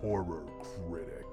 Horror 0.00 0.44
Critic. 0.62 1.26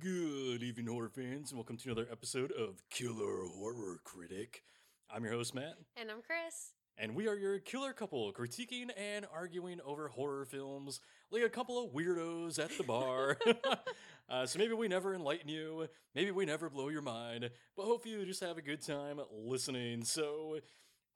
Good 0.00 0.62
evening, 0.62 0.86
horror 0.86 1.08
fans, 1.08 1.50
and 1.50 1.58
welcome 1.58 1.76
to 1.78 1.90
another 1.90 2.06
episode 2.10 2.52
of 2.52 2.82
Killer 2.90 3.46
Horror 3.56 4.00
Critic. 4.04 4.62
I'm 5.10 5.24
your 5.24 5.32
host, 5.34 5.54
Matt, 5.54 5.76
And 5.96 6.10
I'm 6.10 6.20
Chris. 6.22 6.72
and 6.98 7.14
we 7.14 7.28
are 7.28 7.36
your 7.36 7.58
killer 7.58 7.92
couple 7.92 8.32
critiquing 8.32 8.88
and 8.96 9.26
arguing 9.32 9.80
over 9.86 10.08
horror 10.08 10.44
films 10.46 11.00
like 11.34 11.42
a 11.42 11.48
couple 11.48 11.84
of 11.84 11.90
weirdos 11.92 12.62
at 12.62 12.76
the 12.78 12.84
bar. 12.84 13.36
uh, 14.28 14.46
so 14.46 14.58
maybe 14.58 14.72
we 14.72 14.86
never 14.86 15.14
enlighten 15.14 15.48
you, 15.48 15.88
maybe 16.14 16.30
we 16.30 16.46
never 16.46 16.70
blow 16.70 16.88
your 16.88 17.02
mind, 17.02 17.50
but 17.76 17.84
hopefully 17.84 18.14
you 18.14 18.24
just 18.24 18.42
have 18.42 18.56
a 18.56 18.62
good 18.62 18.80
time 18.80 19.20
listening. 19.32 20.04
So 20.04 20.58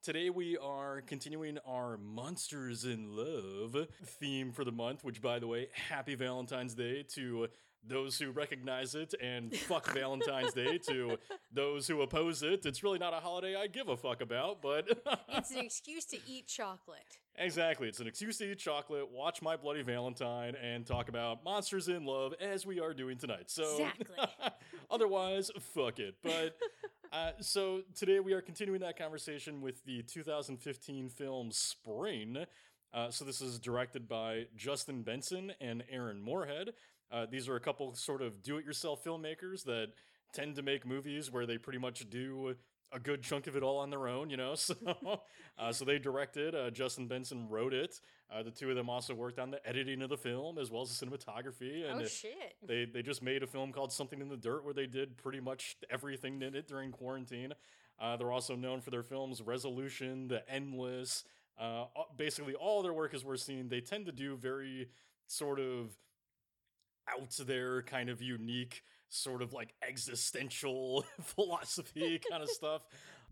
Today 0.01 0.29
we 0.29 0.57
are 0.57 1.01
continuing 1.01 1.57
our 1.67 1.97
Monsters 1.97 2.85
in 2.85 3.17
Love 3.17 3.85
theme 4.05 4.53
for 4.53 4.63
the 4.63 4.71
month, 4.71 5.03
which 5.03 5.21
by 5.21 5.39
the 5.39 5.47
way, 5.47 5.67
happy 5.73 6.15
Valentine's 6.15 6.73
Day 6.73 7.03
to 7.15 7.49
those 7.85 8.17
who 8.19 8.31
recognize 8.31 8.93
it 8.95 9.13
and 9.21 9.55
fuck 9.55 9.91
Valentine's 9.93 10.53
Day 10.53 10.77
to 10.89 11.17
those 11.51 11.87
who 11.87 12.01
oppose 12.01 12.43
it. 12.43 12.65
It's 12.65 12.83
really 12.83 12.99
not 12.99 13.13
a 13.13 13.17
holiday 13.17 13.55
I 13.55 13.67
give 13.67 13.87
a 13.87 13.97
fuck 13.97 14.21
about, 14.21 14.61
but 14.61 14.87
It's 15.29 15.51
an 15.51 15.59
excuse 15.59 16.05
to 16.05 16.17
eat 16.27 16.47
chocolate. 16.47 17.17
Exactly. 17.37 17.87
It's 17.87 17.99
an 17.99 18.07
excuse 18.07 18.37
to 18.39 18.51
eat 18.51 18.59
chocolate, 18.59 19.09
watch 19.11 19.41
My 19.41 19.55
Bloody 19.55 19.81
Valentine, 19.81 20.55
and 20.61 20.85
talk 20.85 21.07
about 21.09 21.43
Monsters 21.43 21.87
in 21.87 22.05
Love 22.05 22.33
as 22.41 22.65
we 22.65 22.79
are 22.81 22.93
doing 22.93 23.17
tonight. 23.17 23.49
So, 23.49 23.63
Exactly. 23.77 24.49
otherwise, 24.91 25.49
fuck 25.73 25.99
it. 25.99 26.15
But 26.21 26.57
uh, 27.13 27.31
so 27.39 27.81
today 27.95 28.19
we 28.19 28.33
are 28.33 28.41
continuing 28.41 28.81
that 28.81 28.97
conversation 28.97 29.61
with 29.61 29.83
the 29.85 30.03
2015 30.03 31.09
film 31.09 31.51
Spring. 31.51 32.45
Uh, 32.93 33.09
so 33.11 33.23
this 33.23 33.39
is 33.39 33.59
directed 33.59 34.07
by 34.07 34.45
Justin 34.55 35.03
Benson 35.03 35.53
and 35.61 35.83
Aaron 35.89 36.21
Moorhead. 36.21 36.71
Uh, 37.11 37.25
these 37.29 37.49
are 37.49 37.55
a 37.55 37.59
couple 37.59 37.93
sort 37.95 38.21
of 38.21 38.41
do-it-yourself 38.43 39.03
filmmakers 39.03 39.63
that 39.63 39.87
tend 40.33 40.55
to 40.55 40.61
make 40.61 40.85
movies 40.85 41.31
where 41.31 41.45
they 41.45 41.57
pretty 41.57 41.79
much 41.79 42.09
do 42.09 42.55
a 42.91 42.99
good 42.99 43.21
chunk 43.21 43.47
of 43.47 43.55
it 43.55 43.61
all 43.63 43.77
on 43.77 43.89
their 43.89 44.07
own, 44.07 44.29
you 44.29 44.37
know. 44.37 44.55
So, 44.55 44.75
uh, 45.57 45.71
so 45.73 45.85
they 45.85 45.99
directed. 45.99 46.55
Uh, 46.55 46.69
Justin 46.71 47.07
Benson 47.07 47.49
wrote 47.49 47.73
it. 47.73 47.99
Uh, 48.31 48.43
the 48.43 48.51
two 48.51 48.69
of 48.69 48.75
them 48.75 48.89
also 48.89 49.13
worked 49.13 49.39
on 49.39 49.51
the 49.51 49.65
editing 49.67 50.01
of 50.01 50.09
the 50.09 50.17
film 50.17 50.57
as 50.57 50.71
well 50.71 50.83
as 50.83 50.97
the 50.97 51.05
cinematography. 51.05 51.89
And 51.89 51.99
oh 51.99 52.03
it- 52.03 52.09
shit. 52.09 52.55
they 52.65 52.85
they 52.85 53.01
just 53.01 53.21
made 53.21 53.43
a 53.43 53.47
film 53.47 53.71
called 53.71 53.91
Something 53.91 54.21
in 54.21 54.29
the 54.29 54.37
Dirt 54.37 54.63
where 54.63 54.73
they 54.73 54.85
did 54.87 55.17
pretty 55.17 55.39
much 55.39 55.75
everything 55.89 56.41
in 56.41 56.55
it 56.55 56.67
during 56.67 56.91
quarantine. 56.91 57.53
Uh, 57.99 58.15
they're 58.15 58.31
also 58.31 58.55
known 58.55 58.79
for 58.81 58.91
their 58.91 59.03
films 59.03 59.41
Resolution, 59.41 60.27
The 60.27 60.47
Endless. 60.49 61.25
Uh, 61.59 61.85
basically, 62.15 62.55
all 62.55 62.81
their 62.81 62.93
work 62.93 63.13
is 63.13 63.25
we're 63.25 63.35
seeing, 63.35 63.67
they 63.67 63.81
tend 63.81 64.05
to 64.05 64.13
do 64.13 64.37
very 64.37 64.87
sort 65.27 65.59
of 65.59 65.91
out 67.17 67.35
there, 67.45 67.81
kind 67.83 68.09
of 68.09 68.21
unique, 68.21 68.83
sort 69.09 69.41
of 69.41 69.53
like 69.53 69.73
existential 69.87 71.05
philosophy 71.21 72.19
kind 72.29 72.43
of 72.43 72.49
stuff. 72.49 72.81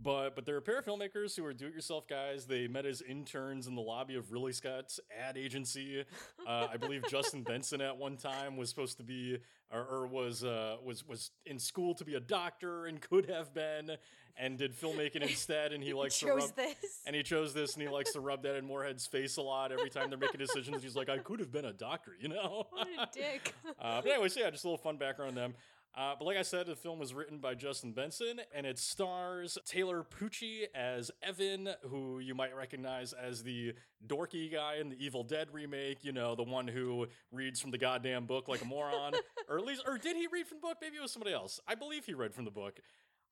But 0.01 0.35
but 0.35 0.45
they're 0.45 0.57
a 0.57 0.61
pair 0.61 0.77
of 0.79 0.85
filmmakers 0.85 1.35
who 1.35 1.43
are 1.45 1.53
do-it-yourself 1.53 2.07
guys. 2.07 2.45
They 2.45 2.67
met 2.67 2.85
as 2.85 3.01
interns 3.01 3.67
in 3.67 3.75
the 3.75 3.81
lobby 3.81 4.15
of 4.15 4.31
Ridley 4.31 4.53
Scott's 4.53 4.99
ad 5.19 5.37
agency. 5.37 6.03
Uh, 6.47 6.67
I 6.71 6.77
believe 6.77 7.03
Justin 7.09 7.43
Benson 7.43 7.81
at 7.81 7.97
one 7.97 8.15
time 8.15 8.57
was 8.57 8.69
supposed 8.69 8.97
to 8.97 9.03
be 9.03 9.39
or, 9.71 9.81
or 9.81 10.07
was 10.07 10.43
uh, 10.43 10.77
was 10.83 11.07
was 11.07 11.31
in 11.45 11.57
school 11.57 11.95
to 11.95 12.05
be 12.05 12.13
a 12.15 12.19
doctor 12.19 12.85
and 12.85 13.01
could 13.01 13.29
have 13.29 13.53
been 13.53 13.97
and 14.39 14.57
did 14.57 14.79
filmmaking 14.79 15.21
instead. 15.21 15.73
And 15.73 15.83
he 15.83 15.93
likes 15.95 16.19
to 16.19 16.27
rub 16.27 16.55
this. 16.55 17.01
and 17.05 17.15
he 17.15 17.23
chose 17.23 17.53
this 17.53 17.73
and 17.73 17.81
he 17.81 17.89
likes 17.89 18.13
to 18.13 18.19
rub 18.19 18.43
that 18.43 18.55
in 18.55 18.65
Moorhead's 18.65 19.07
face 19.07 19.37
a 19.37 19.41
lot 19.41 19.71
every 19.71 19.89
time 19.89 20.09
they're 20.09 20.19
making 20.19 20.39
decisions. 20.39 20.83
He's 20.83 20.95
like, 20.95 21.09
I 21.09 21.17
could 21.17 21.39
have 21.39 21.51
been 21.51 21.65
a 21.65 21.73
doctor, 21.73 22.11
you 22.19 22.29
know. 22.29 22.67
what 22.69 22.87
a 22.87 23.07
dick. 23.11 23.53
Uh, 23.79 24.01
but 24.01 24.11
anyways, 24.11 24.35
yeah, 24.35 24.49
just 24.49 24.63
a 24.63 24.67
little 24.67 24.77
fun 24.77 24.97
background 24.97 25.29
on 25.29 25.35
them. 25.35 25.53
Uh, 25.95 26.13
but 26.17 26.25
like 26.25 26.37
I 26.37 26.43
said, 26.43 26.67
the 26.67 26.75
film 26.75 26.99
was 26.99 27.13
written 27.13 27.39
by 27.39 27.55
Justin 27.55 27.91
Benson, 27.91 28.39
and 28.53 28.67
it 28.67 28.77
stars 28.77 29.57
Taylor 29.65 30.03
Pucci 30.03 30.65
as 30.75 31.09
Evan, 31.23 31.69
who 31.89 32.19
you 32.19 32.35
might 32.35 32.55
recognize 32.55 33.13
as 33.13 33.41
the 33.41 33.73
dorky 34.05 34.51
guy 34.51 34.75
in 34.75 34.89
the 34.89 35.03
Evil 35.03 35.23
Dead 35.23 35.47
remake. 35.51 36.03
You 36.03 36.11
know, 36.11 36.35
the 36.35 36.43
one 36.43 36.67
who 36.67 37.07
reads 37.31 37.59
from 37.59 37.71
the 37.71 37.79
goddamn 37.79 38.25
book 38.27 38.47
like 38.47 38.61
a 38.61 38.65
moron, 38.65 39.13
or 39.49 39.57
at 39.57 39.65
least, 39.65 39.83
or 39.87 39.97
did 39.97 40.15
he 40.15 40.27
read 40.27 40.45
from 40.45 40.59
the 40.59 40.67
book? 40.67 40.77
Maybe 40.81 40.97
it 40.97 41.01
was 41.01 41.11
somebody 41.11 41.33
else. 41.33 41.59
I 41.67 41.73
believe 41.73 42.05
he 42.05 42.13
read 42.13 42.33
from 42.33 42.45
the 42.45 42.51
book. 42.51 42.79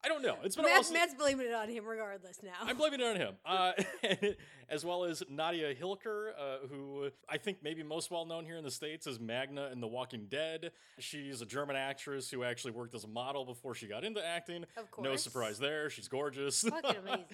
I 0.06 0.08
don't 0.08 0.22
know. 0.22 0.36
It's 0.44 0.56
been 0.56 0.66
a 0.66 0.68
while 0.68 0.78
Matt's, 0.78 0.88
since- 0.90 1.00
Matt's 1.00 1.14
blaming 1.16 1.48
it 1.48 1.54
on 1.54 1.68
him 1.68 1.84
regardless 1.84 2.44
now. 2.44 2.52
I'm 2.62 2.78
blaming 2.78 3.00
it 3.00 3.06
on 3.06 3.16
him. 3.16 3.34
Uh, 3.46 3.72
as 4.70 4.84
well 4.84 5.06
as 5.06 5.24
Nadia 5.30 5.74
Hilker, 5.74 6.32
uh, 6.38 6.68
who 6.70 7.10
I 7.30 7.38
think 7.38 7.60
maybe 7.64 7.84
most 7.84 8.12
well 8.12 8.26
known 8.26 8.46
here 8.46 8.58
in 8.58 8.64
the 8.64 8.72
States 8.72 9.08
is 9.08 9.20
Magna 9.20 9.70
in 9.72 9.80
The 9.80 9.88
Walking 9.88 10.26
Dead. 10.28 10.72
She's 11.00 11.42
a 11.42 11.46
German 11.46 11.76
actress 11.76 12.30
who 12.30 12.44
actually 12.44 12.72
worked 12.72 12.94
as 12.96 13.04
a 13.04 13.08
model 13.08 13.46
before 13.46 13.76
she 13.76 13.88
got 13.88 14.04
into 14.04 14.26
acting. 14.26 14.66
Of 14.78 14.92
course. 14.92 15.06
No 15.06 15.16
surprise 15.16 15.58
there. 15.58 15.90
She's 15.90 16.08
gorgeous. 16.08 16.62
Fucking 16.64 16.96
amazing. 17.02 17.26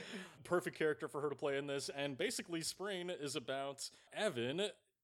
Perfect 0.43 0.77
character 0.77 1.07
for 1.07 1.21
her 1.21 1.29
to 1.29 1.35
play 1.35 1.57
in 1.57 1.65
this. 1.65 1.89
And 1.95 2.17
basically, 2.17 2.61
Spring 2.61 3.09
is 3.09 3.35
about 3.35 3.89
Evan, 4.13 4.61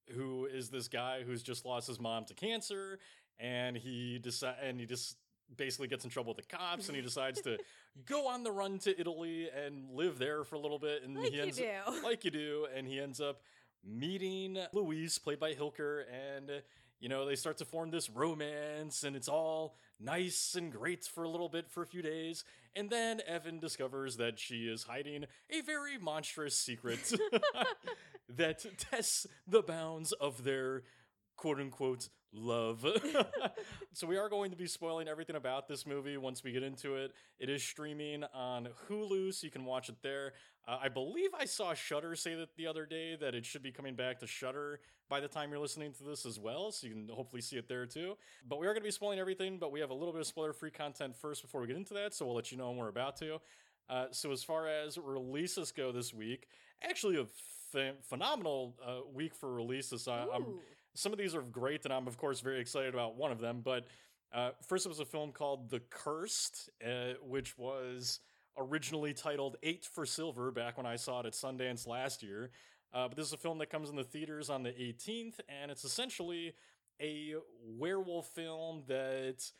who 0.09 0.45
is 0.45 0.69
this 0.69 0.87
guy 0.87 1.23
who's 1.25 1.41
just 1.41 1.65
lost 1.65 1.87
his 1.87 1.99
mom 1.99 2.25
to 2.25 2.33
cancer, 2.33 2.99
and 3.39 3.75
he 3.75 4.19
decide 4.19 4.55
and 4.63 4.79
he 4.79 4.85
just 4.85 5.17
basically 5.55 5.87
gets 5.87 6.03
in 6.03 6.09
trouble 6.09 6.33
with 6.35 6.47
the 6.47 6.55
cops, 6.55 6.87
and 6.87 6.95
he 6.95 7.01
decides 7.03 7.41
to 7.41 7.57
go 8.05 8.27
on 8.27 8.43
the 8.43 8.51
run 8.51 8.79
to 8.79 8.99
Italy 8.99 9.49
and 9.49 9.89
live 9.91 10.19
there 10.19 10.43
for 10.43 10.55
a 10.55 10.59
little 10.59 10.79
bit. 10.79 11.03
And 11.03 11.15
like 11.15 11.31
he 11.31 11.37
you 11.37 11.43
ends 11.43 11.57
do. 11.57 11.69
like 12.03 12.25
you 12.25 12.31
do, 12.31 12.67
and 12.75 12.87
he 12.87 12.99
ends 12.99 13.21
up 13.21 13.41
meeting 13.83 14.57
Louise, 14.73 15.17
played 15.17 15.39
by 15.39 15.53
Hilker, 15.53 16.03
and 16.11 16.49
you 16.99 17.09
know 17.09 17.25
they 17.25 17.35
start 17.35 17.57
to 17.57 17.65
form 17.65 17.91
this 17.91 18.09
romance, 18.09 19.03
and 19.03 19.15
it's 19.15 19.29
all 19.29 19.77
nice 19.99 20.55
and 20.55 20.71
great 20.71 21.05
for 21.05 21.23
a 21.23 21.29
little 21.29 21.49
bit 21.49 21.69
for 21.69 21.81
a 21.81 21.87
few 21.87 22.01
days, 22.01 22.43
and 22.75 22.89
then 22.89 23.21
Evan 23.25 23.59
discovers 23.59 24.17
that 24.17 24.39
she 24.39 24.67
is 24.67 24.83
hiding 24.83 25.25
a 25.49 25.61
very 25.61 25.97
monstrous 25.97 26.55
secret 26.55 27.13
that 28.29 28.65
tests 28.77 29.25
the 29.47 29.61
bounds 29.61 30.11
of 30.13 30.43
their 30.43 30.83
quote 31.35 31.59
unquote 31.59 32.09
love. 32.33 32.85
so 33.93 34.07
we 34.07 34.17
are 34.17 34.29
going 34.29 34.51
to 34.51 34.57
be 34.57 34.67
spoiling 34.67 35.07
everything 35.07 35.35
about 35.35 35.67
this 35.67 35.85
movie 35.85 36.17
once 36.17 36.43
we 36.43 36.51
get 36.51 36.63
into 36.63 36.95
it. 36.95 37.13
It 37.39 37.49
is 37.49 37.63
streaming 37.63 38.23
on 38.33 38.69
Hulu, 38.87 39.33
so 39.33 39.45
you 39.45 39.51
can 39.51 39.65
watch 39.65 39.89
it 39.89 39.95
there. 40.01 40.33
Uh, 40.67 40.79
I 40.81 40.89
believe 40.89 41.29
I 41.37 41.45
saw 41.45 41.73
Shudder 41.73 42.15
say 42.15 42.35
that 42.35 42.55
the 42.57 42.67
other 42.67 42.85
day 42.85 43.15
that 43.15 43.33
it 43.35 43.45
should 43.45 43.63
be 43.63 43.71
coming 43.71 43.95
back 43.95 44.19
to 44.19 44.27
Shudder 44.27 44.79
by 45.09 45.19
the 45.21 45.27
time 45.27 45.49
you're 45.49 45.59
listening 45.59 45.93
to 45.93 46.03
this 46.03 46.25
as 46.25 46.37
well, 46.37 46.71
so 46.71 46.87
you 46.87 46.93
can 46.93 47.07
hopefully 47.09 47.41
see 47.41 47.55
it 47.55 47.69
there 47.69 47.85
too. 47.85 48.17
But 48.45 48.59
we 48.59 48.67
are 48.67 48.71
going 48.71 48.81
to 48.81 48.87
be 48.87 48.91
spoiling 48.91 49.19
everything, 49.19 49.57
but 49.57 49.71
we 49.71 49.79
have 49.79 49.89
a 49.89 49.93
little 49.93 50.11
bit 50.11 50.19
of 50.21 50.27
spoiler-free 50.27 50.71
content 50.71 51.15
first 51.15 51.41
before 51.41 51.61
we 51.61 51.67
get 51.67 51.77
into 51.77 51.93
that, 51.93 52.13
so 52.13 52.25
we'll 52.25 52.35
let 52.35 52.51
you 52.51 52.57
know 52.57 52.69
when 52.69 52.77
we're 52.77 52.89
about 52.89 53.15
to. 53.17 53.39
Uh, 53.89 54.07
so 54.11 54.31
as 54.33 54.43
far 54.43 54.67
as 54.67 54.97
releases 54.97 55.71
go 55.71 55.93
this 55.93 56.13
week, 56.13 56.47
actually 56.83 57.15
a 57.15 57.25
ph- 57.71 57.95
phenomenal 58.03 58.75
uh, 58.85 58.99
week 59.13 59.33
for 59.33 59.53
releases. 59.53 60.07
I, 60.07 60.25
I'm 60.33 60.41
Ooh. 60.41 60.59
Some 60.97 61.13
of 61.13 61.19
these 61.19 61.35
are 61.35 61.41
great, 61.41 61.85
and 61.85 61.93
I'm 61.93 62.07
of 62.07 62.17
course 62.17 62.41
very 62.41 62.59
excited 62.59 62.93
about 62.93 63.15
one 63.15 63.31
of 63.31 63.39
them. 63.39 63.61
But 63.63 63.85
uh, 64.33 64.51
first, 64.67 64.85
it 64.85 64.89
was 64.89 64.99
a 64.99 65.05
film 65.05 65.31
called 65.31 65.69
The 65.69 65.79
Cursed, 65.79 66.69
uh, 66.85 67.13
which 67.21 67.57
was 67.57 68.19
originally 68.57 69.13
titled 69.13 69.57
Eight 69.61 69.85
for 69.85 70.05
Silver 70.05 70.51
back 70.51 70.75
when 70.77 70.87
I 70.87 70.95
saw 70.95 71.19
it 71.19 71.27
at 71.27 71.33
Sundance 71.33 71.87
last 71.87 72.23
year. 72.23 72.49
Uh, 72.93 73.07
but 73.07 73.15
this 73.15 73.27
is 73.27 73.33
a 73.33 73.37
film 73.37 73.59
that 73.59 73.69
comes 73.69 73.89
in 73.89 73.95
the 73.95 74.03
theaters 74.03 74.49
on 74.49 74.63
the 74.63 74.71
18th, 74.71 75.39
and 75.47 75.69
it's 75.69 75.83
essentially 75.83 76.53
a 76.99 77.35
werewolf 77.63 78.27
film 78.29 78.81
that 78.87 79.51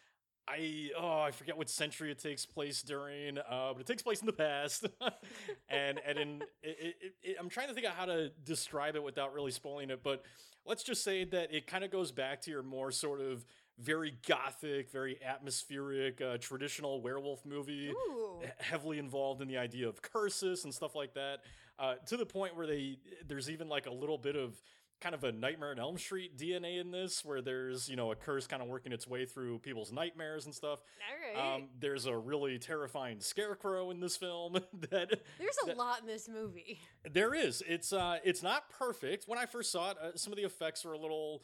I 0.47 0.89
oh 0.97 1.21
I 1.21 1.31
forget 1.31 1.57
what 1.57 1.69
century 1.69 2.11
it 2.11 2.19
takes 2.19 2.45
place 2.45 2.81
during, 2.81 3.37
uh, 3.37 3.73
but 3.73 3.81
it 3.81 3.87
takes 3.87 4.01
place 4.01 4.21
in 4.21 4.25
the 4.25 4.33
past, 4.33 4.85
and 5.69 5.99
and 6.05 6.17
in 6.17 6.41
it, 6.63 6.95
it, 7.01 7.13
it, 7.21 7.37
I'm 7.39 7.49
trying 7.49 7.67
to 7.67 7.73
think 7.73 7.85
of 7.85 7.93
how 7.93 8.05
to 8.05 8.29
describe 8.45 8.95
it 8.95 9.03
without 9.03 9.33
really 9.33 9.51
spoiling 9.51 9.89
it, 9.89 10.01
but 10.03 10.23
let's 10.65 10.83
just 10.83 11.03
say 11.03 11.25
that 11.25 11.53
it 11.53 11.67
kind 11.67 11.83
of 11.83 11.91
goes 11.91 12.11
back 12.11 12.41
to 12.41 12.51
your 12.51 12.63
more 12.63 12.91
sort 12.91 13.19
of 13.19 13.45
very 13.79 14.15
gothic, 14.27 14.89
very 14.89 15.21
atmospheric, 15.23 16.19
uh, 16.21 16.37
traditional 16.37 17.01
werewolf 17.01 17.45
movie. 17.45 17.89
Ooh. 17.89 18.41
Heavily 18.57 18.99
involved 18.99 19.41
in 19.41 19.47
the 19.47 19.57
idea 19.57 19.87
of 19.87 20.01
curses 20.01 20.63
and 20.63 20.73
stuff 20.73 20.95
like 20.95 21.13
that, 21.13 21.41
uh, 21.79 21.95
to 22.07 22.17
the 22.17 22.25
point 22.25 22.55
where 22.55 22.65
they 22.65 22.97
there's 23.27 23.49
even 23.49 23.67
like 23.69 23.85
a 23.85 23.93
little 23.93 24.17
bit 24.17 24.35
of 24.35 24.61
kind 24.99 25.13
of 25.15 25.23
a 25.23 25.31
Nightmare 25.31 25.71
on 25.71 25.79
Elm 25.79 25.97
Street 25.97 26.37
DNA 26.37 26.79
in 26.81 26.91
this, 26.91 27.23
where 27.23 27.41
there's 27.41 27.87
you 27.89 27.95
know 27.95 28.11
a 28.11 28.15
curse 28.15 28.47
kind 28.47 28.61
of 28.61 28.67
working 28.67 28.91
its 28.91 29.07
way 29.07 29.25
through 29.25 29.59
people's 29.59 29.91
nightmares 29.91 30.45
and 30.45 30.53
stuff. 30.55 30.79
All 31.09 31.43
right. 31.43 31.55
Um, 31.55 31.69
there's 31.79 32.05
a 32.05 32.17
really 32.17 32.57
terrifying 32.59 33.19
scarecrow 33.19 33.91
in 33.91 33.99
this 33.99 34.17
film 34.17 34.53
that 34.89 35.19
There's 35.39 35.57
a 35.63 35.67
that- 35.67 35.77
lot 35.77 36.01
in 36.01 36.07
this 36.07 36.27
movie. 36.27 36.79
there 37.11 37.33
is. 37.33 37.63
It's 37.67 37.93
uh, 37.93 38.17
it's 38.23 38.41
not 38.43 38.69
perfect. 38.69 39.25
When 39.27 39.37
I 39.39 39.45
first 39.45 39.71
saw 39.71 39.91
it, 39.91 39.97
uh, 40.01 40.11
some 40.15 40.33
of 40.33 40.37
the 40.37 40.45
effects 40.45 40.83
were 40.83 40.93
a 40.93 40.99
little 40.99 41.43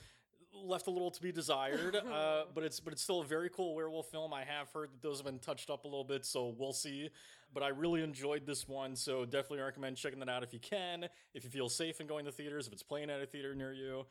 left 0.63 0.87
a 0.87 0.91
little 0.91 1.11
to 1.11 1.21
be 1.21 1.31
desired. 1.31 1.95
uh, 2.11 2.43
but 2.53 2.63
it's 2.63 2.79
but 2.79 2.93
it's 2.93 3.01
still 3.01 3.21
a 3.21 3.25
very 3.25 3.49
cool 3.49 3.75
werewolf 3.75 4.09
film. 4.09 4.33
I 4.33 4.43
have 4.43 4.69
heard 4.71 4.91
that 4.91 5.01
those 5.01 5.17
have 5.17 5.25
been 5.25 5.39
touched 5.39 5.69
up 5.69 5.85
a 5.85 5.87
little 5.87 6.03
bit, 6.03 6.25
so 6.25 6.53
we'll 6.57 6.73
see. 6.73 7.09
But 7.53 7.63
I 7.63 7.67
really 7.67 8.01
enjoyed 8.01 8.45
this 8.47 8.67
one, 8.67 8.95
so 8.95 9.25
definitely 9.25 9.59
recommend 9.59 9.97
checking 9.97 10.19
that 10.19 10.29
out 10.29 10.43
if 10.43 10.53
you 10.53 10.59
can. 10.59 11.07
If 11.35 11.43
you 11.43 11.51
feel 11.51 11.69
safe 11.69 12.01
in 12.01 12.07
going 12.07 12.25
to 12.25 12.31
theaters, 12.31 12.65
if 12.65 12.73
it's 12.73 12.83
playing 12.83 13.09
at 13.09 13.21
a 13.21 13.25
theater 13.25 13.53
near 13.53 13.73
you. 13.73 14.05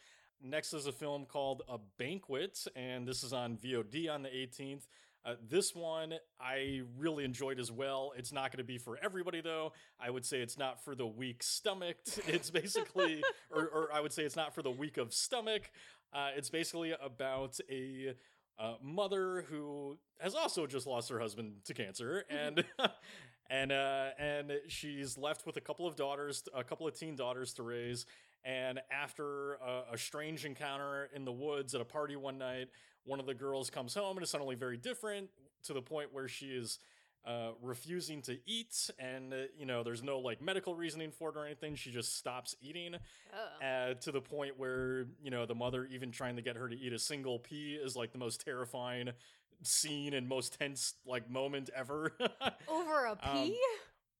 Next 0.44 0.72
is 0.72 0.87
a 0.87 0.93
film 0.93 1.25
called 1.25 1.62
A 1.69 1.78
Banquet, 1.99 2.66
and 2.75 3.06
this 3.06 3.22
is 3.22 3.32
on 3.32 3.56
VOD 3.56 4.12
on 4.12 4.22
the 4.22 4.28
18th. 4.28 4.82
Uh, 5.25 5.34
this 5.48 5.72
one 5.75 6.14
I 6.40 6.82
really 6.98 7.25
enjoyed 7.25 7.60
as 7.60 7.70
well. 7.70 8.12
It's 8.16 8.32
not 8.32 8.50
going 8.50 8.58
to 8.58 8.64
be 8.64 8.76
for 8.76 8.98
everybody 9.00 9.40
though. 9.40 9.72
I 10.00 10.10
would 10.10 10.25
say 10.25 10.40
it's 10.40 10.58
not 10.58 10.84
for 10.84 10.96
the 10.96 11.06
weak 11.06 11.43
stomached. 11.43 12.19
It's 12.26 12.50
basically, 12.50 13.22
or, 13.50 13.66
or 13.69 13.88
I 13.93 14.00
would 14.00 14.12
say 14.12 14.25
it's 14.25 14.37
not 14.37 14.55
for 14.55 14.62
the 14.62 14.70
weak 14.70 14.96
of 14.96 15.12
stomach. 15.12 15.70
Uh, 16.12 16.28
it's 16.36 16.50
basically 16.50 16.94
about 17.02 17.58
a 17.70 18.14
uh, 18.58 18.74
mother 18.82 19.46
who 19.48 19.98
has 20.18 20.34
also 20.34 20.66
just 20.66 20.86
lost 20.86 21.08
her 21.08 21.18
husband 21.18 21.54
to 21.64 21.74
cancer, 21.74 22.24
and 22.28 22.64
and 23.50 23.72
uh, 23.72 24.08
and 24.18 24.52
she's 24.68 25.16
left 25.16 25.46
with 25.46 25.56
a 25.56 25.60
couple 25.60 25.86
of 25.86 25.96
daughters, 25.96 26.44
a 26.54 26.62
couple 26.62 26.86
of 26.86 26.98
teen 26.98 27.16
daughters 27.16 27.54
to 27.54 27.62
raise. 27.62 28.06
And 28.44 28.80
after 28.90 29.54
a, 29.54 29.82
a 29.92 29.98
strange 29.98 30.44
encounter 30.44 31.08
in 31.14 31.24
the 31.24 31.32
woods 31.32 31.74
at 31.74 31.80
a 31.80 31.84
party 31.84 32.16
one 32.16 32.38
night, 32.38 32.68
one 33.04 33.20
of 33.20 33.26
the 33.26 33.34
girls 33.34 33.70
comes 33.70 33.94
home 33.94 34.16
and 34.16 34.24
is 34.24 34.30
suddenly 34.30 34.56
very 34.56 34.76
different 34.76 35.30
to 35.64 35.72
the 35.72 35.82
point 35.82 36.12
where 36.12 36.26
she 36.28 36.46
is 36.46 36.78
uh, 37.24 37.50
refusing 37.62 38.20
to 38.22 38.38
eat, 38.46 38.90
and 38.98 39.32
uh, 39.32 39.36
you 39.56 39.64
know, 39.66 39.82
there's 39.82 40.02
no 40.02 40.19
like 40.19 40.42
medical 40.42 40.74
reasoning 40.74 41.10
for 41.12 41.30
it 41.30 41.36
or 41.36 41.44
anything. 41.46 41.74
She 41.76 41.90
just 41.90 42.16
stops 42.16 42.56
eating 42.60 42.96
Oh. 43.34 43.64
uh, 43.66 43.94
to 43.94 44.12
the 44.12 44.20
point 44.20 44.58
where 44.58 45.06
you 45.22 45.30
know 45.30 45.46
the 45.46 45.54
mother 45.54 45.86
even 45.90 46.10
trying 46.10 46.36
to 46.36 46.42
get 46.42 46.56
her 46.56 46.69
to 46.69 46.76
eat 46.76 46.92
a 46.92 46.98
single 46.98 47.38
pea 47.38 47.78
is 47.82 47.96
like 47.96 48.12
the 48.12 48.19
most 48.19 48.44
terrifying 48.44 49.10
scene 49.62 50.12
and 50.14 50.28
most 50.28 50.58
tense 50.58 50.94
like 51.06 51.30
moment 51.30 51.70
ever. 51.74 52.12
Over 52.69 53.04
a 53.06 53.12
um, 53.12 53.19
pea? 53.36 53.58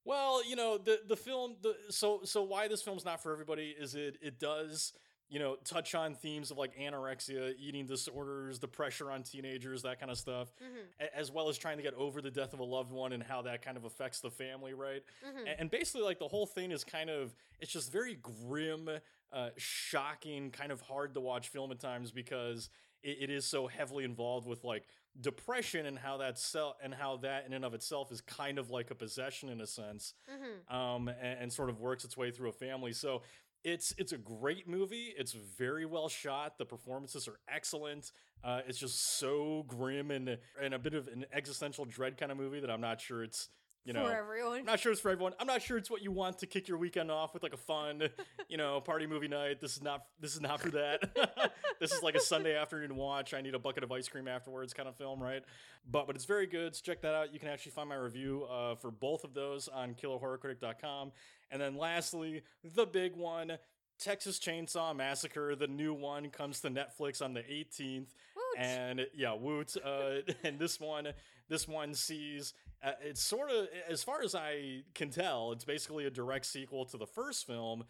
well, 0.04 0.43
you 0.49 0.56
know 0.56 0.78
the 0.78 1.00
the 1.06 1.16
film 1.16 1.56
the 1.62 1.75
so 1.90 2.20
so 2.25 2.43
why 2.43 2.69
this 2.69 2.82
film's 2.82 3.04
not 3.04 3.22
for 3.22 3.32
everybody 3.32 3.75
is 3.78 3.94
it 3.94 4.16
it 4.22 4.38
does 4.38 4.93
you 5.32 5.38
know 5.38 5.56
touch 5.64 5.94
on 5.94 6.14
themes 6.14 6.50
of 6.50 6.58
like 6.58 6.76
anorexia, 6.76 7.55
eating 7.58 7.87
disorders, 7.87 8.58
the 8.58 8.69
pressure 8.69 9.11
on 9.11 9.23
teenagers, 9.23 9.81
that 9.82 9.99
kind 9.99 10.11
of 10.12 10.19
stuff, 10.19 10.52
Mhm. 10.61 11.08
as 11.14 11.32
well 11.32 11.49
as 11.49 11.56
trying 11.56 11.79
to 11.79 11.82
get 11.82 11.94
over 11.94 12.20
the 12.20 12.31
death 12.31 12.52
of 12.52 12.61
a 12.61 12.64
loved 12.64 12.93
one 12.93 13.12
and 13.14 13.23
how 13.23 13.40
that 13.43 13.62
kind 13.62 13.79
of 13.79 13.84
affects 13.84 14.20
the 14.20 14.31
family, 14.31 14.75
right? 14.75 15.02
Mhm. 15.26 15.55
And 15.58 15.70
basically 15.70 16.02
like 16.02 16.19
the 16.19 16.29
whole 16.29 16.44
thing 16.46 16.70
is 16.70 16.84
kind 16.84 17.08
of 17.08 17.34
it's 17.61 17.73
just 17.73 17.90
very 17.90 18.17
grim 18.17 18.90
uh 19.32 19.50
shocking 19.56 20.50
kind 20.50 20.70
of 20.70 20.82
hard 20.82 21.14
to 21.14 21.20
watch 21.20 21.49
film 21.49 21.73
at 21.73 21.81
times 21.81 22.11
because 22.12 22.69
it, 23.02 23.17
it 23.23 23.31
is 23.31 23.46
so 23.46 23.67
heavily 23.67 24.05
involved 24.05 24.46
with 24.46 24.62
like 24.64 24.87
depression 25.20 25.85
and 25.87 25.99
how 25.99 26.17
that 26.19 26.38
sel- 26.38 26.76
and 26.82 26.94
how 26.94 27.17
that 27.19 27.44
in 27.46 27.52
and 27.52 27.64
of 27.64 27.75
itself 27.75 28.11
is 28.11 28.20
kind 28.23 28.58
of 28.58 28.70
like 28.70 28.90
a 28.90 28.94
possession 28.94 29.49
in 29.50 29.61
a 29.61 29.67
sense 29.67 30.14
Mhm. 30.31 30.75
um 30.75 31.08
and, 31.08 31.38
and 31.40 31.52
sort 31.52 31.69
of 31.70 31.81
works 31.81 32.05
its 32.05 32.17
way 32.17 32.31
through 32.31 32.49
a 32.49 32.52
family 32.52 32.93
so 32.93 33.23
it's 33.64 33.94
it's 33.99 34.12
a 34.12 34.19
great 34.19 34.69
movie 34.69 35.14
it's 35.17 35.32
very 35.32 35.87
well 35.87 36.09
shot 36.09 36.59
the 36.59 36.64
performances 36.64 37.29
are 37.29 37.38
excellent 37.49 38.12
uh, 38.44 38.61
it's 38.67 38.79
just 38.79 39.19
so 39.19 39.64
grim 39.69 40.11
and 40.11 40.38
and 40.61 40.75
a 40.75 40.79
bit 40.79 40.94
of 40.94 41.09
an 41.09 41.25
existential 41.32 41.85
dread 41.85 42.17
kind 42.17 42.32
of 42.32 42.38
movie 42.38 42.61
that 42.61 42.70
i'm 42.70 42.81
not 42.81 43.00
sure 43.00 43.23
it's 43.23 43.49
you 43.85 43.93
know 43.93 44.06
For 44.06 44.14
everyone. 44.14 44.61
I'm 44.61 44.64
not 44.64 44.79
sure 44.79 44.93
it's 44.93 45.00
for 45.00 45.11
everyone. 45.11 45.32
I'm 45.41 45.47
not 45.47 45.61
sure 45.61 45.76
it's 45.76 45.91
what 45.91 46.03
you 46.03 46.12
want 46.12 46.38
to 46.38 46.47
kick 46.47 46.69
your 46.69 46.79
weekend 46.79 47.11
off 47.11 47.35
with, 47.35 47.43
like 47.43 47.53
a 47.53 47.56
fun, 47.56 48.09
you 48.49 48.56
know, 48.56 48.81
party 48.81 49.06
movie 49.06 49.26
night. 49.29 49.61
This 49.61 49.76
is 49.76 49.82
not. 49.82 50.05
This 50.20 50.35
is 50.35 50.41
not 50.41 50.61
for 50.61 50.70
that. 50.70 51.00
this 51.81 51.93
is 51.93 52.03
like 52.03 52.14
a 52.14 52.20
Sunday 52.20 52.56
afternoon 52.56 52.94
watch. 52.94 53.35
I 53.35 53.41
need 53.41 53.55
a 53.55 53.59
bucket 53.59 53.82
of 53.82 53.91
ice 53.91 54.09
cream 54.09 54.29
afterwards, 54.29 54.73
kind 54.73 54.88
of 54.88 54.97
film, 54.97 55.20
right? 55.20 55.43
But 55.91 56.06
but 56.06 56.14
it's 56.14 56.26
very 56.26 56.47
good. 56.47 56.76
So 56.76 56.82
check 56.85 57.03
that 57.03 57.14
out. 57.14 57.32
You 57.32 57.41
can 57.41 57.49
actually 57.49 57.73
find 57.73 57.88
my 57.88 57.97
review 57.97 58.44
uh, 58.44 58.76
for 58.76 58.93
both 58.93 59.25
of 59.25 59.35
those 59.35 59.67
on 59.67 59.94
KillerHorrorCritic.com. 59.94 61.11
And 61.52 61.60
then 61.62 61.76
lastly, 61.76 62.43
the 62.64 62.87
big 62.87 63.14
one. 63.14 63.58
Texas 64.00 64.40
Chainsaw 64.40 64.96
Massacre, 64.96 65.54
the 65.54 65.69
new 65.69 65.94
one, 65.94 66.28
comes 66.31 66.58
to 66.62 66.70
Netflix 66.70 67.22
on 67.22 67.34
the 67.34 67.43
18th 67.43 68.08
Woot. 68.34 68.58
and 68.58 69.06
yeah, 69.14 69.32
woot. 69.34 69.76
Uh, 69.84 70.22
and 70.44 70.58
this 70.58 70.81
one, 70.81 71.08
this 71.49 71.69
one 71.69 71.94
sees 71.94 72.52
uh, 72.82 72.93
it's 73.00 73.22
sort 73.22 73.49
of, 73.52 73.69
as 73.88 74.02
far 74.02 74.22
as 74.25 74.34
I 74.34 74.82
can 74.94 75.10
tell, 75.10 75.52
it's 75.52 75.64
basically 75.64 76.06
a 76.06 76.10
direct 76.10 76.46
sequel 76.46 76.84
to 76.87 76.96
the 76.96 77.06
first 77.06 77.46
film 77.46 77.84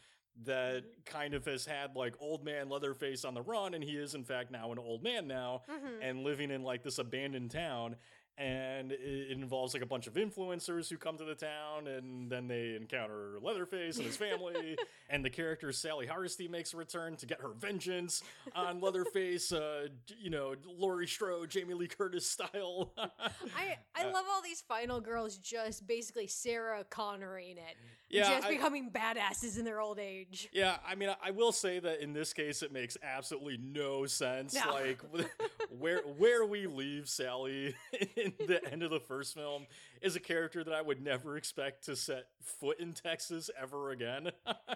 that 0.44 0.82
kind 1.06 1.32
of 1.32 1.47
has 1.47 1.64
had 1.64 1.94
like 1.97 2.14
old 2.20 2.44
man 2.44 2.69
Leatherface 2.69 3.25
on 3.25 3.32
the 3.32 3.41
run, 3.43 3.73
and 3.73 3.82
he 3.82 3.93
is 3.97 4.14
in 4.14 4.25
fact 4.25 4.50
now 4.50 4.70
an 4.73 4.79
old 4.79 5.03
man 5.03 5.26
now 5.26 5.62
Mhm. 5.70 5.99
and 6.03 6.25
living 6.25 6.50
in 6.50 6.62
like 6.62 6.82
this 6.82 6.99
abandoned 6.99 7.50
town. 7.50 7.97
And 8.38 8.93
it 8.93 9.31
involves 9.31 9.75
like 9.75 9.82
a 9.82 9.87
bunch 9.87 10.06
of 10.06 10.14
influencers 10.14 10.88
who 10.88 10.96
come 10.96 11.19
to 11.19 11.25
the 11.25 11.34
town, 11.34 11.87
and 11.87 12.31
then 12.31 12.49
they 12.49 12.75
encounter 12.75 13.38
Leatherface 13.43 13.99
and 13.99 14.06
his 14.06 14.17
family. 14.17 14.76
and 15.11 15.23
the 15.25 15.29
character 15.31 15.70
Sally 15.70 16.06
Hardesty 16.06 16.49
makes 16.49 16.73
a 16.73 16.79
return 16.79 17.14
to 17.17 17.26
get 17.26 17.40
her 17.43 17.50
vengeance 17.50 18.23
on 18.55 18.81
Leatherface. 18.81 19.52
Uh, 19.52 19.88
you 20.19 20.31
know, 20.31 20.55
Laurie 20.67 21.06
Strode, 21.06 21.50
Jamie 21.50 21.75
Lee 21.75 21.88
Curtis 21.88 22.29
style. 22.29 22.93
I 22.99 23.76
I 23.94 24.05
Uh, 24.05 24.12
love 24.12 24.25
all 24.32 24.40
these 24.43 24.62
final 24.62 25.00
girls 25.00 25.37
just 25.37 25.87
basically 25.87 26.26
Sarah 26.26 26.85
Connery 26.88 27.50
in 27.50 27.58
it. 27.58 27.76
Yeah, 28.12 28.29
just 28.29 28.47
I- 28.47 28.50
becoming 28.50 28.91
badasses 28.91 29.59
in 29.59 29.64
their 29.64 29.81
old 29.81 29.99
age. 29.99 30.49
Yeah, 30.53 30.76
I 30.87 30.94
mean, 30.94 31.09
I 31.23 31.31
will 31.31 31.50
say 31.50 31.79
that 31.79 32.03
in 32.03 32.12
this 32.12 32.32
case, 32.35 32.62
it 32.62 32.70
makes 32.70 32.99
absolutely 33.03 33.59
no 33.59 34.05
sense. 34.06 34.55
No. 34.55 34.73
Like 34.73 35.00
where 35.79 36.00
where 36.19 36.44
we 36.44 36.67
leave 36.67 37.09
Sally 37.09 37.75
in 38.17 38.35
the 38.38 38.61
end 38.70 38.82
of 38.82 38.91
the 38.91 39.00
first 39.00 39.35
film 39.35 39.66
is 40.02 40.14
a 40.14 40.21
character 40.21 40.62
that 40.62 40.75
I 40.75 40.83
would 40.83 41.02
never 41.02 41.37
expect 41.38 41.87
to 41.87 41.97
set 41.97 42.26
foot 42.42 42.78
in 42.81 42.92
Texas 42.92 43.49
ever 43.61 43.90
again. 43.92 44.31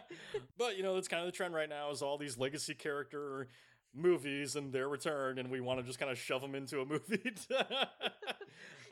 but 0.59 0.77
you 0.79 0.83
know, 0.83 0.95
that's 0.95 1.09
kind 1.09 1.21
of 1.21 1.27
the 1.27 1.37
trend 1.37 1.55
right 1.55 1.69
now. 1.69 1.91
Is 1.91 2.01
all 2.01 2.17
these 2.17 2.39
legacy 2.39 2.75
character 2.75 3.49
movies 3.97 4.57
and 4.57 4.73
their 4.73 4.89
return, 4.89 5.39
and 5.39 5.51
we 5.51 5.61
want 5.61 5.81
to 5.81 5.87
just 5.87 5.99
kind 5.99 6.11
of 6.11 6.19
shove 6.19 6.43
them 6.43 6.55
into 6.55 6.81
a 6.81 6.87
movie. 6.87 7.19
to- 7.49 7.89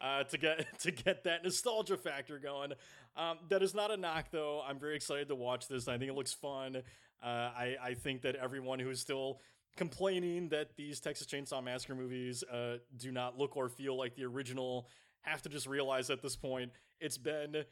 Uh, 0.00 0.22
to 0.24 0.36
get 0.36 0.66
to 0.80 0.90
get 0.90 1.24
that 1.24 1.42
nostalgia 1.44 1.96
factor 1.96 2.38
going, 2.38 2.72
um, 3.16 3.38
that 3.48 3.62
is 3.62 3.74
not 3.74 3.90
a 3.90 3.96
knock 3.96 4.26
though. 4.30 4.60
I'm 4.66 4.78
very 4.78 4.96
excited 4.96 5.28
to 5.28 5.34
watch 5.34 5.66
this. 5.68 5.88
I 5.88 5.96
think 5.96 6.10
it 6.10 6.14
looks 6.14 6.32
fun. 6.34 6.76
Uh, 7.22 7.26
I, 7.26 7.76
I 7.82 7.94
think 7.94 8.20
that 8.22 8.34
everyone 8.36 8.78
who's 8.80 9.00
still 9.00 9.40
complaining 9.76 10.48
that 10.50 10.76
these 10.76 11.00
Texas 11.00 11.26
Chainsaw 11.26 11.62
Massacre 11.64 11.94
movies 11.94 12.44
uh, 12.52 12.76
do 12.98 13.12
not 13.12 13.38
look 13.38 13.56
or 13.56 13.68
feel 13.70 13.96
like 13.96 14.14
the 14.14 14.24
original 14.24 14.88
have 15.22 15.40
to 15.42 15.48
just 15.48 15.66
realize 15.66 16.10
at 16.10 16.20
this 16.20 16.36
point 16.36 16.70
it's 17.00 17.16
been 17.16 17.64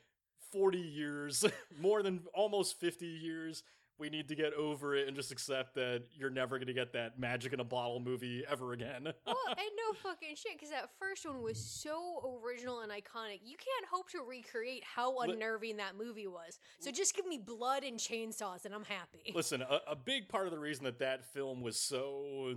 40 0.53 0.79
years, 0.79 1.45
more 1.81 2.03
than 2.03 2.21
almost 2.35 2.81
50 2.81 3.05
years. 3.07 3.63
We 3.99 4.11
need 4.11 4.29
to 4.29 4.35
get 4.35 4.53
over 4.55 4.97
it 4.97 5.07
and 5.07 5.17
just 5.17 5.31
accept 5.31 5.75
that 5.75 6.05
you're 6.19 6.31
never 6.31 6.59
going 6.59 6.67
to 6.67 6.73
get 6.73 6.93
that 6.95 7.19
magic 7.19 7.53
in 7.53 7.61
a 7.61 7.65
bottle 7.65 8.01
movie 8.01 8.43
ever 8.51 8.73
again. 8.73 9.13
Well, 9.27 9.37
and 9.49 9.59
no 9.59 9.95
fucking 10.03 10.37
shit, 10.37 10.53
because 10.55 10.71
that 10.71 10.91
first 10.99 11.25
one 11.27 11.43
was 11.43 11.59
so 11.59 12.39
original 12.45 12.81
and 12.81 12.91
iconic. 12.91 13.41
You 13.45 13.57
can't 13.57 13.87
hope 13.91 14.11
to 14.11 14.21
recreate 14.21 14.83
how 14.85 15.19
unnerving 15.21 15.77
that 15.79 15.97
movie 15.97 16.27
was. 16.27 16.59
So 16.81 16.91
just 16.91 17.15
give 17.17 17.27
me 17.27 17.39
blood 17.39 17.83
and 17.83 17.99
chainsaws, 17.99 18.65
and 18.65 18.75
I'm 18.75 18.85
happy. 18.85 19.33
Listen, 19.35 19.63
a, 19.63 19.81
a 19.93 19.97
big 19.97 20.29
part 20.29 20.47
of 20.47 20.53
the 20.53 20.59
reason 20.59 20.85
that 20.85 20.99
that 20.99 21.25
film 21.33 21.63
was 21.63 21.79
so 21.79 22.55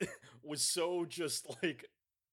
was 0.42 0.62
so 0.62 1.04
just 1.04 1.46
like 1.62 1.86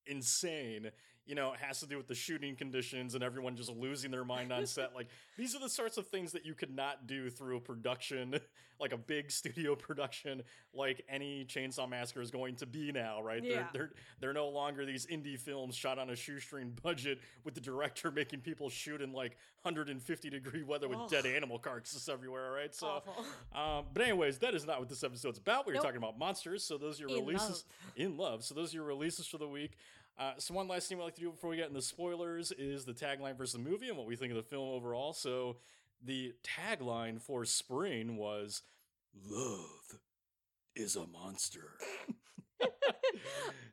insane 0.06 0.92
you 1.26 1.36
know, 1.36 1.54
it 1.54 1.60
has 1.60 1.80
to 1.80 1.88
do 1.88 1.98
with 1.98 2.08
the 2.08 2.16
shooting 2.16 2.56
conditions 2.56 3.16
and 3.16 3.24
everyone 3.24 3.56
just 3.56 3.70
losing 3.72 4.12
their 4.12 4.26
mind 4.26 4.52
on 4.52 4.66
set. 4.66 4.94
Like 4.96 5.08
these 5.38 5.56
are 5.56 5.60
the 5.60 5.70
sorts 5.70 5.98
of 5.98 6.08
things 6.08 6.32
that 6.34 6.46
you 6.46 6.54
could 6.54 6.74
not 6.76 7.08
do 7.08 7.30
through 7.30 7.58
a 7.58 7.60
production, 7.60 8.40
like 8.80 8.94
a 8.94 8.98
big 8.98 9.32
studio 9.32 9.76
production, 9.76 10.44
like 10.74 11.04
any 11.10 11.46
Chainsaw 11.46 11.90
Massacre 11.90 12.22
is 12.22 12.30
going 12.32 12.56
to 12.58 12.66
be 12.66 12.92
now, 12.92 13.22
right? 13.22 13.44
Yeah. 13.44 13.54
They're 13.54 13.70
they're 13.74 13.92
they're 14.20 14.34
no 14.34 14.50
longer 14.50 14.86
these 14.86 15.06
indie 15.08 15.40
films 15.40 15.76
shot 15.76 15.98
on 15.98 16.10
a 16.10 16.16
shoestring 16.16 16.78
budget 16.84 17.20
with 17.44 17.56
the 17.56 17.62
director 17.62 18.12
making 18.16 18.42
people 18.42 18.70
shoot 18.70 19.02
in 19.02 19.12
like 19.12 19.38
150 19.64 20.30
degree 20.30 20.64
weather 20.64 20.88
with 20.88 21.00
Ugh. 21.00 21.10
dead 21.10 21.26
animal 21.26 21.58
carcasses 21.58 22.08
everywhere, 22.08 22.52
right? 22.52 22.74
So 22.76 23.02
um, 23.54 23.86
but 23.94 24.04
anyways, 24.04 24.38
that 24.40 24.54
is 24.54 24.66
not 24.66 24.80
what 24.80 24.90
this 24.90 25.04
episode's 25.04 25.38
about. 25.40 25.66
We 25.66 25.72
are 25.72 25.76
Nope. 25.76 25.84
talking 25.84 25.98
about 25.98 26.20
monsters, 26.20 26.64
so 26.64 26.78
those 26.78 27.00
are 27.00 27.08
your 27.08 27.18
In 27.18 27.26
releases 27.26 27.66
in 27.96 28.18
love. 28.18 28.44
So 28.44 28.54
those 28.54 28.74
are 28.74 28.78
your 28.78 28.86
releases 28.86 29.26
for 29.26 29.38
the 29.38 29.48
week. 29.48 29.78
Uh, 30.18 30.32
so 30.38 30.54
one 30.54 30.68
last 30.68 30.88
thing 30.88 30.98
we 30.98 31.04
like 31.04 31.16
to 31.16 31.22
do 31.22 31.32
before 31.32 31.50
we 31.50 31.58
get 31.58 31.68
into 31.68 31.82
spoilers 31.82 32.52
is 32.54 32.86
the 32.86 32.94
tagline 32.94 33.38
versus 33.38 33.54
the 33.54 33.70
movie 33.70 33.90
and 33.90 33.98
what 33.98 34.08
we 34.08 34.16
think 34.16 34.32
of 34.32 34.38
the 34.38 34.44
film 34.44 34.70
overall. 34.70 35.12
So 35.14 35.58
the 36.04 36.34
tagline 36.44 37.22
for 37.22 37.44
Spring 37.46 38.16
was 38.18 38.62
"Love 39.28 40.00
is 40.76 40.96
a 40.96 41.06
monster." 41.08 41.72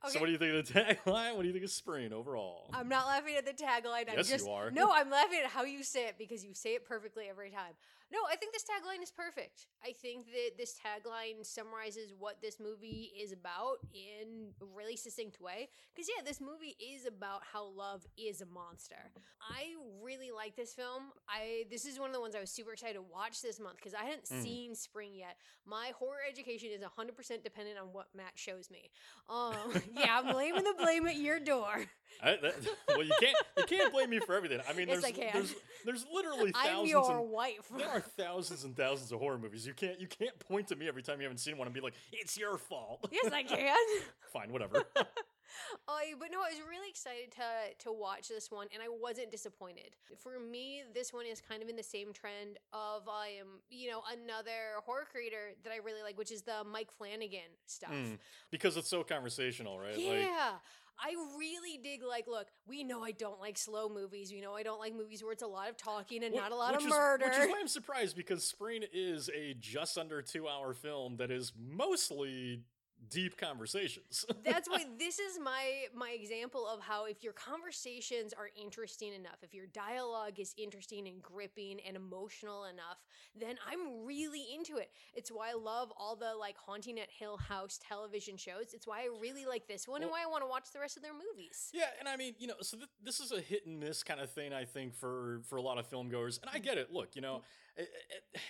So 0.08 0.18
what 0.18 0.26
do 0.26 0.32
you 0.32 0.38
think 0.38 0.54
of 0.54 0.66
the 0.66 0.72
tagline? 0.80 1.36
What 1.36 1.42
do 1.42 1.46
you 1.46 1.52
think 1.52 1.64
of 1.64 1.70
Spring 1.70 2.12
overall? 2.12 2.68
I'm 2.72 2.88
not 2.88 3.06
laughing 3.06 3.36
at 3.36 3.46
the 3.46 3.52
tagline. 3.52 4.10
I'm 4.10 4.16
Yes, 4.16 4.28
you 4.28 4.36
just 4.36 4.48
are. 4.48 4.70
no. 4.72 4.90
I'm 4.92 5.08
laughing 5.10 5.38
at 5.44 5.50
how 5.50 5.62
you 5.62 5.84
say 5.84 6.06
it 6.08 6.16
because 6.18 6.44
you 6.44 6.54
say 6.54 6.74
it 6.74 6.84
perfectly 6.84 7.26
every 7.28 7.50
time. 7.50 7.74
No, 8.12 8.18
I 8.30 8.36
think 8.36 8.52
this 8.52 8.62
tagline 8.64 9.02
is 9.02 9.10
perfect. 9.10 9.66
I 9.82 9.92
think 9.92 10.26
that 10.26 10.58
this 10.58 10.74
tagline 10.78 11.44
summarizes 11.46 12.12
what 12.18 12.42
this 12.42 12.60
movie 12.60 13.10
is 13.18 13.32
about 13.32 13.76
in 13.94 14.48
a 14.60 14.66
really 14.76 14.96
succinct 14.96 15.40
way. 15.40 15.70
Because 15.94 16.10
yeah, 16.14 16.22
this 16.22 16.38
movie 16.40 16.76
is 16.78 17.06
about 17.06 17.40
how 17.50 17.64
love 17.64 18.06
is 18.18 18.42
a 18.42 18.46
monster. 18.46 19.10
I 19.40 19.72
really 20.02 20.30
like 20.30 20.56
this 20.56 20.74
film. 20.74 21.04
I 21.28 21.64
this 21.70 21.86
is 21.86 21.98
one 21.98 22.10
of 22.10 22.14
the 22.14 22.20
ones 22.20 22.34
I 22.34 22.40
was 22.40 22.50
super 22.50 22.72
excited 22.74 22.94
to 22.94 23.02
watch 23.02 23.40
this 23.40 23.58
month 23.58 23.76
because 23.76 23.94
I 23.94 24.04
hadn't 24.04 24.24
Mm. 24.24 24.42
seen 24.42 24.74
Spring 24.74 25.14
yet. 25.14 25.36
My 25.64 25.92
horror 25.98 26.20
education 26.28 26.68
is 26.70 26.82
100% 26.82 27.42
dependent 27.42 27.78
on 27.78 27.92
what 27.92 28.06
Matt 28.14 28.32
shows 28.34 28.70
me. 28.70 28.90
Um, 29.28 29.54
yeah, 29.98 30.18
I'm 30.20 30.32
blaming 30.32 30.64
the 30.64 30.74
blame 30.78 31.06
at 31.06 31.16
your 31.16 31.40
door. 31.40 31.86
I- 32.22 32.36
that- 32.42 32.54
well, 32.88 33.02
you 33.02 33.14
can't 33.20 33.36
you 33.56 33.64
can't 33.64 33.90
blame 33.92 34.10
me 34.10 34.18
for 34.20 34.34
everything. 34.36 34.60
I 34.68 34.74
mean, 34.74 34.88
Yes, 34.88 35.00
there's 35.00 35.04
I 35.04 35.12
can. 35.12 35.30
there's 35.32 35.54
there's 35.84 36.06
literally 36.12 36.52
I'm 36.54 36.66
thousands 36.66 36.90
your 36.90 37.20
and 37.20 37.30
wife. 37.30 37.68
there 37.76 37.88
are 37.88 38.01
thousands 38.02 38.64
and 38.64 38.76
thousands 38.76 39.12
of 39.12 39.20
horror 39.20 39.38
movies. 39.38 39.66
You 39.66 39.74
can't 39.74 40.00
you 40.00 40.06
can't 40.06 40.38
point 40.38 40.68
to 40.68 40.76
me 40.76 40.88
every 40.88 41.02
time 41.02 41.18
you 41.20 41.24
haven't 41.24 41.38
seen 41.38 41.56
one 41.58 41.66
and 41.66 41.74
be 41.74 41.80
like, 41.80 41.94
"It's 42.12 42.36
your 42.36 42.58
fault." 42.58 43.08
yes, 43.10 43.32
I 43.32 43.42
can. 43.42 43.76
Fine, 44.32 44.52
whatever. 44.52 44.82
I 45.88 46.14
but 46.18 46.28
no, 46.30 46.38
I 46.38 46.50
was 46.50 46.60
really 46.68 46.88
excited 46.88 47.32
to 47.32 47.84
to 47.84 47.92
watch 47.92 48.28
this 48.28 48.50
one, 48.50 48.68
and 48.72 48.82
I 48.82 48.86
wasn't 48.88 49.30
disappointed. 49.30 49.96
For 50.18 50.38
me, 50.38 50.82
this 50.94 51.12
one 51.12 51.26
is 51.26 51.40
kind 51.40 51.62
of 51.62 51.68
in 51.68 51.76
the 51.76 51.82
same 51.82 52.12
trend 52.12 52.58
of 52.72 53.08
I 53.08 53.28
am, 53.40 53.60
you 53.70 53.90
know, 53.90 54.02
another 54.12 54.80
horror 54.84 55.06
creator 55.10 55.54
that 55.64 55.72
I 55.72 55.76
really 55.76 56.02
like, 56.02 56.16
which 56.18 56.32
is 56.32 56.42
the 56.42 56.64
Mike 56.64 56.90
Flanagan 56.96 57.52
stuff. 57.66 57.92
Mm, 57.92 58.18
because 58.50 58.76
it's 58.76 58.88
so 58.88 59.02
conversational, 59.02 59.78
right? 59.78 59.96
Like, 59.96 60.20
Yeah. 60.20 60.52
I 60.98 61.14
really 61.38 61.78
dig 61.82 62.02
like 62.02 62.26
look, 62.26 62.48
we 62.66 62.84
know 62.84 63.02
I 63.02 63.12
don't 63.12 63.40
like 63.40 63.58
slow 63.58 63.88
movies. 63.88 64.32
You 64.32 64.42
know 64.42 64.54
I 64.54 64.62
don't 64.62 64.78
like 64.80 64.94
movies 64.94 65.22
where 65.22 65.32
it's 65.32 65.42
a 65.42 65.46
lot 65.46 65.68
of 65.68 65.76
talking 65.76 66.22
and 66.24 66.34
wh- 66.34 66.38
not 66.38 66.52
a 66.52 66.56
lot 66.56 66.74
of 66.74 66.82
is- 66.82 66.88
murder. 66.88 67.24
Which 67.26 67.36
is 67.36 67.48
why 67.48 67.58
I'm 67.60 67.68
surprised 67.68 68.16
because 68.16 68.44
Spring 68.44 68.84
is 68.92 69.28
a 69.34 69.54
just 69.54 69.98
under 69.98 70.22
two 70.22 70.48
hour 70.48 70.74
film 70.74 71.16
that 71.16 71.30
is 71.30 71.52
mostly 71.58 72.62
deep 73.12 73.36
conversations. 73.36 74.24
That's 74.44 74.68
why 74.68 74.84
this 74.98 75.18
is 75.18 75.38
my 75.38 75.84
my 75.94 76.10
example 76.10 76.66
of 76.66 76.80
how 76.80 77.06
if 77.06 77.22
your 77.22 77.32
conversations 77.32 78.32
are 78.32 78.48
interesting 78.60 79.12
enough, 79.12 79.36
if 79.42 79.52
your 79.52 79.66
dialogue 79.66 80.38
is 80.38 80.54
interesting 80.56 81.06
and 81.06 81.22
gripping 81.22 81.78
and 81.86 81.96
emotional 81.96 82.64
enough, 82.64 82.98
then 83.38 83.56
I'm 83.70 84.06
really 84.06 84.46
into 84.54 84.76
it. 84.76 84.90
It's 85.14 85.30
why 85.30 85.50
I 85.50 85.54
love 85.54 85.92
all 85.96 86.16
the 86.16 86.34
like 86.38 86.56
Haunting 86.56 86.98
at 86.98 87.10
Hill 87.10 87.36
House 87.36 87.78
television 87.86 88.36
shows. 88.36 88.72
It's 88.72 88.86
why 88.86 89.00
I 89.00 89.08
really 89.20 89.46
like 89.46 89.66
this 89.68 89.86
one 89.86 90.02
and 90.02 90.10
why 90.10 90.22
I 90.22 90.26
want 90.26 90.42
to 90.42 90.48
watch 90.48 90.72
the 90.72 90.80
rest 90.80 90.96
of 90.96 91.02
their 91.02 91.12
movies. 91.12 91.70
Yeah, 91.72 91.86
and 91.98 92.08
I 92.08 92.16
mean, 92.16 92.34
you 92.38 92.46
know, 92.46 92.54
so 92.62 92.76
th- 92.76 92.88
this 93.02 93.20
is 93.20 93.32
a 93.32 93.40
hit 93.40 93.66
and 93.66 93.78
miss 93.78 94.02
kind 94.02 94.20
of 94.20 94.30
thing, 94.30 94.52
I 94.52 94.64
think, 94.64 94.94
for 94.94 95.42
for 95.48 95.56
a 95.56 95.62
lot 95.62 95.78
of 95.78 95.86
film 95.86 96.08
goers, 96.08 96.38
and 96.42 96.50
I 96.50 96.54
mm-hmm. 96.54 96.64
get 96.64 96.78
it. 96.78 96.92
Look, 96.92 97.14
you 97.14 97.22
know, 97.22 97.42
mm-hmm. 97.78 97.82
it, 97.82 97.88
it, 98.34 98.40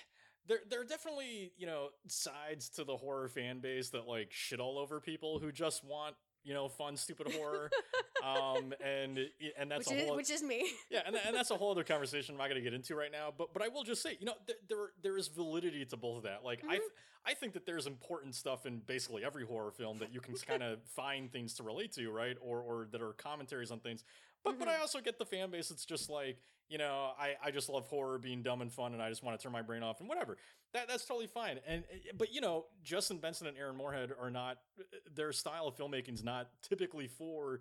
there 0.49 0.59
there 0.69 0.81
are 0.81 0.85
definitely 0.85 1.53
you 1.57 1.67
know 1.67 1.89
sides 2.09 2.69
to 2.71 2.85
the 2.85 2.97
horror 2.97 3.29
fan 3.29 3.61
base 3.61 3.91
that 3.91 4.07
like 4.07 4.29
shit 4.31 4.61
all 4.61 4.79
over 4.79 5.01
people 5.01 5.39
who 5.39 5.53
just 5.53 5.85
want 5.85 6.15
you 6.45 6.55
know 6.55 6.69
fun, 6.69 6.97
stupid 6.97 7.33
horror, 7.33 7.71
um, 8.25 8.73
and 8.85 9.19
and 9.59 9.71
that's 9.71 9.89
which 9.89 9.97
a 9.97 10.01
is 10.01 10.07
whole 10.07 10.17
which 10.17 10.31
is 10.31 10.43
me. 10.43 10.71
yeah, 10.91 11.01
and, 11.07 11.17
and 11.27 11.37
that's 11.37 11.51
a 11.51 11.57
whole 11.57 11.71
other 11.71 11.85
conversation 11.85 12.35
I'm 12.35 12.39
not 12.39 12.49
going 12.49 12.57
to 12.57 12.63
get 12.63 12.75
into 12.75 12.95
right 12.95 13.13
now. 13.13 13.33
But 13.37 13.53
but 13.53 13.63
I 13.63 13.69
will 13.69 13.85
just 13.85 14.03
say, 14.03 14.17
you 14.19 14.27
know, 14.27 14.35
th- 14.47 14.59
there 14.69 14.91
there 15.03 15.17
is 15.17 15.29
validity 15.29 15.85
to 15.87 15.97
both 15.97 16.19
of 16.19 16.23
that. 16.25 16.45
Like 16.45 16.63
I 16.69 16.79
th- 16.79 16.91
I 17.25 17.35
think 17.35 17.53
that 17.53 17.67
there's 17.67 17.87
important 17.87 18.35
stuff 18.35 18.67
in 18.67 18.81
basically 18.87 19.25
every 19.25 19.45
horror 19.45 19.71
film 19.71 19.99
that 19.99 20.13
you 20.13 20.21
can 20.21 20.35
kind 20.47 20.63
of 20.63 20.79
find 20.85 21.31
things 21.31 21.55
to 21.55 21.63
relate 21.63 21.93
to, 21.93 22.11
right? 22.11 22.37
Or 22.41 22.61
or 22.61 22.89
that 22.91 23.01
are 23.01 23.13
commentaries 23.13 23.71
on 23.71 23.81
things. 23.81 24.05
But 24.45 24.59
but 24.59 24.69
I 24.69 24.79
also 24.79 25.01
get 25.01 25.19
the 25.19 25.25
fan 25.27 25.51
base. 25.51 25.71
It's 25.71 25.85
just 25.85 26.11
like 26.11 26.39
you 26.69 26.79
know, 26.79 27.11
I 27.19 27.35
I 27.45 27.51
just 27.51 27.69
love 27.69 27.87
horror 27.87 28.19
being 28.19 28.43
dumb 28.43 28.63
and 28.63 28.73
fun, 28.73 28.93
and 28.95 29.03
I 29.03 29.09
just 29.09 29.23
want 29.23 29.39
to 29.39 29.43
turn 29.43 29.53
my 29.53 29.63
brain 29.63 29.83
off 29.83 30.01
and 30.01 30.09
whatever. 30.09 30.37
That 30.73 30.89
that's 30.89 31.05
totally 31.05 31.27
fine. 31.27 31.61
And 31.67 31.85
uh, 31.93 32.13
but 32.17 32.33
you 32.33 32.41
know, 32.41 32.67
Justin 32.83 33.19
Benson 33.19 33.47
and 33.47 33.57
Aaron 33.59 33.77
Moorhead 33.77 34.11
are 34.21 34.31
not 34.31 34.59
their 35.15 35.33
style 35.33 35.67
of 35.67 35.77
filmmaking 35.77 36.15
is 36.15 36.25
not 36.25 36.49
typically 36.63 37.09
for 37.09 37.61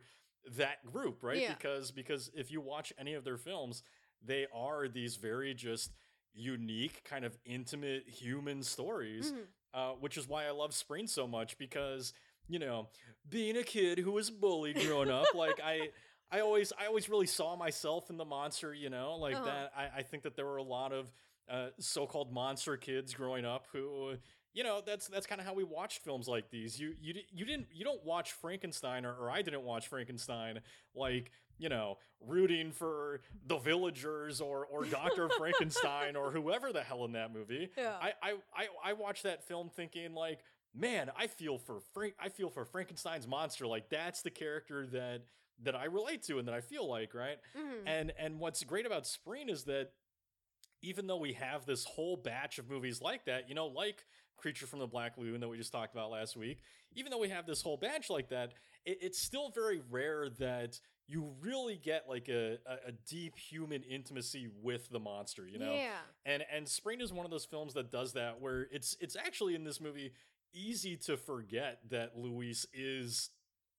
that 0.57 0.83
group, 0.85 1.23
right? 1.23 1.41
Yeah. 1.41 1.53
Because 1.53 1.91
because 1.91 2.31
if 2.33 2.51
you 2.51 2.61
watch 2.61 2.93
any 2.97 3.13
of 3.13 3.23
their 3.23 3.37
films, 3.37 3.83
they 4.25 4.47
are 4.53 4.87
these 4.87 5.17
very 5.17 5.53
just 5.53 5.91
unique, 6.33 7.03
kind 7.03 7.25
of 7.25 7.37
intimate 7.45 8.07
human 8.07 8.63
stories, 8.63 9.33
Mhm. 9.33 9.45
uh, 9.73 9.91
which 9.99 10.17
is 10.17 10.27
why 10.27 10.45
I 10.45 10.51
love 10.51 10.73
Spring 10.73 11.05
so 11.07 11.27
much 11.27 11.57
because 11.57 12.13
you 12.47 12.59
know, 12.59 12.89
being 13.29 13.55
a 13.55 13.63
kid 13.63 13.99
who 13.99 14.11
was 14.11 14.29
bullied 14.29 14.75
growing 14.85 15.11
up, 15.11 15.33
like 15.35 15.59
I. 15.63 15.89
I 16.31 16.39
always, 16.41 16.71
I 16.79 16.85
always 16.87 17.09
really 17.09 17.27
saw 17.27 17.55
myself 17.55 18.09
in 18.09 18.17
the 18.17 18.25
monster, 18.25 18.73
you 18.73 18.89
know, 18.89 19.15
like 19.15 19.35
Uh-huh. 19.35 19.45
that. 19.45 19.71
I, 19.75 19.99
I 19.99 20.01
think 20.03 20.23
that 20.23 20.35
there 20.35 20.45
were 20.45 20.57
a 20.57 20.63
lot 20.63 20.93
of 20.93 21.07
uh, 21.49 21.67
so-called 21.79 22.31
monster 22.31 22.77
kids 22.77 23.13
growing 23.13 23.43
up 23.45 23.67
who, 23.73 24.15
you 24.53 24.63
know, 24.63 24.81
that's 24.85 25.07
that's 25.07 25.25
kind 25.27 25.41
of 25.41 25.47
how 25.47 25.53
we 25.53 25.63
watched 25.63 26.03
films 26.03 26.27
like 26.27 26.49
these. 26.49 26.79
You 26.79 26.93
you 27.01 27.15
you 27.31 27.45
didn't 27.45 27.67
you 27.73 27.83
don't 27.83 28.03
watch 28.05 28.31
Frankenstein 28.33 29.05
or, 29.05 29.13
or 29.13 29.29
I 29.29 29.41
didn't 29.41 29.63
watch 29.63 29.87
Frankenstein 29.87 30.59
like 30.95 31.31
you 31.57 31.69
know 31.69 31.97
rooting 32.19 32.71
for 32.71 33.21
the 33.47 33.57
villagers 33.57 34.39
or 34.41 34.65
or 34.65 34.85
Doctor 34.85 35.29
Frankenstein 35.37 36.15
or 36.15 36.31
whoever 36.31 36.71
the 36.71 36.81
hell 36.83 37.05
in 37.05 37.13
that 37.13 37.33
movie. 37.33 37.69
Yeah. 37.77 37.95
I 38.01 38.13
I 38.21 38.31
I, 38.55 38.67
I 38.85 38.93
watched 38.93 39.23
that 39.23 39.43
film 39.47 39.69
thinking 39.69 40.13
like. 40.13 40.39
Man, 40.73 41.11
I 41.17 41.27
feel 41.27 41.57
for 41.57 41.81
Frank. 41.93 42.13
I 42.17 42.29
feel 42.29 42.49
for 42.49 42.63
Frankenstein's 42.63 43.27
monster. 43.27 43.67
Like 43.67 43.89
that's 43.89 44.21
the 44.21 44.29
character 44.29 44.87
that 44.93 45.23
that 45.63 45.75
I 45.75 45.85
relate 45.85 46.23
to 46.23 46.39
and 46.39 46.47
that 46.47 46.53
I 46.55 46.61
feel 46.61 46.87
like, 46.89 47.13
right? 47.13 47.37
Mhm. 47.55 47.83
And 47.85 48.13
and 48.17 48.39
what's 48.39 48.63
great 48.63 48.85
about 48.85 49.05
Spring 49.07 49.49
is 49.49 49.63
that 49.65 49.91
even 50.81 51.07
though 51.07 51.17
we 51.17 51.33
have 51.33 51.65
this 51.65 51.85
whole 51.85 52.17
batch 52.17 52.57
of 52.57 52.69
movies 52.69 53.01
like 53.01 53.25
that, 53.25 53.47
you 53.47 53.55
know, 53.55 53.67
like 53.67 54.05
Creature 54.37 54.65
from 54.67 54.79
the 54.79 54.87
Black 54.87 55.17
Lagoon 55.17 55.39
that 55.41 55.47
we 55.47 55.57
just 55.57 55.71
talked 55.71 55.93
about 55.93 56.09
last 56.09 56.35
week, 56.35 56.61
even 56.93 57.11
though 57.11 57.19
we 57.19 57.29
have 57.29 57.45
this 57.45 57.61
whole 57.61 57.77
batch 57.77 58.09
like 58.09 58.29
that, 58.29 58.53
it, 58.85 58.97
it's 59.01 59.19
still 59.19 59.51
very 59.51 59.81
rare 59.91 60.29
that 60.39 60.79
you 61.07 61.35
really 61.41 61.77
get 61.77 62.09
like 62.09 62.27
a, 62.29 62.57
a, 62.65 62.87
a 62.87 62.91
deep 63.07 63.37
human 63.37 63.83
intimacy 63.83 64.47
with 64.63 64.89
the 64.89 64.99
monster, 64.99 65.47
you 65.47 65.59
know? 65.59 65.73
Yeah. 65.73 65.99
And 66.25 66.43
and 66.51 66.67
Spring 66.67 67.01
is 67.01 67.13
one 67.13 67.25
of 67.25 67.31
those 67.31 67.45
films 67.45 67.75
that 67.75 67.91
does 67.91 68.13
that 68.13 68.41
where 68.41 68.67
it's 68.71 68.97
it's 68.99 69.15
actually 69.15 69.53
in 69.53 69.63
this 69.63 69.79
movie 69.79 70.13
easy 70.53 70.97
to 70.97 71.17
forget 71.17 71.79
that 71.91 72.17
Louise 72.17 72.65
is 72.73 73.29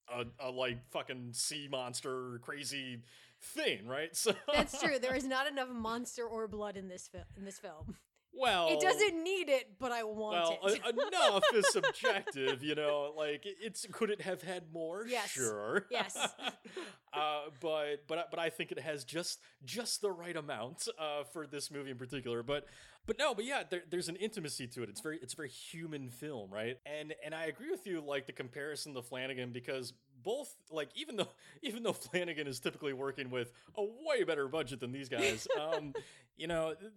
a, 0.09 0.47
a 0.47 0.49
like 0.49 0.77
fucking 0.91 1.29
sea 1.33 1.67
monster 1.69 2.39
crazy 2.41 3.01
thing, 3.41 3.87
right? 3.87 4.09
So 4.15 4.33
That's 4.53 4.79
true. 4.81 4.99
There 4.99 5.15
is 5.15 5.25
not 5.25 5.47
enough 5.47 5.69
monster 5.69 6.25
or 6.25 6.47
blood 6.47 6.77
in 6.77 6.87
this 6.87 7.07
film. 7.07 7.25
In 7.37 7.45
this 7.45 7.59
film, 7.59 7.95
well, 8.35 8.69
it 8.69 8.79
doesn't 8.79 9.23
need 9.23 9.49
it, 9.49 9.71
but 9.79 9.91
I 9.91 10.03
want. 10.03 10.59
Well, 10.63 10.73
it. 10.73 10.81
e- 10.85 11.07
enough 11.07 11.43
is 11.53 11.71
subjective, 11.71 12.63
you 12.63 12.75
know. 12.75 13.13
Like 13.15 13.45
it- 13.45 13.57
it's 13.61 13.85
could 13.91 14.09
it 14.09 14.21
have 14.21 14.41
had 14.41 14.71
more? 14.73 15.05
Yes. 15.07 15.29
Sure. 15.29 15.85
Yes. 15.91 16.17
uh, 17.13 17.41
but 17.59 18.07
but 18.07 18.29
but 18.31 18.39
I 18.39 18.49
think 18.49 18.71
it 18.71 18.79
has 18.79 19.03
just 19.03 19.39
just 19.63 20.01
the 20.01 20.11
right 20.11 20.35
amount 20.35 20.87
uh, 20.99 21.23
for 21.31 21.45
this 21.47 21.71
movie 21.71 21.91
in 21.91 21.97
particular. 21.97 22.43
But 22.43 22.65
but 23.05 23.17
no, 23.19 23.35
but 23.35 23.45
yeah, 23.45 23.63
there, 23.69 23.81
there's 23.89 24.09
an 24.09 24.15
intimacy 24.15 24.67
to 24.67 24.83
it. 24.83 24.89
It's 24.89 25.01
very 25.01 25.19
it's 25.21 25.33
a 25.33 25.37
very 25.37 25.49
human 25.49 26.09
film, 26.09 26.49
right? 26.51 26.77
And 26.85 27.13
and 27.23 27.35
I 27.35 27.45
agree 27.45 27.69
with 27.69 27.85
you, 27.85 28.01
like 28.01 28.25
the 28.25 28.31
comparison 28.33 28.93
to 28.95 29.01
Flanagan, 29.01 29.51
because 29.51 29.93
both 30.23 30.53
like 30.71 30.89
even 30.95 31.15
though 31.17 31.27
even 31.61 31.83
though 31.83 31.93
Flanagan 31.93 32.47
is 32.47 32.59
typically 32.59 32.93
working 32.93 33.29
with 33.29 33.51
a 33.75 33.83
way 33.83 34.23
better 34.23 34.47
budget 34.47 34.79
than 34.79 34.91
these 34.91 35.09
guys, 35.09 35.47
um, 35.61 35.93
you 36.37 36.47
know, 36.47 36.73
th- 36.79 36.91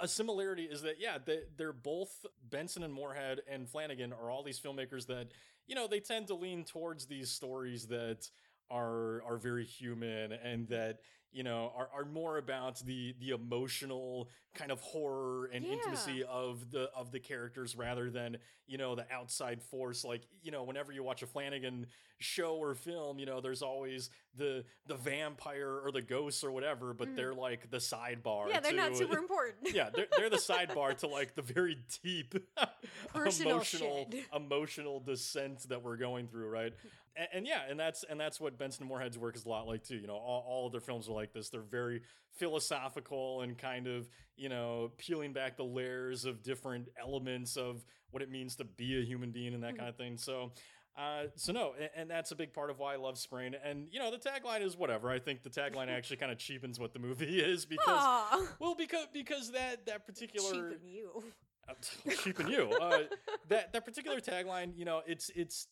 a, 0.00 0.04
a 0.04 0.08
similarity 0.08 0.64
is 0.64 0.82
that 0.82 0.96
yeah, 0.98 1.18
they, 1.24 1.40
they're 1.56 1.72
both 1.72 2.26
Benson 2.48 2.82
and 2.82 2.92
Moorhead 2.92 3.40
and 3.50 3.68
Flanagan 3.68 4.12
are 4.12 4.30
all 4.30 4.42
these 4.42 4.58
filmmakers 4.58 5.06
that 5.06 5.28
you 5.66 5.74
know 5.74 5.86
they 5.86 6.00
tend 6.00 6.28
to 6.28 6.34
lean 6.34 6.64
towards 6.64 7.06
these 7.06 7.30
stories 7.30 7.86
that 7.88 8.28
are 8.70 9.22
are 9.26 9.38
very 9.38 9.64
human 9.64 10.32
and 10.32 10.68
that 10.68 10.98
you 11.32 11.42
know 11.42 11.72
are, 11.76 11.88
are 11.94 12.04
more 12.04 12.38
about 12.38 12.78
the 12.84 13.14
the 13.20 13.30
emotional 13.30 14.28
kind 14.58 14.72
of 14.72 14.80
horror 14.80 15.46
and 15.52 15.64
Yeah. 15.64 15.74
intimacy 15.74 16.24
of 16.24 16.70
the 16.72 16.90
of 16.94 17.12
the 17.12 17.20
characters 17.20 17.76
rather 17.76 18.10
than 18.10 18.38
you 18.66 18.76
know 18.76 18.94
the 18.96 19.06
outside 19.12 19.62
force 19.62 20.04
like 20.04 20.22
you 20.42 20.50
know 20.50 20.64
whenever 20.64 20.90
you 20.92 21.02
watch 21.04 21.22
a 21.22 21.26
Flanagan 21.26 21.86
show 22.18 22.56
or 22.56 22.74
film 22.74 23.18
you 23.20 23.26
know 23.26 23.40
there's 23.40 23.62
always 23.62 24.10
the 24.34 24.64
the 24.86 24.96
vampire 24.96 25.80
or 25.84 25.92
the 25.92 26.02
ghosts 26.02 26.42
or 26.42 26.50
whatever 26.50 26.92
but 26.92 27.08
Mhm. 27.08 27.16
they're 27.16 27.34
like 27.34 27.70
the 27.70 27.76
sidebar 27.78 28.48
yeah, 28.48 28.58
they're 28.60 28.72
not 28.74 28.96
super 28.96 29.16
important. 29.18 29.56
yeah, 29.74 29.90
they're, 29.94 30.08
they're 30.16 30.30
the 30.30 30.36
sidebar 30.50 30.96
to 30.98 31.06
like 31.06 31.34
the 31.36 31.42
very 31.42 31.78
deep 32.02 32.34
emotional 33.14 33.62
shit. 33.64 34.24
emotional 34.34 35.00
descent 35.00 35.68
that 35.68 35.82
we're 35.82 35.96
going 35.96 36.26
through, 36.28 36.48
right? 36.48 36.72
And, 37.16 37.28
and 37.32 37.46
yeah, 37.46 37.62
and 37.68 37.78
that's 37.78 38.04
and 38.08 38.18
that's 38.18 38.40
what 38.40 38.58
Benson 38.58 38.86
Moorhead's 38.86 39.18
work 39.18 39.36
is 39.36 39.44
a 39.44 39.48
lot 39.48 39.66
like 39.66 39.82
too. 39.84 39.96
You 39.96 40.06
know, 40.06 40.14
all, 40.16 40.44
all 40.48 40.66
of 40.66 40.72
their 40.72 40.80
films 40.80 41.08
are 41.08 41.12
like 41.12 41.32
this. 41.32 41.48
They're 41.48 41.60
very 41.60 42.02
philosophical 42.38 43.42
and 43.42 43.56
kind 43.58 43.86
of 43.86 44.08
you 44.36 44.48
know 44.48 44.90
peeling 44.98 45.32
back 45.32 45.56
the 45.56 45.64
layers 45.64 46.24
of 46.24 46.42
different 46.42 46.88
elements 47.00 47.56
of 47.56 47.84
what 48.10 48.22
it 48.22 48.30
means 48.30 48.56
to 48.56 48.64
be 48.64 49.00
a 49.00 49.04
human 49.04 49.30
being 49.30 49.54
and 49.54 49.62
that 49.62 49.74
Mhm. 49.74 49.78
kind 49.78 49.88
of 49.88 49.96
thing. 49.96 50.16
So. 50.16 50.52
Uh, 50.96 51.26
so 51.36 51.52
no, 51.52 51.74
and, 51.78 51.90
and 51.94 52.10
that's 52.10 52.32
a 52.32 52.34
big 52.34 52.52
part 52.52 52.70
of 52.70 52.80
why 52.80 52.92
I 52.92 52.96
love 52.96 53.18
Spring. 53.18 53.54
And 53.64 53.86
you 53.92 54.00
know, 54.00 54.10
the 54.10 54.16
tagline 54.18 54.62
is 54.62 54.76
whatever. 54.76 55.08
I 55.10 55.20
think 55.20 55.44
the 55.44 55.50
tagline 55.50 55.86
actually 55.96 56.16
kind 56.16 56.32
of 56.32 56.38
cheapens 56.38 56.80
what 56.80 56.92
the 56.92 56.98
movie 56.98 57.38
is 57.52 57.64
because 57.64 57.84
Aw, 57.86 58.46
well, 58.58 58.74
because 58.74 59.06
because 59.12 59.52
that 59.52 59.86
that 59.86 60.04
particular 60.06 60.50
cheapen 60.72 60.88
you. 60.88 61.22
uh, 61.68 61.74
cheapen 62.24 62.48
you 62.48 62.70
uh, 62.80 63.02
that 63.48 63.72
that 63.74 63.84
particular 63.84 64.18
tagline, 64.20 64.72
you 64.76 64.84
know, 64.84 65.02
it's 65.06 65.30
it's. 65.36 65.68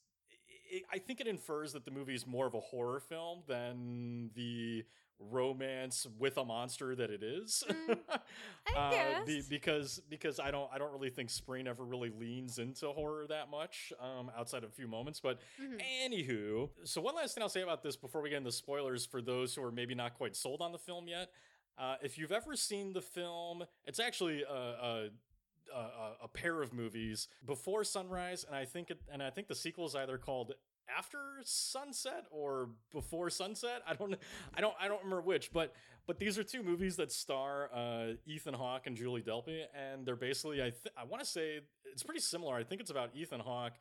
It, 0.71 0.85
I 0.93 0.99
think 0.99 1.21
it 1.21 1.27
infers 1.27 1.73
that 1.73 1.85
the 1.85 1.91
movie 1.91 2.15
is 2.15 2.25
more 2.25 2.47
of 2.47 2.55
a 2.55 2.61
horror 2.61 3.01
film 3.01 3.43
than 3.49 4.31
the 4.37 4.85
romance 5.19 6.07
with 6.19 6.37
a 6.37 6.45
monster 6.45 6.95
that 6.95 7.11
it 7.11 7.23
is. 7.23 7.65
Mm, 7.69 7.99
I 8.77 9.21
Uh, 9.21 9.25
be- 9.25 9.43
because 9.49 10.01
because 10.09 10.39
I 10.39 10.51
don't 10.51 10.69
I 10.73 10.79
don't 10.79 10.93
really 10.93 11.11
think 11.11 11.31
Spring 11.31 11.67
ever 11.67 11.85
really 11.85 12.11
leans 12.11 12.59
into 12.59 12.89
horror 12.89 13.27
that 13.29 13.51
much 13.51 13.93
um, 14.01 14.31
outside 14.37 14.65
of 14.65 14.71
a 14.71 14.73
few 14.73 14.89
moments. 14.89 15.21
But 15.21 15.41
Mhm. 15.61 15.81
Anywho, 16.05 16.71
so 16.85 17.01
one 17.01 17.15
last 17.15 17.35
thing 17.35 17.43
I'll 17.43 17.49
say 17.49 17.63
about 17.63 17.83
this 17.83 17.97
before 17.97 18.21
we 18.23 18.31
get 18.31 18.37
into 18.39 18.53
spoilers 18.53 19.07
for 19.07 19.23
those 19.23 19.55
who 19.55 19.63
are 19.63 19.73
maybe 19.73 19.95
not 19.95 20.15
quite 20.15 20.37
sold 20.37 20.61
on 20.61 20.73
the 20.73 20.79
film 20.79 21.09
yet. 21.09 21.31
Uh, 21.79 21.97
if 22.03 22.17
you've 22.19 22.33
ever 22.33 22.57
seen 22.57 22.93
the 22.95 23.03
film, 23.03 23.63
it's 23.85 24.01
actually 24.01 24.43
a, 24.43 24.53
a, 24.55 25.09
a, 25.75 26.13
a 26.25 26.29
pair 26.29 26.63
of 26.63 26.73
movies 26.73 27.29
before 27.45 27.85
Sunrise, 27.85 28.45
and 28.45 28.57
I 28.57 28.65
think 28.65 28.91
it, 28.91 29.01
and 29.13 29.23
I 29.23 29.29
think 29.29 29.47
the 29.49 29.55
sequel 29.55 29.85
is 29.87 29.95
either 29.95 30.17
called 30.17 30.55
After 30.95 31.19
Sunset 31.45 32.27
or 32.31 32.71
Before 32.93 33.31
Sunset. 33.31 33.83
I 33.87 33.95
don't, 33.95 34.17
I 34.55 34.61
don't, 34.61 34.75
I 34.81 34.89
don't 34.89 35.03
remember 35.03 35.23
which, 35.23 35.53
but 35.53 35.75
but 36.07 36.19
these 36.19 36.39
are 36.39 36.45
two 36.45 36.63
movies 36.63 36.97
that 36.97 37.11
star 37.11 37.69
uh, 37.75 38.13
Ethan 38.27 38.55
Hawke 38.55 38.87
and 38.87 38.97
Julie 38.97 39.23
Delpy, 39.23 39.63
and 39.75 40.07
they're 40.07 40.17
basically 40.17 40.61
I 40.61 40.71
th- 40.71 40.95
I 40.97 41.05
want 41.05 41.23
to 41.23 41.29
say 41.29 41.61
it's 41.93 42.03
pretty 42.03 42.21
similar. 42.21 42.55
I 42.55 42.65
think 42.65 42.81
it's 42.81 42.91
about 42.91 43.11
Ethan 43.15 43.41
Hawke 43.41 43.75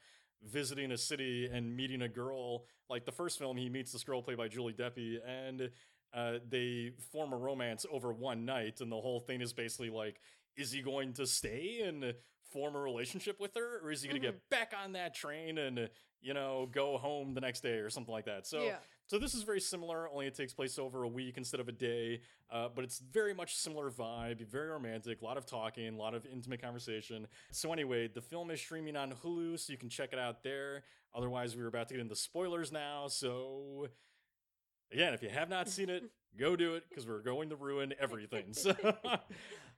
visiting 0.44 0.92
a 0.92 0.98
city 0.98 1.50
and 1.52 1.76
meeting 1.76 2.02
a 2.02 2.10
girl. 2.10 2.66
Like 2.90 3.06
the 3.06 3.12
first 3.12 3.40
film, 3.40 3.58
he 3.58 3.70
meets 3.70 3.92
this 3.92 4.04
girl 4.04 4.22
played 4.22 4.38
by 4.38 4.48
Julie 4.48 4.74
delpy 4.74 5.18
and 5.26 5.70
uh, 6.14 6.40
they 6.48 6.92
form 7.12 7.34
a 7.34 7.38
romance 7.38 7.86
over 7.92 8.14
one 8.14 8.46
night. 8.46 8.80
And 8.80 8.92
the 8.92 9.00
whole 9.00 9.20
thing 9.20 9.42
is 9.42 9.54
basically 9.54 9.90
like, 9.90 10.22
is 10.56 10.72
he 10.72 10.82
going 10.82 11.14
to 11.14 11.28
stay 11.28 11.82
and 11.86 12.14
form 12.52 12.76
a 12.76 12.80
relationship 12.80 13.40
with 13.40 13.56
her, 13.56 13.82
or 13.84 13.92
is 13.92 14.02
he 14.02 14.08
going 14.08 14.22
to 14.22 14.28
get 14.28 14.50
back 14.50 14.74
on 14.82 14.94
that 14.94 15.14
train 15.14 15.58
and 15.58 15.90
you 16.26 16.34
know 16.34 16.68
go 16.72 16.98
home 16.98 17.34
the 17.34 17.42
next 17.42 17.62
day 17.62 17.78
or 17.78 17.90
something 17.90 18.14
like 18.14 18.26
that? 18.26 18.48
So. 18.48 18.64
yeah. 18.64 18.78
So 19.08 19.20
this 19.20 19.36
is 19.36 19.44
very 19.44 19.60
similar, 19.62 20.10
only 20.10 20.26
it 20.26 20.34
takes 20.34 20.52
place 20.52 20.80
over 20.80 21.04
a 21.04 21.08
week 21.08 21.38
instead 21.38 21.60
of 21.60 21.68
a 21.68 21.72
day. 21.72 22.22
Uh, 22.52 22.70
but 22.74 22.84
it's 22.84 22.98
very 22.98 23.36
much 23.36 23.56
similar 23.56 23.92
vibe, 23.92 24.44
very 24.48 24.68
romantic, 24.70 25.22
a 25.22 25.24
lot 25.24 25.38
of 25.38 25.46
talking, 25.46 25.94
a 25.94 25.96
lot 25.96 26.16
of 26.16 26.26
intimate 26.26 26.60
conversation. 26.60 27.28
So 27.52 27.72
anyway, 27.72 28.08
the 28.08 28.22
film 28.22 28.50
is 28.50 28.60
streaming 28.60 28.96
on 28.96 29.14
Hulu, 29.24 29.60
so 29.60 29.72
you 29.72 29.78
can 29.78 29.90
check 29.90 30.10
it 30.12 30.18
out 30.18 30.42
there. 30.42 30.86
Otherwise, 31.14 31.56
we 31.56 31.62
were 31.62 31.68
about 31.68 31.88
to 31.90 31.94
get 31.94 32.02
into 32.02 32.16
spoilers 32.16 32.72
now. 32.72 33.08
So 33.08 33.90
again, 34.92 35.14
if 35.14 35.22
you 35.22 35.30
have 35.30 35.50
not 35.50 35.70
seen 35.70 35.90
it, 35.90 36.04
go 36.40 36.56
do 36.56 36.74
it 36.74 36.84
because 36.90 37.06
we're 37.08 37.22
going 37.22 37.50
to 37.50 37.56
ruin 37.56 37.94
everything. 38.00 38.54
So. 38.54 38.76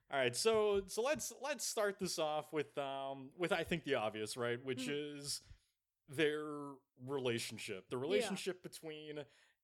All 0.10 0.18
right, 0.18 0.34
so 0.34 0.84
so 0.88 1.01
let's 1.01 1.34
let's 1.44 1.68
start 1.68 1.98
this 2.00 2.18
off 2.18 2.54
with 2.54 2.77
um 2.77 3.27
with 3.38 3.51
I 3.51 3.66
think 3.66 3.84
the 3.84 3.96
obvious, 3.96 4.38
right, 4.38 4.58
which 4.63 4.88
is 4.88 5.42
their 6.09 6.43
relationship. 7.05 7.89
The 7.89 7.97
relationship 7.97 8.63
between 8.63 9.19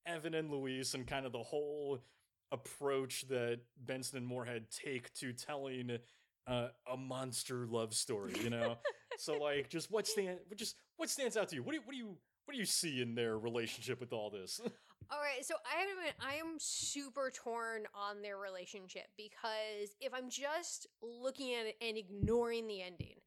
Evan 0.06 0.34
and 0.34 0.52
Louise 0.52 0.94
and 0.94 1.08
kind 1.08 1.26
of 1.26 1.32
the 1.32 1.44
whole 1.44 2.00
approach 2.52 3.28
that 3.30 3.60
Benson 3.78 4.18
and 4.20 4.28
Moorhead 4.28 4.66
take 4.70 5.14
to 5.16 5.34
telling 5.34 5.98
uh, 6.48 6.68
a 6.92 6.98
monster 6.98 7.66
love 7.68 7.94
story, 7.94 8.34
you 8.44 8.50
know? 8.50 8.78
so 9.18 9.34
like 9.38 9.70
just 9.70 9.92
what 9.92 10.08
stand 10.08 10.40
just 10.56 10.76
what 10.98 11.10
stands 11.10 11.38
out 11.38 11.50
to 11.50 11.56
you? 11.56 11.64
What 11.64 11.72
do 11.72 11.78
you 11.78 11.84
what 11.86 11.92
do 11.94 11.98
you 11.98 12.18
what 12.46 12.54
do 12.54 12.60
you 12.60 12.66
see 12.66 13.02
in 13.02 13.16
their 13.16 13.38
relationship 13.38 14.00
with 14.00 14.14
all 14.14 14.30
this? 14.30 14.60
All 15.12 15.20
right, 15.20 15.46
so 15.46 15.56
I 15.70 15.80
have 15.80 15.88
to 15.90 15.94
admit, 15.98 16.14
I 16.20 16.36
am 16.36 16.56
super 16.60 17.30
torn 17.30 17.84
on 17.94 18.22
their 18.22 18.38
relationship 18.38 19.04
because 19.18 19.96
if 20.00 20.14
I'm 20.14 20.30
just 20.30 20.88
looking 21.02 21.54
at 21.54 21.66
it 21.68 21.76
and 21.82 21.98
ignoring 21.98 22.68
the 22.68 22.82
ending, 22.82 23.18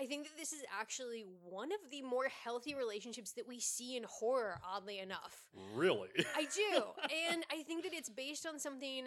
I 0.00 0.06
think 0.06 0.24
that 0.24 0.36
this 0.36 0.52
is 0.52 0.62
actually 0.78 1.24
one 1.42 1.72
of 1.72 1.90
the 1.90 2.02
more 2.02 2.28
healthy 2.44 2.74
relationships 2.74 3.32
that 3.32 3.48
we 3.48 3.58
see 3.58 3.96
in 3.96 4.04
horror, 4.04 4.60
oddly 4.64 5.00
enough. 5.00 5.48
really? 5.74 6.08
I 6.36 6.46
do. 6.54 6.82
and 7.30 7.44
I 7.50 7.62
think 7.62 7.82
that 7.82 7.92
it's 7.92 8.08
based 8.08 8.46
on 8.46 8.58
something 8.58 9.06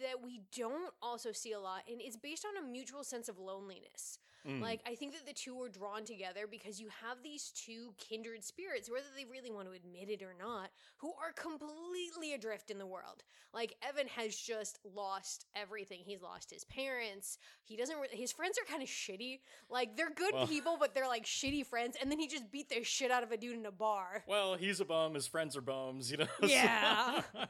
that 0.00 0.22
we 0.22 0.42
don't 0.56 0.92
also 1.02 1.32
see 1.32 1.52
a 1.52 1.60
lot, 1.60 1.82
and 1.90 2.00
it's 2.00 2.16
based 2.16 2.44
on 2.44 2.62
a 2.62 2.66
mutual 2.66 3.04
sense 3.04 3.28
of 3.28 3.38
loneliness. 3.38 4.18
Mm. 4.46 4.60
Like, 4.60 4.80
I 4.86 4.94
think 4.94 5.12
that 5.12 5.26
the 5.26 5.32
two 5.32 5.60
are 5.62 5.68
drawn 5.68 6.04
together 6.04 6.46
because 6.50 6.80
you 6.80 6.88
have 7.02 7.18
these 7.22 7.52
two 7.54 7.94
kindred 7.98 8.44
spirits, 8.44 8.90
whether 8.90 9.06
they 9.16 9.24
really 9.24 9.50
want 9.50 9.68
to 9.68 9.74
admit 9.74 10.08
it 10.10 10.22
or 10.22 10.34
not, 10.38 10.70
who 10.98 11.12
are 11.22 11.32
completely 11.34 12.34
adrift 12.34 12.70
in 12.70 12.78
the 12.78 12.86
world. 12.86 13.22
Like, 13.54 13.76
Evan 13.88 14.08
has 14.08 14.34
just 14.36 14.78
lost 14.94 15.46
everything. 15.54 16.00
He's 16.04 16.22
lost 16.22 16.50
his 16.50 16.64
parents. 16.64 17.38
He 17.64 17.76
doesn't, 17.76 17.96
re- 17.98 18.08
his 18.10 18.32
friends 18.32 18.58
are 18.58 18.68
kind 18.70 18.82
of 18.82 18.88
shitty. 18.88 19.40
Like, 19.70 19.96
they're 19.96 20.10
good 20.10 20.34
Well- 20.34 20.46
people, 20.46 20.76
but 20.78 20.94
they're 20.94 21.06
like 21.08 21.24
shitty 21.24 21.66
friends. 21.66 21.96
And 22.00 22.10
then 22.10 22.18
he 22.18 22.26
just 22.26 22.50
beat 22.50 22.68
the 22.68 22.82
shit 22.82 23.10
out 23.10 23.22
of 23.22 23.30
a 23.30 23.36
dude 23.36 23.56
in 23.58 23.66
a 23.66 23.70
bar. 23.72 24.24
well, 24.26 24.54
he's 24.56 24.80
a 24.80 24.84
bum, 24.84 25.14
his 25.14 25.26
friends 25.26 25.56
are 25.56 25.60
bums, 25.62 26.10
you 26.10 26.16
know. 26.16 26.26
Yeah. 26.42 27.22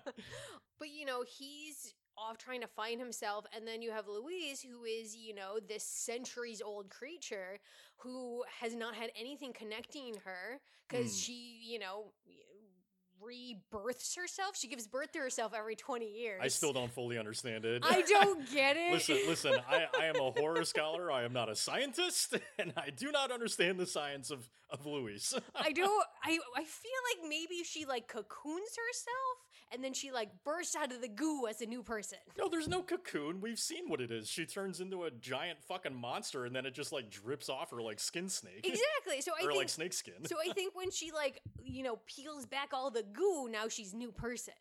But 0.79 0.91
you 0.91 1.07
know, 1.07 1.23
he's 1.39 1.95
off 2.23 2.39
trying 2.39 2.61
to 2.61 2.67
find 2.69 3.01
himself, 3.01 3.45
and 3.55 3.67
then 3.67 3.83
you 3.83 3.91
have 3.91 4.07
Louise, 4.09 4.63
who 4.63 4.85
is, 4.85 5.17
you 5.17 5.35
know, 5.35 5.59
this 5.67 5.85
centuries 5.85 6.63
old 6.63 6.89
creature 6.91 7.59
who 7.99 8.43
has 8.61 8.75
not 8.75 8.95
had 8.95 9.11
anything 9.19 9.53
connecting 9.53 10.15
her 10.25 10.61
because 10.89 11.13
Hmm. 11.13 11.19
she, 11.19 11.61
you 11.65 11.79
know, 11.79 12.13
rebirths 13.21 14.17
herself. 14.17 14.57
She 14.57 14.67
gives 14.67 14.87
birth 14.89 15.13
to 15.13 15.21
herself 15.21 15.53
every 15.57 15.77
20 15.77 16.07
years. 16.07 16.41
I 16.43 16.49
still 16.49 16.73
don't 16.73 16.93
fully 16.93 17.19
understand 17.19 17.65
it. 17.65 17.83
I 17.85 18.03
don't 18.03 18.51
get 18.53 18.77
it. 18.77 18.93
listen, 18.93 19.17
listen. 19.29 19.55
I, 19.69 19.87
I 19.97 20.07
am 20.07 20.17
a 20.17 20.31
horror 20.33 20.65
scholar. 20.65 21.11
I 21.13 21.23
am 21.23 21.33
not 21.33 21.49
a 21.49 21.55
scientist, 21.55 22.35
and 22.59 22.73
I 22.77 22.91
do 22.91 23.13
not 23.13 23.31
understand 23.31 23.79
the 23.79 23.87
science 23.87 24.31
of 24.31 24.49
of 24.71 24.87
Louise. 24.87 25.35
I 25.55 25.71
don't. 25.83 26.05
I 26.25 26.39
I 26.57 26.65
feel 26.65 27.01
like 27.15 27.29
maybe 27.29 27.63
she 27.63 27.85
like 27.85 28.09
cocoons 28.09 28.71
herself, 28.77 29.32
and 29.73 29.83
then 29.83 29.93
she 29.93 30.11
like 30.11 30.31
bursts 30.45 30.77
out 30.77 30.93
of 30.93 31.01
the 31.01 31.09
goo 31.09 31.47
as 31.49 31.61
a 31.61 31.67
new 31.67 31.83
person. 31.83 32.19
no, 32.39 32.49
there's 32.49 32.69
no 32.69 32.83
cocoon. 32.83 33.41
We've 33.41 33.59
seen 33.59 33.89
what 33.89 34.01
it 34.01 34.11
is. 34.11 34.29
She 34.29 34.47
turns 34.47 34.81
into 34.81 35.05
a 35.05 35.11
giant 35.11 35.63
fucking 35.63 35.95
monster, 35.95 36.45
and 36.45 36.55
then 36.55 36.67
it 36.67 36.75
just 36.75 36.93
like 36.93 37.11
drips 37.11 37.49
off 37.49 37.71
her 37.71 37.81
like 37.83 38.01
skin 38.01 38.29
snake, 38.29 38.67
Exactly. 38.67 39.21
So 39.21 39.33
I 39.41 39.45
or 39.45 39.49
think 39.49 39.59
like 39.59 39.69
snake 39.69 39.93
skin. 39.93 40.25
So 40.27 40.37
I 40.39 40.53
think 40.53 40.75
when 40.75 40.91
she 40.91 41.13
like 41.13 41.41
you 41.63 41.83
know 41.83 41.99
peels 42.07 42.47
back 42.47 42.71
all 42.73 42.91
the 42.91 43.03
goo, 43.03 43.49
now 43.51 43.69
she's 43.69 43.95
new 43.95 44.13
person. 44.13 44.55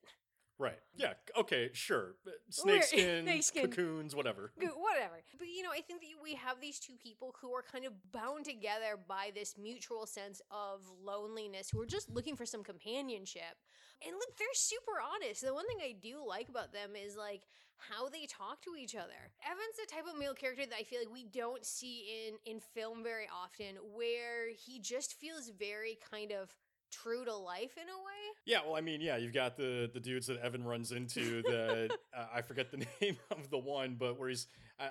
Right? 0.62 0.80
Yeah. 0.95 1.13
Okay. 1.38 1.69
Sure. 1.74 2.15
Uh, 2.26 2.32
We're- 2.63 2.82
Snake 2.82 2.84
skin, 2.91 3.24
snake 3.26 3.43
skin. 3.43 3.63
cocoons, 3.69 4.15
whatever. 4.15 4.52
Whatever. 4.58 5.21
But 5.38 5.47
you 5.47 5.63
know, 5.63 5.71
I 5.71 5.82
think 5.82 6.02
that 6.02 6.08
we 6.24 6.36
have 6.36 6.62
these 6.62 6.80
two 6.80 6.93
people 7.02 7.36
who 7.41 7.52
are 7.54 7.63
kind 7.63 7.86
of 7.86 7.93
bound 8.12 8.45
together 8.45 8.97
by 9.08 9.32
this 9.34 9.56
mutual 9.58 10.06
sense 10.06 10.41
of 10.52 10.82
loneliness, 11.04 11.69
who 11.69 11.82
are 11.82 11.86
just 11.86 12.10
looking 12.10 12.36
for 12.36 12.45
some 12.45 12.63
companionship. 12.63 13.58
And 14.06 14.15
look, 14.15 14.38
they're 14.38 14.47
super 14.54 14.93
honest. 15.02 15.41
The 15.41 15.54
one 15.54 15.67
thing 15.67 15.78
I 15.84 15.93
do 16.02 16.24
like 16.28 16.50
about 16.50 16.71
them 16.74 16.91
is 16.95 17.15
like 17.17 17.43
how 17.78 18.10
they 18.10 18.28
talk 18.28 18.62
to 18.63 18.76
each 18.78 18.95
other. 18.95 19.32
Evan's 19.43 19.78
the 19.80 19.91
type 19.91 20.06
of 20.12 20.19
male 20.19 20.34
character 20.36 20.65
that 20.67 20.76
I 20.80 20.84
feel 20.84 21.00
like 21.00 21.12
we 21.12 21.26
don't 21.26 21.65
see 21.65 22.28
in 22.28 22.36
in 22.52 22.60
film 22.60 23.04
very 23.04 23.28
often, 23.34 23.76
where 23.95 24.50
he 24.56 24.80
just 24.80 25.15
feels 25.19 25.50
very 25.58 25.97
kind 26.12 26.32
of 26.32 26.56
true 26.91 27.25
to 27.25 27.36
life 27.36 27.77
in 27.77 27.84
a 27.84 27.97
way. 27.97 28.21
Yeah, 28.45 28.60
well, 28.65 28.75
I 28.75 28.82
mean, 28.82 29.01
yeah, 29.01 29.17
you've 29.17 29.34
got 29.34 29.58
the 29.58 29.89
the 29.93 29.99
dudes 29.99 30.27
that 30.27 30.38
Evan 30.39 30.63
runs 30.63 30.91
into 30.91 31.41
that 31.43 31.97
uh, 32.17 32.25
I 32.34 32.41
forget 32.41 32.71
the 32.71 32.86
name 33.01 33.17
of 33.32 33.49
the 33.49 33.58
one, 33.58 33.95
but 33.99 34.19
where 34.19 34.30
he's 34.30 34.47
I, 34.80 34.86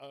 I, 0.00 0.04
uh, 0.04 0.08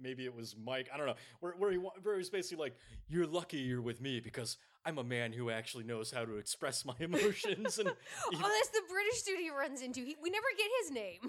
maybe 0.00 0.24
it 0.24 0.34
was 0.34 0.56
Mike, 0.62 0.88
I 0.92 0.96
don't 0.96 1.06
know, 1.06 1.14
where 1.40 1.52
where 1.52 1.70
he 1.70 1.76
where 1.78 2.16
he's 2.16 2.30
basically 2.30 2.62
like, 2.64 2.76
"You're 3.08 3.26
lucky 3.26 3.58
you're 3.58 3.82
with 3.82 4.00
me 4.00 4.20
because 4.20 4.56
I'm 4.86 4.98
a 4.98 5.04
man 5.04 5.32
who 5.32 5.50
actually 5.50 5.84
knows 5.84 6.10
how 6.10 6.24
to 6.24 6.36
express 6.36 6.84
my 6.84 6.94
emotions 7.00 7.78
and 7.78 7.88
oh, 7.88 7.94
that's 8.32 8.68
the 8.70 8.82
British 8.90 9.22
dude 9.22 9.40
he 9.40 9.50
runs 9.50 9.80
into. 9.82 10.00
He, 10.00 10.16
we 10.22 10.30
never 10.30 10.46
get 10.56 10.66
his 10.82 10.90
name. 10.90 11.20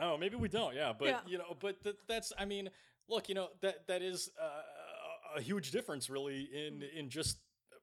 Oh, 0.00 0.16
maybe 0.16 0.36
we 0.36 0.48
don't. 0.48 0.74
Yeah, 0.74 0.92
but 0.98 1.08
Yeah. 1.08 1.20
you 1.26 1.38
know, 1.38 1.56
but 1.60 1.82
th- 1.84 1.96
that's. 2.08 2.32
I 2.38 2.46
mean, 2.46 2.70
look, 3.08 3.28
you 3.28 3.34
know 3.34 3.48
that 3.60 3.86
that 3.88 4.00
is 4.02 4.30
uh, 4.40 5.36
a 5.36 5.42
huge 5.42 5.70
difference, 5.72 6.08
really, 6.08 6.48
in 6.52 6.80
Mm. 6.80 6.94
in 6.98 7.10
just 7.10 7.38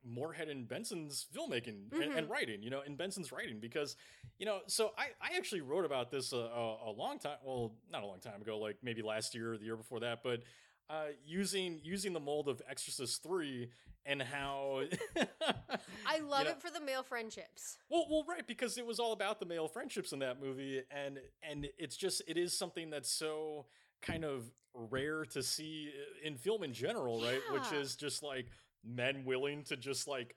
Moorhead 0.05 0.47
and 0.49 0.67
Benson's 0.67 1.25
filmmaking 1.35 1.91
and, 1.91 1.91
Mm-hmm. 1.91 2.17
and 2.17 2.29
writing. 2.29 2.61
You 2.63 2.69
know, 2.69 2.81
in 2.81 2.95
Benson's 2.95 3.31
writing, 3.31 3.59
because 3.59 3.95
you 4.39 4.45
know, 4.45 4.59
so 4.67 4.91
I 4.97 5.07
I 5.21 5.37
actually 5.37 5.61
wrote 5.61 5.85
about 5.85 6.11
this 6.11 6.33
a, 6.33 6.37
a, 6.37 6.89
a 6.89 6.91
long 6.91 7.19
time. 7.19 7.37
Well, 7.43 7.73
not 7.91 8.03
a 8.03 8.05
long 8.05 8.19
time 8.19 8.41
ago, 8.41 8.57
like 8.59 8.77
maybe 8.83 9.01
last 9.01 9.35
year 9.35 9.53
or 9.53 9.57
the 9.57 9.65
year 9.65 9.77
before 9.77 9.99
that, 10.01 10.23
but. 10.23 10.41
Uh, 10.89 11.07
using 11.25 11.81
using 11.83 12.13
the 12.13 12.19
mold 12.21 12.47
of 12.47 12.61
Exorcist 12.69 13.21
three 13.21 13.69
and 14.05 14.21
how 14.21 14.83
I 16.05 16.19
love 16.19 16.45
know- 16.45 16.51
it 16.51 16.61
for 16.61 16.69
the 16.71 16.79
male 16.79 17.03
friendships. 17.03 17.77
Well, 17.89 18.05
well, 18.09 18.23
right, 18.25 18.47
because 18.47 18.77
it 18.77 18.85
was 18.85 18.97
all 18.97 19.11
about 19.11 19.41
the 19.41 19.45
male 19.45 19.67
friendships 19.67 20.13
in 20.13 20.19
that 20.19 20.41
movie, 20.41 20.81
and 20.89 21.19
and 21.43 21.67
it's 21.77 21.97
just 21.97 22.21
it 22.25 22.37
is 22.37 22.57
something 22.57 22.89
that's 22.89 23.11
so 23.11 23.65
kind 24.01 24.23
of 24.23 24.49
rare 24.73 25.25
to 25.25 25.43
see 25.43 25.91
in 26.23 26.37
film 26.37 26.63
in 26.63 26.71
general, 26.71 27.21
right? 27.21 27.41
Which 27.51 27.71
is 27.73 27.97
just 27.97 28.23
like 28.23 28.45
men 28.83 29.25
willing 29.25 29.63
to 29.65 29.77
just 29.77 30.07
like 30.07 30.35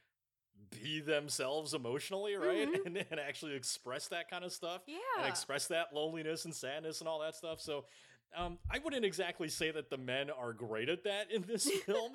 be 0.70 1.00
themselves 1.00 1.74
emotionally, 1.74 2.35
right, 2.37 2.68
Mhm. 2.68 2.87
and 2.87 2.96
and 3.11 3.18
actually 3.20 3.55
express 3.55 4.09
that 4.09 4.29
kind 4.31 4.44
of 4.44 4.53
stuff, 4.53 4.83
Yeah. 4.87 4.98
and 5.18 5.26
express 5.26 5.66
that 5.68 5.92
loneliness 5.94 6.44
and 6.44 6.55
sadness 6.55 7.00
and 7.00 7.09
all 7.09 7.18
that 7.20 7.35
stuff. 7.35 7.61
So. 7.61 7.87
Um, 8.33 8.61
I 8.70 8.79
wouldn't 8.79 9.05
exactly 9.05 9.48
say 9.48 9.72
that 9.72 9.90
the 9.90 9.96
men 9.98 10.31
are 10.31 10.53
great 10.53 10.88
at 10.88 11.03
that 11.03 11.33
in 11.33 11.42
this 11.42 11.68
film, 11.85 12.12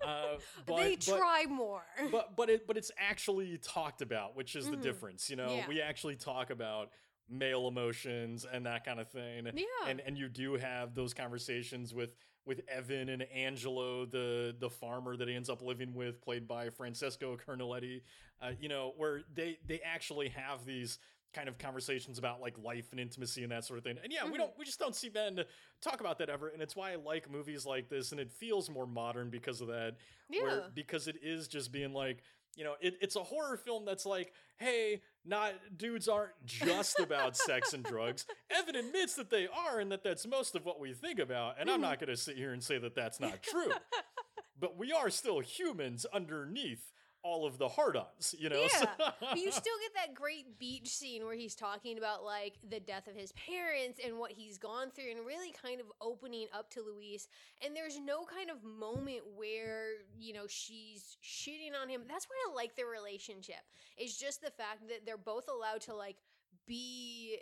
uh, 0.00 0.36
but 0.64 0.76
they 0.76 0.94
but- 0.94 1.04
try 1.18 1.44
more. 1.48 1.84
but 2.12 2.36
but 2.36 2.48
it 2.48 2.68
but 2.68 2.76
it's 2.76 2.92
actually 2.96 3.58
talked 3.58 4.00
about, 4.00 4.36
which 4.36 4.54
is 4.54 4.70
the 4.70 4.76
Mhm. 4.76 4.82
difference. 4.82 5.28
You 5.28 5.34
know, 5.34 5.52
Yeah. 5.56 5.66
we 5.66 5.80
actually 5.82 6.14
talk 6.14 6.50
about 6.50 6.92
male 7.28 7.68
emotions 7.68 8.46
and 8.50 8.66
that 8.66 8.84
kind 8.84 9.00
of 9.00 9.08
thing. 9.10 9.46
yeah. 9.54 9.64
And 9.88 10.00
and 10.00 10.16
you 10.16 10.28
do 10.28 10.54
have 10.54 10.94
those 10.94 11.14
conversations 11.14 11.92
with 11.94 12.10
with 12.44 12.60
Evan 12.68 13.08
and 13.08 13.22
Angelo, 13.34 14.06
the 14.06 14.54
the 14.58 14.70
farmer 14.70 15.16
that 15.16 15.26
he 15.28 15.34
ends 15.34 15.50
up 15.50 15.62
living 15.62 15.94
with, 15.94 16.20
played 16.20 16.46
by 16.46 16.70
Francesco 16.70 17.36
Carnelutti. 17.36 18.02
Uh, 18.40 18.52
you 18.60 18.68
know, 18.68 18.92
where 18.96 19.22
they 19.34 19.58
they 19.66 19.80
actually 19.80 20.28
have 20.28 20.64
these 20.64 20.98
kind 21.34 21.48
of 21.48 21.58
conversations 21.58 22.18
about 22.18 22.40
like 22.40 22.56
life 22.56 22.86
and 22.92 23.00
intimacy 23.00 23.42
and 23.42 23.52
that 23.52 23.62
sort 23.64 23.76
of 23.78 23.84
thing. 23.84 23.98
And 24.02 24.10
yeah, 24.12 24.24
we 24.24 24.30
Mhm. 24.32 24.36
don't 24.38 24.58
we 24.58 24.64
just 24.64 24.78
don't 24.78 24.94
see 24.94 25.10
men 25.10 25.44
talk 25.82 26.00
about 26.00 26.18
that 26.18 26.30
ever. 26.30 26.48
And 26.48 26.62
it's 26.62 26.74
why 26.76 26.92
I 26.92 26.94
like 26.96 27.30
movies 27.30 27.66
like 27.66 27.88
this 27.90 28.12
and 28.12 28.20
it 28.20 28.30
feels 28.32 28.70
more 28.70 28.86
modern 28.86 29.28
because 29.28 29.60
of 29.60 29.66
that 29.68 29.96
yeah. 30.30 30.42
where 30.42 30.70
because 30.74 31.08
it 31.08 31.16
is 31.22 31.46
just 31.48 31.72
being 31.72 31.92
like 31.92 32.22
you 32.56 32.64
know 32.64 32.74
it, 32.80 32.96
it's 33.00 33.16
a 33.16 33.22
horror 33.22 33.56
film 33.56 33.84
that's 33.84 34.06
like 34.06 34.32
hey 34.58 35.02
not 35.24 35.52
dudes 35.76 36.08
aren't 36.08 36.32
just 36.44 37.00
about 37.00 37.36
sex 37.36 37.72
and 37.72 37.84
drugs. 37.84 38.26
Evan 38.50 38.76
admits 38.76 39.14
that 39.14 39.30
they 39.30 39.46
are 39.46 39.80
and 39.80 39.90
that 39.92 40.02
that's 40.02 40.26
most 40.26 40.54
of 40.54 40.64
what 40.64 40.80
we 40.80 40.92
think 40.92 41.18
about 41.18 41.56
and 41.60 41.68
i'm 41.68 41.76
mm-hmm. 41.76 41.90
not 41.90 42.00
going 42.00 42.08
to 42.08 42.16
sit 42.16 42.36
here 42.36 42.52
and 42.52 42.62
say 42.62 42.78
that 42.78 42.94
that's 42.94 43.20
not 43.20 43.42
true. 43.42 43.72
But 44.58 44.78
we 44.78 44.90
are 44.92 45.10
still 45.10 45.40
humans 45.40 46.06
underneath 46.12 46.90
all 47.26 47.44
of 47.44 47.58
the 47.58 47.68
hard-ons 47.68 48.34
you 48.38 48.48
know 48.48 48.60
Yeah, 48.60 48.86
But 49.20 49.38
you 49.38 49.50
still 49.50 49.74
get 49.82 49.94
that 49.94 50.14
great 50.14 50.58
beach 50.58 50.88
scene 50.88 51.24
where 51.24 51.34
he's 51.34 51.54
talking 51.54 51.98
about 51.98 52.24
like 52.24 52.54
the 52.68 52.78
death 52.78 53.08
of 53.08 53.16
his 53.16 53.32
parents 53.32 54.00
and 54.04 54.18
what 54.18 54.30
he's 54.30 54.58
gone 54.58 54.90
through 54.90 55.10
and 55.10 55.26
really 55.26 55.52
kind 55.52 55.80
of 55.80 55.86
opening 56.00 56.46
up 56.52 56.70
to 56.70 56.82
Louise. 56.82 57.28
And 57.64 57.74
there's 57.74 57.98
no 57.98 58.24
kind 58.24 58.50
of 58.50 58.62
moment 58.62 59.22
where, 59.36 59.88
you 60.18 60.32
know, 60.32 60.46
she's 60.46 61.16
shitting 61.22 61.72
on 61.80 61.88
him. 61.88 62.02
That's 62.08 62.26
why 62.26 62.36
I 62.48 62.54
like 62.54 62.76
their 62.76 62.86
relationship. 62.86 63.62
It's 63.96 64.16
just 64.16 64.40
the 64.40 64.50
fact 64.50 64.88
that 64.88 65.04
they're 65.04 65.16
both 65.16 65.48
allowed 65.48 65.80
to 65.82 65.94
like 65.94 66.16
be 66.66 67.38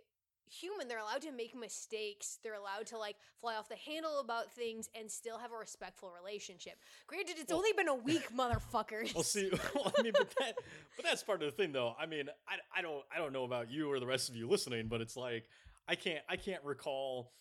human. 0.61 0.89
They're 0.89 0.99
allowed 0.99 1.23
to 1.23 1.33
make 1.33 1.55
mistakes. 1.55 2.39
They're 2.43 2.55
allowed 2.55 2.87
to 2.89 2.99
like 2.99 3.17
fly 3.41 3.57
off 3.57 3.69
the 3.69 3.77
handle 3.77 4.21
about 4.21 4.53
things 4.53 4.89
and 4.99 5.11
still 5.11 5.39
have 5.39 5.53
a 5.53 5.57
respectful 5.57 6.11
relationship. 6.17 6.75
Granted, 7.07 7.37
it's 7.39 7.51
Well- 7.51 7.59
only 7.59 7.73
been 7.73 7.89
a 7.89 7.95
week, 7.95 8.29
motherfuckers. 8.37 9.15
Well, 9.15 9.25
see, 9.25 9.51
well, 9.75 9.93
I 9.99 10.03
mean, 10.03 10.13
but 10.17 10.33
that, 10.39 10.55
but 10.97 11.05
that's 11.05 11.23
part 11.23 11.43
of 11.43 11.47
the 11.51 11.57
thing, 11.63 11.73
though. 11.73 11.95
I 11.99 12.07
mean, 12.07 12.29
I, 12.49 12.57
I 12.79 12.83
don't, 12.83 13.03
I 13.15 13.19
don't 13.19 13.33
know 13.33 13.45
about 13.45 13.71
you 13.71 13.91
or 13.91 14.01
the 14.01 14.07
rest 14.07 14.29
of 14.29 14.37
you 14.37 14.49
listening, 14.49 14.89
but 14.89 15.01
it's 15.01 15.17
like 15.17 15.45
I 15.89 15.95
can't, 15.97 16.21
I 16.29 16.37
can't 16.37 16.63
recall 16.65 17.33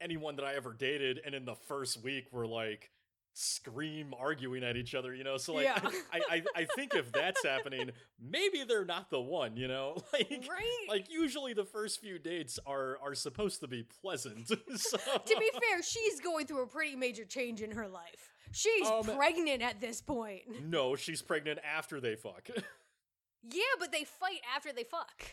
anyone 0.00 0.36
that 0.36 0.44
I 0.44 0.54
ever 0.54 0.72
dated, 0.72 1.20
and 1.24 1.34
in 1.34 1.44
the 1.44 1.54
first 1.54 2.02
week 2.02 2.26
we're 2.32 2.46
like 2.46 2.90
scream 3.34 4.12
arguing 4.18 4.62
at 4.62 4.76
each 4.76 4.94
other, 4.94 5.14
you 5.14 5.24
know. 5.24 5.36
So 5.36 5.54
like, 5.54 5.64
Yeah. 5.64 5.80
I, 6.12 6.20
I, 6.30 6.42
I 6.56 6.64
think 6.76 6.94
if 6.94 7.10
that's 7.12 7.44
happening, 7.44 7.90
maybe 8.20 8.64
they're 8.64 8.84
not 8.84 9.10
the 9.10 9.20
one, 9.20 9.56
you 9.56 9.68
know. 9.68 9.96
Like, 10.12 10.46
right? 10.50 10.86
like 10.88 11.10
usually 11.10 11.54
the 11.54 11.64
first 11.64 12.00
few 12.00 12.18
dates 12.18 12.58
are 12.66 12.98
are 13.02 13.14
supposed 13.14 13.60
to 13.60 13.66
be 13.68 13.82
pleasant. 14.02 14.48
so 14.76 14.98
to 14.98 15.36
be 15.38 15.50
fair, 15.68 15.82
she's 15.82 16.20
going 16.20 16.46
through 16.46 16.62
a 16.62 16.66
pretty 16.66 16.96
major 16.96 17.24
change 17.24 17.62
in 17.62 17.70
her 17.72 17.88
life. 17.88 18.30
She's 18.52 18.86
Um, 18.86 19.04
pregnant 19.04 19.62
at 19.62 19.80
this 19.80 20.00
point. 20.02 20.42
no, 20.68 20.94
she's 20.96 21.22
pregnant 21.22 21.58
after 21.64 22.00
they 22.00 22.16
fuck. 22.16 22.48
Yeah, 23.50 23.62
but 23.80 23.90
they 23.90 24.04
fight 24.04 24.38
after 24.54 24.72
they 24.72 24.84
fuck. 24.84 25.24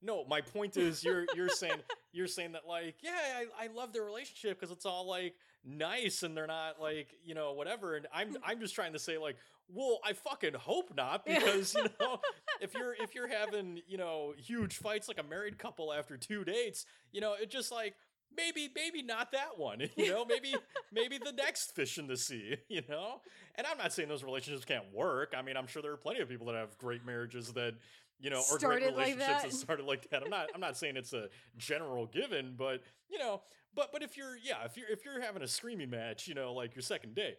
No, 0.00 0.24
my 0.26 0.40
point 0.40 0.76
is 0.76 1.02
you're 1.02 1.24
you're 1.34 1.48
saying 1.48 1.80
you're 2.12 2.28
saying 2.28 2.52
that 2.52 2.66
like 2.68 2.94
yeah 3.02 3.10
I, 3.58 3.64
I 3.64 3.66
love 3.68 3.92
their 3.92 4.04
relationship 4.04 4.60
because 4.60 4.70
it's 4.70 4.86
all 4.86 5.08
like 5.08 5.34
nice 5.66 6.22
and 6.22 6.36
they're 6.36 6.46
not 6.46 6.80
like 6.80 7.08
you 7.24 7.34
know 7.34 7.52
whatever 7.52 7.96
and 7.96 8.06
I'm 8.14 8.36
I'm 8.44 8.60
just 8.60 8.74
trying 8.74 8.92
to 8.92 8.98
say 8.98 9.18
like 9.18 9.36
well 9.68 9.98
I 10.04 10.12
fucking 10.12 10.54
hope 10.54 10.92
not 10.96 11.26
because 11.26 11.74
you 11.74 11.86
know 12.00 12.20
if 12.60 12.74
you're 12.74 12.94
if 12.94 13.14
you're 13.14 13.28
having 13.28 13.80
you 13.88 13.98
know 13.98 14.34
huge 14.38 14.76
fights 14.76 15.08
like 15.08 15.18
a 15.18 15.24
married 15.24 15.58
couple 15.58 15.92
after 15.92 16.16
two 16.16 16.44
dates 16.44 16.86
you 17.12 17.20
know 17.20 17.34
it 17.34 17.50
just 17.50 17.72
like 17.72 17.94
maybe 18.36 18.70
maybe 18.74 19.02
not 19.02 19.32
that 19.32 19.58
one 19.58 19.80
you 19.96 20.10
know 20.10 20.24
maybe 20.24 20.54
maybe 20.92 21.18
the 21.18 21.32
next 21.32 21.74
fish 21.74 21.98
in 21.98 22.06
the 22.06 22.16
sea 22.16 22.56
you 22.68 22.82
know? 22.88 23.20
And 23.56 23.66
I'm 23.66 23.78
not 23.78 23.92
saying 23.92 24.10
those 24.10 24.22
relationships 24.22 24.66
can't 24.66 24.92
work. 24.92 25.34
I 25.36 25.42
mean 25.42 25.56
I'm 25.56 25.66
sure 25.66 25.82
there 25.82 25.92
are 25.92 25.96
plenty 25.96 26.20
of 26.20 26.28
people 26.28 26.46
that 26.46 26.54
have 26.54 26.78
great 26.78 27.04
marriages 27.04 27.52
that 27.54 27.74
you 28.18 28.30
know, 28.30 28.38
or 28.50 28.58
great 28.58 28.60
Started 28.60 28.94
like 28.94 29.06
relationships 29.06 29.26
that. 29.26 29.42
that 29.42 29.52
started 29.56 29.86
like 29.86 30.08
that. 30.10 30.22
I'm 30.22 30.30
not 30.30 30.48
I'm 30.54 30.60
not 30.60 30.76
saying 30.76 30.96
it's 30.96 31.12
a 31.12 31.28
general 31.56 32.06
given, 32.06 32.54
but 32.56 32.82
you 33.08 33.18
know, 33.18 33.42
but 33.74 33.92
but 33.92 34.02
if 34.02 34.16
you're 34.16 34.36
yeah, 34.42 34.64
if 34.64 34.76
you're 34.76 34.88
if 34.88 35.04
you're 35.04 35.20
having 35.20 35.42
a 35.42 35.48
screaming 35.48 35.90
match, 35.90 36.26
you 36.26 36.34
know, 36.34 36.52
like 36.52 36.74
your 36.74 36.82
second 36.82 37.14
day, 37.14 37.34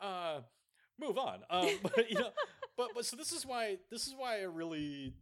uh 0.00 0.40
move 0.98 1.18
on. 1.18 1.40
Um 1.50 1.68
but 1.82 2.10
you 2.10 2.18
know, 2.18 2.30
but 2.76 2.90
but 2.94 3.04
so 3.04 3.16
this 3.16 3.32
is 3.32 3.44
why 3.44 3.78
this 3.90 4.06
is 4.06 4.14
why 4.16 4.40
I 4.40 4.42
really 4.42 5.14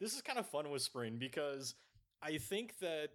this 0.00 0.14
is 0.14 0.20
kind 0.22 0.38
of 0.38 0.46
fun 0.46 0.68
with 0.70 0.82
spring 0.82 1.16
because 1.18 1.74
I 2.22 2.36
think 2.36 2.78
that 2.80 3.08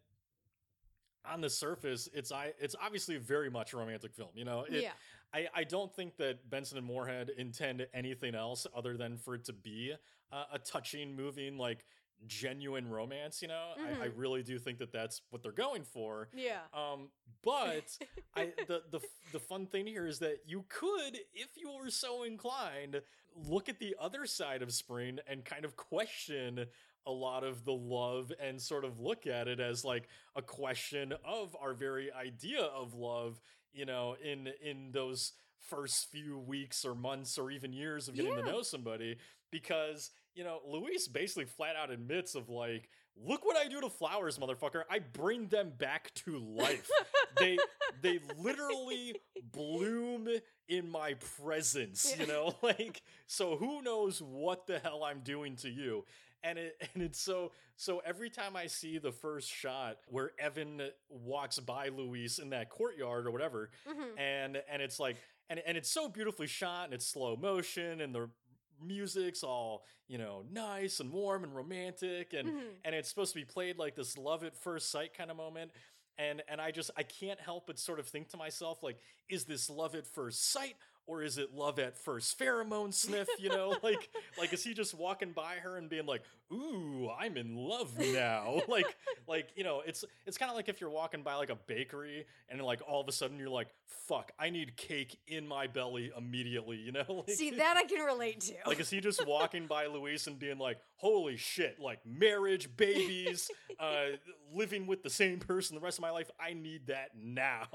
on 1.32 1.42
the 1.42 1.50
surface 1.50 2.10
it's 2.14 2.32
I 2.32 2.54
it's 2.60 2.76
obviously 2.82 3.18
very 3.18 3.50
much 3.50 3.74
a 3.74 3.78
romantic 3.78 4.14
film, 4.14 4.30
you 4.34 4.46
know. 4.46 4.66
It, 4.68 4.84
yeah. 4.84 4.92
I, 5.34 5.48
I 5.54 5.64
don't 5.64 5.94
think 5.94 6.18
that 6.18 6.50
Benson 6.50 6.78
and 6.78 6.88
Moorhead 6.88 7.30
intend 7.38 7.86
anything 7.94 8.36
else 8.36 8.66
other 8.76 8.96
than 8.98 9.18
for 9.18 9.36
it 9.36 9.46
to 9.46 9.54
be 9.54 9.94
uh, 10.32 10.44
a 10.54 10.60
touching, 10.60 11.16
moving, 11.16 11.58
like 11.58 11.86
genuine 12.28 12.88
romance. 12.90 13.42
You 13.42 13.50
know, 13.50 13.74
I, 13.78 14.06
I 14.06 14.08
Mhm. 14.08 14.14
really 14.16 14.44
do 14.44 14.58
think 14.58 14.80
that 14.80 14.92
that's 14.92 15.22
what 15.30 15.44
they're 15.44 15.52
going 15.52 15.84
for. 15.84 16.30
Yeah. 16.34 16.62
Um, 16.74 17.10
but 17.44 17.98
I 18.36 18.54
the 18.68 18.84
the 18.92 19.02
the 19.34 19.40
fun 19.40 19.68
thing 19.68 19.86
here 19.86 20.08
is 20.08 20.20
that 20.20 20.40
you 20.46 20.64
could, 20.70 21.18
if 21.34 21.50
you 21.58 21.72
were 21.72 21.90
so 21.90 22.24
inclined, 22.24 23.02
look 23.36 23.68
at 23.68 23.80
the 23.80 23.96
other 24.00 24.26
side 24.26 24.62
of 24.62 24.72
spring 24.74 25.20
and 25.28 25.44
kind 25.44 25.66
of 25.66 25.76
question 25.76 26.66
a 27.08 27.12
lot 27.12 27.44
of 27.44 27.66
the 27.66 27.74
love 27.74 28.32
and 28.42 28.60
sort 28.60 28.84
of 28.84 29.00
look 29.00 29.28
at 29.28 29.48
it 29.48 29.60
as 29.60 29.84
like 29.86 30.08
a 30.36 30.42
question 30.42 31.14
of 31.24 31.56
our 31.62 31.74
very 31.74 32.12
idea 32.12 32.62
of 32.62 32.96
love 32.96 33.40
you 33.76 33.86
know 33.86 34.16
in 34.24 34.50
in 34.64 34.92
those 34.92 35.34
first 35.60 36.10
few 36.12 36.38
weeks 36.38 36.86
or 36.86 36.96
months 36.96 37.38
or 37.38 37.52
even 37.52 37.74
years 37.74 38.08
of 38.08 38.16
getting 38.16 38.36
to 38.36 38.44
know 38.44 38.62
somebody 38.62 39.18
because 39.52 40.12
you 40.36 40.44
know 40.44 40.60
louise 40.68 41.08
basically 41.08 41.46
flat 41.46 41.76
out 41.76 41.90
admits 41.92 42.36
of 42.36 42.50
like 42.50 42.90
look 43.18 43.46
what 43.46 43.58
i 43.58 43.68
do 43.68 43.82
to 43.82 43.90
flowers 43.90 44.38
motherfucker. 44.38 44.84
I 44.90 45.00
bring 45.00 45.48
them 45.48 45.72
back 45.78 46.14
to 46.26 46.38
life. 46.38 46.90
They 47.40 47.58
they 48.02 48.20
literally 48.38 49.16
bloom 49.52 50.28
in 50.68 50.90
my 50.90 51.16
presence 51.38 52.16
you 52.20 52.26
know 52.26 52.56
like 52.64 53.02
so 53.28 53.56
who 53.56 53.82
knows 53.82 54.22
what 54.22 54.66
the 54.68 54.80
hell 54.80 55.04
i'm 55.04 55.20
doing 55.20 55.56
to 55.58 55.70
you 55.70 56.04
and 56.46 56.58
it 56.58 56.76
and 56.94 57.04
it's 57.04 57.20
so 57.20 57.52
so 57.76 58.02
every 58.06 58.30
time 58.30 58.56
i 58.56 58.68
see 58.68 58.98
the 59.00 59.12
first 59.12 59.50
shot 59.50 59.98
where 60.08 60.32
evan 60.40 60.82
walks 61.10 61.60
by 61.60 61.90
louise 61.90 62.40
in 62.40 62.52
that 62.52 62.70
courtyard 62.70 63.28
or 63.28 63.32
whatever 63.32 63.70
Mhm. 63.90 64.18
and 64.20 64.64
and 64.72 64.82
it's 64.82 65.00
like 65.00 65.18
and 65.50 65.60
and 65.68 65.78
it's 65.78 65.90
so 65.92 66.08
beautifully 66.08 66.48
shot 66.48 66.86
and 66.86 66.94
it's 66.94 67.06
slow 67.08 67.36
motion 67.36 68.00
and 68.02 68.16
the 68.16 68.30
music's 68.84 69.44
all 69.44 69.86
you 70.08 70.18
know 70.18 70.44
nice 70.52 71.00
and 71.00 71.12
warm 71.12 71.44
and 71.44 71.56
romantic 71.56 72.34
and 72.34 72.50
Mhm. 72.50 72.76
and 72.86 72.96
it's 72.96 73.10
supposed 73.10 73.34
to 73.34 73.40
be 73.40 73.46
played 73.46 73.78
like 73.78 73.96
this 73.96 74.18
love 74.18 74.44
at 74.44 74.56
first 74.56 74.92
sight 74.92 75.14
kind 75.14 75.32
of 75.32 75.38
moment 75.38 75.72
and 76.18 76.44
and 76.50 76.60
i 76.62 76.72
just 76.72 76.92
i 76.98 77.04
can't 77.04 77.40
help 77.40 77.68
but 77.68 77.80
sort 77.80 78.00
of 78.00 78.08
think 78.08 78.30
to 78.30 78.38
myself 78.38 78.84
like 78.84 79.00
is 79.30 79.46
this 79.46 79.70
love 79.70 79.96
at 79.96 80.06
first 80.06 80.52
sight 80.52 80.76
or 81.08 81.22
is 81.22 81.38
it 81.38 81.54
love 81.54 81.80
at 81.80 81.98
first 81.98 82.38
pheromone 82.40 82.94
sniff? 82.94 83.28
You 83.40 83.50
know, 83.50 83.76
like 83.84 84.10
like 84.38 84.54
is 84.54 84.64
he 84.64 84.74
just 84.74 84.94
walking 84.94 85.32
by 85.32 85.56
her 85.56 85.78
and 85.78 85.90
being 85.90 86.06
like, 86.06 86.24
"Ooh, 86.52 87.10
I'm 87.18 87.38
in 87.38 87.56
love 87.56 87.98
now"? 87.98 88.62
like 88.68 88.96
like 89.28 89.50
you 89.56 89.64
know, 89.64 89.82
it's 89.86 90.04
it's 90.26 90.38
kind 90.38 90.50
of 90.50 90.56
like 90.56 90.70
if 90.70 90.82
you're 90.82 90.90
walking 90.90 91.24
by 91.24 91.36
like 91.36 91.50
a 91.50 91.56
bakery 91.56 92.26
and 92.50 92.62
like 92.62 92.82
all 92.88 93.02
of 93.02 93.08
a 93.08 93.12
sudden 93.12 93.38
you're 93.38 93.50
like, 93.50 93.68
"Fuck, 94.08 94.32
I 94.40 94.50
need 94.50 94.76
cake 94.78 95.20
in 95.28 95.48
my 95.48 95.68
belly 95.68 96.12
immediately." 96.18 96.78
You 96.78 96.92
know, 96.94 97.06
like, 97.28 97.30
See, 97.38 97.52
that 97.52 97.78
I 97.78 97.84
can 97.84 98.04
relate 98.04 98.42
to. 98.42 98.54
like 98.66 98.80
is 98.80 98.90
he 98.90 99.00
just 99.00 99.26
walking 99.26 99.68
by 99.68 99.88
Louise 99.88 100.28
and 100.28 100.40
being 100.40 100.58
like, 100.58 100.80
"Holy 100.96 101.38
shit! 101.38 101.80
Like 101.80 102.00
marriage, 102.06 102.76
babies, 102.76 103.50
uh, 103.80 104.18
living 104.54 104.88
with 104.88 105.04
the 105.04 105.10
same 105.10 105.40
person 105.40 105.76
the 105.76 105.82
rest 105.82 105.98
of 106.00 106.02
my 106.02 106.12
life. 106.12 106.30
I 106.40 106.54
need 106.54 106.88
that 106.88 107.12
now." 107.16 107.68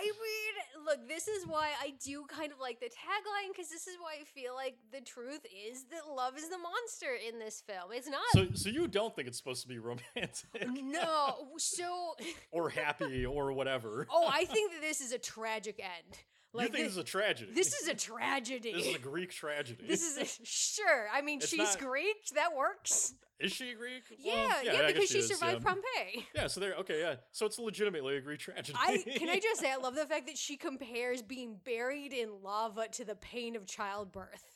I 0.00 0.04
mean, 0.04 0.84
look, 0.86 1.08
this 1.08 1.28
is 1.28 1.46
why 1.46 1.70
I 1.80 1.92
do 2.04 2.24
kind 2.26 2.52
of 2.52 2.58
like 2.58 2.80
the 2.80 2.86
tagline 2.86 3.52
because 3.52 3.68
this 3.70 3.86
is 3.86 3.96
why 4.00 4.16
I 4.20 4.24
feel 4.24 4.54
like 4.54 4.76
the 4.92 5.00
truth 5.00 5.44
is 5.68 5.84
that 5.90 6.12
love 6.14 6.36
is 6.36 6.48
the 6.48 6.58
monster 6.58 7.08
in 7.28 7.38
this 7.38 7.62
film. 7.66 7.90
It's 7.92 8.08
not. 8.08 8.20
so 8.32 8.46
so 8.54 8.68
you 8.70 8.88
don't 8.88 9.14
think 9.14 9.28
it's 9.28 9.38
supposed 9.38 9.62
to 9.62 9.68
be 9.68 9.78
romantic 9.78 10.68
no, 10.82 11.48
so 11.58 12.14
or 12.50 12.70
happy 12.70 13.26
or 13.26 13.52
whatever? 13.52 14.06
oh, 14.10 14.28
I 14.32 14.44
think 14.46 14.72
that 14.72 14.80
this 14.80 15.00
is 15.00 15.12
a 15.12 15.18
tragic 15.18 15.80
end. 15.80 16.18
You 16.54 16.60
think 16.62 16.74
thi- 16.76 16.82
this 16.82 16.92
is 16.92 16.98
a 16.98 17.04
tragedy? 17.04 17.52
this 17.54 17.72
is 17.74 17.88
a 17.88 17.94
tragedy. 18.08 18.72
This 18.72 18.86
is 18.86 18.94
a 18.96 18.98
Greek 18.98 19.30
tragedy. 19.32 19.84
This 19.86 20.02
is 20.02 20.16
a, 20.18 20.44
sure. 20.44 21.06
I 21.12 21.22
mean, 21.22 21.38
It's 21.38 21.48
she's 21.48 21.58
not- 21.58 21.78
Greek. 21.78 22.26
That 22.34 22.54
works. 22.56 23.14
Is 23.38 23.52
she 23.52 23.72
Greek? 23.72 24.02
Yeah, 24.18 24.34
Well, 24.34 24.64
yeah, 24.64 24.72
guess 24.72 24.92
because 24.92 25.08
she, 25.08 25.18
is, 25.20 25.28
survived 25.28 25.62
yeah. 25.64 25.72
Pompeii. 25.72 26.26
Yeah, 26.34 26.46
so 26.46 26.60
there. 26.60 26.74
Okay, 26.80 27.00
yeah. 27.00 27.14
So 27.32 27.46
it's 27.46 27.58
legitimately 27.58 28.16
a 28.18 28.20
Greek 28.20 28.40
tragedy. 28.40 28.76
I 28.78 28.98
can 29.16 29.30
I 29.30 29.38
just 29.42 29.60
say 29.60 29.72
I 29.72 29.76
love 29.76 29.94
the 29.94 30.04
fact 30.04 30.26
that 30.26 30.36
she 30.36 30.58
compares 30.58 31.22
being 31.22 31.56
buried 31.64 32.12
in 32.12 32.42
lava 32.42 32.88
to 32.92 33.04
the 33.06 33.14
pain 33.14 33.56
of 33.56 33.66
childbirth. 33.66 34.49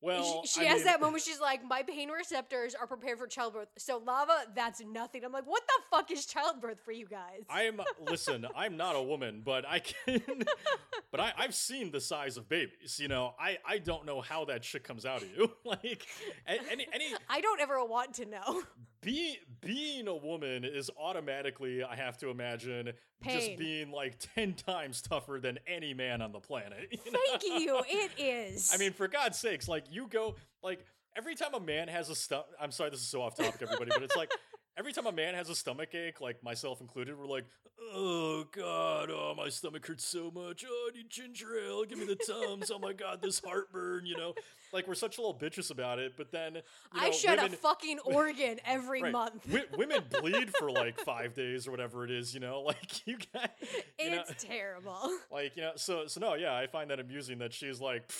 Well, 0.00 0.42
she 0.44 0.60
she 0.60 0.66
has 0.66 0.76
mean, 0.76 0.84
that 0.86 1.00
moment. 1.00 1.24
She's 1.24 1.40
like, 1.40 1.64
"My 1.64 1.82
pain 1.82 2.08
receptors 2.08 2.74
are 2.74 2.86
prepared 2.86 3.18
for 3.18 3.26
childbirth, 3.26 3.68
so 3.78 3.98
lava, 3.98 4.46
that's 4.54 4.80
nothing." 4.80 5.24
I'm 5.24 5.32
like, 5.32 5.46
"What 5.46 5.62
the 5.66 5.96
fuck 5.96 6.10
is 6.12 6.24
childbirth 6.24 6.78
for 6.84 6.92
you 6.92 7.06
guys?" 7.06 7.42
I'm 7.50 7.80
listen. 8.08 8.46
I'm 8.56 8.76
not 8.76 8.94
a 8.94 9.02
woman, 9.02 9.42
but 9.44 9.64
I 9.66 9.80
can. 9.80 10.44
but 11.10 11.20
I, 11.20 11.32
I've 11.36 11.54
seen 11.54 11.90
the 11.90 12.00
size 12.00 12.36
of 12.36 12.48
babies. 12.48 13.00
You 13.00 13.08
know, 13.08 13.34
I 13.40 13.58
I 13.66 13.78
don't 13.78 14.06
know 14.06 14.20
how 14.20 14.44
that 14.44 14.64
shit 14.64 14.84
comes 14.84 15.04
out 15.04 15.22
of 15.22 15.28
you. 15.36 15.50
like 15.64 16.06
any 16.46 16.86
any 16.92 17.06
I 17.28 17.40
don't 17.40 17.60
ever 17.60 17.84
want 17.84 18.14
to 18.14 18.24
know. 18.26 18.62
Being 19.00 19.36
being 19.60 20.08
a 20.08 20.16
woman 20.16 20.64
is 20.64 20.90
automatically, 20.98 21.82
I 21.82 21.96
have 21.96 22.18
to 22.18 22.30
imagine, 22.30 22.92
just 23.24 23.56
being 23.56 23.90
like 23.90 24.18
ten 24.34 24.54
times 24.54 25.02
tougher 25.02 25.38
than 25.40 25.58
any 25.66 25.94
man 25.94 26.22
on 26.22 26.32
the 26.32 26.40
planet. 26.40 26.88
you 27.04 27.12
know? 27.12 27.18
Thank 27.28 27.42
you. 27.44 27.82
It 27.88 28.10
is. 28.18 28.70
I 28.74 28.78
mean, 28.78 28.92
for 28.92 29.08
God's 29.08 29.38
sakes, 29.38 29.68
like 29.68 29.84
you 29.90 30.08
go 30.08 30.36
like 30.62 30.84
every 31.16 31.34
time 31.34 31.54
a 31.54 31.60
man 31.60 31.88
has 31.88 32.10
a 32.10 32.14
stomach. 32.14 32.46
I'm 32.60 32.70
sorry, 32.70 32.90
this 32.90 33.00
is 33.00 33.08
so 33.08 33.22
off 33.22 33.36
topic, 33.36 33.60
everybody, 33.62 33.90
but 33.92 34.02
it's 34.02 34.16
like 34.16 34.30
every 34.78 34.92
time 34.92 35.06
a 35.06 35.12
man 35.12 35.34
has 35.34 35.50
a 35.50 35.54
stomach 35.54 35.94
ache, 35.94 36.20
like 36.20 36.42
myself 36.42 36.80
included, 36.80 37.18
we're 37.18 37.26
like, 37.26 37.44
oh 37.92 38.44
God, 38.52 39.10
oh 39.10 39.34
my 39.36 39.48
stomach 39.48 39.86
hurts 39.86 40.04
so 40.04 40.30
much. 40.30 40.64
Oh, 40.68 40.90
I 40.92 40.96
need 40.96 41.10
ginger 41.10 41.58
ale. 41.58 41.84
Give 41.84 41.98
me 41.98 42.06
the 42.06 42.16
tums. 42.16 42.70
oh 42.70 42.78
my 42.78 42.92
God, 42.92 43.20
this 43.20 43.40
heartburn. 43.44 44.06
You 44.06 44.16
know, 44.16 44.34
like 44.72 44.86
we're 44.86 44.94
such 44.94 45.18
a 45.18 45.20
little 45.20 45.38
bitches 45.38 45.70
about 45.70 45.98
it. 45.98 46.14
But 46.16 46.30
then 46.32 46.56
you 46.56 46.60
know, 47.00 47.06
I 47.06 47.10
shed 47.10 47.38
women, 47.38 47.54
a 47.54 47.56
fucking 47.56 47.98
organ 48.04 48.58
every 48.66 49.02
right, 49.02 49.12
month. 49.12 49.44
wi- 49.46 49.66
women 49.76 50.02
bleed 50.20 50.54
for 50.56 50.70
like 50.70 50.98
five 51.00 51.34
days 51.34 51.66
or 51.66 51.70
whatever 51.70 52.04
it 52.04 52.10
is. 52.10 52.34
You 52.34 52.40
know, 52.40 52.60
like 52.66 53.06
you 53.06 53.16
got. 53.32 53.50
You 53.98 54.10
know, 54.10 54.22
it's 54.28 54.44
terrible. 54.44 55.10
like 55.30 55.56
you 55.56 55.62
know, 55.62 55.72
so 55.76 56.06
so 56.06 56.20
no, 56.20 56.34
yeah, 56.34 56.54
I 56.56 56.66
find 56.66 56.90
that 56.90 57.00
amusing 57.00 57.38
that 57.38 57.52
she's 57.52 57.80
like 57.80 58.10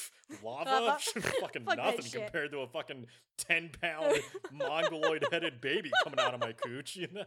lava, 0.43 0.71
Lava. 0.71 0.99
fucking 1.41 1.65
Fuck 1.65 1.77
nothing 1.77 2.11
compared 2.21 2.53
to 2.53 2.59
a 2.61 2.67
fucking 2.67 3.07
ten 3.37 3.71
pound 3.81 4.15
mongoloid 4.53 5.27
headed 5.31 5.61
baby 5.61 5.91
coming 6.05 6.19
out 6.21 6.35
of 6.35 6.41
my 6.41 6.53
cooch, 6.53 6.97
you 6.97 7.09
know. 7.13 7.25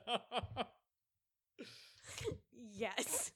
yes. 2.78 3.32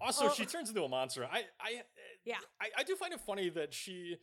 also, 0.00 0.26
Oh. 0.26 0.32
she 0.34 0.44
turns 0.46 0.68
into 0.68 0.84
a 0.84 0.88
monster. 0.88 1.24
I 1.30 1.44
I 1.60 1.82
Yeah. 2.24 2.36
I, 2.60 2.68
I 2.78 2.82
do 2.82 2.96
find 2.96 3.12
it 3.12 3.20
funny 3.20 3.48
that 3.50 3.72
she. 3.72 4.16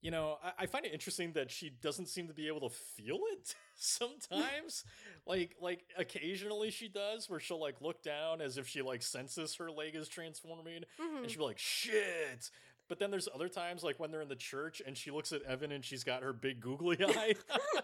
You 0.00 0.10
know, 0.12 0.38
I, 0.42 0.64
I 0.64 0.66
find 0.66 0.84
it 0.86 0.92
interesting 0.92 1.32
that 1.32 1.50
she 1.50 1.70
doesn't 1.70 2.06
seem 2.06 2.28
to 2.28 2.34
be 2.34 2.46
able 2.46 2.60
to 2.60 2.68
feel 2.68 3.18
it 3.32 3.54
sometimes. 3.76 4.84
like, 5.26 5.56
like 5.60 5.84
occasionally 5.96 6.70
she 6.70 6.88
does, 6.88 7.28
where 7.28 7.40
she'll 7.40 7.60
like 7.60 7.80
look 7.80 8.02
down 8.02 8.40
as 8.40 8.58
if 8.58 8.68
she 8.68 8.82
like 8.82 9.02
senses 9.02 9.56
her 9.56 9.70
leg 9.70 9.94
is 9.96 10.08
transforming, 10.08 10.84
Mhm. 11.00 11.22
and 11.22 11.30
she'll 11.30 11.40
be 11.40 11.44
like, 11.44 11.58
shit. 11.58 12.50
But 12.88 12.98
then 12.98 13.10
there's 13.10 13.28
other 13.34 13.48
times 13.50 13.82
like 13.84 14.00
when 14.00 14.10
they're 14.10 14.22
in 14.22 14.28
the 14.30 14.34
church 14.36 14.80
and 14.86 14.96
she 14.96 15.10
looks 15.10 15.32
at 15.32 15.42
Evan 15.42 15.72
and 15.72 15.84
she's 15.84 16.04
got 16.04 16.22
her 16.22 16.32
big 16.32 16.58
googly 16.60 16.96
eye. 17.04 17.34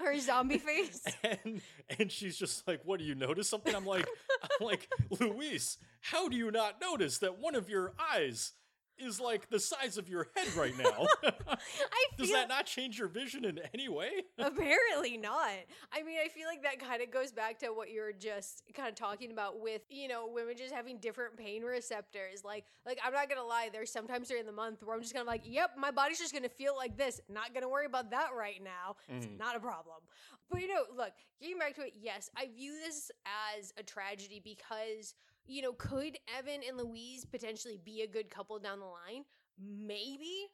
Her 0.00 0.18
zombie 0.18 0.56
face. 0.58 1.04
and 1.44 1.60
and 1.98 2.10
she's 2.10 2.38
just 2.38 2.66
like, 2.66 2.80
What 2.84 3.00
do 3.00 3.04
you 3.04 3.14
notice 3.14 3.48
something? 3.48 3.74
I'm 3.74 3.84
like, 3.84 4.06
I'm 4.42 4.66
like, 4.66 4.88
Louise, 5.20 5.76
how 6.00 6.28
do 6.30 6.36
you 6.36 6.50
not 6.50 6.80
notice 6.80 7.18
that 7.18 7.38
one 7.38 7.54
of 7.54 7.68
your 7.68 7.92
eyes 8.14 8.52
is 8.98 9.20
like 9.20 9.48
the 9.50 9.58
size 9.60 9.98
of 9.98 10.08
your 10.08 10.28
head 10.36 10.54
right 10.54 10.76
now? 10.76 11.06
I 11.24 12.04
Does 12.18 12.30
that 12.30 12.48
not 12.48 12.66
change 12.66 12.98
your 12.98 13.08
vision 13.08 13.44
in 13.44 13.60
any 13.72 13.88
way? 13.88 14.10
Apparently 14.38 15.16
not. 15.16 15.50
I 15.92 16.02
mean, 16.02 16.16
I 16.24 16.28
feel 16.28 16.46
like 16.46 16.62
that 16.62 16.78
kind 16.78 17.02
of 17.02 17.10
goes 17.10 17.32
back 17.32 17.58
to 17.60 17.68
what 17.68 17.90
you 17.90 18.00
were 18.00 18.12
just 18.12 18.62
kind 18.74 18.88
of 18.88 18.94
talking 18.94 19.32
about 19.32 19.60
with, 19.60 19.82
you 19.88 20.08
know, 20.08 20.28
women 20.32 20.56
just 20.56 20.72
having 20.74 20.98
different 20.98 21.36
pain 21.36 21.62
receptors. 21.62 22.44
Like, 22.44 22.64
like 22.86 22.98
I'm 23.04 23.12
not 23.12 23.28
gonna 23.28 23.44
lie, 23.44 23.68
there's 23.72 23.90
sometimes 23.90 24.28
during 24.28 24.46
the 24.46 24.52
month 24.52 24.82
where 24.82 24.94
I'm 24.94 25.02
just 25.02 25.12
kind 25.14 25.22
of 25.22 25.26
like, 25.28 25.42
yep, 25.44 25.70
my 25.76 25.90
body's 25.90 26.18
just 26.18 26.32
gonna 26.32 26.48
feel 26.48 26.76
like 26.76 26.96
this. 26.96 27.20
Not 27.28 27.52
gonna 27.54 27.68
worry 27.68 27.86
about 27.86 28.10
that 28.10 28.30
right 28.36 28.62
now. 28.62 28.96
It's 29.08 29.26
Mhm. 29.26 29.38
not 29.38 29.56
a 29.56 29.60
problem. 29.60 30.02
But 30.50 30.60
you 30.60 30.68
know, 30.68 30.84
look, 30.94 31.12
getting 31.40 31.58
back 31.58 31.74
to 31.76 31.82
it, 31.86 31.94
yes, 32.00 32.30
I 32.36 32.48
view 32.54 32.72
this 32.84 33.10
as 33.56 33.72
a 33.76 33.82
tragedy 33.82 34.40
because, 34.42 35.14
you 35.46 35.62
know, 35.62 35.72
could 35.72 36.18
Evan 36.38 36.60
and 36.66 36.76
Louise 36.76 37.24
potentially 37.24 37.78
be 37.82 38.02
a 38.02 38.06
good 38.06 38.30
couple 38.30 38.58
down 38.58 38.80
the 38.80 38.86
line? 38.86 39.24
Maybe, 39.58 40.46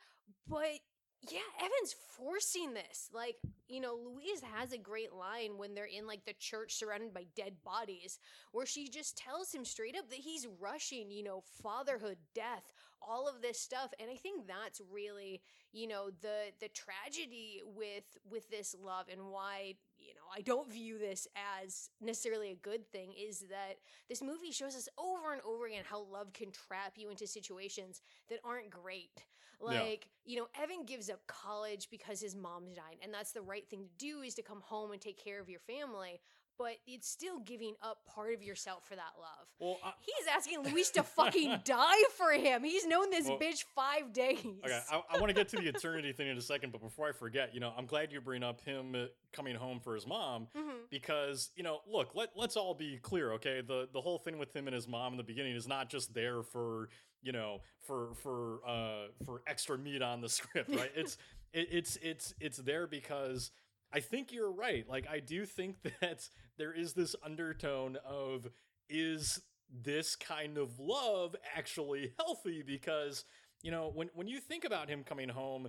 but 0.48 0.80
yeah, 1.28 1.40
Evan's 1.58 1.94
forcing 2.16 2.72
this. 2.72 3.10
Like, 3.12 3.36
you 3.68 3.80
know, 3.80 3.94
Louise 3.94 4.40
has 4.54 4.72
a 4.72 4.78
great 4.78 5.12
line 5.12 5.58
when 5.58 5.74
they're 5.74 5.84
in 5.84 6.06
like 6.06 6.24
the 6.24 6.32
church 6.38 6.74
surrounded 6.74 7.12
by 7.12 7.26
dead 7.36 7.54
bodies, 7.64 8.18
where 8.52 8.66
she 8.66 8.88
just 8.88 9.18
tells 9.18 9.52
him 9.52 9.64
straight 9.64 9.96
up 9.96 10.08
that 10.08 10.18
he's 10.18 10.46
rushing, 10.58 11.10
you 11.10 11.22
know, 11.22 11.42
fatherhood, 11.62 12.16
death, 12.34 12.72
all 13.06 13.28
of 13.28 13.42
this 13.42 13.60
stuff. 13.60 13.92
And 13.98 14.10
I 14.10 14.16
think 14.16 14.46
that's 14.46 14.80
really, 14.92 15.42
you 15.72 15.86
know, 15.86 16.10
the 16.20 16.52
the 16.60 16.68
tragedy 16.68 17.62
with 17.64 18.04
with 18.30 18.48
this 18.50 18.74
love 18.82 19.06
and 19.10 19.30
why, 19.30 19.74
you 19.98 20.14
know, 20.14 20.26
I 20.34 20.40
don't 20.42 20.70
view 20.70 20.98
this 20.98 21.26
as 21.64 21.90
necessarily 22.00 22.50
a 22.50 22.56
good 22.56 22.90
thing 22.90 23.12
is 23.20 23.40
that 23.50 23.76
this 24.08 24.22
movie 24.22 24.52
shows 24.52 24.74
us 24.74 24.88
over 24.98 25.32
and 25.32 25.42
over 25.42 25.66
again 25.66 25.84
how 25.88 26.02
love 26.02 26.32
can 26.32 26.50
trap 26.50 26.94
you 26.96 27.10
into 27.10 27.26
situations 27.26 28.00
that 28.28 28.40
aren't 28.44 28.70
great. 28.70 29.24
Yeah. 29.62 29.82
Like, 29.82 30.08
you 30.24 30.38
know, 30.38 30.48
Evan 30.60 30.84
gives 30.86 31.10
up 31.10 31.26
college 31.26 31.88
because 31.90 32.18
his 32.20 32.34
mom's 32.34 32.76
died, 32.76 32.96
and 33.02 33.12
that's 33.12 33.32
the 33.32 33.42
right 33.42 33.68
thing 33.68 33.84
to 33.84 33.90
do 33.98 34.22
is 34.22 34.34
to 34.36 34.42
come 34.42 34.62
home 34.62 34.92
and 34.92 35.00
take 35.00 35.22
care 35.22 35.38
of 35.38 35.50
your 35.50 35.60
family. 35.60 36.20
But 36.60 36.76
it's 36.86 37.08
still 37.08 37.38
giving 37.38 37.72
up 37.82 38.00
part 38.06 38.34
of 38.34 38.42
yourself 38.42 38.86
for 38.86 38.94
that 38.94 39.12
love. 39.18 39.46
Well, 39.58 39.78
I, 39.82 39.92
He's 40.02 40.26
asking 40.30 40.62
Louise 40.62 40.90
to 40.90 41.02
fucking 41.02 41.60
die 41.64 42.02
for 42.18 42.32
him. 42.32 42.62
He's 42.62 42.86
known 42.86 43.08
this 43.08 43.26
Well, 43.26 43.38
bitch 43.38 43.64
five 43.74 44.12
days. 44.12 44.40
Okay, 44.44 44.78
I, 44.92 45.00
I 45.10 45.18
want 45.18 45.28
to 45.28 45.32
get 45.32 45.48
to 45.48 45.56
the 45.56 45.68
eternity 45.68 46.12
thing 46.12 46.28
in 46.28 46.36
a 46.36 46.42
second, 46.42 46.70
but 46.70 46.82
before 46.82 47.08
I 47.08 47.12
forget, 47.12 47.54
you 47.54 47.60
know, 47.60 47.72
I'm 47.78 47.86
glad 47.86 48.12
you 48.12 48.20
bring 48.20 48.42
up 48.42 48.60
him 48.60 48.94
uh, 48.94 49.06
coming 49.32 49.56
home 49.56 49.80
for 49.80 49.94
his 49.94 50.06
mom 50.06 50.48
Mhm. 50.54 50.72
because 50.90 51.50
you 51.56 51.62
know, 51.62 51.80
look, 51.90 52.10
let 52.14 52.28
let's 52.36 52.58
all 52.58 52.74
be 52.74 52.98
clear, 52.98 53.32
okay? 53.32 53.62
The 53.66 53.88
the 53.90 54.02
whole 54.02 54.18
thing 54.18 54.36
with 54.38 54.54
him 54.54 54.66
and 54.66 54.74
his 54.74 54.86
mom 54.86 55.14
in 55.14 55.16
the 55.16 55.24
beginning 55.24 55.56
is 55.56 55.66
not 55.66 55.88
just 55.88 56.12
there 56.12 56.42
for 56.42 56.90
you 57.22 57.32
know 57.32 57.62
for 57.86 58.14
for 58.22 58.60
uh 58.68 59.06
for 59.24 59.40
extra 59.46 59.78
meat 59.78 60.02
on 60.02 60.20
the 60.20 60.28
script, 60.38 60.68
right? 60.74 60.92
it's 60.94 61.16
it, 61.54 61.68
it's 61.70 61.96
it's 62.02 62.34
it's 62.38 62.58
there 62.58 62.86
because 62.86 63.50
I 63.92 64.00
think 64.00 64.32
you're 64.32 64.52
right. 64.52 64.88
Like 64.88 65.06
I 65.08 65.20
do 65.20 65.44
think 65.46 65.76
that 66.00 66.28
there 66.58 66.72
is 66.72 66.92
this 66.92 67.14
undertone 67.24 67.96
of 68.04 68.46
is 68.88 69.40
this 69.82 70.16
kind 70.16 70.58
of 70.58 70.78
love 70.80 71.36
actually 71.56 72.12
healthy 72.18 72.62
because 72.62 73.24
you 73.62 73.70
know 73.70 73.90
when 73.94 74.10
when 74.14 74.26
you 74.26 74.40
think 74.40 74.64
about 74.64 74.88
him 74.88 75.04
coming 75.04 75.28
home 75.28 75.68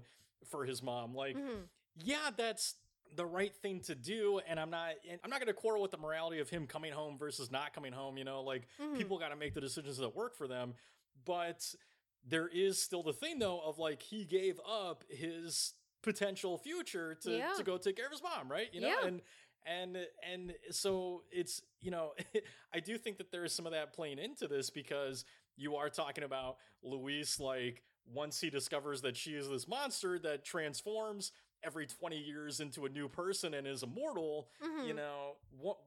for 0.49 0.65
his 0.65 0.81
mom 0.81 1.13
like 1.13 1.37
Mhm. 1.37 1.67
yeah 2.03 2.31
that's 2.35 2.73
the 3.15 3.25
right 3.25 3.55
thing 3.55 3.81
to 3.81 3.93
do 3.93 4.39
and 4.47 4.59
i'm 4.59 4.71
not 4.71 4.93
and 5.07 5.19
i'm 5.23 5.29
not 5.29 5.39
going 5.39 5.45
to 5.47 5.53
quarrel 5.53 5.83
with 5.83 5.91
the 5.91 5.97
morality 5.99 6.39
of 6.39 6.49
him 6.49 6.65
coming 6.65 6.91
home 6.91 7.15
versus 7.19 7.51
not 7.51 7.73
coming 7.75 7.93
home 7.93 8.17
you 8.17 8.23
know 8.23 8.41
like 8.41 8.67
Mhm. 8.81 8.97
people 8.97 9.19
got 9.19 9.29
to 9.29 9.35
make 9.35 9.53
the 9.53 9.61
decisions 9.61 9.97
that 9.97 10.15
work 10.15 10.35
for 10.35 10.47
them 10.47 10.73
but 11.25 11.75
there 12.27 12.47
is 12.47 12.81
still 12.81 13.03
the 13.03 13.13
thing 13.13 13.37
though 13.37 13.59
of 13.59 13.77
like 13.77 14.01
he 14.01 14.25
gave 14.25 14.59
up 14.67 15.03
his 15.11 15.73
potential 16.01 16.57
future 16.57 17.15
to 17.15 17.31
Yeah. 17.37 17.53
to 17.57 17.63
go 17.63 17.77
take 17.77 17.95
care 17.95 18.05
of 18.05 18.11
his 18.11 18.23
mom 18.23 18.49
right 18.51 18.73
you 18.73 18.81
know 18.81 18.87
Yeah. 18.87 19.05
and 19.07 19.21
and 19.65 19.97
and 20.27 20.53
so 20.71 21.23
it's 21.31 21.61
you 21.79 21.91
know 21.91 22.13
i 22.73 22.79
do 22.79 22.97
think 22.97 23.17
that 23.19 23.31
there 23.31 23.43
is 23.45 23.53
some 23.53 23.65
of 23.67 23.71
that 23.73 23.93
playing 23.93 24.17
into 24.19 24.47
this 24.47 24.69
because 24.69 25.23
you 25.57 25.75
are 25.75 25.89
talking 25.89 26.23
about 26.23 26.57
louise 26.83 27.39
like 27.39 27.83
once 28.11 28.41
he 28.41 28.49
discovers 28.49 29.01
that 29.01 29.15
she 29.15 29.31
is 29.35 29.47
this 29.47 29.67
monster 29.67 30.17
that 30.19 30.43
transforms 30.43 31.31
every 31.63 31.85
20 31.85 32.17
years 32.17 32.59
into 32.59 32.85
a 32.85 32.89
new 32.89 33.07
person 33.07 33.53
and 33.53 33.67
is 33.67 33.83
immortal, 33.83 34.49
Mhm. 34.63 34.87
you 34.87 34.93
know, 34.95 35.37
what 35.59 35.77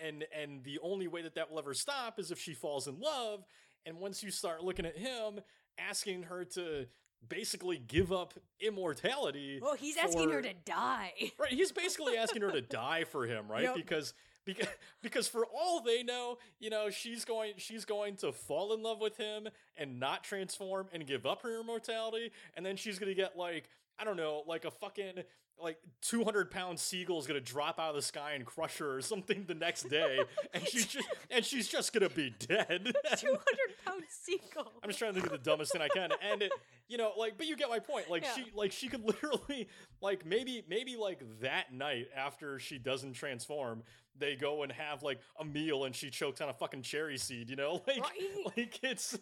and 0.00 0.24
and 0.32 0.62
the 0.62 0.78
only 0.78 1.08
way 1.08 1.22
that 1.22 1.34
that 1.34 1.50
will 1.50 1.58
ever 1.58 1.74
stop 1.74 2.20
is 2.20 2.30
if 2.30 2.38
she 2.38 2.54
falls 2.54 2.86
in 2.86 3.00
love 3.00 3.44
and 3.84 3.98
once 3.98 4.22
you 4.22 4.30
start 4.30 4.62
looking 4.62 4.86
at 4.86 4.96
him 4.96 5.40
asking 5.76 6.22
her 6.22 6.44
to 6.44 6.86
basically 7.28 7.78
give 7.78 8.12
up 8.12 8.34
immortality 8.60 9.58
well, 9.62 9.74
he's 9.74 9.96
asking 9.96 10.30
her 10.30 10.42
to 10.42 10.54
die. 10.64 11.12
Right, 11.38 11.52
he's 11.52 11.72
basically 11.72 12.16
asking 12.16 12.42
her 12.42 12.52
to 12.52 12.60
die 12.62 13.04
for 13.04 13.26
him, 13.26 13.48
right? 13.48 13.64
Yep. 13.64 13.76
Because 13.76 14.14
because 14.44 14.68
because 15.02 15.28
for 15.28 15.46
all 15.46 15.80
they 15.80 16.02
know, 16.02 16.38
you 16.60 16.70
know, 16.70 16.90
she's 16.90 17.24
going 17.24 17.54
she's 17.56 17.84
going 17.84 18.16
to 18.16 18.32
fall 18.32 18.74
in 18.74 18.82
love 18.82 19.00
with 19.00 19.16
him 19.16 19.48
and 19.76 19.98
not 19.98 20.22
transform 20.24 20.88
and 20.92 21.06
give 21.06 21.26
up 21.26 21.42
her 21.42 21.60
immortality, 21.60 22.30
and 22.56 22.64
then 22.64 22.76
she's 22.76 22.98
gonna 22.98 23.14
get 23.14 23.36
like 23.36 23.68
I 23.98 24.04
don't 24.04 24.16
know, 24.16 24.42
like 24.46 24.64
a 24.64 24.70
fucking 24.70 25.22
like 25.60 25.78
200 26.02 26.50
pound 26.50 26.78
seagull 26.78 27.18
is 27.18 27.26
gonna 27.26 27.40
drop 27.40 27.78
out 27.78 27.90
of 27.90 27.94
the 27.96 28.02
sky 28.02 28.32
and 28.32 28.44
crush 28.44 28.78
her 28.78 28.96
or 28.96 29.00
something 29.00 29.44
the 29.46 29.54
next 29.54 29.88
day 29.88 30.18
and 30.52 30.66
she's 30.68 30.86
just 30.86 31.08
and 31.30 31.44
she's 31.44 31.68
just 31.68 31.92
gonna 31.92 32.10
be 32.10 32.30
dead 32.38 32.92
200 33.16 33.38
pound 33.86 34.02
seagull. 34.08 34.72
I'm 34.82 34.88
just 34.90 34.98
trying 34.98 35.14
to 35.14 35.20
think 35.20 35.26
of 35.26 35.32
the 35.32 35.50
dumbest 35.50 35.72
thing 35.72 35.80
I 35.82 35.88
can, 35.88 36.10
and 36.30 36.42
it, 36.42 36.52
you 36.88 36.98
know, 36.98 37.12
like, 37.16 37.38
but 37.38 37.46
you 37.46 37.56
get 37.56 37.68
my 37.70 37.78
point. 37.78 38.10
Like 38.10 38.24
Yeah. 38.24 38.34
she, 38.34 38.44
like 38.54 38.72
she 38.72 38.88
could 38.88 39.04
literally, 39.04 39.68
like 40.02 40.26
maybe, 40.26 40.62
maybe 40.68 40.96
like 40.96 41.20
that 41.40 41.72
night 41.72 42.08
after 42.14 42.58
she 42.58 42.78
doesn't 42.78 43.14
transform, 43.14 43.82
they 44.18 44.36
go 44.36 44.62
and 44.62 44.70
have 44.72 45.02
like 45.02 45.18
a 45.40 45.44
meal, 45.44 45.84
and 45.84 45.94
she 45.94 46.10
chokes 46.10 46.40
on 46.40 46.48
a 46.48 46.52
fucking 46.52 46.82
cherry 46.82 47.18
seed. 47.18 47.50
You 47.50 47.56
know, 47.56 47.82
like, 47.86 48.00
Right. 48.02 48.56
like 48.56 48.78
it's, 48.82 49.18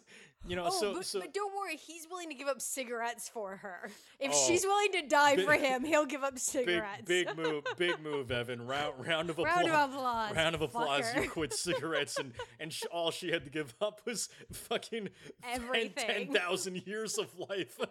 you 0.47 0.55
know, 0.55 0.65
Oh, 0.67 0.79
so 0.79 0.93
but, 0.95 1.05
so 1.05 1.19
but 1.21 1.33
don't 1.33 1.55
worry, 1.55 1.77
he's 1.77 2.07
willing 2.09 2.29
to 2.29 2.35
give 2.35 2.47
up 2.47 2.61
cigarettes 2.61 3.29
for 3.29 3.55
her. 3.57 3.89
If 4.19 4.31
Oh, 4.33 4.45
she's 4.47 4.63
willing 4.63 4.91
to 4.93 5.01
die 5.07 5.35
big- 5.37 5.45
for 5.45 5.53
him, 5.53 5.83
he'll 5.83 6.05
give 6.05 6.23
up 6.23 6.37
cigarettes. 6.37 7.03
big 7.05 7.35
move, 7.37 7.63
big 7.77 7.99
move, 8.01 8.31
Evan. 8.31 8.67
Round, 8.67 9.05
round 9.07 9.29
of 9.29 9.39
applause. 9.39 9.55
Round 9.65 9.67
of 9.75 9.91
applause. 9.91 10.35
Round 10.35 10.55
of 10.55 10.61
applause. 10.61 11.05
You 11.15 11.29
quit 11.29 11.53
cigarettes, 11.53 12.17
and 12.19 12.33
and 12.59 12.71
sh- 12.71 12.83
all 12.91 13.09
she 13.11 13.31
had 13.31 13.43
to 13.45 13.49
give 13.49 13.73
up 13.81 14.01
was 14.05 14.29
fucking 14.51 15.09
Everything. 15.51 16.27
ten 16.27 16.33
thousand 16.33 16.85
years 16.87 17.17
of 17.17 17.27
life. 17.39 17.79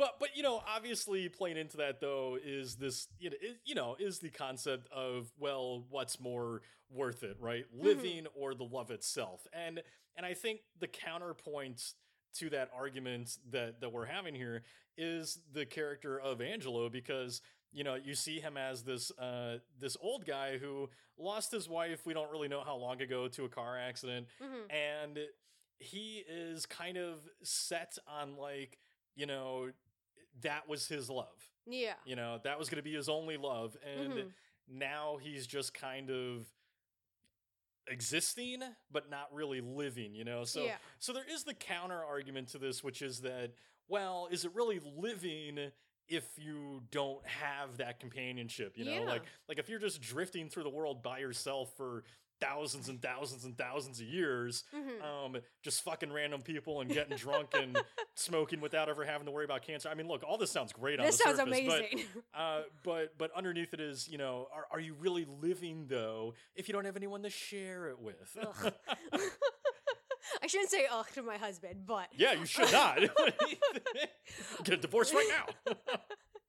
but 0.00 0.18
but 0.18 0.36
you 0.36 0.42
know, 0.42 0.62
obviously, 0.66 1.28
playing 1.28 1.56
into 1.58 1.76
that 1.76 2.00
though 2.00 2.38
is 2.42 2.76
this 2.76 3.06
you 3.18 3.30
know, 3.30 3.36
is, 3.40 3.56
you 3.64 3.74
know 3.74 3.96
is 4.00 4.18
the 4.18 4.30
concept 4.30 4.88
of 4.92 5.30
well, 5.38 5.84
what's 5.90 6.18
more 6.18 6.62
worth 6.90 7.22
it, 7.22 7.36
right? 7.38 7.66
Mm-hmm. 7.72 7.86
Living 7.86 8.26
or 8.34 8.54
the 8.54 8.64
love 8.64 8.90
itself, 8.90 9.46
and 9.52 9.82
and 10.16 10.26
I 10.26 10.34
think 10.34 10.60
the 10.80 10.88
counterpoint 10.88 11.82
to 12.38 12.50
that 12.50 12.70
argument 12.74 13.36
that 13.50 13.80
that 13.80 13.92
we're 13.92 14.06
having 14.06 14.34
here 14.34 14.62
is 14.96 15.38
the 15.52 15.66
character 15.66 16.18
of 16.18 16.40
Angelo 16.40 16.88
because 16.88 17.42
you 17.72 17.84
know 17.84 17.94
you 17.94 18.14
see 18.14 18.40
him 18.40 18.56
as 18.56 18.82
this 18.82 19.12
uh 19.18 19.58
this 19.78 19.96
old 20.00 20.26
guy 20.26 20.58
who 20.58 20.88
lost 21.18 21.52
his 21.52 21.68
wife 21.68 22.06
we 22.06 22.14
don't 22.14 22.30
really 22.30 22.48
know 22.48 22.62
how 22.64 22.76
long 22.76 23.00
ago 23.02 23.28
to 23.28 23.44
a 23.44 23.48
car 23.48 23.78
accident 23.78 24.26
Mhm. 24.42 24.72
and 24.72 25.18
he 25.78 26.24
is 26.28 26.66
kind 26.66 26.96
of 26.96 27.28
set 27.42 27.96
on 28.08 28.36
like 28.36 28.78
you 29.14 29.26
know 29.26 29.70
that 30.42 30.68
was 30.68 30.86
his 30.88 31.08
love 31.10 31.50
Yeah. 31.66 31.94
you 32.04 32.16
know 32.16 32.40
that 32.44 32.58
was 32.58 32.68
going 32.68 32.76
to 32.78 32.82
be 32.82 32.94
his 32.94 33.08
only 33.08 33.36
love 33.36 33.76
and 33.96 34.12
Mhm. 34.12 34.32
now 34.68 35.18
he's 35.20 35.46
just 35.46 35.74
kind 35.74 36.10
of 36.10 36.46
existing 37.88 38.62
but 38.92 39.10
not 39.10 39.32
really 39.32 39.60
living 39.60 40.14
you 40.14 40.22
know 40.24 40.44
so 40.44 40.64
Yeah. 40.64 40.76
so 40.98 41.12
there 41.12 41.24
is 41.28 41.42
the 41.44 41.54
counter 41.54 42.02
argument 42.04 42.48
to 42.48 42.58
this 42.58 42.84
which 42.84 43.02
is 43.02 43.22
that 43.22 43.52
well 43.88 44.28
is 44.30 44.44
it 44.44 44.54
really 44.54 44.78
living 44.78 45.72
if 46.06 46.24
you 46.38 46.82
don't 46.90 47.24
have 47.26 47.78
that 47.78 47.98
companionship 47.98 48.76
you 48.78 48.84
know 48.84 48.92
Yeah. 48.92 49.00
like 49.00 49.22
like 49.48 49.58
if 49.58 49.68
you're 49.68 49.80
just 49.80 50.00
drifting 50.00 50.48
through 50.48 50.62
the 50.64 50.70
world 50.70 51.02
by 51.02 51.18
yourself 51.18 51.74
for 51.76 52.04
thousands 52.40 52.88
and 52.88 53.00
thousands 53.02 53.44
and 53.44 53.56
thousands 53.58 54.00
of 54.00 54.06
years 54.06 54.64
Mhm. 54.74 55.02
um 55.02 55.36
just 55.62 55.82
fucking 55.82 56.12
random 56.12 56.42
people 56.42 56.80
and 56.80 56.90
getting 56.90 57.16
drunk 57.16 57.50
and 57.54 57.76
smoking 58.14 58.60
without 58.60 58.88
ever 58.88 59.04
having 59.04 59.26
to 59.26 59.30
worry 59.32 59.44
about 59.44 59.62
cancer 59.62 59.88
i 59.88 59.94
mean 59.94 60.08
look 60.08 60.22
all 60.26 60.38
this 60.38 60.50
sounds 60.50 60.72
great 60.72 60.98
on 60.98 61.06
this 61.06 61.18
the 61.18 61.24
sounds 61.24 61.36
surface, 61.38 61.60
but 61.66 61.78
amazing. 61.80 62.04
uh, 62.34 62.62
but 62.82 63.16
but 63.18 63.30
underneath 63.36 63.74
it 63.74 63.80
is, 63.80 64.08
you 64.08 64.18
know, 64.18 64.48
are, 64.54 64.66
are 64.72 64.80
you 64.80 64.94
really 64.94 65.26
living 65.42 65.86
though 65.88 66.34
if 66.54 66.68
you 66.68 66.72
don't 66.72 66.84
have 66.84 66.96
anyone 66.96 67.22
to 67.22 67.30
share 67.30 67.88
it 67.88 67.98
with? 68.00 68.36
I 70.42 70.46
shouldn't 70.46 70.70
say 70.70 70.86
ugh 70.90 71.06
to 71.14 71.22
my 71.22 71.36
husband, 71.36 71.84
but 71.86 72.08
yeah, 72.16 72.32
you 72.32 72.46
should 72.46 72.70
not. 72.72 72.98
Get 74.64 74.74
a 74.74 74.76
divorce 74.76 75.12
right 75.12 75.28
now. 75.28 75.74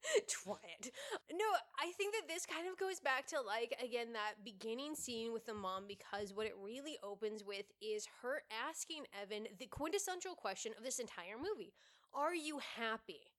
try 0.28 0.56
it. 0.78 0.90
No, 1.30 1.44
I 1.78 1.92
think 1.92 2.14
that 2.14 2.28
this 2.28 2.46
kind 2.46 2.68
of 2.68 2.78
goes 2.78 3.00
back 3.00 3.26
to 3.28 3.40
like 3.40 3.74
again 3.82 4.12
that 4.12 4.44
beginning 4.44 4.94
scene 4.94 5.32
with 5.32 5.46
the 5.46 5.54
mom 5.54 5.84
because 5.86 6.32
what 6.34 6.46
it 6.46 6.54
really 6.62 6.96
opens 7.02 7.44
with 7.44 7.66
is 7.80 8.06
her 8.22 8.42
asking 8.68 9.04
Evan 9.20 9.46
the 9.58 9.66
quintessential 9.66 10.34
question 10.34 10.72
of 10.76 10.84
this 10.84 10.98
entire 10.98 11.38
movie. 11.38 11.74
Are 12.14 12.34
you 12.34 12.58
happy? 12.76 13.31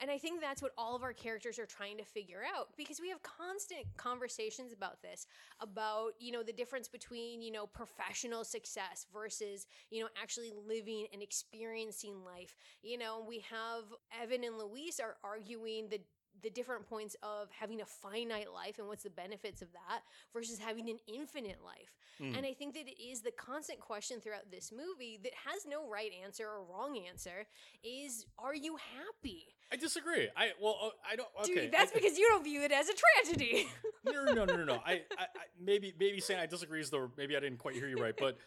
And 0.00 0.10
I 0.10 0.18
think 0.18 0.40
that's 0.40 0.60
what 0.60 0.72
all 0.76 0.94
of 0.94 1.02
our 1.02 1.14
characters 1.14 1.58
are 1.58 1.66
trying 1.66 1.96
to 1.96 2.04
figure 2.04 2.42
out 2.56 2.68
because 2.76 3.00
we 3.00 3.08
have 3.08 3.22
constant 3.22 3.86
conversations 3.96 4.72
about 4.72 5.00
this 5.02 5.26
about, 5.60 6.12
you 6.18 6.32
know, 6.32 6.42
the 6.42 6.52
difference 6.52 6.86
between, 6.86 7.40
you 7.40 7.50
know, 7.50 7.66
professional 7.66 8.44
success 8.44 9.06
versus, 9.12 9.66
you 9.90 10.02
know, 10.02 10.08
actually 10.20 10.52
living 10.68 11.06
and 11.12 11.22
experiencing 11.22 12.22
life. 12.24 12.54
You 12.82 12.98
know, 12.98 13.24
we 13.26 13.38
have 13.50 13.84
Evan 14.22 14.44
and 14.44 14.58
Louise 14.58 15.00
are 15.00 15.16
arguing 15.24 15.88
the 15.88 16.00
the 16.46 16.50
different 16.50 16.88
points 16.88 17.16
of 17.24 17.48
having 17.50 17.80
a 17.80 17.84
finite 17.84 18.52
life 18.54 18.78
and 18.78 18.86
what's 18.86 19.02
the 19.02 19.10
benefits 19.10 19.62
of 19.62 19.72
that 19.72 20.02
versus 20.32 20.60
having 20.60 20.88
an 20.88 20.98
infinite 21.08 21.58
life. 21.64 21.98
Mm. 22.22 22.38
And 22.38 22.46
I 22.46 22.52
think 22.52 22.74
that 22.74 22.86
it 22.86 23.02
is 23.02 23.20
the 23.20 23.32
constant 23.32 23.80
question 23.80 24.20
throughout 24.20 24.48
this 24.48 24.70
movie 24.70 25.18
that 25.24 25.32
has 25.44 25.66
no 25.68 25.90
right 25.90 26.12
answer 26.24 26.44
or 26.44 26.62
wrong 26.64 26.98
answer 27.08 27.46
is 27.82 28.26
are 28.38 28.54
you 28.54 28.76
happy? 28.94 29.48
I 29.72 29.76
disagree. 29.76 30.28
I 30.36 30.52
well, 30.62 30.78
uh, 30.80 30.88
I 31.10 31.16
don't. 31.16 31.28
Okay, 31.42 31.62
Dude, 31.62 31.72
that's 31.72 31.90
I, 31.90 31.94
because 31.94 32.16
you 32.16 32.28
don't 32.28 32.44
view 32.44 32.62
it 32.62 32.70
as 32.70 32.88
a 32.88 32.94
tragedy. 32.94 33.66
no, 34.04 34.24
no, 34.32 34.44
no, 34.44 34.56
no, 34.56 34.64
no. 34.64 34.80
I, 34.86 34.92
I, 34.92 35.22
I 35.22 35.26
maybe 35.60 35.92
maybe 35.98 36.20
saying 36.20 36.38
I 36.38 36.46
disagree 36.46 36.80
is 36.80 36.90
the 36.90 37.10
maybe 37.16 37.36
I 37.36 37.40
didn't 37.40 37.58
quite 37.58 37.74
hear 37.74 37.88
you 37.88 37.96
right, 37.96 38.14
but 38.16 38.38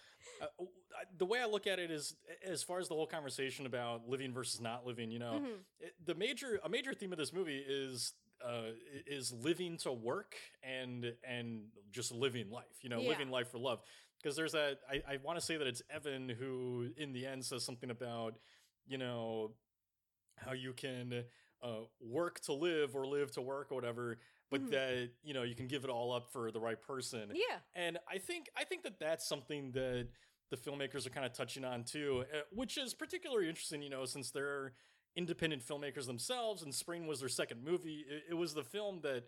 uh, 0.41 0.45
the 1.17 1.25
way 1.25 1.39
I 1.41 1.45
look 1.45 1.67
at 1.67 1.79
it 1.79 1.91
is 1.91 2.15
as 2.45 2.63
far 2.63 2.79
as 2.79 2.87
the 2.87 2.95
whole 2.95 3.07
conversation 3.07 3.65
about 3.65 4.07
living 4.07 4.33
versus 4.33 4.59
not 4.61 4.85
living. 4.85 5.11
You 5.11 5.19
know, 5.19 5.39
Mhm. 5.41 5.63
it, 5.79 5.95
the 6.05 6.15
major 6.15 6.59
a 6.63 6.69
major 6.69 6.93
theme 6.93 7.11
of 7.11 7.17
this 7.17 7.33
movie 7.33 7.59
is 7.67 8.13
uh 8.43 8.71
is 9.05 9.33
living 9.33 9.77
to 9.77 9.91
work 9.91 10.35
and 10.63 11.13
and 11.25 11.67
just 11.91 12.09
living 12.13 12.49
life 12.49 12.81
you 12.81 12.89
know 12.89 13.01
Yeah. 13.01 13.09
living 13.09 13.29
life 13.29 13.49
for 13.51 13.57
love 13.57 13.81
because 14.17 14.37
there's 14.37 14.53
that 14.53 14.79
i, 14.89 15.03
I 15.05 15.17
want 15.17 15.37
to 15.37 15.45
say 15.45 15.57
that 15.57 15.67
it's 15.67 15.81
evan 15.89 16.29
who 16.29 16.89
in 16.95 17.11
the 17.11 17.25
end 17.25 17.43
says 17.43 17.65
something 17.65 17.89
about 17.89 18.35
you 18.87 18.97
know 18.97 19.51
how 20.37 20.53
you 20.53 20.71
can 20.71 21.25
uh 21.61 21.81
work 21.99 22.39
to 22.41 22.53
live 22.53 22.95
or 22.95 23.05
live 23.05 23.29
to 23.31 23.41
work 23.41 23.73
or 23.73 23.75
whatever 23.75 24.19
but 24.49 24.61
Mhm. 24.61 24.69
that 24.69 25.09
you 25.21 25.33
know 25.33 25.43
you 25.43 25.53
can 25.55 25.67
give 25.67 25.83
it 25.83 25.89
all 25.89 26.13
up 26.13 26.31
for 26.31 26.49
the 26.49 26.61
right 26.61 26.79
person 26.81 27.33
yeah. 27.33 27.59
and 27.75 27.99
I 28.07 28.19
think 28.19 28.47
I 28.55 28.63
think 28.63 28.83
that 28.83 28.99
that's 28.99 29.27
something 29.27 29.71
that 29.73 30.07
the 30.49 30.57
filmmakers 30.57 31.05
are 31.05 31.11
kind 31.11 31.25
of 31.25 31.33
touching 31.33 31.63
on 31.63 31.83
too, 31.83 32.25
uh, 32.33 32.39
which 32.51 32.77
is 32.77 32.93
particularly 32.93 33.47
interesting. 33.49 33.81
You 33.81 33.89
know, 33.89 34.05
since 34.05 34.31
they're 34.31 34.73
independent 35.15 35.65
filmmakers 35.65 36.05
themselves, 36.05 36.63
and 36.63 36.73
Spring 36.73 37.07
was 37.07 37.19
their 37.19 37.29
second 37.29 37.63
movie. 37.63 38.05
It, 38.09 38.31
it 38.31 38.33
was 38.33 38.53
the 38.53 38.63
film 38.63 38.99
that 39.03 39.25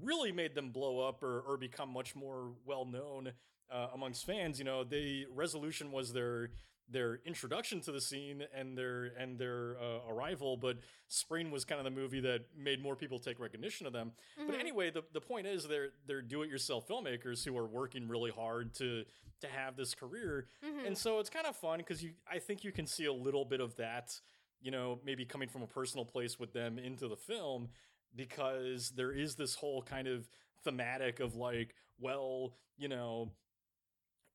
really 0.00 0.32
made 0.32 0.54
them 0.54 0.70
blow 0.70 1.00
up 1.00 1.22
or, 1.22 1.40
or 1.40 1.56
become 1.56 1.90
much 1.92 2.14
more 2.14 2.52
well 2.64 2.84
known 2.84 3.32
uh, 3.70 3.88
amongst 3.94 4.24
fans. 4.24 4.58
You 4.58 4.64
know, 4.64 4.84
the 4.84 5.26
Resolution 5.34 5.92
was 5.92 6.12
their 6.12 6.50
their 6.92 7.20
introduction 7.24 7.80
to 7.80 7.92
the 7.92 8.00
scene 8.00 8.44
and 8.54 8.76
their 8.76 9.06
and 9.18 9.38
their 9.38 9.76
uh, 9.80 10.06
arrival, 10.12 10.56
but 10.56 10.76
Spring 11.08 11.50
was 11.50 11.64
kind 11.64 11.78
of 11.78 11.84
the 11.84 11.90
movie 11.90 12.20
that 12.20 12.42
made 12.56 12.82
more 12.82 12.94
people 12.94 13.18
take 13.18 13.40
recognition 13.40 13.86
of 13.86 13.92
them. 13.92 14.12
But 14.36 14.54
Mhm. 14.56 14.60
anyway, 14.60 14.90
the, 14.90 15.02
the 15.12 15.20
point 15.20 15.46
is 15.46 15.66
they're 15.66 15.90
they're 16.06 16.22
do-it-yourself 16.22 16.86
filmmakers 16.86 17.44
who 17.44 17.56
are 17.56 17.66
working 17.66 18.08
really 18.08 18.30
hard 18.30 18.74
to 18.74 19.04
to 19.40 19.48
have 19.48 19.74
this 19.76 19.94
career. 19.94 20.46
Mhm. 20.62 20.86
And 20.86 20.96
so 20.98 21.18
it's 21.18 21.30
kind 21.30 21.46
of 21.46 21.56
fun 21.56 21.78
because 21.78 22.02
you 22.02 22.12
I 22.30 22.38
think 22.38 22.62
you 22.62 22.72
can 22.72 22.86
see 22.86 23.06
a 23.06 23.12
little 23.12 23.44
bit 23.44 23.60
of 23.60 23.74
that, 23.76 24.20
you 24.60 24.70
know, 24.70 25.00
maybe 25.04 25.24
coming 25.24 25.48
from 25.48 25.62
a 25.62 25.66
personal 25.66 26.04
place 26.04 26.38
with 26.38 26.52
them 26.52 26.78
into 26.78 27.08
the 27.08 27.16
film 27.16 27.70
because 28.14 28.90
there 28.90 29.12
is 29.12 29.34
this 29.36 29.54
whole 29.54 29.82
kind 29.82 30.06
of 30.06 30.28
thematic 30.64 31.20
of 31.20 31.34
like, 31.34 31.74
well, 31.98 32.56
you 32.76 32.88
know, 32.88 33.32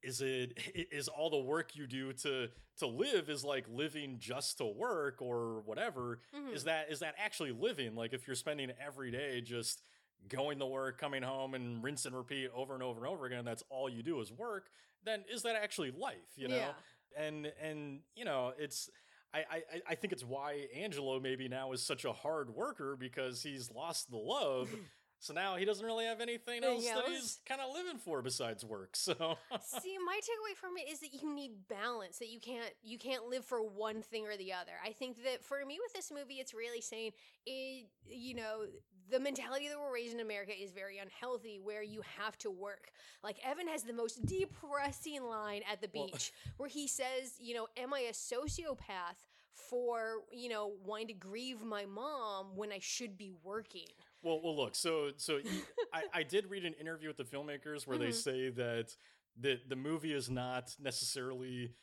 is 0.07 0.21
it 0.21 0.53
is 0.91 1.07
all 1.07 1.29
the 1.29 1.37
work 1.37 1.75
you 1.75 1.85
do 1.85 2.13
to 2.13 2.47
to 2.79 2.87
live 2.87 3.29
is 3.29 3.43
like 3.43 3.65
living 3.69 4.15
just 4.19 4.57
to 4.57 4.65
work 4.65 5.21
or 5.21 5.61
whatever 5.61 6.19
Mhm. 6.33 6.53
is 6.53 6.63
that 6.63 6.89
is 6.89 6.99
that 6.99 7.15
actually 7.17 7.51
living 7.51 7.95
like 7.95 8.13
if 8.13 8.25
you're 8.25 8.35
spending 8.35 8.71
every 8.79 9.11
day 9.11 9.41
just 9.41 9.83
going 10.29 10.59
to 10.59 10.65
work 10.65 10.97
coming 10.97 11.23
home 11.23 11.53
and 11.53 11.83
rinse 11.83 12.05
and 12.05 12.15
repeat 12.15 12.49
over 12.55 12.73
and 12.73 12.81
over 12.83 12.99
and 13.03 13.07
over 13.13 13.25
again 13.25 13.43
that's 13.45 13.63
all 13.69 13.89
you 13.89 14.01
do 14.01 14.19
is 14.21 14.31
work 14.31 14.69
then 15.03 15.23
is 15.31 15.43
that 15.43 15.55
actually 15.55 15.91
life 15.91 16.31
you 16.35 16.47
know 16.47 16.55
Yeah. 16.55 16.73
and 17.17 17.45
and 17.61 17.99
you 18.15 18.25
know 18.25 18.53
it's 18.57 18.89
I, 19.33 19.39
I 19.51 19.81
I 19.89 19.95
think 19.95 20.13
it's 20.13 20.23
why 20.23 20.67
Angelo 20.73 21.19
maybe 21.19 21.49
now 21.49 21.73
is 21.73 21.83
such 21.83 22.05
a 22.05 22.13
hard 22.13 22.49
worker 22.49 22.95
because 22.95 23.43
he's 23.43 23.69
lost 23.69 24.09
the 24.09 24.17
love. 24.17 24.69
So 25.19 25.33
now 25.33 25.55
he 25.55 25.65
doesn't 25.65 25.85
really 25.85 26.05
have 26.05 26.21
anything 26.21 26.63
else 26.63 26.85
Anything 26.85 26.95
that 26.95 27.09
he's 27.09 27.39
kind 27.45 27.59
of 27.59 27.73
living 27.73 27.97
for 27.97 28.21
besides 28.21 28.63
work. 28.63 28.95
So 29.07 29.13
See, 29.61 29.97
my 30.05 30.19
takeaway 30.19 30.55
from 30.55 30.77
it 30.77 30.91
is 30.91 30.99
that 30.99 31.13
you 31.13 31.33
need 31.33 31.67
balance. 31.67 32.19
That 32.19 32.29
you 32.29 32.39
can't 32.39 32.71
you 32.83 32.97
can't 32.97 33.27
live 33.27 33.45
for 33.45 33.59
one 33.61 34.01
thing 34.01 34.27
or 34.27 34.37
the 34.37 34.53
other. 34.53 34.73
I 34.85 34.91
think 34.91 35.23
that 35.23 35.43
for 35.43 35.57
me 35.65 35.79
with 35.83 35.93
this 35.93 36.11
movie, 36.11 36.35
it's 36.35 36.53
really 36.53 36.81
saying 36.81 37.11
it. 37.45 37.87
You 38.07 38.35
know, 38.35 38.65
the 39.09 39.19
mentality 39.19 39.67
that 39.69 39.79
we're 39.79 39.93
raised 39.93 40.13
in 40.13 40.19
America 40.19 40.51
is 40.51 40.71
very 40.71 40.97
unhealthy, 40.97 41.59
where 41.63 41.81
you 41.83 42.01
have 42.19 42.37
to 42.39 42.51
work. 42.51 42.91
Like 43.23 43.37
Evan 43.43 43.67
has 43.67 43.83
the 43.83 43.93
most 43.93 44.25
depressing 44.25 45.23
line 45.23 45.61
at 45.71 45.81
the 45.81 45.89
Well- 45.93 46.07
beach, 46.07 46.31
where 46.57 46.69
he 46.69 46.87
says, 46.87 47.35
"You 47.39 47.55
know, 47.55 47.67
am 47.77 47.93
I 47.93 48.01
a 48.01 48.11
sociopath?" 48.13 49.25
For 49.53 50.19
you 50.31 50.49
know, 50.49 50.67
wanting 50.85 51.07
to 51.07 51.13
grieve 51.13 51.61
my 51.63 51.85
mom 51.85 52.55
when 52.55 52.71
I 52.71 52.79
should 52.79 53.17
be 53.17 53.31
working. 53.43 53.87
Well, 54.27 54.41
well, 54.43 54.55
look. 54.57 54.75
So, 54.75 55.11
so 55.15 55.39
I, 55.93 56.03
I 56.13 56.23
did 56.23 56.49
read 56.49 56.65
an 56.65 56.73
interview 56.73 57.07
with 57.07 57.17
the 57.17 57.23
filmmakers 57.23 57.87
where 57.87 57.97
they 57.97 58.09
Mhm. 58.09 58.13
say 58.13 58.49
that 58.49 58.95
the 59.39 59.59
the 59.67 59.75
movie 59.75 60.13
is 60.13 60.29
not 60.29 60.75
necessarily 60.79 61.73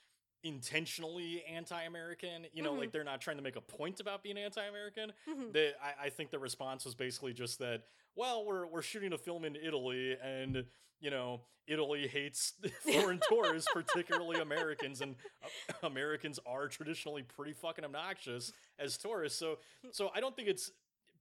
intentionally 0.42 1.42
anti-American. 1.48 2.46
You 2.52 2.62
know, 2.62 2.72
Mhm. 2.74 2.78
like 2.80 2.92
they're 2.92 3.02
not 3.04 3.20
trying 3.22 3.38
to 3.38 3.42
make 3.42 3.56
a 3.56 3.60
point 3.62 3.98
about 4.00 4.22
being 4.22 4.36
anti-American. 4.36 5.12
Mhm. 5.26 5.52
They, 5.52 5.72
I, 5.82 6.06
I 6.06 6.10
think 6.10 6.30
the 6.30 6.38
response 6.38 6.84
was 6.84 6.94
basically 6.94 7.32
just 7.32 7.58
that. 7.60 7.84
Well, 8.14 8.44
we're 8.44 8.66
we're 8.66 8.82
shooting 8.82 9.12
a 9.14 9.18
film 9.18 9.44
in 9.44 9.56
Italy, 9.56 10.16
and 10.22 10.66
you 11.00 11.10
know, 11.10 11.40
Italy 11.66 12.06
hates 12.06 12.52
foreign 12.92 13.20
tourists, 13.28 13.68
particularly 13.72 14.38
Americans, 14.40 15.00
and 15.00 15.16
uh, 15.42 15.48
Americans 15.86 16.38
are 16.46 16.68
traditionally 16.68 17.22
pretty 17.22 17.54
fucking 17.54 17.84
obnoxious 17.84 18.52
as 18.78 18.98
tourists. 18.98 19.38
So, 19.38 19.58
so 19.92 20.10
I 20.14 20.20
don't 20.20 20.36
think 20.36 20.48
it's 20.48 20.70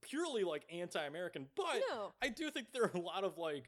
purely 0.08 0.44
like 0.44 0.64
anti-American, 0.72 1.46
but 1.56 1.80
no. 1.90 2.12
I 2.22 2.28
do 2.28 2.50
think 2.50 2.68
there 2.72 2.84
are 2.84 2.92
a 2.94 3.00
lot 3.00 3.24
of 3.24 3.38
like 3.38 3.64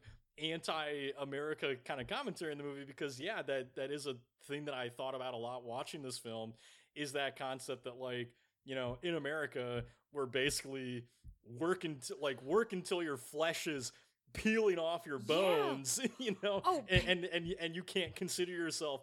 anti-America 0.71 1.75
kind 1.85 2.01
of 2.01 2.07
commentary 2.07 2.51
in 2.51 2.57
the 2.57 2.63
movie 2.63 2.85
because 2.85 3.19
yeah, 3.19 3.41
that 3.43 3.75
that 3.75 3.91
is 3.91 4.07
a 4.07 4.15
thing 4.47 4.65
that 4.65 4.73
I 4.73 4.89
thought 4.89 5.15
about 5.15 5.33
a 5.33 5.37
lot 5.37 5.63
watching 5.63 6.01
this 6.01 6.17
film 6.17 6.53
is 6.95 7.13
that 7.13 7.37
concept 7.37 7.83
that 7.85 7.97
like, 7.97 8.29
you 8.65 8.75
know, 8.75 8.97
in 9.03 9.15
America, 9.15 9.83
we're 10.13 10.25
basically 10.25 11.03
working 11.59 11.97
to 12.07 12.15
like 12.21 12.41
work 12.41 12.73
until 12.73 13.01
your 13.01 13.17
flesh 13.17 13.67
is 13.67 13.91
peeling 14.33 14.77
off 14.79 15.05
your 15.05 15.19
Yeah. 15.19 15.35
bones, 15.35 15.99
you 16.19 16.35
know, 16.43 16.61
Oh, 16.65 16.83
and, 16.89 17.03
and 17.07 17.25
and 17.25 17.55
and 17.59 17.75
you 17.75 17.83
can't 17.83 18.15
consider 18.15 18.51
yourself 18.51 19.01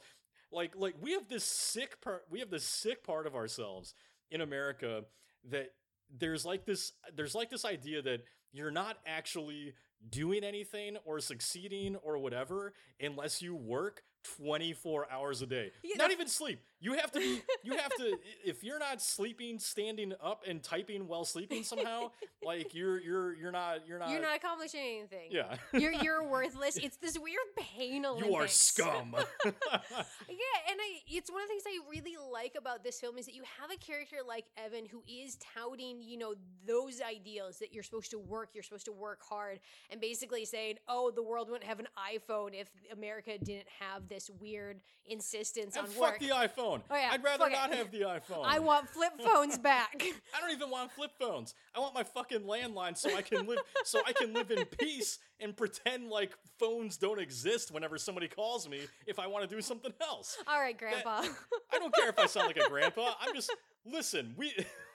like 0.52 0.72
like 0.76 0.94
we 1.00 1.12
have 1.12 1.28
this 1.28 1.44
sick 1.44 2.00
part 2.00 2.24
we 2.30 2.38
have 2.40 2.50
this 2.50 2.64
sick 2.64 3.02
part 3.02 3.26
of 3.26 3.34
ourselves 3.34 3.94
in 4.30 4.40
America 4.40 5.04
that 5.50 5.72
there's 6.18 6.44
like 6.44 6.64
this 6.64 6.92
there's 7.16 7.34
like 7.34 7.50
this 7.50 7.64
idea 7.64 8.02
that 8.02 8.20
you're 8.52 8.70
not 8.70 8.98
actually 9.06 9.74
doing 10.10 10.44
anything 10.44 10.96
or 11.04 11.18
succeeding 11.18 11.96
or 11.96 12.18
whatever 12.18 12.72
unless 13.00 13.40
you 13.42 13.54
work 13.54 14.02
24 14.24 15.06
hours 15.10 15.42
a 15.42 15.46
day. 15.46 15.70
Yeah, 15.82 15.96
not 15.96 16.10
even 16.10 16.28
sleep. 16.28 16.60
You 16.80 16.94
have 16.94 17.10
to 17.12 17.18
be 17.18 17.40
you 17.62 17.76
have 17.76 17.94
to 17.96 18.18
if 18.44 18.62
you're 18.62 18.78
not 18.78 19.00
sleeping, 19.00 19.58
standing 19.58 20.12
up 20.22 20.44
and 20.46 20.62
typing 20.62 21.06
while 21.06 21.24
sleeping 21.24 21.62
somehow, 21.62 22.10
like 22.44 22.74
you're 22.74 23.00
you're 23.00 23.34
you're 23.34 23.52
not 23.52 23.86
you're 23.86 23.98
not 23.98 24.10
You're 24.10 24.20
not 24.20 24.36
accomplishing 24.36 24.80
anything. 24.98 25.30
Yeah. 25.30 25.56
You're 25.72 25.92
you're 25.92 26.24
worthless. 26.24 26.76
It's 26.76 26.96
this 26.98 27.18
weird 27.18 27.38
pain 27.56 28.04
Olympics. 28.04 28.28
you 28.28 28.36
are 28.36 28.48
scum. 28.48 29.14
Yeah, 29.44 30.70
and 30.70 30.78
I 30.80 31.00
it's 31.08 31.30
one 31.30 31.42
of 31.42 31.48
the 31.48 31.52
things 31.52 31.62
I 31.66 31.78
really 31.90 32.16
like 32.32 32.54
about 32.58 32.84
this 32.84 33.00
film 33.00 33.18
is 33.18 33.26
that 33.26 33.34
you 33.34 33.42
have 33.60 33.70
a 33.70 33.76
character 33.76 34.16
like 34.26 34.44
Evan 34.56 34.86
who 34.86 35.02
is 35.08 35.36
touting, 35.36 36.02
you 36.02 36.18
know, 36.18 36.34
those 36.66 37.00
ideals 37.00 37.58
that 37.58 37.72
you're 37.72 37.82
supposed 37.82 38.10
to 38.10 38.18
work, 38.18 38.50
you're 38.54 38.62
supposed 38.62 38.86
to 38.86 38.92
work 38.92 39.20
hard, 39.28 39.60
and 39.90 40.00
basically 40.00 40.44
saying, 40.44 40.76
"Oh, 40.88 41.10
the 41.10 41.22
world 41.22 41.48
wouldn't 41.48 41.68
have 41.68 41.80
an 41.80 41.88
iPhone 41.98 42.50
if 42.52 42.70
America 42.92 43.38
didn't 43.38 43.68
have 43.80 44.08
this 44.08 44.13
weird 44.40 44.80
insistence 45.06 45.76
and 45.76 45.86
on 45.86 45.92
fuck 45.92 46.12
work." 46.12 46.18
the 46.20 46.28
iPhone. 46.28 46.82
Oh, 46.90 46.96
yeah, 46.96 47.10
I'd 47.12 47.22
rather 47.22 47.44
fuck 47.44 47.52
it. 47.52 47.54
not 47.54 47.74
have 47.74 47.90
the 47.90 48.00
iPhone. 48.00 48.44
I 48.44 48.58
want 48.58 48.88
flip 48.88 49.12
phones 49.24 49.58
back. 49.58 50.02
I 50.34 50.40
don't 50.40 50.50
even 50.52 50.70
want 50.70 50.92
flip 50.92 51.10
phones. 51.18 51.54
I 51.74 51.80
want 51.80 51.94
my 51.94 52.02
fucking 52.02 52.40
landline 52.42 52.96
so 52.96 53.14
I 53.14 53.22
can 53.22 53.46
live 53.46 53.58
so 53.84 54.00
I 54.06 54.12
can 54.12 54.32
live 54.32 54.50
in 54.50 54.64
peace 54.78 55.18
and 55.40 55.56
pretend 55.56 56.08
like 56.10 56.32
phones 56.58 56.96
don't 56.96 57.20
exist 57.20 57.70
whenever 57.70 57.98
somebody 57.98 58.28
calls 58.28 58.68
me 58.68 58.80
if 59.06 59.18
I 59.18 59.26
want 59.26 59.48
to 59.48 59.54
do 59.54 59.60
something 59.60 59.92
else. 60.00 60.36
All 60.46 60.60
right, 60.60 60.76
Grandpa. 60.76 61.24
I 61.72 61.78
don't 61.78 61.94
care 61.94 62.08
if 62.08 62.18
I 62.18 62.26
sound 62.26 62.46
like 62.46 62.56
a 62.56 62.68
grandpa. 62.68 63.14
I'm 63.20 63.34
just 63.34 63.54
listen, 63.84 64.34
we 64.36 64.52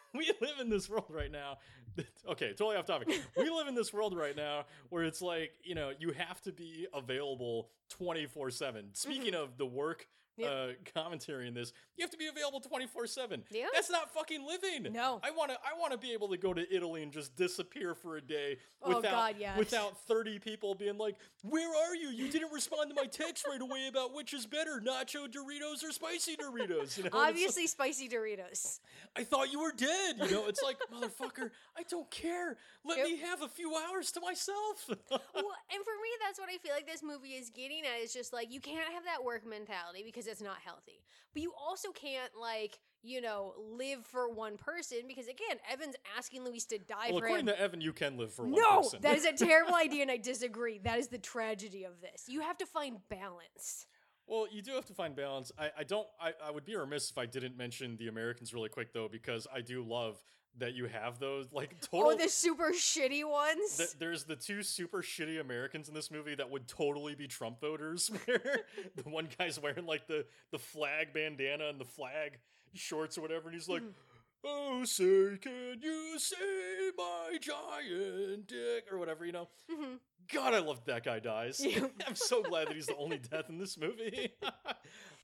we 0.13 0.31
live 0.41 0.59
in 0.59 0.69
this 0.69 0.89
world 0.89 1.09
right 1.09 1.31
now. 1.31 1.57
Okay, 2.29 2.49
totally 2.51 2.77
off 2.77 2.85
topic. 2.85 3.09
We 3.35 3.49
live 3.49 3.67
in 3.67 3.75
this 3.75 3.91
world 3.91 4.15
right 4.15 4.35
now 4.35 4.65
where 4.89 5.03
it's 5.03 5.21
like, 5.21 5.51
you 5.63 5.75
know, 5.75 5.91
you 5.99 6.11
have 6.11 6.39
to 6.43 6.53
be 6.53 6.87
available 6.93 7.71
24/7. 7.99 8.95
Speaking 8.95 9.33
mm-hmm. 9.33 9.43
of 9.43 9.57
the 9.57 9.65
work 9.65 10.07
Yep. 10.39 10.51
uh, 10.51 10.91
commentary 10.99 11.47
in 11.47 11.53
this, 11.53 11.73
you 11.97 12.03
have 12.03 12.11
to 12.11 12.17
be 12.17 12.27
available 12.27 12.61
24/7. 12.61 13.43
Yeah. 13.51 13.67
That's 13.73 13.89
not 13.89 14.11
fucking 14.13 14.45
living. 14.45 14.91
No. 14.93 15.19
I 15.23 15.31
want 15.31 15.51
to 15.51 15.57
I 15.63 15.77
want 15.77 15.91
to 15.91 15.97
be 15.97 16.13
able 16.13 16.29
to 16.29 16.37
go 16.37 16.53
to 16.53 16.65
Italy 16.73 17.03
and 17.03 17.11
just 17.11 17.35
disappear 17.35 17.93
for 17.95 18.17
a 18.17 18.21
day 18.21 18.57
Oh, 18.81 18.95
without 18.95 19.11
God, 19.11 19.35
yes. 19.37 19.57
without 19.57 19.97
30 20.07 20.39
people 20.39 20.73
being 20.75 20.97
like, 20.97 21.15
"Where 21.43 21.69
are 21.75 21.95
you? 21.95 22.09
You 22.09 22.29
didn't 22.31 22.51
respond 22.53 22.89
to 22.89 22.95
my 22.95 23.05
text 23.07 23.45
right 23.47 23.59
away 23.61 23.87
about 23.89 24.13
which 24.13 24.33
is 24.33 24.45
better, 24.45 24.79
nacho 24.81 25.27
Doritos 25.27 25.83
or 25.83 25.91
spicy 25.91 26.37
Doritos." 26.37 26.95
You 26.97 27.03
know, 27.03 27.07
it's 27.09 27.13
like, 27.13 27.15
Obviously, 27.15 27.67
spicy 27.67 28.07
Doritos. 28.07 28.79
I 29.15 29.23
thought 29.25 29.51
you 29.51 29.59
were 29.59 29.73
dead. 29.73 30.17
You 30.19 30.31
know, 30.31 30.47
it's 30.47 30.61
like, 30.63 30.77
motherfucker, 30.93 31.51
I 31.77 31.83
don't 31.89 32.09
care. 32.09 32.57
Let 32.85 32.99
Yep. 32.99 33.07
me 33.07 33.17
have 33.17 33.41
a 33.41 33.49
few 33.49 33.75
hours 33.75 34.11
to 34.13 34.21
myself. 34.21 34.85
well, 34.87 34.97
and 35.19 35.83
for 35.83 35.95
me, 36.01 36.09
that's 36.25 36.39
what 36.39 36.47
I 36.49 36.57
feel 36.59 36.71
like 36.73 36.87
this 36.87 37.03
movie 37.03 37.33
is 37.33 37.49
getting 37.49 37.83
at. 37.85 38.01
Is 38.01 38.13
just 38.13 38.31
like 38.31 38.51
you 38.53 38.61
can't 38.61 38.91
have 38.93 39.03
that 39.05 39.21
work 39.23 39.45
mentality 39.45 40.03
because 40.05 40.27
it's 40.29 40.41
not 40.41 40.57
healthy. 40.63 41.03
But 41.33 41.43
you 41.43 41.53
also 41.59 41.91
can't 41.91 42.31
like 42.39 42.79
you 43.01 43.21
know 43.21 43.53
live 43.57 44.05
for 44.05 44.29
one 44.29 44.57
person 44.57 44.99
because 45.07 45.27
again, 45.27 45.57
Evan's 45.71 45.95
asking 46.17 46.43
Louise 46.43 46.65
to 46.65 46.77
die 46.77 47.09
well, 47.09 47.19
for 47.19 47.25
according 47.25 47.47
him. 47.47 47.55
to 47.55 47.61
Evan, 47.61 47.81
you 47.81 47.93
can 47.93 48.17
live 48.17 48.33
for 48.33 48.43
one 48.43 48.53
no, 48.53 48.81
person. 48.81 49.01
that 49.01 49.17
is 49.17 49.25
a 49.25 49.33
terrible 49.45 49.75
idea, 49.75 50.01
and 50.01 50.11
I 50.11 50.17
disagree. 50.17 50.79
That 50.79 50.99
is 50.99 51.07
the 51.07 51.17
tragedy 51.17 51.83
of 51.83 52.01
this. 52.01 52.25
You 52.27 52.41
have 52.41 52.57
to 52.57 52.65
find 52.65 52.97
balance. 53.09 53.85
Well, 54.27 54.45
you 54.51 54.61
do 54.61 54.73
have 54.73 54.85
to 54.85 54.93
find 54.93 55.15
balance. 55.15 55.51
I, 55.57 55.71
I 55.79 55.83
don't. 55.83 56.07
I, 56.21 56.33
I 56.45 56.51
would 56.51 56.65
be 56.65 56.75
remiss 56.75 57.09
if 57.09 57.17
I 57.17 57.25
didn't 57.25 57.57
mention 57.57 57.97
the 57.97 58.07
Americans 58.07 58.53
really 58.53 58.69
quick 58.69 58.93
though, 58.93 59.07
because 59.11 59.47
I 59.53 59.61
do 59.61 59.83
love 59.83 60.21
that 60.57 60.73
you 60.73 60.87
have 60.87 61.19
those 61.19 61.51
like 61.53 61.79
total. 61.91 62.11
Oh, 62.11 62.15
the 62.17 62.27
super 62.29 62.71
shitty 62.71 63.23
ones. 63.29 63.77
th- 63.77 63.93
there's 63.99 64.23
the 64.25 64.35
two 64.35 64.61
super 64.63 65.01
shitty 65.01 65.39
Americans 65.39 65.87
in 65.87 65.93
this 65.93 66.11
movie 66.11 66.35
that 66.35 66.49
would 66.49 66.67
totally 66.67 67.15
be 67.15 67.27
Trump 67.27 67.61
voters. 67.61 68.09
Where 68.25 68.61
the 68.95 69.03
one 69.09 69.27
guy's 69.37 69.59
wearing 69.59 69.85
like 69.85 70.07
the 70.07 70.25
the 70.51 70.59
flag 70.59 71.13
bandana 71.13 71.65
and 71.69 71.79
the 71.79 71.85
flag 71.85 72.39
shorts 72.73 73.17
or 73.17 73.21
whatever, 73.21 73.47
and 73.49 73.53
he's 73.53 73.69
like. 73.69 73.81
Mhm. 73.83 73.93
Oh, 74.41 74.85
say, 74.85 75.37
can 75.41 75.81
you 75.81 76.17
see 76.17 76.91
my 76.97 77.37
giant 77.41 78.47
dick 78.47 78.85
or 78.89 78.97
whatever, 78.97 79.25
you 79.25 79.33
know? 79.33 79.49
Mhm. 79.69 79.99
God, 80.33 80.53
I 80.53 80.59
love 80.59 80.79
that 80.85 81.03
guy 81.03 81.19
dies. 81.19 81.61
I'm 82.07 82.15
so 82.15 82.41
glad 82.43 82.69
that 82.69 82.75
he's 82.77 82.85
the 82.85 82.95
only 82.95 83.17
death 83.17 83.49
in 83.49 83.57
this 83.57 83.77
movie. 83.77 84.31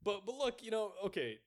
but 0.04 0.26
but 0.26 0.34
look, 0.36 0.62
you 0.62 0.70
know, 0.70 0.92
okay, 1.06 1.38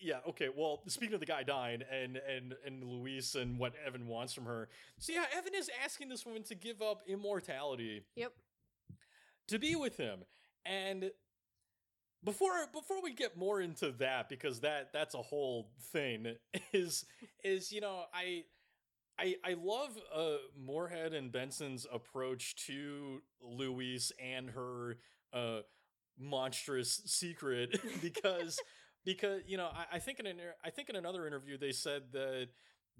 yeah, 0.00 0.18
okay. 0.28 0.48
Well, 0.54 0.82
speaking 0.86 1.14
of 1.14 1.20
the 1.20 1.26
guy 1.26 1.42
dying 1.42 1.82
and 1.90 2.16
and 2.16 2.54
and 2.66 2.84
Louise 2.84 3.34
and 3.34 3.58
what 3.58 3.72
Evan 3.86 4.06
wants 4.06 4.32
from 4.32 4.44
her, 4.46 4.68
so 4.98 5.12
yeah, 5.12 5.24
Evan 5.36 5.54
is 5.54 5.70
asking 5.84 6.08
this 6.08 6.24
woman 6.26 6.42
to 6.44 6.54
give 6.54 6.82
up 6.82 7.02
immortality 7.06 8.04
Yep. 8.16 8.32
to 9.48 9.58
be 9.58 9.76
with 9.76 9.96
him, 9.96 10.20
and 10.64 11.10
before 12.22 12.52
before 12.72 13.02
we 13.02 13.12
get 13.12 13.36
more 13.36 13.60
into 13.60 13.92
that, 13.92 14.28
because 14.28 14.60
that 14.60 14.92
that's 14.92 15.14
a 15.14 15.22
whole 15.22 15.70
thing, 15.92 16.34
is 16.72 17.04
is 17.42 17.72
you 17.72 17.80
know 17.80 18.04
I. 18.12 18.44
I, 19.16 19.36
I 19.44 19.54
love 19.56 19.96
uh, 20.12 20.38
Moorhead 20.58 21.14
and 21.14 21.30
Benson's 21.30 21.86
approach 21.92 22.56
to 22.66 23.22
Louise 23.40 24.10
and 24.20 24.50
her 24.50 24.96
uh, 25.32 25.60
monstrous 26.18 27.00
secret 27.06 27.80
because 28.02 28.58
because 29.04 29.42
you 29.46 29.56
know 29.56 29.66
I, 29.72 29.96
I 29.96 29.98
think 29.98 30.20
in 30.20 30.26
an 30.26 30.36
I 30.64 30.70
think 30.70 30.88
in 30.90 30.96
another 30.96 31.26
interview 31.26 31.56
they 31.58 31.72
said 31.72 32.02
that 32.12 32.48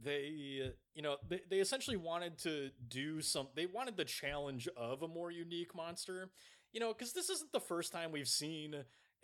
they 0.03 0.61
uh, 0.65 0.69
you 0.95 1.03
know 1.03 1.17
they, 1.29 1.41
they 1.49 1.59
essentially 1.61 1.97
wanted 1.97 2.39
to 2.39 2.71
do 2.89 3.21
some 3.21 3.49
they 3.55 3.67
wanted 3.67 3.97
the 3.97 4.05
challenge 4.05 4.69
of 4.77 5.03
a 5.03 5.09
more 5.09 5.31
unique 5.31 5.75
monster 5.75 6.31
you 6.73 6.81
know 6.81 6.93
because 6.93 7.13
this 7.13 7.31
isn't 7.31 7.53
the 7.53 7.61
first 7.61 7.93
time 7.93 8.11
we've 8.11 8.29
seen 8.29 8.75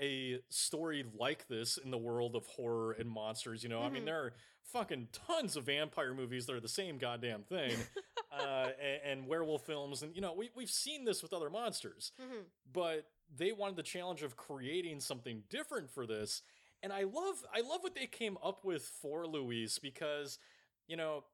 a 0.01 0.39
story 0.49 1.05
like 1.19 1.47
this 1.49 1.77
in 1.77 1.91
the 1.91 1.99
world 1.99 2.35
of 2.37 2.47
horror 2.47 2.93
and 2.93 3.11
monsters 3.11 3.63
you 3.63 3.69
know 3.69 3.83
i 3.83 3.89
mean 3.91 4.03
Mhm. 4.03 4.07
there 4.07 4.23
are 4.25 4.33
fucking 4.73 5.09
tons 5.27 5.57
of 5.57 5.65
vampire 5.65 6.15
movies 6.15 6.47
that 6.47 6.55
are 6.55 6.61
the 6.61 6.69
same 6.69 6.97
goddamn 6.99 7.43
thing 7.43 7.73
uh, 8.33 8.69
and, 8.81 9.21
and 9.21 9.27
werewolf 9.27 9.67
films 9.67 10.03
and 10.03 10.15
you 10.15 10.21
know 10.23 10.33
we, 10.33 10.51
we've 10.55 10.71
seen 10.71 11.05
this 11.05 11.21
with 11.23 11.33
other 11.33 11.51
monsters 11.51 12.13
Mhm. 12.23 12.45
but 12.73 13.07
they 13.37 13.51
wanted 13.51 13.75
the 13.77 13.83
challenge 13.83 14.23
of 14.23 14.37
creating 14.37 15.01
something 15.01 15.43
different 15.51 15.91
for 15.91 16.07
this 16.07 16.43
and 16.83 16.93
I 16.93 17.03
love 17.03 17.45
I 17.55 17.61
love 17.61 17.83
what 17.83 17.95
they 17.95 18.07
came 18.07 18.39
up 18.43 18.65
with 18.65 18.83
for 19.01 19.27
Louise 19.27 19.79
because 19.79 20.39
you 20.87 20.97
know 20.97 21.25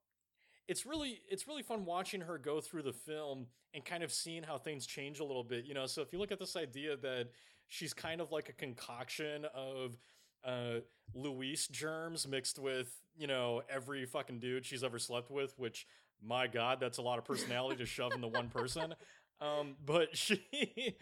it's 0.68 0.84
really 0.84 1.20
it's 1.28 1.46
really 1.46 1.62
fun 1.62 1.84
watching 1.84 2.22
her 2.22 2.38
go 2.38 2.60
through 2.60 2.82
the 2.82 2.92
film 2.92 3.46
and 3.74 3.84
kind 3.84 4.02
of 4.02 4.12
seeing 4.12 4.42
how 4.42 4.58
things 4.58 4.86
change 4.86 5.20
a 5.20 5.24
little 5.24 5.44
bit. 5.44 5.64
You 5.64 5.74
know, 5.74 5.86
so 5.86 6.02
if 6.02 6.12
you 6.12 6.18
look 6.18 6.32
at 6.32 6.38
this 6.38 6.56
idea 6.56 6.96
that 6.96 7.28
she's 7.68 7.92
kind 7.92 8.20
of 8.20 8.32
like 8.32 8.48
a 8.48 8.52
concoction 8.52 9.44
of 9.54 9.96
uh 10.44 10.80
Louise 11.14 11.68
germs 11.68 12.26
mixed 12.26 12.58
with, 12.58 12.88
you 13.16 13.26
know, 13.26 13.62
every 13.68 14.04
fucking 14.06 14.40
dude 14.40 14.66
she's 14.66 14.82
ever 14.82 14.98
slept 14.98 15.30
with, 15.30 15.54
which 15.58 15.86
my 16.22 16.46
god, 16.46 16.80
that's 16.80 16.98
a 16.98 17.02
lot 17.02 17.18
of 17.18 17.24
personality 17.24 17.76
to 17.76 17.86
shove 17.86 18.12
into 18.12 18.28
one 18.28 18.48
person. 18.48 18.94
Um 19.40 19.76
but 19.84 20.16
she 20.16 20.96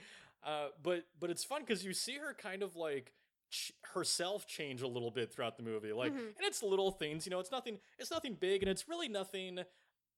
uh 0.45 0.69
but 0.83 1.05
but 1.19 1.31
it's 1.31 1.45
fun 1.45 1.65
cuz 1.65 1.85
you 1.85 1.95
see 1.95 2.19
her 2.19 2.35
kind 2.35 2.63
of 2.63 2.77
like 2.77 3.13
ch- 3.55 3.73
herself 3.95 4.47
change 4.47 4.83
a 4.83 4.87
little 4.89 5.11
bit 5.11 5.33
throughout 5.33 5.57
the 5.57 5.63
movie. 5.63 5.93
Like 5.93 6.13
Mhm. 6.13 6.29
and 6.37 6.41
it's 6.41 6.63
little 6.63 6.91
things, 6.91 7.25
you 7.27 7.31
know, 7.31 7.39
it's 7.41 7.51
nothing 7.53 7.81
it's 7.99 8.11
nothing 8.11 8.35
big 8.35 8.63
and 8.63 8.71
it's 8.71 8.89
really 8.89 9.09
nothing 9.09 9.61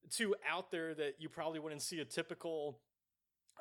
too 0.09 0.35
out 0.47 0.71
there 0.71 0.93
that 0.95 1.21
you 1.21 1.29
probably 1.29 1.59
wouldn't 1.59 1.81
see 1.81 1.99
a 1.99 2.05
typical 2.05 2.81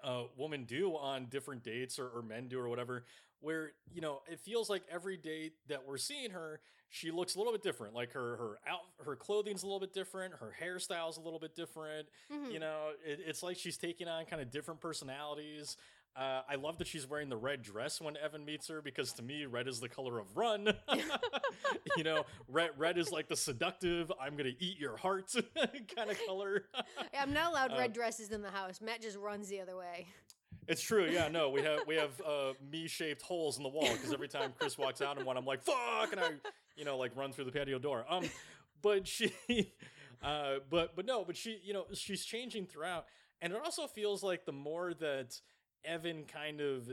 uh, 0.05 0.25
woman 0.37 0.65
do 0.65 0.95
on 0.97 1.27
different 1.27 1.63
dates 1.63 1.99
or, 1.99 2.09
or 2.09 2.23
men 2.23 2.49
do 2.49 2.59
or 2.59 2.69
whatever 2.69 3.05
where 3.41 3.73
you 3.93 4.01
know 4.01 4.23
it 4.31 4.39
feels 4.41 4.71
like 4.71 4.83
every 4.91 5.17
date 5.17 5.55
that 5.69 5.85
we're 5.87 5.97
seeing 5.99 6.31
her 6.31 6.61
she 6.89 7.11
looks 7.11 7.35
a 7.35 7.39
little 7.39 7.53
bit 7.53 7.63
different 7.63 7.95
like 7.95 8.13
her 8.13 8.37
her 8.37 8.59
out 8.69 8.81
her 9.05 9.17
clothing's 9.17 9.63
a 9.63 9.67
little 9.67 9.81
bit 9.81 9.93
different 9.93 10.33
her 10.35 10.55
hairstyle's 10.63 11.17
a 11.17 11.21
little 11.21 11.39
bit 11.41 11.55
different 11.57 12.07
Mhm. 12.31 12.53
you 12.53 12.59
know 12.61 12.93
it, 13.05 13.21
it's 13.27 13.43
like 13.43 13.57
she's 13.57 13.77
taking 13.79 14.07
on 14.07 14.25
kind 14.27 14.41
of 14.41 14.51
different 14.51 14.81
personalities 14.81 15.77
uh, 16.17 16.43
I 16.49 16.55
love 16.55 16.79
that 16.79 16.87
she's 16.87 17.07
wearing 17.07 17.29
the 17.29 17.37
red 17.37 17.63
dress 17.63 18.01
when 18.01 18.17
Evan 18.17 18.45
meets 18.45 18.69
her 18.69 18.81
because 18.81 19.13
to 19.15 19.23
me, 19.23 19.45
red 19.47 19.69
is 19.69 19.81
the 19.81 19.89
color 19.89 20.19
of 20.19 20.37
run. 20.37 20.73
you 21.97 22.05
know, 22.05 22.25
red 22.49 22.71
red 22.77 22.97
is 22.99 23.13
like 23.13 23.29
the 23.29 23.37
seductive, 23.37 24.11
I'm 24.21 24.37
gonna 24.37 24.53
eat 24.59 24.79
your 24.79 24.97
heart 24.97 25.33
kind 25.97 26.11
of 26.11 26.19
color. 26.27 26.65
Yeah, 27.13 27.23
I'm 27.23 27.33
not 27.33 27.53
allowed 27.53 27.73
Uh, 27.73 27.79
red 27.79 27.93
dresses 27.93 28.31
in 28.31 28.41
the 28.43 28.51
house. 28.51 28.81
Matt 28.81 29.03
just 29.03 29.19
runs 29.19 29.49
the 29.49 29.61
other 29.61 29.77
way. 29.77 30.07
It's 30.69 30.83
true, 30.83 31.07
yeah. 31.07 31.29
No, 31.29 31.51
we 31.51 31.63
have 31.63 31.81
we 31.87 31.97
have 31.97 32.21
uh, 32.27 32.53
me-shaped 32.71 33.23
holes 33.23 33.57
in 33.59 33.63
the 33.63 33.69
wall 33.69 33.93
because 33.93 34.13
every 34.13 34.29
time 34.29 34.53
Chris 34.59 34.79
walks 34.79 35.03
out 35.03 35.19
in 35.19 35.25
one, 35.25 35.37
I'm 35.37 35.45
like 35.45 35.63
fuck, 35.63 36.13
and 36.13 36.21
I, 36.21 36.31
you 36.77 36.85
know, 36.85 36.97
like 36.97 37.15
run 37.17 37.33
through 37.33 37.45
the 37.45 37.53
patio 37.53 37.79
door. 37.79 38.05
Um, 38.09 38.25
but 38.83 39.07
she, 39.07 39.33
uh, 40.23 40.57
but 40.71 40.97
but 40.97 41.05
no, 41.07 41.25
but 41.25 41.37
she, 41.37 41.61
you 41.63 41.73
know, 41.73 41.85
she's 41.93 42.25
changing 42.25 42.67
throughout, 42.67 43.07
and 43.43 43.53
it 43.53 43.61
also 43.63 43.87
feels 43.87 44.23
like 44.23 44.45
the 44.45 44.53
more 44.53 44.95
that 44.95 45.41
Evan 45.87 46.25
kind 46.25 46.61
of 46.61 46.91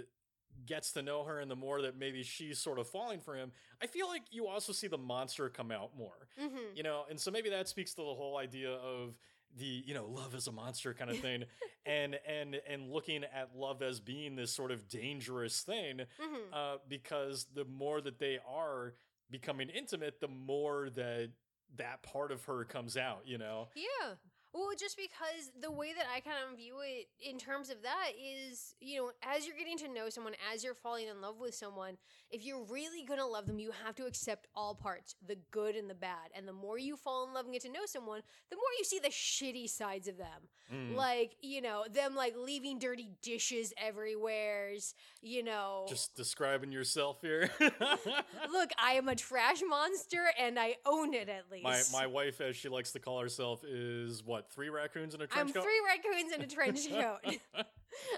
gets 0.65 0.91
to 0.93 1.01
know 1.01 1.23
her, 1.23 1.39
and 1.39 1.49
the 1.49 1.55
more 1.55 1.81
that 1.81 1.97
maybe 1.97 2.23
she's 2.23 2.59
sort 2.59 2.77
of 2.79 2.87
falling 2.87 3.19
for 3.19 3.35
him, 3.35 3.51
I 3.81 3.87
feel 3.87 4.07
like 4.07 4.23
you 4.31 4.47
also 4.47 4.71
see 4.71 4.87
the 4.87 4.97
monster 4.97 5.49
come 5.49 5.71
out 5.71 5.97
more. 5.97 6.27
Hmm 6.39 6.57
you 6.75 6.83
know 6.83 7.03
and 7.09 7.19
so 7.19 7.29
maybe 7.31 7.49
that 7.49 7.67
speaks 7.67 7.91
to 7.93 8.01
the 8.01 8.13
whole 8.15 8.37
idea 8.37 8.71
of 8.71 9.15
the 9.57 9.83
you 9.85 9.93
know 9.93 10.07
love 10.07 10.33
as 10.33 10.47
a 10.47 10.51
monster 10.51 10.93
kind 10.93 11.11
of 11.11 11.19
thing 11.19 11.43
and 11.85 12.17
and 12.27 12.59
and 12.67 12.89
looking 12.91 13.23
at 13.23 13.49
love 13.55 13.81
as 13.81 13.99
being 13.99 14.35
this 14.35 14.51
sort 14.51 14.71
of 14.71 14.87
dangerous 14.87 15.61
thing 15.61 16.01
hmm 16.19 16.35
uh 16.51 16.77
because 16.89 17.45
the 17.53 17.65
more 17.65 18.01
that 18.01 18.17
they 18.19 18.39
are 18.47 18.95
becoming 19.29 19.69
intimate 19.69 20.19
the 20.19 20.27
more 20.27 20.89
that 20.89 21.29
that 21.75 22.01
part 22.03 22.31
of 22.31 22.43
her 22.45 22.63
comes 22.65 22.97
out 22.97 23.21
you 23.25 23.37
know? 23.37 23.67
Yeah. 23.75 24.13
Well, 24.54 24.70
just 24.80 24.97
because 24.97 25.51
the 25.60 25.72
way 25.72 25.93
that 25.97 26.06
I 26.16 26.20
kind 26.20 26.38
of 26.47 26.58
view 26.58 26.76
it 26.86 27.08
in 27.20 27.39
terms 27.39 27.72
of 27.72 27.82
that 27.82 28.12
is, 28.22 28.76
you 28.80 28.99
know, 28.99 29.12
as 29.24 29.47
you're 29.47 29.58
getting 29.58 29.80
to 29.80 29.88
know 29.88 30.10
someone, 30.10 30.34
as 30.54 30.64
you're 30.64 30.76
falling 30.76 31.08
in 31.08 31.22
love 31.22 31.39
with 31.39 31.56
someone, 31.56 31.97
if 32.30 32.45
you're 32.45 32.64
really 32.66 33.04
going 33.04 33.20
to 33.20 33.26
love 33.26 33.47
them, 33.47 33.58
you 33.58 33.72
have 33.84 33.95
to 33.95 34.06
accept 34.06 34.47
all 34.56 34.76
parts, 34.76 35.16
the 35.28 35.38
good 35.49 35.76
and 35.76 35.89
the 35.89 35.95
bad. 35.95 36.30
And 36.36 36.47
the 36.47 36.54
more 36.54 36.78
you 36.78 36.95
fall 36.95 37.28
in 37.28 37.34
love 37.34 37.45
and 37.45 37.54
get 37.54 37.64
to 37.64 37.70
know 37.70 37.86
someone, 37.86 38.22
the 38.51 38.56
more 38.56 38.64
you 38.78 38.84
see 38.84 38.99
the 38.99 39.10
shitty 39.10 39.68
sides 39.68 40.08
of 40.08 40.18
them. 40.18 40.47
Mm. 40.72 40.95
Like, 40.95 41.36
you 41.41 41.62
know, 41.62 41.86
them 41.91 42.16
like 42.16 42.36
leaving 42.38 42.78
dirty 42.78 43.10
dishes 43.24 43.74
everywhere's, 43.76 44.93
you 45.22 45.43
know. 45.43 45.86
just 45.89 46.16
describing 46.16 46.72
yourself 46.72 47.22
here 47.22 47.49
Look, 47.60 48.70
I 48.82 48.93
am 48.93 49.08
a 49.08 49.16
trash 49.16 49.62
monster 49.68 50.26
and 50.39 50.60
I 50.60 50.76
own 50.86 51.14
it 51.14 51.28
at 51.28 51.51
least. 51.51 51.64
my 51.64 51.82
my 51.91 52.08
wife 52.08 52.39
as 52.39 52.56
she 52.56 52.70
likes 52.70 52.91
to 52.91 52.99
call 52.99 53.20
herself 53.20 53.64
is 53.64 54.24
what 54.24 54.42
three 54.51 54.69
raccoons 54.69 55.13
in 55.13 55.21
a 55.21 55.27
trench 55.27 55.53
coat. 55.53 55.59
I'm 55.59 55.63
coat 55.63 55.63
three 55.63 55.81
raccoons 55.87 56.33
in 56.33 56.41
a 56.41 56.47
trench 56.47 56.89
coat. 56.89 57.39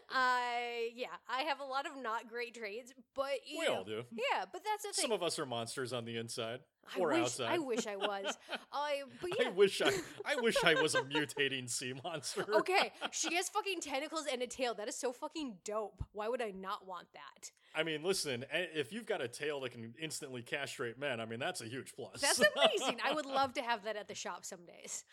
I 0.10 0.92
yeah, 0.96 1.08
I 1.30 1.42
have 1.44 1.60
a 1.60 1.66
lot 1.66 1.86
of 1.86 2.02
not 2.02 2.30
great 2.30 2.56
traits, 2.56 2.94
but 3.14 3.40
you 3.46 3.60
we 3.60 3.66
know, 3.66 3.76
all 3.78 3.84
do 3.84 4.04
yeah, 4.12 4.46
but 4.52 4.62
that's 4.64 4.84
the 4.84 4.94
thing. 4.94 5.04
some 5.04 5.12
of 5.12 5.22
us 5.22 5.38
are 5.38 5.46
monsters 5.46 5.92
on 5.94 6.06
the 6.06 6.18
inside 6.18 6.60
I 6.96 7.00
or 7.00 7.10
wish, 7.10 7.20
outside 7.22 7.52
I 7.52 7.58
wish 7.58 7.88
I 7.88 7.96
was. 7.96 8.38
I 8.72 9.04
but 9.22 9.32
yeah. 9.38 9.48
I 9.48 9.52
wish 9.52 9.82
I 9.82 9.92
I 10.26 10.36
wish 10.42 10.56
I 10.64 10.76
was 10.82 10.96
a 10.96 11.02
mutating 11.02 11.70
sea 11.70 11.94
monster. 12.04 12.46
okay, 12.56 12.92
she 13.12 13.36
has 13.36 13.50
fucking 13.50 13.82
tentacles 13.82 14.26
and 14.32 14.42
a 14.42 14.48
tail. 14.48 14.74
That 14.76 14.88
is 14.88 14.96
so 14.96 15.12
fucking 15.12 15.56
dope. 15.66 16.04
Why 16.14 16.30
would 16.30 16.42
I 16.42 16.52
not 16.52 16.88
want 16.88 17.08
that? 17.14 17.52
I 17.78 17.84
mean, 17.84 18.04
listen, 18.04 18.46
if 18.54 18.94
you've 18.94 19.06
got 19.06 19.22
a 19.22 19.28
tail 19.28 19.60
that 19.62 19.72
can 19.74 19.94
instantly 20.02 20.42
castrate 20.42 20.98
men, 20.98 21.20
I 21.20 21.26
mean, 21.26 21.40
that's 21.40 21.60
a 21.60 21.66
huge 21.66 21.94
plus. 21.94 22.22
That's 22.22 22.40
amazing. 22.40 23.00
I 23.04 23.14
would 23.14 23.26
love 23.26 23.54
to 23.56 23.62
have 23.62 23.84
that 23.84 23.98
at 23.98 24.08
the 24.08 24.16
shop 24.16 24.46
some 24.46 24.66
days. 24.66 25.04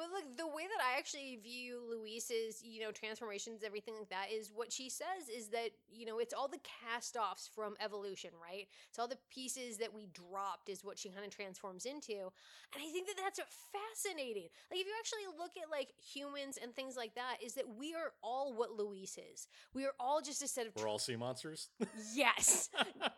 But 0.00 0.08
like 0.16 0.34
the 0.38 0.46
way 0.46 0.64
that 0.64 0.80
I 0.80 0.96
actually 0.96 1.38
view 1.44 1.82
Louise's, 1.92 2.62
you 2.64 2.80
know, 2.80 2.90
transformations, 2.90 3.60
everything 3.62 3.92
like 3.98 4.08
that, 4.08 4.32
is 4.32 4.50
what 4.54 4.72
she 4.72 4.88
says 4.88 5.28
is 5.28 5.48
that 5.48 5.76
you 5.92 6.06
know 6.06 6.18
it's 6.18 6.32
all 6.32 6.48
the 6.48 6.60
cast-offs 6.64 7.50
from 7.54 7.74
evolution, 7.84 8.30
right? 8.40 8.66
It's 8.88 8.98
all 8.98 9.08
the 9.08 9.20
pieces 9.30 9.76
that 9.76 9.92
we 9.92 10.08
dropped 10.14 10.70
is 10.70 10.82
what 10.82 10.98
she 10.98 11.10
kind 11.10 11.26
of 11.26 11.36
transforms 11.36 11.84
into, 11.84 12.16
and 12.16 12.80
I 12.80 12.88
think 12.90 13.08
that 13.08 13.16
that's 13.22 13.40
fascinating. 13.68 14.48
Like 14.70 14.80
if 14.80 14.86
you 14.86 14.94
actually 14.98 15.28
look 15.36 15.52
at 15.62 15.70
like 15.70 15.92
humans 16.00 16.58
and 16.62 16.74
things 16.74 16.96
like 16.96 17.14
that, 17.16 17.36
is 17.44 17.52
that 17.60 17.68
we 17.68 17.92
are 17.92 18.12
all 18.22 18.56
what 18.56 18.72
Louise 18.72 19.18
is. 19.34 19.48
We 19.74 19.84
are 19.84 19.92
all 20.00 20.22
just 20.22 20.42
a 20.42 20.48
set 20.48 20.66
of 20.66 20.72
We're 20.76 20.88
all 20.88 20.98
sea 20.98 21.16
monsters. 21.16 21.68
yes. 22.14 22.70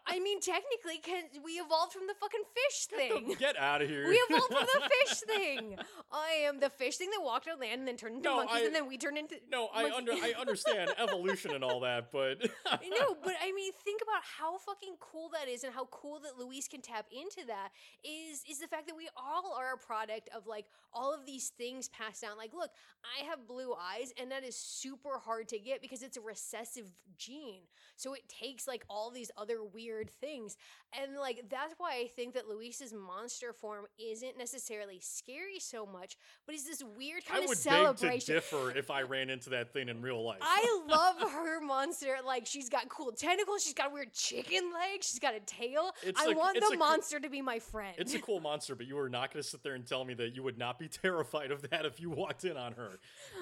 I 0.06 0.18
mean, 0.18 0.40
technically, 0.40 0.98
can 1.00 1.24
we 1.44 1.52
evolved 1.52 1.92
from 1.92 2.08
the 2.08 2.14
fucking 2.18 2.42
fish 2.54 2.86
thing. 2.98 3.36
Get 3.38 3.56
out 3.56 3.82
of 3.82 3.88
here. 3.88 4.08
We 4.08 4.14
evolved 4.28 4.52
from 4.52 4.66
the 4.66 4.88
fish 5.06 5.20
thing. 5.20 5.76
I 6.10 6.42
am 6.44 6.60
the 6.60 6.71
fish 6.78 6.96
thing 6.96 7.10
that 7.10 7.22
walked 7.22 7.48
on 7.48 7.58
land 7.60 7.80
and 7.80 7.88
then 7.88 7.96
turned 7.96 8.16
into 8.16 8.28
No, 8.28 8.36
monkeys, 8.36 8.56
I- 8.62 8.66
and 8.66 8.74
then 8.74 8.86
we 8.88 8.98
turned 8.98 9.18
into 9.18 9.36
no, 9.50 9.68
I 9.74 9.90
under 9.90 10.12
I 10.12 10.34
understand 10.40 10.90
evolution 10.98 11.52
and 11.52 11.62
all 11.64 11.80
that, 11.80 12.10
but 12.12 12.40
no, 12.66 13.16
but 13.22 13.34
I 13.42 13.52
mean, 13.52 13.72
think 13.84 14.02
about 14.02 14.22
how 14.38 14.58
fucking 14.58 14.96
cool 15.00 15.30
that 15.34 15.48
is, 15.48 15.64
and 15.64 15.72
how 15.74 15.86
cool 15.86 16.20
that 16.20 16.38
Louise 16.38 16.68
can 16.68 16.80
tap 16.80 17.06
into 17.12 17.46
that. 17.46 17.70
Is 18.04 18.42
is 18.50 18.58
the 18.58 18.66
fact 18.68 18.86
that 18.88 18.96
we 18.96 19.08
all 19.16 19.54
are 19.56 19.74
a 19.74 19.78
product 19.78 20.28
of 20.34 20.46
like 20.46 20.66
all 20.94 21.14
of 21.14 21.24
these 21.24 21.48
things 21.56 21.88
passed 21.88 22.20
down. 22.22 22.36
Like, 22.36 22.52
look, 22.52 22.70
I 23.18 23.24
have 23.24 23.46
blue 23.48 23.74
eyes, 23.74 24.12
and 24.20 24.30
that 24.30 24.44
is 24.44 24.56
super 24.56 25.18
hard 25.18 25.48
to 25.48 25.58
get 25.58 25.80
because 25.80 26.02
it's 26.02 26.16
a 26.16 26.20
recessive 26.20 26.86
gene. 27.16 27.62
So 27.96 28.14
it 28.14 28.28
takes 28.28 28.66
like 28.66 28.84
all 28.90 29.10
these 29.10 29.30
other 29.36 29.62
weird 29.64 30.10
things, 30.10 30.56
and 31.00 31.16
like 31.16 31.44
that's 31.50 31.74
why 31.78 31.94
I 32.02 32.08
think 32.14 32.34
that 32.34 32.48
Louise's 32.48 32.92
monster 32.92 33.52
form 33.52 33.86
isn't 33.98 34.36
necessarily 34.38 34.98
scary 35.00 35.58
so 35.58 35.86
much, 35.86 36.16
but 36.46 36.54
is 36.62 36.78
this 36.78 36.82
weird 36.96 37.22
I 37.28 37.32
kind 37.32 37.44
of 37.44 37.48
would 37.48 38.00
beg 38.00 38.20
to 38.20 38.32
differ 38.34 38.70
if 38.76 38.90
I 38.90 39.02
ran 39.02 39.30
into 39.30 39.50
that 39.50 39.72
thing 39.72 39.88
in 39.88 40.00
real 40.02 40.22
life. 40.24 40.38
I 40.42 40.80
love 40.88 41.20
her 41.32 41.60
monster. 41.60 42.16
Like 42.24 42.46
she's 42.46 42.68
got 42.68 42.88
cool 42.88 43.12
tentacles. 43.12 43.62
She's 43.64 43.74
got 43.74 43.92
weird 43.92 44.12
chicken 44.12 44.70
legs. 44.72 45.08
She's 45.10 45.18
got 45.18 45.34
a 45.34 45.40
tail. 45.40 45.92
It's 46.02 46.20
I 46.20 46.30
a- 46.32 46.34
want 46.36 46.54
the 46.54 46.66
cool- 46.68 46.76
monster 46.78 47.18
to 47.20 47.28
be 47.28 47.42
my 47.42 47.58
friend. 47.58 47.94
It's 47.98 48.14
a 48.14 48.18
cool 48.20 48.40
monster, 48.40 48.74
but 48.74 48.86
you 48.86 48.98
are 48.98 49.08
not 49.08 49.32
going 49.32 49.42
to 49.42 49.48
sit 49.48 49.62
there 49.62 49.74
and 49.74 49.86
tell 49.86 50.04
me 50.04 50.14
that 50.14 50.34
you 50.34 50.42
would 50.42 50.58
not 50.58 50.78
be 50.78 50.88
terrified 51.02 51.50
of 51.50 51.68
that 51.70 51.84
if 51.84 52.00
you 52.00 52.10
walked 52.10 52.44
in 52.44 52.56
on 52.56 52.72
her. 52.72 52.98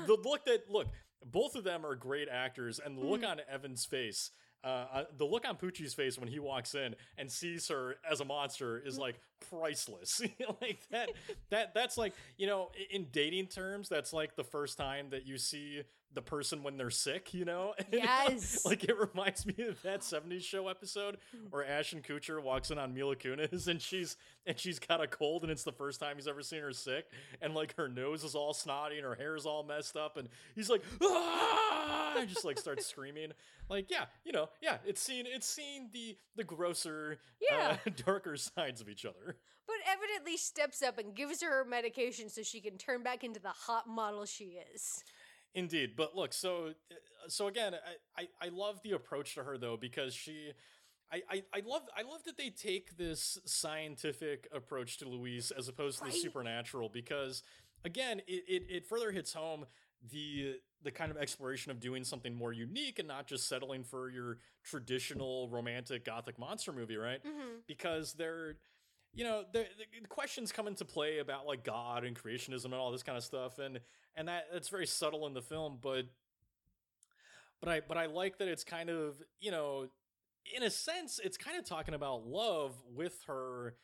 The 0.07 0.17
look 0.25 0.45
that 0.47 0.71
look, 0.71 0.89
both 1.25 1.55
of 1.55 1.65
them 1.65 1.85
are 1.85 1.95
great 1.95 2.29
actors, 2.29 2.81
and 2.85 2.97
the 2.97 3.03
look 3.05 3.21
Mhm. 3.23 3.31
on 3.31 3.41
Evan's 3.51 3.85
face, 3.85 4.31
uh, 4.65 5.05
the 5.17 5.25
look 5.25 5.49
on 5.49 5.57
Pucci's 5.57 5.95
face 5.95 6.19
when 6.19 6.29
he 6.29 6.39
walks 6.39 6.75
in 6.75 6.95
and 7.17 7.31
sees 7.31 7.69
her 7.69 7.97
as 8.09 8.21
a 8.21 8.25
monster 8.25 8.79
is 8.79 8.99
like 8.99 9.21
priceless. 9.49 10.21
like 10.61 10.81
that, 10.91 11.11
that 11.51 11.75
that's 11.75 11.97
like 11.97 12.13
you 12.37 12.47
know, 12.47 12.71
in 12.91 13.07
dating 13.13 13.47
terms, 13.47 13.89
that's 13.89 14.13
like 14.13 14.37
the 14.37 14.45
first 14.45 14.77
time 14.77 15.11
that 15.11 15.27
you 15.27 15.39
see 15.39 15.83
the 16.13 16.23
person 16.23 16.63
when 16.63 16.77
they're 16.77 16.91
sick. 16.91 17.33
You 17.35 17.45
know, 17.45 17.75
Yes. 17.93 18.65
like 18.65 18.85
it 18.85 18.97
reminds 18.99 19.47
me 19.47 19.55
of 19.69 19.81
that 19.83 20.01
'70s 20.01 20.43
show 20.43 20.69
episode 20.69 21.19
where 21.51 21.65
Ashton 21.67 22.03
Kutcher 22.03 22.43
walks 22.43 22.71
in 22.71 22.79
on 22.79 22.95
Mila 22.95 23.17
Kunis 23.17 23.69
and 23.69 23.81
she's 23.81 24.17
and 24.47 24.59
she's 24.59 24.79
got 24.79 25.03
a 25.03 25.07
cold 25.07 25.43
and 25.43 25.51
it's 25.53 25.65
the 25.65 25.73
first 25.73 26.01
time 26.01 26.17
he's 26.17 26.27
ever 26.29 26.43
seen 26.43 26.61
her 26.63 26.73
sick 26.73 27.07
and 27.43 27.55
like 27.55 27.77
her 27.77 27.89
nose 27.89 28.25
is 28.25 28.35
all 28.35 28.53
snotty 28.55 28.97
and 28.97 29.05
her 29.05 29.15
hair 29.15 29.37
is 29.37 29.47
all 29.47 29.63
messed 29.63 29.97
up 29.97 30.17
and 30.17 30.29
he's 30.55 30.69
like 30.71 30.83
ah 31.03 32.15
and 32.19 32.29
just 32.29 32.45
like 32.45 32.59
starts 32.59 32.87
screaming 32.91 33.33
like 33.69 33.91
yeah 33.91 34.07
you 34.25 34.33
know 34.33 34.49
yeah 34.63 34.79
it's 34.87 35.01
seen 35.01 35.27
it's 35.29 35.47
seen 35.47 35.89
the 35.93 36.17
the 36.37 36.45
grosser 36.45 37.19
Yeah. 37.41 37.77
uh, 37.87 37.91
darker 38.05 38.37
sides 38.37 38.81
of 38.81 38.89
each 38.89 39.05
other 39.05 39.37
but 39.67 39.77
evidently 39.87 40.37
steps 40.37 40.83
up 40.83 40.99
and 40.99 41.15
gives 41.15 41.43
her 41.43 41.51
her 41.51 41.65
medication 41.65 42.29
so 42.29 42.43
she 42.43 42.61
can 42.61 42.77
turn 42.77 43.03
back 43.03 43.23
into 43.23 43.39
the 43.39 43.51
hot 43.51 43.87
model 43.89 44.25
she 44.25 44.59
is. 44.75 45.05
Indeed, 45.55 45.95
but 45.97 46.15
look, 46.15 46.33
so 46.33 46.69
uh, 46.91 46.95
so 47.29 47.49
again, 47.49 47.75
I, 48.17 48.23
I 48.23 48.47
I 48.47 48.49
love 48.51 48.81
the 48.83 48.93
approach 48.93 49.35
to 49.35 49.43
her 49.43 49.59
though 49.59 49.77
because 49.77 50.15
she, 50.15 50.53
I, 51.13 51.23
I, 51.31 51.43
I 51.55 51.63
love 51.67 51.83
I 51.97 52.03
love 52.03 52.23
that 52.25 52.37
they 52.37 52.51
take 52.51 52.97
this 52.97 53.39
scientific 53.47 54.47
approach 54.53 54.99
to 54.99 55.09
Louise 55.09 55.51
as 55.51 55.69
opposed 55.69 55.99
to 55.99 56.05
Right. 56.05 56.13
the 56.13 56.19
supernatural 56.19 56.89
because 56.89 57.43
again 57.85 58.21
it, 58.29 58.45
it, 58.49 58.63
it 58.71 58.87
further 58.87 59.11
hits 59.11 59.33
home 59.33 59.67
the 60.11 60.57
the 60.83 60.91
kind 60.91 61.11
of 61.11 61.17
exploration 61.17 61.71
of 61.73 61.81
doing 61.81 62.05
something 62.05 62.35
more 62.35 62.53
unique 62.53 62.99
and 62.99 63.09
not 63.09 63.27
just 63.27 63.49
settling 63.49 63.83
for 63.85 64.09
your 64.11 64.39
traditional 64.65 65.49
romantic 65.51 66.05
gothic 66.05 66.39
monster 66.39 66.73
movie, 66.73 66.97
right? 66.97 67.21
hmm 67.25 67.59
Because 67.67 68.15
they're 68.15 68.57
you 69.13 69.25
know 69.25 69.45
the, 69.53 69.67
the 69.79 70.07
questions 70.09 70.53
come 70.53 70.67
into 70.67 70.85
play 70.85 71.19
about 71.19 71.47
like 71.47 71.65
God 71.65 72.05
and 72.05 72.21
creationism 72.21 72.67
and 72.67 72.75
all 72.75 72.91
this 72.93 73.03
kind 73.03 73.19
of 73.19 73.25
stuff 73.25 73.59
and 73.59 73.81
and 74.15 74.29
that 74.29 74.47
that's 74.53 74.69
very 74.69 74.87
subtle 74.87 75.27
in 75.27 75.35
the 75.35 75.43
film 75.43 75.79
but 75.81 76.07
but 77.61 77.69
I 77.69 77.81
but 77.87 77.97
I 77.97 78.07
like 78.07 78.39
that 78.39 78.49
it's 78.49 78.65
kind 78.65 78.89
of 78.91 79.23
you 79.41 79.51
know 79.51 79.87
in 80.57 80.63
a 80.63 80.71
sense 80.71 81.21
it's 81.23 81.37
kind 81.37 81.59
of 81.59 81.65
talking 81.65 81.95
about 81.95 82.27
love 82.27 82.75
with 82.95 83.23
her 83.27 83.75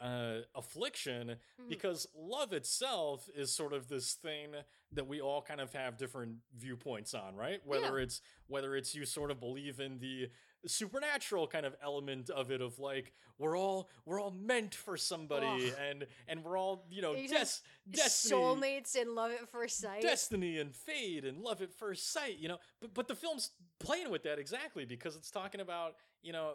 uh 0.00 0.38
affliction 0.54 1.36
Mhm. 1.60 1.68
because 1.68 2.06
love 2.16 2.52
itself 2.52 3.28
is 3.36 3.52
sort 3.54 3.72
of 3.72 3.88
this 3.88 4.14
thing 4.14 4.50
that 4.92 5.06
we 5.06 5.20
all 5.20 5.40
kind 5.42 5.60
of 5.60 5.72
have 5.74 5.96
different 5.96 6.36
viewpoints 6.58 7.14
on 7.14 7.36
right 7.36 7.60
whether 7.64 7.98
it's 8.00 8.20
whether 8.48 8.74
it's 8.74 8.94
you 8.94 9.04
sort 9.06 9.30
of 9.30 9.38
believe 9.38 9.78
in 9.80 9.98
the 10.00 10.28
supernatural 10.66 11.46
kind 11.46 11.66
of 11.66 11.74
element 11.82 12.30
of 12.30 12.50
it 12.50 12.60
of 12.60 12.78
like 12.78 13.12
we're 13.38 13.56
all 13.58 13.88
we're 14.04 14.20
all 14.20 14.30
meant 14.30 14.74
for 14.74 14.96
somebody 14.96 15.46
Ugh. 15.46 15.74
and 15.90 16.06
and 16.28 16.44
we're 16.44 16.56
all 16.56 16.84
you 16.90 17.02
know 17.02 17.14
des- 17.14 17.60
destiny 17.90 18.34
Soulmates 18.40 18.94
and 19.00 19.10
love 19.14 19.32
at 19.32 19.48
first 19.50 19.78
sight. 19.80 20.02
destiny 20.02 20.58
and 20.58 20.74
fate 20.74 21.24
and 21.24 21.38
love 21.40 21.60
at 21.62 21.72
first 21.72 22.12
sight 22.12 22.38
you 22.38 22.48
know 22.48 22.58
but 22.80 22.94
but 22.94 23.08
the 23.08 23.14
film's 23.14 23.50
playing 23.80 24.10
with 24.10 24.22
that 24.22 24.38
exactly 24.38 24.84
because 24.84 25.16
it's 25.16 25.30
talking 25.30 25.60
about 25.60 25.94
you 26.22 26.32
know 26.32 26.52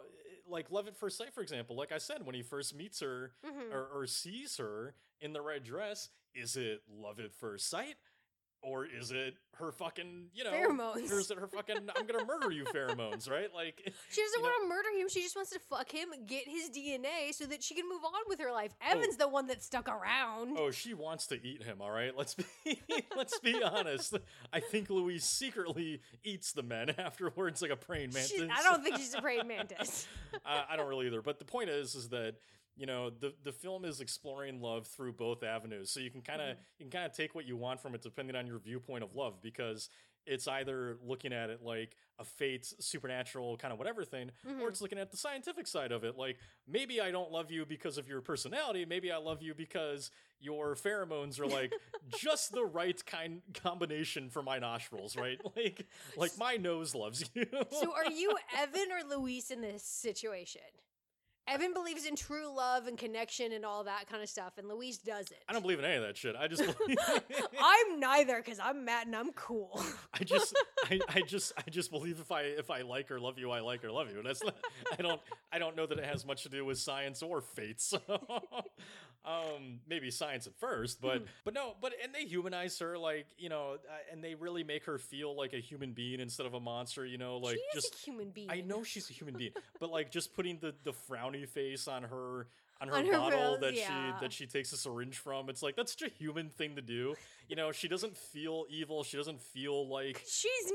like 0.48 0.70
love 0.70 0.88
at 0.88 0.96
first 0.96 1.18
sight 1.18 1.32
for 1.34 1.42
example 1.42 1.76
like 1.76 1.92
i 1.92 1.98
said 1.98 2.24
when 2.24 2.34
he 2.34 2.42
first 2.42 2.74
meets 2.74 3.00
her 3.00 3.32
Mhm. 3.46 3.72
or, 3.72 3.86
or 3.94 4.06
sees 4.06 4.56
her 4.56 4.94
in 5.20 5.32
the 5.34 5.42
red 5.42 5.64
dress 5.64 6.08
is 6.34 6.56
it 6.56 6.80
love 6.90 7.18
at 7.20 7.32
first 7.34 7.68
sight 7.68 7.96
or 8.62 8.86
is 8.86 9.10
it 9.12 9.34
her 9.56 9.72
fucking 9.72 10.26
you 10.34 10.44
know 10.44 10.52
Pheromones. 10.52 11.10
or 11.10 11.18
is 11.18 11.30
it 11.32 11.38
her 11.38 11.48
fucking 11.48 11.76
i'm 11.96 12.06
gonna 12.06 12.24
murder 12.24 12.50
you 12.52 12.64
pheromones 12.74 13.28
right 13.28 13.52
like 13.54 13.82
She 14.10 14.20
doesn't 14.22 14.40
know- 14.42 14.48
want 14.48 14.62
to 14.62 14.68
murder 14.68 14.88
him. 15.00 15.08
She 15.08 15.20
just 15.22 15.34
wants 15.36 15.50
to 15.50 15.58
fuck 15.58 15.90
him, 15.92 16.08
get 16.26 16.44
his 16.46 16.70
DNA 16.70 17.32
so 17.32 17.44
that 17.46 17.62
she 17.62 17.74
can 17.74 17.88
move 17.88 18.04
on 18.04 18.12
with 18.28 18.38
her 18.40 18.52
life. 18.52 18.72
Oh. 18.82 18.92
Evan's 18.92 19.16
the 19.16 19.26
one 19.28 19.46
that 19.48 19.62
stuck 19.62 19.88
around. 19.88 20.56
Oh, 20.58 20.70
she 20.70 20.94
wants 20.94 21.26
to 21.28 21.34
eat 21.44 21.62
him. 21.62 21.78
All 21.80 21.90
right, 21.90 22.16
let's 22.16 22.34
be 22.34 22.44
let's 23.16 23.38
be 23.40 23.60
honest. 23.62 24.16
I 24.52 24.60
think 24.60 24.90
Louise 24.90 25.24
secretly 25.24 26.00
eats 26.24 26.52
the 26.52 26.62
men 26.62 26.90
afterwards, 26.98 27.62
like 27.62 27.70
a 27.70 27.76
praying 27.76 28.10
mantis. 28.12 28.30
She- 28.30 28.48
I 28.48 28.62
don't 28.62 28.82
think 28.84 28.96
she's 28.96 29.14
a 29.14 29.20
praying 29.20 29.46
mantis. 29.48 30.06
I, 30.44 30.64
I 30.70 30.76
don't 30.76 30.88
really 30.88 31.06
either. 31.06 31.22
But 31.22 31.38
the 31.38 31.44
point 31.44 31.70
is, 31.70 31.94
is 31.94 32.08
that 32.10 32.34
you 32.78 32.86
know 32.86 33.10
the 33.10 33.34
the 33.42 33.52
film 33.52 33.84
is 33.84 34.00
exploring 34.00 34.60
love 34.60 34.86
through 34.86 35.12
both 35.12 35.42
avenues. 35.42 35.90
So 35.90 36.00
you 36.00 36.10
can 36.10 36.22
kind 36.22 36.40
of 36.40 36.56
Mhm. 36.56 36.60
you 36.78 36.84
can 36.86 36.90
kind 36.90 37.06
of 37.06 37.12
take 37.12 37.34
what 37.34 37.44
you 37.46 37.56
want 37.56 37.80
from 37.80 37.94
it 37.94 38.02
depending 38.02 38.36
on 38.36 38.46
your 38.46 38.58
viewpoint 38.58 39.02
of 39.04 39.14
love 39.16 39.42
because 39.42 39.90
it's 40.26 40.46
either 40.46 40.98
looking 41.02 41.32
at 41.32 41.48
it 41.48 41.62
like 41.62 41.96
a 42.18 42.24
fate 42.24 42.66
supernatural 42.80 43.56
kind 43.56 43.72
of 43.72 43.78
whatever 43.78 44.04
thing 44.04 44.30
Mhm. 44.46 44.60
or 44.60 44.68
it's 44.68 44.82
looking 44.82 44.98
at 44.98 45.10
the 45.10 45.16
scientific 45.16 45.66
side 45.66 45.90
of 45.90 46.04
it 46.04 46.16
like 46.18 46.38
maybe 46.66 47.00
i 47.00 47.10
don't 47.10 47.30
love 47.30 47.50
you 47.50 47.64
because 47.64 47.96
of 47.96 48.06
your 48.08 48.20
personality 48.20 48.84
maybe 48.84 49.10
i 49.10 49.16
love 49.16 49.40
you 49.40 49.54
because 49.54 50.10
your 50.38 50.74
pheromones 50.74 51.40
are 51.40 51.46
like 51.46 51.72
just 52.18 52.52
the 52.52 52.64
right 52.64 53.06
kind 53.06 53.40
combination 53.54 54.28
for 54.28 54.42
my 54.42 54.58
nostrils 54.58 55.16
right 55.16 55.40
like 55.56 55.86
like 56.16 56.36
my 56.36 56.56
nose 56.56 56.94
loves 56.94 57.24
you 57.34 57.46
So 57.70 57.94
are 57.94 58.10
you 58.10 58.36
Evan 58.56 58.92
or 58.92 59.16
Louise 59.16 59.50
in 59.50 59.62
this 59.62 59.82
situation? 59.84 60.60
Evan 61.50 61.72
believes 61.72 62.06
in 62.06 62.14
true 62.14 62.54
love 62.54 62.86
and 62.86 62.98
connection 62.98 63.52
and 63.52 63.64
all 63.64 63.84
that 63.84 64.08
kind 64.08 64.22
of 64.22 64.28
stuff, 64.28 64.58
and 64.58 64.68
Louise 64.68 64.98
doesn't. 64.98 65.36
I 65.48 65.52
don't 65.52 65.62
believe 65.62 65.78
in 65.78 65.84
any 65.84 65.96
of 65.96 66.02
that 66.02 66.16
shit. 66.16 66.36
I 66.36 66.46
just. 66.48 66.62
I'm 67.60 68.00
neither 68.00 68.36
because 68.36 68.58
I'm 68.58 68.84
Matt 68.84 69.06
and 69.06 69.16
I'm 69.16 69.32
cool. 69.32 69.80
I 70.14 70.24
just, 70.24 70.56
I, 70.84 71.00
I 71.08 71.20
just, 71.22 71.52
I 71.56 71.70
just 71.70 71.90
believe 71.90 72.20
if 72.20 72.30
I, 72.30 72.42
if 72.42 72.70
I 72.70 72.82
like 72.82 73.10
or 73.10 73.18
love 73.18 73.38
you, 73.38 73.50
I 73.50 73.60
like 73.60 73.84
or 73.84 73.90
love 73.90 74.08
you. 74.10 74.22
That's 74.22 74.42
not. 74.42 74.56
I 74.98 75.02
don't, 75.02 75.20
I 75.52 75.58
don't 75.58 75.76
know 75.76 75.86
that 75.86 75.98
it 75.98 76.04
has 76.04 76.26
much 76.26 76.42
to 76.42 76.48
do 76.48 76.64
with 76.64 76.78
science 76.78 77.22
or 77.22 77.40
fate. 77.40 77.80
So, 77.80 78.00
um, 79.24 79.80
maybe 79.88 80.10
science 80.10 80.46
at 80.46 80.54
first, 80.58 81.00
but, 81.00 81.24
but 81.44 81.54
no, 81.54 81.74
but 81.80 81.92
and 82.02 82.14
they 82.14 82.24
humanize 82.24 82.78
her, 82.78 82.96
like 82.96 83.26
you 83.36 83.48
know, 83.48 83.74
uh, 83.74 84.12
and 84.12 84.22
they 84.22 84.34
really 84.34 84.64
make 84.64 84.84
her 84.84 84.98
feel 84.98 85.36
like 85.36 85.52
a 85.52 85.58
human 85.58 85.92
being 85.92 86.20
instead 86.20 86.46
of 86.46 86.54
a 86.54 86.60
monster. 86.60 87.04
You 87.04 87.18
know, 87.18 87.36
like 87.36 87.56
she 87.56 87.62
just. 87.74 87.94
a 87.94 87.98
human 87.98 88.30
being. 88.30 88.50
I 88.50 88.60
know 88.60 88.82
she's 88.82 89.10
a 89.10 89.12
human 89.12 89.36
being, 89.36 89.52
but 89.80 89.90
like 89.90 90.10
just 90.10 90.34
putting 90.34 90.58
the 90.58 90.74
the 90.84 90.92
frowny 90.92 91.46
face 91.46 91.88
on 91.88 92.04
her 92.04 92.46
on 92.80 92.88
her 92.88 92.94
On 92.94 93.06
her 93.06 93.12
bottle 93.12 93.50
rose, 93.52 93.60
that 93.60 93.74
yeah. 93.74 93.86
she 93.86 94.20
that 94.20 94.32
she 94.32 94.46
takes 94.46 94.72
a 94.72 94.76
syringe 94.76 95.18
from. 95.18 95.48
It's 95.48 95.62
like 95.62 95.76
that's 95.76 95.92
such 95.98 96.08
a 96.08 96.14
human 96.14 96.50
thing 96.50 96.76
to 96.76 96.82
do. 96.82 97.14
You 97.48 97.56
know, 97.56 97.72
she 97.72 97.88
doesn't 97.88 98.16
feel 98.16 98.66
evil. 98.70 99.02
She 99.02 99.16
doesn't 99.16 99.40
feel 99.40 99.88
like 99.88 100.22
She's 100.26 100.72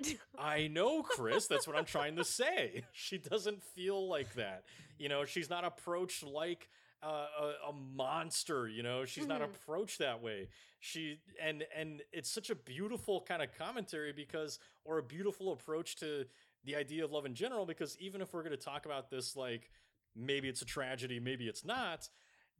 not. 0.00 0.14
I 0.38 0.68
know, 0.68 1.02
Chris. 1.02 1.46
That's 1.46 1.66
what 1.66 1.76
I'm 1.76 1.84
trying 1.84 2.16
to 2.16 2.24
say. 2.24 2.84
She 2.92 3.18
doesn't 3.18 3.62
feel 3.62 4.08
like 4.08 4.34
that. 4.34 4.64
You 4.98 5.08
know, 5.08 5.24
she's 5.24 5.50
not 5.50 5.64
approached 5.64 6.24
like 6.24 6.68
uh, 7.02 7.26
a, 7.40 7.68
a 7.68 7.72
monster. 7.72 8.68
You 8.68 8.82
know, 8.82 9.04
she's 9.04 9.26
not 9.26 9.40
Mhm. 9.40 9.44
approached 9.54 9.98
that 9.98 10.22
way. 10.22 10.48
She 10.80 11.20
and 11.40 11.64
and 11.74 12.02
it's 12.12 12.30
such 12.30 12.50
a 12.50 12.54
beautiful 12.54 13.20
kind 13.22 13.42
of 13.42 13.52
commentary 13.56 14.12
because, 14.12 14.58
or 14.84 14.98
a 14.98 15.02
beautiful 15.02 15.52
approach 15.52 15.96
to 15.96 16.26
the 16.64 16.76
idea 16.76 17.04
of 17.04 17.10
love 17.12 17.26
in 17.26 17.34
general. 17.34 17.66
Because 17.66 17.96
even 17.98 18.20
if 18.20 18.32
we're 18.32 18.42
going 18.42 18.56
to 18.56 18.64
talk 18.64 18.86
about 18.86 19.10
this, 19.10 19.36
like 19.36 19.70
maybe 20.14 20.48
it's 20.48 20.62
a 20.62 20.66
tragedy, 20.66 21.18
maybe 21.20 21.46
it's 21.48 21.64
not. 21.64 22.08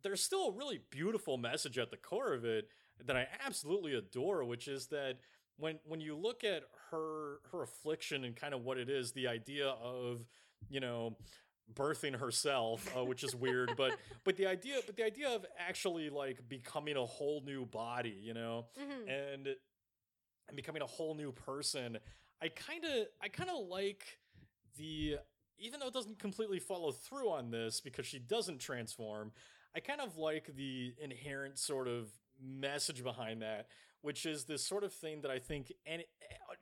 There's 0.02 0.22
still 0.22 0.48
a 0.48 0.52
really 0.52 0.80
beautiful 0.90 1.36
message 1.38 1.78
at 1.78 1.90
the 1.90 1.96
core 1.96 2.32
of 2.32 2.44
it 2.44 2.68
that 3.06 3.16
I 3.16 3.28
absolutely 3.44 3.94
adore, 3.94 4.44
which 4.44 4.66
is 4.68 4.88
that 4.88 5.18
when 5.56 5.78
when 5.84 6.00
you 6.00 6.16
look 6.16 6.42
at 6.44 6.64
her 6.90 7.38
her 7.52 7.62
affliction 7.62 8.24
and 8.24 8.34
kind 8.34 8.54
of 8.54 8.62
what 8.64 8.78
it 8.78 8.88
is, 8.90 9.12
the 9.12 9.28
idea 9.28 9.68
of 9.68 10.26
you 10.68 10.80
know 10.80 11.16
birthing 11.72 12.18
herself, 12.18 12.86
uh, 12.96 13.04
which 13.04 13.24
is 13.24 13.34
weird, 13.34 13.74
but 13.76 13.98
but 14.24 14.36
the 14.36 14.46
idea 14.46 14.76
but 14.86 14.96
the 14.96 15.04
idea 15.04 15.28
of 15.30 15.44
actually 15.58 16.10
like 16.10 16.48
becoming 16.48 16.96
a 16.96 17.04
whole 17.06 17.42
new 17.44 17.64
body, 17.66 18.18
you 18.22 18.34
know, 18.34 18.66
Mhm. 18.78 19.08
and 19.08 19.46
and 20.48 20.56
becoming 20.56 20.82
a 20.82 20.86
whole 20.86 21.14
new 21.14 21.32
person. 21.32 21.98
I 22.40 22.48
kind 22.48 22.84
of 22.84 23.06
I 23.20 23.28
kind 23.28 23.50
of 23.50 23.66
like 23.68 24.18
the 24.76 25.18
even 25.58 25.78
though 25.80 25.86
it 25.86 25.94
doesn't 25.94 26.18
completely 26.18 26.58
follow 26.58 26.90
through 26.92 27.30
on 27.30 27.50
this 27.50 27.80
because 27.80 28.06
she 28.06 28.18
doesn't 28.18 28.58
transform. 28.58 29.32
I 29.74 29.80
kind 29.80 30.00
of 30.00 30.16
like 30.18 30.54
the 30.56 30.94
inherent 31.00 31.58
sort 31.58 31.88
of 31.88 32.10
message 32.40 33.02
behind 33.04 33.40
that, 33.42 33.68
which 34.02 34.26
is 34.26 34.44
this 34.44 34.66
sort 34.66 34.82
of 34.84 34.92
thing 34.92 35.20
that 35.22 35.30
I 35.30 35.38
think 35.38 35.72
any 35.86 36.04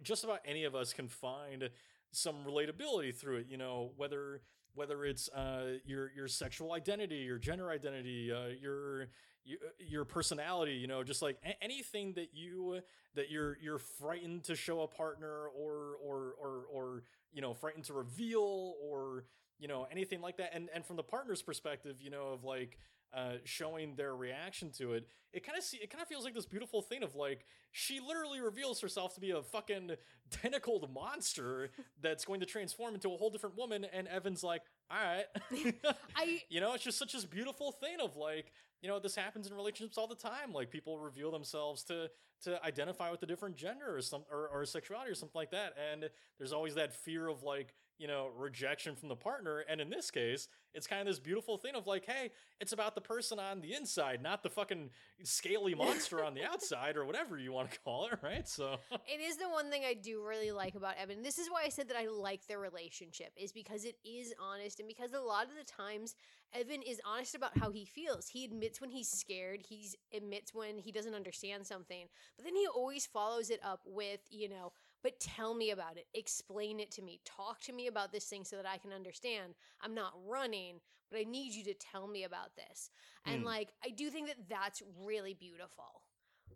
just 0.02 0.22
about 0.22 0.40
any 0.44 0.64
of 0.64 0.74
us 0.74 0.92
can 0.92 1.08
find 1.08 1.70
some 2.12 2.44
relatability 2.44 3.14
through 3.16 3.38
it. 3.38 3.46
You 3.48 3.56
know, 3.56 3.92
whether 3.96 4.42
whether 4.74 5.04
it's 5.04 5.28
uh, 5.30 5.78
your 5.84 6.10
your 6.14 6.28
sexual 6.28 6.72
identity, 6.72 7.16
your 7.16 7.38
gender 7.38 7.70
identity, 7.70 8.32
uh, 8.32 8.48
your 8.60 9.08
your, 9.44 9.58
your 9.78 10.04
personality, 10.04 10.72
you 10.74 10.86
know, 10.86 11.02
just 11.02 11.22
like 11.22 11.38
a- 11.44 11.62
anything 11.62 12.12
that 12.14 12.28
you 12.34 12.80
that 13.14 13.30
you're 13.30 13.56
you're 13.60 13.78
frightened 13.78 14.44
to 14.44 14.54
show 14.54 14.82
a 14.82 14.88
partner 14.88 15.46
or 15.48 15.96
or 16.02 16.34
or 16.40 16.64
or 16.72 17.02
you 17.32 17.40
know 17.40 17.54
frightened 17.54 17.84
to 17.84 17.92
reveal 17.94 18.74
or 18.82 19.24
you 19.58 19.68
know 19.68 19.86
anything 19.90 20.20
like 20.20 20.36
that. 20.38 20.50
And 20.54 20.68
and 20.74 20.84
from 20.84 20.96
the 20.96 21.02
partner's 21.02 21.42
perspective 21.42 21.96
you 22.00 22.10
know 22.10 22.28
of 22.28 22.44
like 22.44 22.78
uh 23.14 23.32
showing 23.44 23.94
their 23.96 24.14
reaction 24.14 24.70
to 24.70 24.92
it 24.92 25.06
it 25.32 25.44
kind 25.44 25.56
of 25.56 25.64
see 25.64 25.78
it 25.78 25.90
kind 25.90 26.02
of 26.02 26.08
feels 26.08 26.24
like 26.24 26.34
this 26.34 26.46
beautiful 26.46 26.82
thing 26.82 27.02
of 27.02 27.14
like 27.14 27.44
she 27.72 28.00
literally 28.00 28.40
reveals 28.40 28.80
herself 28.80 29.14
to 29.14 29.20
be 29.20 29.30
a 29.30 29.42
fucking 29.42 29.92
tentacled 30.30 30.92
monster 30.92 31.70
that's 32.00 32.24
going 32.24 32.40
to 32.40 32.46
transform 32.46 32.94
into 32.94 33.12
a 33.12 33.16
whole 33.16 33.30
different 33.30 33.56
woman 33.56 33.86
and 33.92 34.08
evan's 34.08 34.42
like 34.42 34.62
all 34.90 34.98
right 34.98 35.24
I 36.16 36.42
you 36.48 36.60
know 36.60 36.74
it's 36.74 36.84
just 36.84 36.98
such 36.98 37.12
this 37.12 37.24
beautiful 37.24 37.72
thing 37.72 38.00
of 38.02 38.16
like 38.16 38.52
you 38.82 38.88
know 38.88 38.98
this 38.98 39.14
happens 39.14 39.46
in 39.46 39.54
relationships 39.54 39.98
all 39.98 40.06
the 40.06 40.14
time 40.14 40.52
like 40.52 40.70
people 40.70 40.98
reveal 40.98 41.30
themselves 41.30 41.82
to 41.84 42.10
to 42.42 42.64
identify 42.64 43.10
with 43.10 43.22
a 43.22 43.26
different 43.26 43.56
gender 43.56 43.96
or 43.96 44.00
some 44.00 44.22
or, 44.30 44.48
or 44.48 44.64
sexuality 44.64 45.10
or 45.10 45.14
something 45.14 45.38
like 45.38 45.50
that 45.50 45.74
and 45.92 46.08
there's 46.38 46.52
always 46.52 46.74
that 46.74 46.92
fear 46.92 47.28
of 47.28 47.42
like 47.42 47.74
you 48.00 48.08
know 48.08 48.30
rejection 48.36 48.96
from 48.96 49.08
the 49.08 49.16
partner 49.16 49.62
and 49.68 49.80
in 49.80 49.90
this 49.90 50.10
case 50.10 50.48
it's 50.74 50.86
kind 50.86 51.00
of 51.00 51.06
this 51.06 51.20
beautiful 51.20 51.58
thing 51.58 51.74
of 51.74 51.86
like 51.86 52.06
hey 52.06 52.30
it's 52.60 52.72
about 52.72 52.94
the 52.94 53.00
person 53.00 53.38
on 53.38 53.60
the 53.60 53.74
inside 53.74 54.22
not 54.22 54.42
the 54.42 54.50
fucking 54.50 54.90
scaly 55.22 55.74
monster 55.74 56.24
on 56.24 56.34
the 56.34 56.42
outside 56.50 56.96
or 56.96 57.04
whatever 57.04 57.38
you 57.38 57.52
want 57.52 57.70
to 57.70 57.78
call 57.80 58.06
it 58.06 58.18
right 58.22 58.48
so 58.48 58.76
it 58.90 59.20
is 59.20 59.36
the 59.36 59.48
one 59.48 59.70
thing 59.70 59.82
I 59.84 59.94
do 59.94 60.24
really 60.26 60.52
like 60.52 60.74
about 60.74 60.94
Evan. 61.00 61.22
This 61.22 61.38
is 61.38 61.48
why 61.50 61.62
I 61.64 61.68
said 61.68 61.88
that 61.88 61.96
I 61.96 62.06
like 62.06 62.46
their 62.46 62.58
relationship, 62.58 63.32
is 63.36 63.52
because 63.52 63.84
it 63.84 63.96
is 64.04 64.32
honest 64.40 64.80
and 64.80 64.88
because 64.88 65.12
a 65.12 65.20
lot 65.20 65.44
of 65.44 65.56
the 65.56 65.64
times 65.64 66.14
Evan 66.52 66.82
is 66.82 67.00
honest 67.04 67.34
about 67.34 67.56
how 67.58 67.70
he 67.70 67.84
feels. 67.84 68.28
He 68.28 68.44
admits 68.44 68.80
when 68.80 68.90
he's 68.90 69.08
scared, 69.08 69.60
he 69.68 69.88
admits 70.14 70.54
when 70.54 70.78
he 70.78 70.92
doesn't 70.92 71.14
understand 71.14 71.66
something, 71.66 72.06
but 72.36 72.44
then 72.44 72.54
he 72.54 72.66
always 72.66 73.06
follows 73.06 73.50
it 73.50 73.60
up 73.64 73.80
with, 73.86 74.20
you 74.30 74.48
know, 74.48 74.72
but 75.02 75.20
tell 75.20 75.54
me 75.54 75.70
about 75.70 75.96
it. 75.96 76.06
Explain 76.14 76.80
it 76.80 76.90
to 76.92 77.02
me. 77.02 77.20
Talk 77.24 77.60
to 77.62 77.72
me 77.72 77.86
about 77.86 78.12
this 78.12 78.26
thing 78.26 78.44
so 78.44 78.56
that 78.56 78.66
I 78.66 78.78
can 78.78 78.92
understand. 78.92 79.54
I'm 79.80 79.94
not 79.94 80.12
running, 80.26 80.80
but 81.10 81.20
I 81.20 81.24
need 81.24 81.54
you 81.54 81.64
to 81.64 81.74
tell 81.74 82.06
me 82.06 82.24
about 82.24 82.54
this. 82.56 82.90
And 83.26 83.42
Mm. 83.42 83.44
like, 83.44 83.72
I 83.84 83.90
do 83.90 84.10
think 84.10 84.28
that 84.28 84.48
that's 84.48 84.82
really 85.04 85.34
beautiful. 85.34 86.02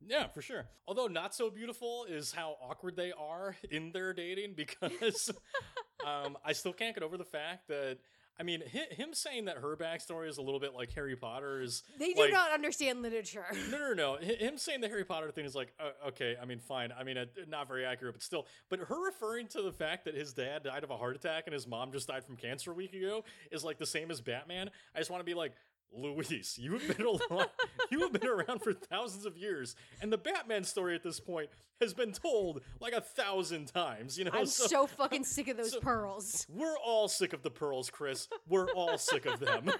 Yeah, 0.07 0.29
for 0.29 0.43
sure. 0.43 0.69
Although 0.87 1.07
not 1.07 1.35
so 1.35 1.51
beautiful 1.51 2.05
is 2.05 2.33
how 2.33 2.57
awkward 2.63 2.97
they 2.97 3.13
are 3.13 3.57
in 3.71 3.93
their 3.93 4.13
dating 4.13 4.55
because 4.55 5.31
um, 6.07 6.37
I 6.45 6.53
still 6.53 6.73
can't 6.73 6.95
get 6.95 7.03
over 7.03 7.17
the 7.17 7.25
fact 7.25 7.69
that 7.69 7.99
I 8.39 8.43
mean 8.43 8.63
him 8.63 9.15
saying 9.15 9.45
that 9.45 9.59
her 9.59 9.77
backstory 9.77 10.29
is 10.29 10.39
a 10.39 10.43
little 10.43 10.61
bit 10.61 10.75
like 10.75 10.93
Harry 10.95 11.15
Potter 11.15 11.61
is 11.61 11.83
They 11.99 12.13
do 12.13 12.23
like, 12.23 12.33
not 12.33 12.51
understand 12.53 13.03
literature. 13.03 13.45
No, 13.71 13.79
no, 13.79 13.95
no. 13.95 14.17
Him 14.17 14.59
saying 14.59 14.81
the 14.81 14.89
Harry 14.89 15.05
Potter 15.05 15.31
thing 15.31 15.45
is 15.45 15.55
like, 15.55 15.73
uh, 15.81 16.09
okay, 16.09 16.37
I 16.41 16.45
mean, 16.45 16.59
fine. 16.59 16.93
I 16.93 17.05
mean, 17.05 17.17
uh, 17.17 17.27
not 17.49 17.69
very 17.69 17.85
accurate, 17.85 18.15
but 18.15 18.23
still. 18.23 18.47
But 18.69 18.81
her 18.81 19.05
referring 19.05 19.49
to 19.49 19.63
the 19.63 19.73
fact 19.73 20.05
that 20.05 20.15
his 20.15 20.33
dad 20.33 20.65
died 20.65 20.85
of 20.85 20.91
a 20.91 20.97
heart 20.97 21.17
attack 21.17 21.45
and 21.47 21.55
his 21.55 21.67
mom 21.67 21.93
just 21.93 22.09
died 22.09 22.25
from 22.25 22.37
cancer 22.37 22.73
a 22.73 22.75
week 22.75 22.93
ago 22.93 23.25
is 23.51 23.65
like 23.65 23.79
the 23.79 23.87
same 23.87 24.11
as 24.11 24.21
Batman. 24.21 24.71
I 24.95 24.99
just 24.99 25.11
want 25.11 25.21
to 25.21 25.25
be 25.25 25.35
like, 25.35 25.53
Louise, 25.93 26.59
you 26.61 26.73
have 26.73 26.97
been 26.97 27.07
alive, 27.31 27.49
you 27.91 28.01
have 28.01 28.13
been 28.13 28.27
around 28.29 28.61
for 28.63 28.73
thousands 28.73 29.27
of 29.27 29.37
years, 29.37 29.77
and 30.01 30.13
the 30.13 30.19
Batman 30.19 30.65
story 30.65 30.95
at 30.95 31.03
this 31.03 31.21
point 31.21 31.51
has 31.81 31.95
been 31.95 32.13
told 32.13 32.61
like 32.81 32.93
a 32.93 33.01
thousand 33.01 33.67
times. 33.67 34.19
You 34.19 34.25
know, 34.25 34.31
I'm 34.33 34.47
so, 34.47 34.87
fucking 34.87 35.25
sick 35.25 35.49
of 35.49 35.57
those 35.57 35.73
so- 35.73 35.81
pearls. 35.81 36.47
we're 36.49 36.79
all 36.79 37.09
sick 37.09 37.33
of 37.33 37.43
the 37.43 37.51
pearls, 37.51 37.91
Chris. 37.91 38.29
We're 38.49 38.71
all 38.73 38.99
sick 38.99 39.27
of 39.27 39.41
them. 39.41 39.71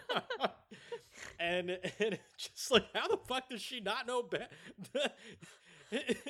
and 1.41 1.79
and 1.99 2.19
just 2.37 2.71
like, 2.71 2.87
how 2.95 3.09
the 3.09 3.19
fuck 3.29 3.49
does 3.49 3.63
she 3.63 3.81
not 3.81 4.07
know? 4.07 4.23
Ba- 4.23 4.49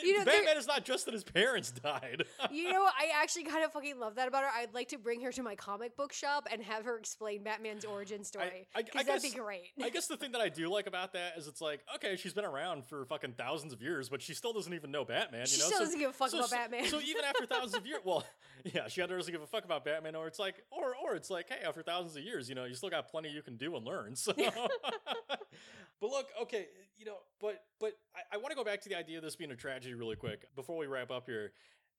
You 0.03 0.19
know, 0.19 0.25
Batman 0.27 0.57
is 0.57 0.67
not 0.67 0.85
just 0.85 1.05
that 1.07 1.15
his 1.15 1.25
parents 1.25 1.71
died. 1.71 2.25
You 2.51 2.71
know, 2.71 2.85
I 2.85 3.11
actually 3.23 3.45
kind 3.45 3.65
of 3.65 3.73
fucking 3.73 3.99
love 3.99 4.15
that 4.17 4.29
about 4.29 4.45
her. 4.45 4.51
I'd 4.55 4.73
like 4.75 4.89
to 4.89 4.99
bring 4.99 5.21
her 5.23 5.33
to 5.33 5.43
my 5.43 5.55
comic 5.55 5.97
book 5.97 6.13
shop 6.13 6.47
and 6.53 6.63
have 6.63 6.85
her 6.85 6.97
explain 6.97 7.43
Batman's 7.43 7.85
origin 7.85 8.23
story. 8.25 8.67
I- 8.75 8.81
I 8.81 8.83
Because 8.83 9.07
that'd 9.07 9.23
be 9.23 9.31
great. 9.31 9.73
I 9.83 9.89
guess 9.91 10.07
the 10.07 10.17
thing 10.17 10.33
that 10.33 10.41
I 10.41 10.49
do 10.61 10.69
like 10.71 10.87
about 10.87 11.13
that 11.15 11.37
is 11.37 11.49
it's 11.49 11.61
like, 11.61 11.81
okay, 11.97 12.17
she's 12.17 12.33
been 12.35 12.45
around 12.45 12.85
for 12.87 13.05
fucking 13.07 13.33
thousands 13.33 13.73
of 13.73 13.83
years, 13.83 14.09
but 14.09 14.23
she 14.23 14.35
still 14.35 14.53
doesn't 14.53 14.73
even 14.73 14.91
know 14.91 15.05
Batman. 15.05 15.47
She 15.47 15.57
you 15.57 15.63
know, 15.63 15.67
still 15.67 15.79
so, 15.79 15.85
doesn't 15.85 15.99
give 16.01 16.11
a 16.11 16.13
fuck 16.13 16.31
so- 16.31 16.39
about 16.39 16.51
so- 16.51 16.57
Batman. 16.57 16.87
So 16.87 17.01
even 17.01 17.25
after 17.25 17.47
thousands 17.47 17.75
of 17.75 17.87
years, 17.87 18.01
well, 18.05 18.25
yeah, 18.65 18.89
she 18.89 19.01
doesn't 19.01 19.31
give 19.33 19.43
a 19.43 19.47
fuck 19.47 19.65
about 19.65 19.85
Batman, 19.85 20.15
or 20.15 20.27
it's 20.27 20.39
like, 20.39 20.57
or 20.71 20.95
or 21.03 21.15
it's 21.17 21.31
like, 21.31 21.49
hey, 21.49 21.67
after 21.67 21.83
thousands 21.83 22.17
of 22.17 22.23
years, 22.23 22.49
you 22.49 22.55
know, 22.55 22.65
you 22.65 22.75
still 22.75 22.91
got 22.91 23.09
plenty 23.09 23.31
you 23.31 23.43
can 23.43 23.57
do 23.57 23.75
and 23.77 23.85
learn. 23.85 24.15
So, 24.17 24.33
but 26.01 26.11
look, 26.11 26.27
okay, 26.43 26.67
you 26.99 27.05
know, 27.07 27.17
but 27.41 27.63
but 27.81 27.93
I, 28.15 28.35
I 28.35 28.37
want 28.39 28.51
to 28.51 28.57
go 28.57 28.65
back 28.65 28.81
to 28.83 28.89
the 28.89 28.97
idea 28.97 29.19
of 29.19 29.25
this 29.25 29.37
being 29.37 29.51
a 29.51 29.54
tragedy 29.57 29.95
really 29.95 30.17
quick 30.17 30.47
before 30.55 30.77
we 30.77 30.87
wrap 30.87 31.11
up 31.11 31.27
here. 31.27 31.53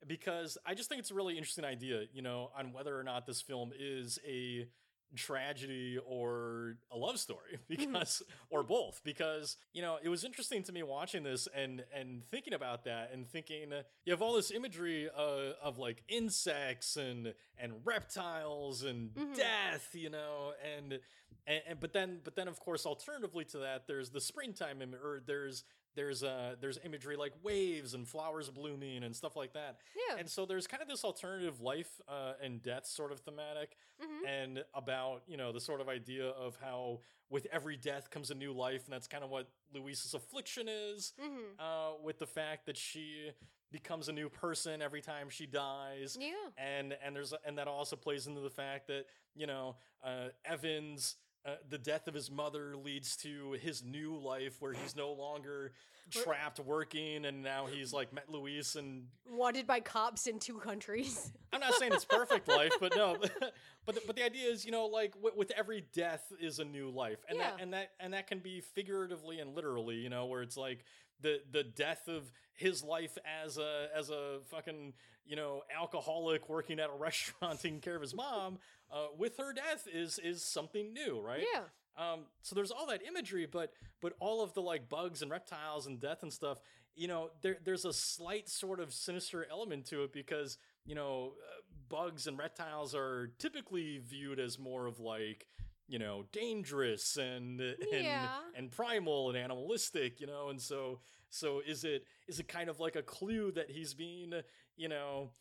Because 0.07 0.57
I 0.65 0.73
just 0.75 0.89
think 0.89 0.99
it's 0.99 1.11
a 1.11 1.15
really 1.15 1.37
interesting 1.37 1.65
idea, 1.65 2.03
you 2.13 2.21
know, 2.21 2.51
on 2.57 2.73
whether 2.73 2.97
or 2.99 3.03
not 3.03 3.25
this 3.25 3.41
film 3.41 3.71
is 3.77 4.19
a 4.27 4.67
tragedy 5.15 5.97
or 6.05 6.75
a 6.91 6.97
love 6.97 7.17
story 7.17 7.57
because 7.69 8.21
or 8.49 8.63
both 8.63 8.99
because 9.05 9.55
you 9.71 9.81
know 9.81 9.97
it 10.03 10.09
was 10.09 10.25
interesting 10.25 10.61
to 10.61 10.73
me 10.73 10.83
watching 10.83 11.23
this 11.23 11.47
and 11.55 11.83
and 11.95 12.23
thinking 12.31 12.53
about 12.53 12.83
that 12.83 13.11
and 13.13 13.25
thinking 13.29 13.71
uh, 13.71 13.81
you 14.03 14.11
have 14.11 14.21
all 14.21 14.33
this 14.33 14.51
imagery 14.51 15.07
uh, 15.15 15.53
of 15.63 15.77
like 15.77 16.03
insects 16.09 16.97
and 16.97 17.33
and 17.57 17.71
reptiles 17.85 18.83
and 18.83 19.11
Mhm. 19.13 19.37
death 19.37 19.89
you 19.93 20.09
know 20.09 20.51
and, 20.75 20.99
and 21.47 21.61
and 21.69 21.79
but 21.79 21.93
then 21.93 22.19
but 22.23 22.35
then 22.35 22.49
of 22.49 22.59
course 22.59 22.85
alternatively 22.85 23.45
to 23.45 23.59
that 23.59 23.87
there's 23.87 24.09
the 24.09 24.19
springtime 24.19 24.81
Im- 24.81 24.95
or 24.95 25.21
there's 25.25 25.63
there's 25.95 26.23
uh 26.23 26.55
there's 26.59 26.77
imagery 26.83 27.15
like 27.15 27.33
waves 27.43 27.93
and 27.93 28.07
flowers 28.07 28.49
blooming 28.49 29.03
and 29.03 29.15
stuff 29.15 29.35
like 29.35 29.53
that 29.53 29.77
yeah. 30.09 30.17
and 30.19 30.29
so 30.29 30.45
there's 30.45 30.67
kind 30.67 30.81
of 30.81 30.87
this 30.89 31.03
alternative 31.03 31.61
life 31.61 32.01
uh, 32.07 32.33
and 32.43 32.61
death 32.61 32.85
sort 32.85 33.11
of 33.11 33.19
thematic 33.21 33.77
Mhm. 34.03 34.27
and 34.27 34.63
about 34.73 35.23
you 35.27 35.37
know 35.37 35.51
the 35.53 35.59
sort 35.61 35.79
of 35.81 35.87
idea 35.87 36.27
of 36.29 36.57
how 36.61 36.99
with 37.29 37.47
every 37.51 37.77
death 37.77 38.09
comes 38.09 38.29
a 38.29 38.35
new 38.35 38.51
life 38.53 38.83
and 38.85 38.93
that's 38.93 39.07
kind 39.07 39.23
of 39.23 39.29
what 39.29 39.47
louise's 39.73 40.13
affliction 40.13 40.67
is 40.67 41.13
Mhm. 41.19 41.57
uh, 41.59 41.93
with 42.03 42.19
the 42.19 42.27
fact 42.27 42.65
that 42.65 42.75
she 42.77 43.31
becomes 43.71 44.07
a 44.09 44.11
new 44.13 44.29
person 44.29 44.81
every 44.81 45.01
time 45.01 45.29
she 45.29 45.45
dies 45.45 46.17
Yeah. 46.19 46.33
and 46.57 46.93
and 47.01 47.15
there's 47.15 47.33
and 47.45 47.57
that 47.57 47.67
also 47.67 47.95
plays 47.95 48.27
into 48.27 48.41
the 48.41 48.49
fact 48.49 48.87
that 48.87 49.05
you 49.33 49.47
know 49.47 49.77
uh, 50.03 50.29
evans 50.43 51.15
uh, 51.45 51.55
the 51.69 51.77
death 51.77 52.07
of 52.07 52.13
his 52.13 52.31
mother 52.31 52.75
leads 52.75 53.15
to 53.17 53.51
his 53.61 53.83
new 53.83 54.17
life 54.17 54.57
where 54.59 54.73
he's 54.73 54.95
no 54.95 55.11
longer 55.11 55.71
trapped 56.09 56.59
working 56.59 57.25
and 57.25 57.43
now 57.43 57.65
he's 57.65 57.93
like 57.93 58.13
met 58.13 58.29
Louise 58.29 58.75
and 58.75 59.05
Wanted 59.29 59.67
by 59.67 59.79
cops 59.79 60.27
in 60.27 60.39
two 60.39 60.57
countries. 60.57 61.31
I'm 61.53 61.59
not 61.59 61.73
saying 61.75 61.93
it's 61.93 62.05
perfect 62.05 62.47
life, 62.47 62.73
but 62.79 62.95
no, 62.95 63.17
but 63.85 63.95
the, 63.95 64.01
but 64.07 64.15
the 64.15 64.23
idea 64.23 64.49
is, 64.49 64.65
you 64.65 64.71
know, 64.71 64.85
like 64.85 65.13
with, 65.21 65.35
with 65.35 65.51
every 65.55 65.85
death 65.93 66.31
is 66.39 66.59
a 66.59 66.65
new 66.65 66.89
life, 66.89 67.23
and 67.29 67.39
that 67.39 67.57
and 67.59 67.73
that 67.73 67.91
and 67.99 68.13
that 68.13 68.27
can 68.27 68.39
be 68.39 68.61
figuratively 68.61 69.39
and 69.39 69.55
literally, 69.55 69.95
you 69.95 70.09
know, 70.09 70.25
where 70.25 70.41
it's 70.41 70.57
like 70.57 70.83
the 71.21 71.39
the 71.51 71.63
death 71.63 72.07
of 72.07 72.31
his 72.53 72.83
life 72.83 73.17
as 73.43 73.57
a 73.57 73.87
as 73.95 74.09
a 74.09 74.39
fucking 74.49 74.93
you 75.25 75.35
know 75.35 75.61
alcoholic 75.75 76.49
working 76.49 76.79
at 76.79 76.89
a 76.89 76.95
restaurant 76.99 77.59
taking 77.59 77.79
care 77.79 77.95
of 77.95 78.01
his 78.01 78.13
mom, 78.13 78.57
uh, 78.95 79.07
with 79.17 79.37
her 79.37 79.53
death 79.53 79.87
is 79.93 80.19
is 80.19 80.41
something 80.43 80.93
new, 80.93 81.19
right? 81.19 81.43
Yeah. 81.53 81.63
Um, 81.97 82.21
so 82.41 82.55
there's 82.55 82.71
all 82.71 82.87
that 82.87 83.01
imagery, 83.07 83.45
but 83.45 83.71
but 84.01 84.13
all 84.19 84.41
of 84.41 84.53
the 84.53 84.61
like 84.61 84.89
bugs 84.89 85.21
and 85.21 85.29
reptiles 85.29 85.85
and 85.87 85.99
death 85.99 86.23
and 86.23 86.31
stuff, 86.33 86.59
you 86.95 87.07
know, 87.07 87.29
there 87.41 87.57
there's 87.63 87.85
a 87.85 87.93
slight 87.93 88.49
sort 88.49 88.79
of 88.79 88.93
sinister 88.93 89.45
element 89.51 89.85
to 89.87 90.03
it 90.03 90.13
because 90.13 90.57
you 90.85 90.95
know 90.95 91.33
uh, 91.51 91.61
bugs 91.89 92.27
and 92.27 92.37
reptiles 92.37 92.95
are 92.95 93.31
typically 93.39 93.99
viewed 93.99 94.39
as 94.39 94.57
more 94.59 94.87
of 94.87 94.99
like 94.99 95.45
you 95.87 95.99
know 95.99 96.25
dangerous 96.31 97.17
and 97.17 97.61
and 97.61 97.77
Yeah. 97.91 98.29
and 98.57 98.71
primal 98.71 99.29
and 99.29 99.37
animalistic, 99.37 100.19
you 100.19 100.27
know, 100.27 100.49
and 100.49 100.61
so 100.61 100.99
so 101.29 101.61
is 101.65 101.83
it 101.83 102.05
is 102.27 102.39
it 102.39 102.47
kind 102.47 102.69
of 102.69 102.79
like 102.79 102.95
a 102.95 103.03
clue 103.03 103.51
that 103.53 103.69
he's 103.69 103.93
being 103.93 104.33
you 104.77 104.89
know 104.89 105.31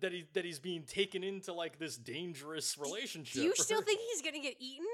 that 0.00 0.12
he 0.12 0.26
that 0.34 0.44
he's 0.44 0.58
being 0.58 0.82
taken 0.84 1.22
into 1.24 1.52
like 1.52 1.78
this 1.78 1.96
dangerous 1.96 2.76
relationship. 2.78 3.34
Do 3.34 3.42
you 3.42 3.54
still 3.56 3.82
think 3.82 4.00
he's 4.12 4.22
gonna 4.22 4.42
get 4.42 4.56
eaten? 4.58 4.86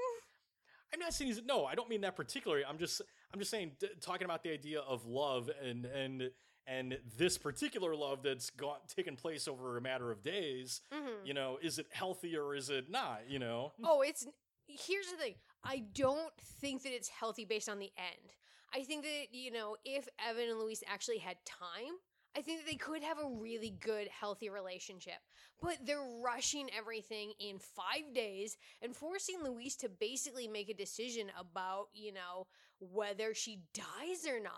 I'm 0.93 0.99
not 0.99 1.13
saying 1.13 1.29
he's 1.31 1.43
no. 1.43 1.65
I 1.65 1.75
don't 1.75 1.89
mean 1.89 2.01
that 2.01 2.15
particularly. 2.15 2.63
I'm 2.65 2.77
just 2.77 3.01
I'm 3.33 3.39
just 3.39 3.51
saying 3.51 3.71
d- 3.79 3.89
talking 4.01 4.25
about 4.25 4.43
the 4.43 4.51
idea 4.51 4.79
of 4.81 5.05
love 5.05 5.49
and 5.63 5.85
and 5.85 6.31
and 6.65 6.97
this 7.17 7.37
particular 7.37 7.95
love 7.95 8.23
that's 8.23 8.49
got 8.49 8.89
taken 8.89 9.15
place 9.15 9.47
over 9.47 9.77
a 9.77 9.81
matter 9.81 10.11
of 10.11 10.21
days. 10.23 10.81
Mhm. 10.93 11.25
You 11.25 11.33
know, 11.33 11.57
is 11.61 11.79
it 11.79 11.87
healthy 11.91 12.35
or 12.37 12.55
is 12.55 12.69
it 12.69 12.89
not? 12.89 13.21
You 13.29 13.39
know, 13.39 13.73
Oh, 13.83 14.01
it's 14.01 14.25
here's 14.67 15.09
the 15.11 15.17
thing. 15.17 15.35
I 15.63 15.79
don't 15.93 16.33
think 16.61 16.83
that 16.83 16.93
it's 16.93 17.09
healthy 17.09 17.45
based 17.45 17.69
on 17.69 17.79
the 17.79 17.91
end. 17.97 18.33
I 18.73 18.83
think 18.83 19.03
that, 19.03 19.27
you 19.31 19.49
know, 19.51 19.77
if 19.85 20.07
Evan 20.19 20.49
and 20.49 20.59
Louise 20.59 20.83
actually 20.87 21.19
had 21.19 21.37
time, 21.45 21.93
I 22.37 22.41
think 22.41 22.59
that 22.59 22.69
they 22.69 22.77
could 22.77 23.01
have 23.01 23.17
a 23.17 23.27
really 23.27 23.73
good, 23.79 24.07
healthy 24.07 24.49
relationship. 24.49 25.15
But 25.59 25.77
they're 25.83 26.05
rushing 26.23 26.69
everything 26.77 27.33
in 27.39 27.57
five 27.57 28.13
days 28.13 28.57
and 28.81 28.95
forcing 28.95 29.39
Louise 29.43 29.75
to 29.77 29.89
basically 29.89 30.47
make 30.47 30.69
a 30.69 30.75
decision 30.75 31.31
about, 31.39 31.87
you 31.93 32.13
know, 32.13 32.45
whether 32.79 33.33
she 33.33 33.61
dies 33.73 34.27
or 34.29 34.39
not. 34.39 34.53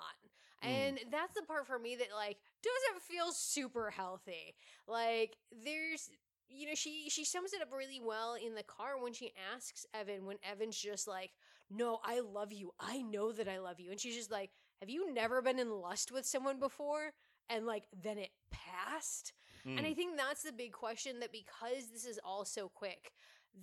Mm. 0.62 0.68
And 0.68 1.00
that's 1.10 1.36
the 1.36 1.44
part 1.44 1.68
for 1.68 1.80
me 1.80 1.96
that, 1.96 2.10
like, 2.14 2.38
doesn't 2.62 3.02
feel 3.02 3.32
super 3.32 3.90
healthy. 3.90 4.56
Like, 4.86 5.38
there's 5.64 6.10
you 6.52 6.68
know 6.68 6.74
she 6.74 7.08
she 7.10 7.24
sums 7.24 7.54
it 7.54 7.62
up 7.62 7.72
really 7.72 8.02
well 8.04 8.34
in 8.34 8.56
the 8.56 8.64
car 8.64 9.00
when 9.00 9.14
she 9.14 9.32
asks 9.54 9.86
Evan 9.94 10.26
when 10.26 10.38
Evan's 10.44 10.76
just 10.76 11.08
like 11.08 11.30
no 11.70 12.00
I 12.04 12.22
love 12.22 12.52
you 12.52 12.72
I 12.80 13.04
know 13.04 13.32
that 13.32 13.48
I 13.48 13.60
love 13.60 13.80
you 13.80 13.92
and 13.92 14.00
she's 14.00 14.16
just 14.16 14.32
like 14.32 14.50
have 14.80 14.90
you 14.90 15.14
never 15.14 15.44
been 15.44 15.60
in 15.60 15.70
lust 15.70 16.12
with 16.12 16.26
someone 16.26 16.60
before 16.60 17.12
and 17.50 17.66
like 17.66 17.84
then 18.04 18.18
it 18.18 18.30
passed 18.52 19.34
and 19.78 19.86
I 19.86 19.92
Mm. 19.92 19.96
think 19.96 20.18
that's 20.18 20.44
the 20.44 20.52
big 20.54 20.72
question 20.72 21.20
that 21.20 21.32
because 21.32 21.90
this 21.92 22.06
is 22.06 22.20
all 22.24 22.46
so 22.46 22.70
quick 22.70 23.12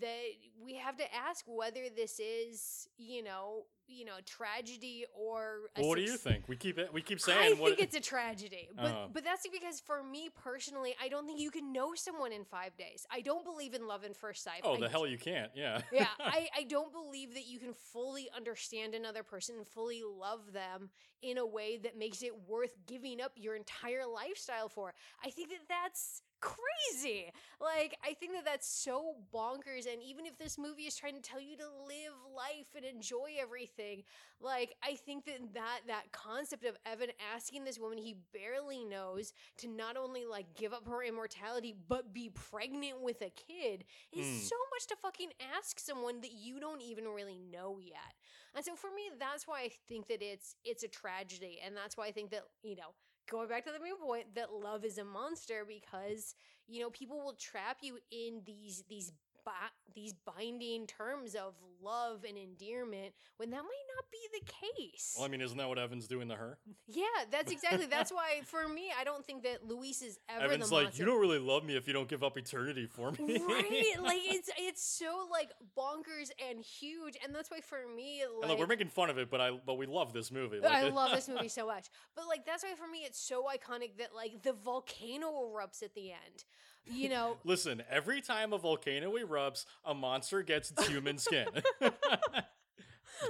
that 0.00 0.20
we 0.62 0.74
have 0.74 0.96
to 0.98 1.04
ask 1.14 1.44
whether 1.46 1.84
this 1.94 2.20
is 2.20 2.88
you 2.98 3.22
know 3.22 3.64
you 3.88 4.04
know 4.04 4.16
tragedy 4.26 5.04
or 5.14 5.60
Well, 5.78 5.88
what 5.88 5.96
do 5.98 6.02
you 6.02 6.16
think? 6.16 6.48
We 6.48 6.56
keep 6.56 6.76
it. 6.78 6.92
We 6.92 7.02
keep 7.02 7.18
I 7.18 7.20
saying 7.20 7.58
what. 7.58 7.68
think 7.68 7.80
it's 7.80 7.96
a 7.96 8.00
tragedy, 8.00 8.68
but 8.76 8.84
Uh-huh. 8.86 9.06
but 9.12 9.22
that's 9.24 9.46
because 9.46 9.78
for 9.80 10.02
me 10.02 10.28
personally, 10.34 10.94
I 11.00 11.08
don't 11.08 11.24
think 11.26 11.38
you 11.40 11.50
can 11.52 11.72
know 11.72 11.94
someone 11.94 12.32
in 12.32 12.44
five 12.44 12.76
days. 12.76 13.06
I 13.12 13.20
don't 13.20 13.44
believe 13.44 13.74
in 13.74 13.86
love 13.86 14.04
at 14.04 14.16
first 14.16 14.42
sight. 14.42 14.62
oh, 14.64 14.74
I 14.74 14.80
the 14.80 14.88
hell 14.88 15.06
you 15.06 15.18
can't. 15.18 15.52
Yeah. 15.54 15.82
yeah, 15.92 16.08
I, 16.18 16.48
I 16.56 16.62
don't 16.64 16.92
believe 16.92 17.34
that 17.34 17.46
you 17.46 17.58
can 17.60 17.74
fully 17.74 18.28
understand 18.36 18.94
another 18.94 19.22
person 19.22 19.56
and 19.56 19.66
fully 19.66 20.02
love 20.04 20.52
them 20.52 20.90
in 21.22 21.38
a 21.38 21.46
way 21.46 21.76
that 21.78 21.96
makes 21.96 22.22
it 22.22 22.32
worth 22.48 22.74
giving 22.86 23.20
up 23.20 23.32
your 23.36 23.54
entire 23.54 24.04
lifestyle 24.04 24.68
for. 24.68 24.94
I 25.24 25.30
think 25.30 25.50
that 25.50 25.60
that's 25.68 26.22
crazy. 26.40 27.32
Like, 27.60 27.96
I 28.04 28.14
think 28.14 28.32
that 28.32 28.44
that's 28.44 28.68
so 28.68 29.16
bonkers. 29.34 29.90
And 29.90 30.02
even 30.02 30.26
if 30.26 30.38
this 30.38 30.58
movie 30.58 30.82
is 30.82 30.96
trying 30.96 31.14
to 31.14 31.20
tell 31.20 31.40
you 31.40 31.56
to 31.56 31.64
live 31.64 32.14
life 32.34 32.68
and 32.76 32.84
enjoy 32.84 33.32
everything, 33.40 34.02
like, 34.40 34.74
I 34.82 34.94
think 34.96 35.24
that 35.26 35.54
that, 35.54 35.80
that 35.88 36.12
concept 36.12 36.64
of 36.64 36.76
Evan 36.84 37.08
asking 37.34 37.64
this 37.64 37.78
woman 37.78 37.98
he 37.98 38.16
barely 38.32 38.84
knows 38.84 39.32
to 39.58 39.68
not 39.68 39.96
only 39.96 40.24
like 40.26 40.46
give 40.54 40.72
up 40.72 40.86
her 40.86 41.02
immortality, 41.02 41.74
but 41.88 42.12
be 42.12 42.30
pregnant 42.30 43.00
with 43.00 43.22
a 43.22 43.30
kid 43.30 43.84
is 44.12 44.26
Mm. 44.26 44.48
so 44.48 44.56
much 44.74 44.86
to 44.88 44.96
fucking 44.96 45.30
ask 45.56 45.78
someone 45.78 46.20
that 46.20 46.32
you 46.32 46.60
don't 46.60 46.82
even 46.82 47.04
really 47.06 47.38
know 47.38 47.78
yet. 47.80 48.14
And 48.54 48.64
so 48.64 48.74
for 48.74 48.90
me, 48.90 49.10
that's 49.18 49.46
why 49.46 49.62
I 49.62 49.70
think 49.88 50.08
that 50.08 50.22
it's 50.22 50.56
it's 50.64 50.82
a 50.82 50.88
tragedy, 50.88 51.60
and 51.64 51.76
that's 51.76 51.96
why 51.96 52.06
I 52.06 52.12
think 52.12 52.30
that 52.30 52.44
you 52.62 52.76
know 52.76 52.94
going 53.30 53.48
back 53.48 53.64
to 53.64 53.72
the 53.72 53.80
main 53.80 53.96
point 53.96 54.34
that 54.34 54.52
love 54.52 54.84
is 54.84 54.98
a 54.98 55.04
monster 55.04 55.66
because 55.66 56.34
you 56.68 56.80
know 56.80 56.90
people 56.90 57.18
will 57.18 57.34
trap 57.34 57.78
you 57.80 57.98
in 58.10 58.42
these 58.44 58.84
these 58.88 59.12
bi- 59.46 59.52
these 59.94 60.12
binding 60.12 60.86
terms 60.86 61.34
of 61.34 61.54
love 61.82 62.24
and 62.28 62.36
endearment 62.36 63.14
when 63.38 63.48
that 63.50 63.62
might 63.62 63.86
not 63.96 64.04
be 64.10 64.18
the 64.38 64.44
case. 64.44 65.14
Well, 65.16 65.24
I 65.24 65.28
mean, 65.28 65.40
isn't 65.40 65.56
that 65.56 65.68
what 65.68 65.78
Evan's 65.78 66.06
doing 66.06 66.28
to 66.28 66.34
her? 66.34 66.58
yeah, 66.86 67.04
that's 67.30 67.50
exactly. 67.50 67.86
That's 67.86 68.12
why 68.12 68.42
for 68.44 68.68
me, 68.68 68.92
I 68.98 69.04
don't 69.04 69.24
think 69.24 69.44
that 69.44 69.66
Louise 69.66 70.02
is 70.02 70.18
ever 70.28 70.44
Evan's 70.44 70.68
the 70.68 70.74
like, 70.74 70.98
you 70.98 71.06
don't 71.06 71.20
really 71.20 71.38
love 71.38 71.64
me 71.64 71.76
if 71.76 71.86
you 71.86 71.94
don't 71.94 72.08
give 72.08 72.22
up 72.22 72.36
eternity 72.36 72.86
for 72.86 73.12
me. 73.12 73.40
right 73.48 73.94
like 74.02 74.20
it's 74.24 74.50
it's 74.58 74.82
so 74.82 75.28
like 75.30 75.50
bonkers 75.78 76.30
and 76.50 76.60
huge 76.60 77.16
and 77.24 77.34
that's 77.34 77.50
why 77.50 77.60
for 77.60 77.78
me 77.94 78.22
and 78.22 78.32
like 78.40 78.50
look, 78.50 78.58
we're 78.58 78.66
making 78.66 78.88
fun 78.88 79.08
of 79.08 79.16
it, 79.18 79.30
but 79.30 79.40
I 79.40 79.52
but 79.64 79.78
we 79.78 79.86
love 79.86 80.12
this 80.12 80.30
movie. 80.30 80.60
Like, 80.60 80.72
I 80.72 80.88
love 80.88 81.12
this 81.12 81.28
movie 81.34 81.48
so 81.48 81.66
much. 81.66 81.86
But 82.14 82.26
like 82.28 82.44
that's 82.44 82.64
why 82.64 82.74
for 82.74 82.90
me 82.90 82.98
it's 83.04 83.20
so 83.20 83.44
iconic 83.44 83.96
that 83.98 84.14
like 84.14 84.42
the 84.42 84.52
volcano 84.52 85.28
erupts 85.30 85.82
at 85.82 85.94
the 85.94 86.10
end. 86.12 86.44
You 86.86 87.08
know, 87.08 87.36
Listen, 87.44 87.82
every 87.90 88.20
time 88.20 88.52
a 88.52 88.58
volcano 88.58 89.12
erupts, 89.16 89.64
a 89.84 89.94
monster 89.94 90.42
gets 90.42 90.70
its 90.70 90.86
human 90.88 91.18
skin. 91.18 91.46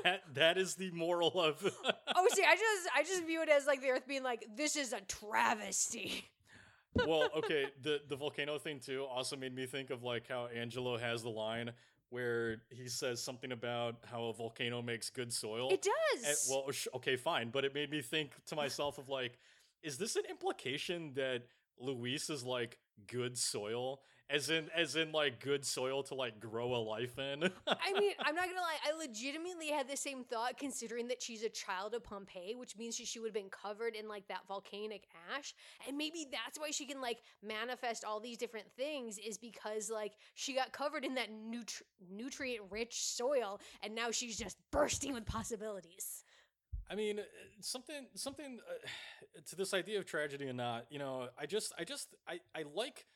that 0.04 0.22
that 0.34 0.58
is 0.58 0.74
the 0.74 0.90
moral 0.90 1.40
of. 1.40 1.62
oh 2.14 2.28
see, 2.32 2.42
I 2.44 2.54
just 2.56 2.88
I 2.94 3.02
just 3.02 3.24
view 3.24 3.42
it 3.42 3.48
as 3.48 3.66
like 3.66 3.80
the 3.82 3.88
earth 3.90 4.06
being 4.06 4.22
like 4.22 4.46
this 4.56 4.76
is 4.76 4.92
a 4.92 5.00
travesty. 5.02 6.24
well, 7.06 7.28
okay, 7.36 7.66
the 7.82 8.00
the 8.08 8.16
volcano 8.16 8.58
thing 8.58 8.80
too 8.80 9.04
also 9.04 9.36
made 9.36 9.54
me 9.54 9.66
think 9.66 9.90
of 9.90 10.02
like 10.02 10.28
how 10.28 10.46
Angelo 10.46 10.96
has 10.98 11.22
the 11.22 11.28
line 11.30 11.70
where 12.10 12.62
he 12.70 12.88
says 12.88 13.20
something 13.22 13.50
about 13.52 13.96
how 14.10 14.24
a 14.26 14.32
volcano 14.32 14.80
makes 14.80 15.10
good 15.10 15.32
soil. 15.32 15.68
It 15.70 15.84
And- 16.14 16.22
does. 16.24 16.48
well, 16.50 16.70
okay, 16.96 17.16
fine, 17.16 17.50
but 17.50 17.64
it 17.64 17.74
made 17.74 17.90
me 17.90 18.00
think 18.00 18.30
to 18.46 18.54
myself 18.56 18.98
of 18.98 19.08
like, 19.08 19.38
is 19.82 19.98
this 19.98 20.14
an 20.16 20.22
implication 20.30 21.12
that 21.14 21.42
Louise 21.78 22.30
is 22.30 22.44
like 22.44 22.78
good 23.06 23.36
soil, 23.36 24.00
as 24.28 24.50
in 24.50 24.68
as 24.74 24.96
in 24.96 25.12
like 25.12 25.40
good 25.40 25.64
soil 25.64 26.02
to 26.04 26.14
like 26.14 26.40
grow 26.40 26.74
a 26.74 26.78
life 26.82 27.18
in? 27.18 27.44
I 27.66 27.92
mean, 27.92 28.12
I'm 28.18 28.34
not 28.34 28.46
gonna 28.46 28.60
lie. 28.60 28.78
I 28.84 28.96
legitimately 28.96 29.68
had 29.68 29.88
the 29.88 29.96
same 29.96 30.24
thought, 30.24 30.58
considering 30.58 31.08
that 31.08 31.22
she's 31.22 31.42
a 31.42 31.48
child 31.48 31.94
of 31.94 32.02
Pompeii, 32.02 32.54
which 32.56 32.76
means 32.76 32.96
she, 32.96 33.04
she 33.04 33.20
would 33.20 33.28
have 33.28 33.34
been 33.34 33.50
covered 33.50 33.94
in 33.94 34.08
like 34.08 34.26
that 34.28 34.46
volcanic 34.48 35.04
ash, 35.34 35.54
and 35.86 35.96
maybe 35.96 36.26
that's 36.30 36.58
why 36.58 36.70
she 36.70 36.86
can 36.86 37.00
like 37.00 37.18
manifest 37.42 38.04
all 38.04 38.20
these 38.20 38.38
different 38.38 38.66
things, 38.76 39.18
is 39.18 39.38
because 39.38 39.90
like 39.90 40.12
she 40.34 40.54
got 40.54 40.72
covered 40.72 41.04
in 41.04 41.14
that 41.14 41.28
nutri- 41.30 41.82
nutrient-rich 42.10 43.04
soil, 43.04 43.60
and 43.82 43.94
now 43.94 44.10
she's 44.10 44.36
just 44.36 44.56
bursting 44.70 45.12
with 45.12 45.26
possibilities. 45.26 46.15
I 46.90 46.94
mean, 46.94 47.20
something 47.60 48.06
something 48.14 48.58
uh, 48.68 49.40
to 49.46 49.56
this 49.56 49.74
idea 49.74 49.98
of 49.98 50.06
tragedy 50.06 50.46
and 50.48 50.56
not, 50.56 50.86
you 50.90 50.98
know, 50.98 51.28
I 51.38 51.46
just 51.46 51.72
I 51.78 51.84
just 51.84 52.14
I 52.28 52.40
I 52.54 52.64
like 52.74 53.06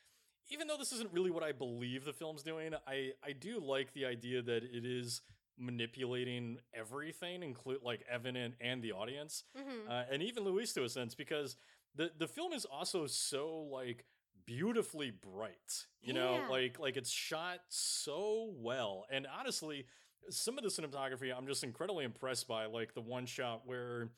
even 0.49 0.67
though 0.67 0.77
this 0.77 0.91
isn't 0.91 1.11
really 1.13 1.31
what 1.31 1.43
I 1.43 1.51
believe 1.53 2.03
the 2.03 2.13
film's 2.13 2.43
doing, 2.43 2.73
I 2.87 3.11
I 3.23 3.31
do 3.31 3.59
like 3.59 3.93
the 3.93 4.05
idea 4.05 4.41
that 4.41 4.63
it 4.63 4.85
is 4.85 5.21
manipulating 5.57 6.57
everything, 6.73 7.43
include 7.43 7.79
like 7.83 8.03
Evan 8.11 8.35
and, 8.35 8.53
and 8.59 8.81
the 8.81 8.91
audience, 8.91 9.43
Mm-hmm. 9.57 9.89
uh, 9.89 10.03
and 10.11 10.21
even 10.23 10.43
Louise 10.43 10.73
to 10.73 10.83
a 10.83 10.89
sense, 10.89 11.15
because 11.15 11.55
the 11.95 12.11
the 12.17 12.27
film 12.27 12.53
is 12.53 12.65
also 12.65 13.05
so 13.07 13.67
like 13.71 14.05
beautifully 14.45 15.11
bright, 15.11 15.85
you 16.01 16.13
know, 16.13 16.41
like 16.49 16.79
like 16.79 16.97
it's 16.97 17.11
shot 17.11 17.59
so 17.69 18.51
well, 18.57 19.05
and 19.11 19.27
honestly, 19.39 19.85
some 20.29 20.57
of 20.57 20.63
the 20.63 20.69
cinematography 20.69 21.35
I'm 21.35 21.47
just 21.47 21.63
incredibly 21.63 22.05
impressed 22.05 22.47
by, 22.47 22.65
like 22.65 22.93
the 22.93 23.01
one 23.01 23.25
shot 23.25 23.61
where. 23.65 24.09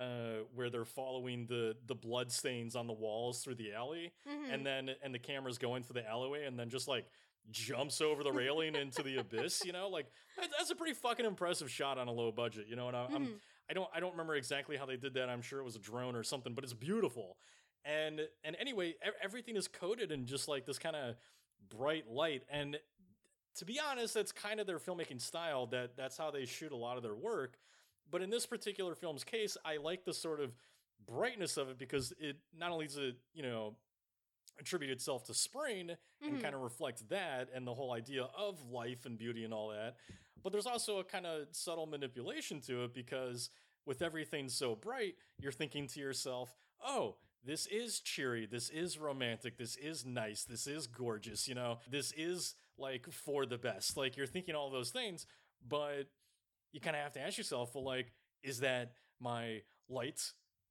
Uh, 0.00 0.44
where 0.54 0.70
they're 0.70 0.84
following 0.84 1.46
the 1.46 1.76
the 1.88 1.96
blood 1.96 2.30
stains 2.30 2.76
on 2.76 2.86
the 2.86 2.92
walls 2.92 3.42
through 3.42 3.56
the 3.56 3.74
alley, 3.74 4.12
Mm-hmm. 4.26 4.54
and 4.54 4.64
then 4.64 4.90
and 5.02 5.12
the 5.12 5.18
camera's 5.18 5.58
going 5.58 5.82
for 5.82 5.92
the 5.94 6.08
alleyway 6.08 6.46
and 6.46 6.56
then 6.56 6.70
just 6.70 6.86
like 6.86 7.06
jumps 7.50 8.00
over 8.00 8.22
the 8.22 8.30
railing 8.32 8.76
into 8.76 9.02
the 9.02 9.16
abyss 9.16 9.64
you 9.64 9.72
know 9.72 9.88
like 9.88 10.06
that, 10.38 10.48
that's 10.56 10.70
a 10.70 10.76
pretty 10.76 10.94
fucking 10.94 11.26
impressive 11.26 11.68
shot 11.70 11.98
on 11.98 12.06
a 12.06 12.12
low 12.12 12.30
budget 12.30 12.66
you 12.68 12.76
know 12.76 12.86
and 12.86 12.96
I, 12.96 13.06
I'm 13.12 13.26
Mhm. 13.26 13.34
I 13.68 13.72
don't 13.74 13.88
I 13.92 13.98
don't 14.00 14.12
remember 14.12 14.36
exactly 14.36 14.76
how 14.76 14.86
they 14.86 14.96
did 14.96 15.14
that 15.14 15.28
I'm 15.28 15.42
sure 15.42 15.58
it 15.58 15.64
was 15.64 15.74
a 15.74 15.80
drone 15.80 16.14
or 16.14 16.22
something 16.22 16.54
but 16.54 16.62
it's 16.62 16.72
beautiful 16.72 17.36
and 17.84 18.20
and 18.44 18.56
anyway 18.60 18.90
e- 18.90 18.94
everything 19.22 19.56
is 19.56 19.66
coated 19.66 20.12
in 20.12 20.24
just 20.24 20.46
like 20.46 20.66
this 20.66 20.78
kind 20.78 20.94
of 20.94 21.16
bright 21.76 22.08
light 22.08 22.44
and 22.48 22.78
to 23.56 23.64
be 23.64 23.78
honest 23.80 24.14
that's 24.14 24.32
kind 24.32 24.60
of 24.60 24.66
their 24.66 24.78
filmmaking 24.78 25.20
style 25.20 25.66
that 25.66 25.96
that's 25.96 26.16
how 26.16 26.30
they 26.30 26.44
shoot 26.44 26.72
a 26.72 26.76
lot 26.76 26.96
of 26.96 27.02
their 27.02 27.14
work 27.14 27.58
but 28.10 28.22
in 28.22 28.30
this 28.30 28.46
particular 28.46 28.94
film's 28.94 29.24
case 29.24 29.56
I 29.64 29.76
like 29.78 30.04
the 30.04 30.14
sort 30.14 30.40
of 30.40 30.52
brightness 31.06 31.56
of 31.56 31.68
it 31.70 31.78
because 31.78 32.12
it 32.18 32.36
not 32.56 32.70
only 32.70 32.86
does 32.86 32.96
it 32.98 33.16
you 33.34 33.42
know 33.42 33.76
attribute 34.58 34.90
itself 34.90 35.24
to 35.24 35.34
spring 35.34 35.90
and 36.22 36.36
Mhm. 36.36 36.42
kind 36.42 36.54
of 36.54 36.60
reflect 36.60 37.08
that 37.08 37.48
and 37.54 37.66
the 37.66 37.72
whole 37.74 37.92
idea 37.92 38.24
of 38.24 38.60
life 38.70 39.06
and 39.06 39.16
beauty 39.16 39.44
and 39.44 39.54
all 39.54 39.68
that. 39.68 39.96
But 40.42 40.52
there's 40.52 40.66
also 40.66 40.98
a 40.98 41.04
kind 41.04 41.24
of 41.26 41.48
subtle 41.52 41.86
manipulation 41.86 42.60
to 42.62 42.84
it 42.84 42.92
because 42.92 43.48
with 43.86 44.02
everything 44.02 44.50
so 44.50 44.74
bright, 44.76 45.16
you're 45.38 45.50
thinking 45.52 45.86
to 45.88 46.00
yourself, 46.00 46.54
oh, 46.84 47.16
this 47.42 47.66
is 47.68 48.00
cheery, 48.00 48.44
this 48.44 48.68
is 48.68 48.98
romantic, 48.98 49.56
this 49.56 49.76
is 49.76 50.04
nice, 50.04 50.44
this 50.44 50.66
is 50.66 50.86
gorgeous, 50.86 51.48
you 51.48 51.54
know, 51.54 51.78
this 51.88 52.12
is 52.12 52.54
like 52.80 53.06
for 53.12 53.46
the 53.46 53.58
best. 53.58 53.96
Like 53.96 54.16
you're 54.16 54.26
thinking 54.26 54.54
all 54.54 54.70
those 54.70 54.90
things, 54.90 55.26
but 55.66 56.04
you 56.72 56.80
kind 56.80 56.96
of 56.96 57.02
have 57.02 57.12
to 57.12 57.20
ask 57.20 57.36
yourself, 57.38 57.74
well, 57.74 57.84
like, 57.84 58.12
is 58.42 58.60
that 58.60 58.92
my 59.20 59.62
light 59.88 60.20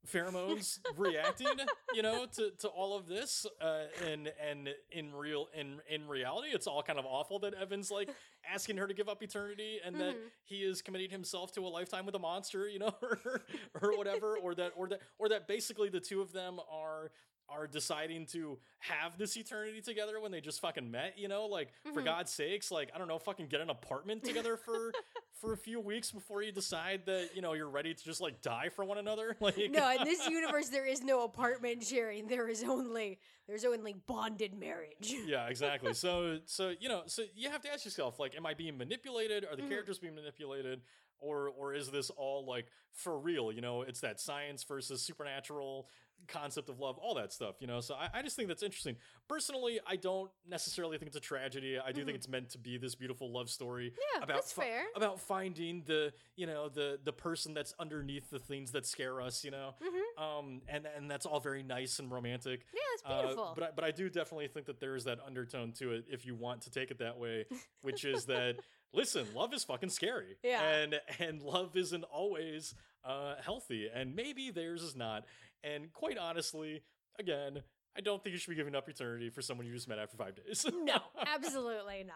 pheromones 0.07 0.79
reacting 0.95 1.45
you 1.93 2.01
know 2.01 2.25
to, 2.25 2.51
to 2.57 2.69
all 2.69 2.95
of 2.97 3.05
this 3.05 3.45
uh, 3.61 3.81
and 4.09 4.31
and 4.49 4.69
in 4.91 5.13
real 5.13 5.47
in 5.53 5.81
in 5.89 6.07
reality 6.07 6.47
it's 6.53 6.67
all 6.67 6.81
kind 6.81 6.97
of 6.97 7.03
awful 7.05 7.37
that 7.37 7.53
evan's 7.53 7.91
like 7.91 8.09
asking 8.49 8.77
her 8.77 8.87
to 8.87 8.93
give 8.93 9.09
up 9.09 9.21
eternity 9.21 9.77
and 9.85 9.99
that 9.99 10.15
Mhm. 10.15 10.29
he 10.45 10.55
is 10.63 10.81
committing 10.81 11.09
himself 11.09 11.51
to 11.51 11.65
a 11.65 11.67
lifetime 11.67 12.05
with 12.05 12.15
a 12.15 12.19
monster 12.19 12.65
you 12.69 12.79
know 12.79 12.95
or, 13.01 13.41
or 13.81 13.97
whatever 13.97 14.37
or 14.37 14.55
that 14.55 14.71
or 14.77 14.87
that 14.87 15.01
or 15.17 15.27
that 15.27 15.49
basically 15.49 15.89
the 15.89 15.99
two 15.99 16.21
of 16.21 16.31
them 16.31 16.61
are 16.71 17.11
are 17.51 17.67
deciding 17.67 18.25
to 18.27 18.57
have 18.79 19.17
this 19.17 19.35
eternity 19.37 19.81
together 19.81 20.19
when 20.21 20.31
they 20.31 20.41
just 20.41 20.59
fucking 20.61 20.89
met 20.89 21.17
you 21.17 21.27
know 21.27 21.45
like 21.45 21.69
for 21.93 22.01
Mhm. 22.01 22.05
god's 22.05 22.31
sakes 22.31 22.71
like 22.71 22.89
i 22.93 22.97
don't 22.97 23.07
know 23.07 23.19
fucking 23.19 23.47
get 23.47 23.61
an 23.61 23.69
apartment 23.69 24.23
together 24.23 24.55
for 24.57 24.91
for 25.41 25.53
a 25.53 25.57
few 25.57 25.79
weeks 25.79 26.11
before 26.11 26.41
you 26.43 26.51
decide 26.51 27.01
that 27.05 27.29
you 27.35 27.41
know 27.41 27.53
you're 27.53 27.69
ready 27.69 27.93
to 27.93 28.03
just 28.03 28.21
like 28.21 28.41
die 28.41 28.69
for 28.69 28.83
one 28.85 28.97
another 28.97 29.35
like 29.41 29.57
No, 29.71 29.89
in 29.91 30.03
this 30.03 30.27
universe 30.27 30.69
there 30.69 30.85
is 30.85 31.01
no 31.01 31.23
apartment 31.23 31.83
sharing. 31.83 32.27
There 32.27 32.47
is 32.47 32.63
only 32.63 33.19
there's 33.47 33.65
only 33.65 33.93
bonded 33.93 34.53
marriage. 34.57 35.13
yeah 35.25 35.47
exactly 35.47 35.93
so 35.93 36.39
so 36.45 36.73
you 36.79 36.89
know 36.89 37.03
so 37.05 37.23
you 37.35 37.49
have 37.49 37.61
to 37.61 37.71
ask 37.73 37.85
yourself 37.85 38.19
like 38.19 38.35
am 38.35 38.45
i 38.45 38.53
being 38.53 38.77
manipulated 38.77 39.45
are 39.45 39.55
the 39.55 39.63
Mhm. 39.63 39.69
characters 39.69 39.97
being 39.99 40.15
manipulated 40.15 40.81
or 41.19 41.49
or 41.49 41.73
is 41.73 41.89
this 41.89 42.09
all 42.11 42.45
like 42.45 42.67
for 42.93 43.17
real 43.19 43.51
you 43.51 43.61
know 43.61 43.81
it's 43.81 43.99
that 44.01 44.19
science 44.19 44.63
versus 44.63 45.01
supernatural 45.01 45.89
concept 46.27 46.69
of 46.69 46.79
love 46.79 46.97
all 46.99 47.15
that 47.15 47.31
stuff 47.33 47.55
you 47.59 47.65
know 47.67 47.79
so 47.81 47.95
i, 47.95 48.09
I 48.13 48.21
just 48.21 48.35
think 48.35 48.47
that's 48.49 48.61
interesting 48.63 48.95
personally 49.27 49.79
i 49.87 49.95
don't 49.95 50.29
necessarily 50.47 50.97
think 50.97 51.07
it's 51.07 51.17
a 51.17 51.21
tragedy 51.21 51.79
i 51.79 51.91
do 51.91 52.01
Mhm. 52.01 52.05
think 52.05 52.15
it's 52.17 52.27
meant 52.27 52.49
to 52.51 52.57
be 52.59 52.77
this 52.77 52.93
beautiful 52.95 53.31
love 53.31 53.49
story 53.49 53.93
Yeah, 54.15 54.23
about 54.23 54.35
that's 54.35 54.51
fi- 54.53 54.63
fair. 54.63 54.83
about 54.95 55.19
finding 55.19 55.83
the 55.85 56.13
you 56.35 56.45
know 56.45 56.69
the 56.69 56.99
the 57.03 57.13
person 57.13 57.53
that's 57.53 57.73
underneath 57.79 58.29
the 58.29 58.39
things 58.39 58.71
that 58.73 58.85
scare 58.85 59.21
us 59.21 59.43
you 59.43 59.51
know 59.51 59.73
hmm 59.81 60.23
um 60.23 60.61
and 60.67 60.85
and 60.95 61.09
that's 61.09 61.25
all 61.25 61.39
very 61.39 61.63
nice 61.63 61.99
and 61.99 62.11
romantic 62.11 62.65
Yeah, 62.73 62.79
it's 62.93 63.03
uh, 63.05 63.21
beautiful. 63.21 63.53
but 63.55 63.63
I, 63.63 63.69
but 63.75 63.83
I 63.85 63.91
do 63.91 64.09
definitely 64.09 64.47
think 64.49 64.65
that 64.67 64.79
there 64.79 64.95
is 64.95 65.05
that 65.05 65.19
undertone 65.25 65.71
to 65.79 65.93
it 65.93 66.05
if 66.09 66.25
you 66.25 66.35
want 66.35 66.61
to 66.63 66.69
take 66.69 66.91
it 66.91 66.99
that 66.99 67.17
way, 67.17 67.45
which 67.81 68.03
is 68.05 68.25
that 68.25 68.57
listen, 68.93 69.25
love 69.33 69.53
is 69.53 69.63
fucking 69.63 69.89
scary, 69.89 70.35
Yeah. 70.43 70.61
and 70.61 70.99
and 71.19 71.41
love 71.41 71.75
isn't 71.77 72.03
always 72.03 72.75
uh, 73.05 73.35
healthy, 73.41 73.87
and 73.93 74.13
maybe 74.15 74.51
theirs 74.51 74.81
is 74.83 74.95
not. 74.95 75.25
And 75.63 75.91
quite 75.93 76.17
honestly, 76.17 76.83
again, 77.19 77.63
I 77.97 78.01
don't 78.01 78.23
think 78.23 78.33
you 78.33 78.39
should 78.39 78.51
be 78.51 78.55
giving 78.55 78.75
up 78.75 78.87
eternity 78.87 79.29
for 79.29 79.41
someone 79.41 79.67
you 79.67 79.73
just 79.73 79.87
met 79.87 79.99
after 79.99 80.17
five 80.17 80.35
days. 80.35 80.65
no, 80.83 80.97
absolutely 81.25 82.03
not. 82.05 82.15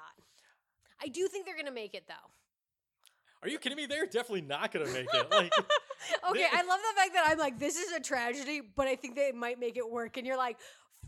I 1.01 1.07
do 1.07 1.27
think 1.27 1.45
they're 1.45 1.57
gonna 1.57 1.71
make 1.71 1.93
it 1.93 2.05
though. 2.07 2.31
Are 3.41 3.49
you 3.49 3.59
kidding 3.59 3.75
me? 3.75 3.85
They're 3.85 4.05
definitely 4.05 4.41
not 4.41 4.71
gonna 4.71 4.85
make 4.91 5.07
it. 5.13 5.31
Like, 5.31 5.51
okay, 6.29 6.39
They- 6.39 6.45
I 6.45 6.61
love 6.63 6.79
the 6.79 6.95
fact 6.95 7.13
that 7.13 7.27
I'm 7.27 7.37
like, 7.37 7.59
this 7.59 7.75
is 7.75 7.91
a 7.91 7.99
tragedy, 7.99 8.61
but 8.75 8.87
I 8.87 8.95
think 8.95 9.15
they 9.15 9.31
might 9.33 9.59
make 9.59 9.75
it 9.75 9.89
work. 9.89 10.15
And 10.15 10.25
you're 10.25 10.37
like, 10.37 10.57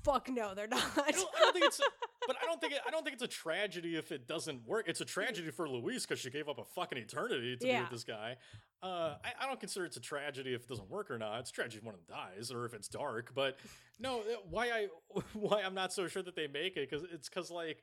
fuck 0.04 0.28
no, 0.30 0.54
they're 0.54 0.68
not. 0.68 0.84
I 0.98 1.12
don't, 1.12 1.30
I 1.36 1.40
don't 1.40 1.54
think 1.54 1.66
it's, 1.66 1.80
but 2.28 2.36
I 2.42 2.46
don't 2.46 2.60
think 2.60 2.74
it, 2.74 2.80
I 2.86 2.92
don't 2.92 3.04
think 3.04 3.14
it's 3.14 3.24
a 3.24 3.28
tragedy 3.28 3.96
if 3.96 4.12
it 4.12 4.28
doesn't 4.28 4.68
work. 4.68 4.86
It's 4.90 5.00
a 5.00 5.06
tragedy 5.06 5.52
for 5.52 5.70
Louise 5.70 6.06
because 6.06 6.20
she 6.20 6.30
gave 6.30 6.50
up 6.50 6.60
a 6.60 6.66
fucking 6.66 6.98
eternity 6.98 7.56
to 7.58 7.66
be 7.66 7.80
with 7.80 7.90
this 7.90 8.04
guy. 8.04 8.36
Uh, 8.86 9.16
I, 9.24 9.44
I 9.44 9.48
don't 9.48 9.60
consider 9.60 9.84
it's 9.86 9.98
a 9.98 10.02
tragedy 10.02 10.54
if 10.54 10.62
it 10.62 10.70
doesn't 10.70 10.92
work 10.92 11.10
or 11.10 11.18
not. 11.18 11.40
It's 11.40 11.50
a 11.50 11.54
tragedy 11.54 11.78
if 11.80 11.84
one 11.84 11.96
of 11.96 12.06
them 12.06 12.16
dies 12.16 12.52
or 12.52 12.66
if 12.66 12.74
it's 12.76 12.88
dark. 12.88 13.32
But 13.34 13.58
no, 14.00 14.22
why 14.50 14.68
I 14.68 14.88
why 15.34 15.64
I'm 15.64 15.74
not 15.74 15.92
so 15.92 16.08
sure 16.08 16.22
that 16.22 16.36
they 16.36 16.48
make 16.48 16.78
it 16.78 16.90
because 16.90 17.06
it's 17.12 17.28
because 17.28 17.50
like. 17.50 17.82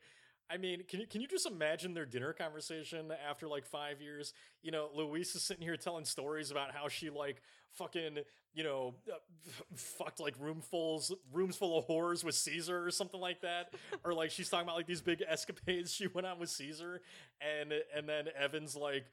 I 0.50 0.58
mean, 0.58 0.82
can 0.86 1.00
you 1.00 1.06
can 1.06 1.22
you 1.22 1.28
just 1.28 1.46
imagine 1.46 1.94
their 1.94 2.04
dinner 2.04 2.34
conversation 2.34 3.10
after 3.26 3.48
like 3.48 3.64
five 3.64 4.02
years? 4.02 4.34
You 4.60 4.70
know, 4.70 4.90
Louise 4.94 5.34
is 5.34 5.42
sitting 5.42 5.62
here 5.62 5.78
telling 5.78 6.04
stories 6.04 6.50
about 6.50 6.72
how 6.74 6.88
she 6.88 7.08
like 7.08 7.40
fucking 7.70 8.18
you 8.52 8.62
know 8.62 8.94
uh, 9.10 9.14
f- 9.46 9.62
fucked 9.76 10.20
like 10.20 10.38
roomfuls 10.38 11.10
rooms 11.32 11.56
full 11.56 11.78
of 11.78 11.86
whores 11.86 12.22
with 12.22 12.34
Caesar 12.34 12.84
or 12.84 12.90
something 12.90 13.20
like 13.20 13.40
that, 13.40 13.72
or 14.04 14.12
like 14.12 14.30
she's 14.30 14.50
talking 14.50 14.66
about 14.66 14.76
like 14.76 14.86
these 14.86 15.00
big 15.00 15.22
escapades 15.26 15.90
she 15.94 16.06
went 16.08 16.26
on 16.26 16.38
with 16.38 16.50
Caesar, 16.50 17.00
and 17.40 17.72
and 17.96 18.06
then 18.06 18.26
Evan's 18.38 18.76
like 18.76 19.06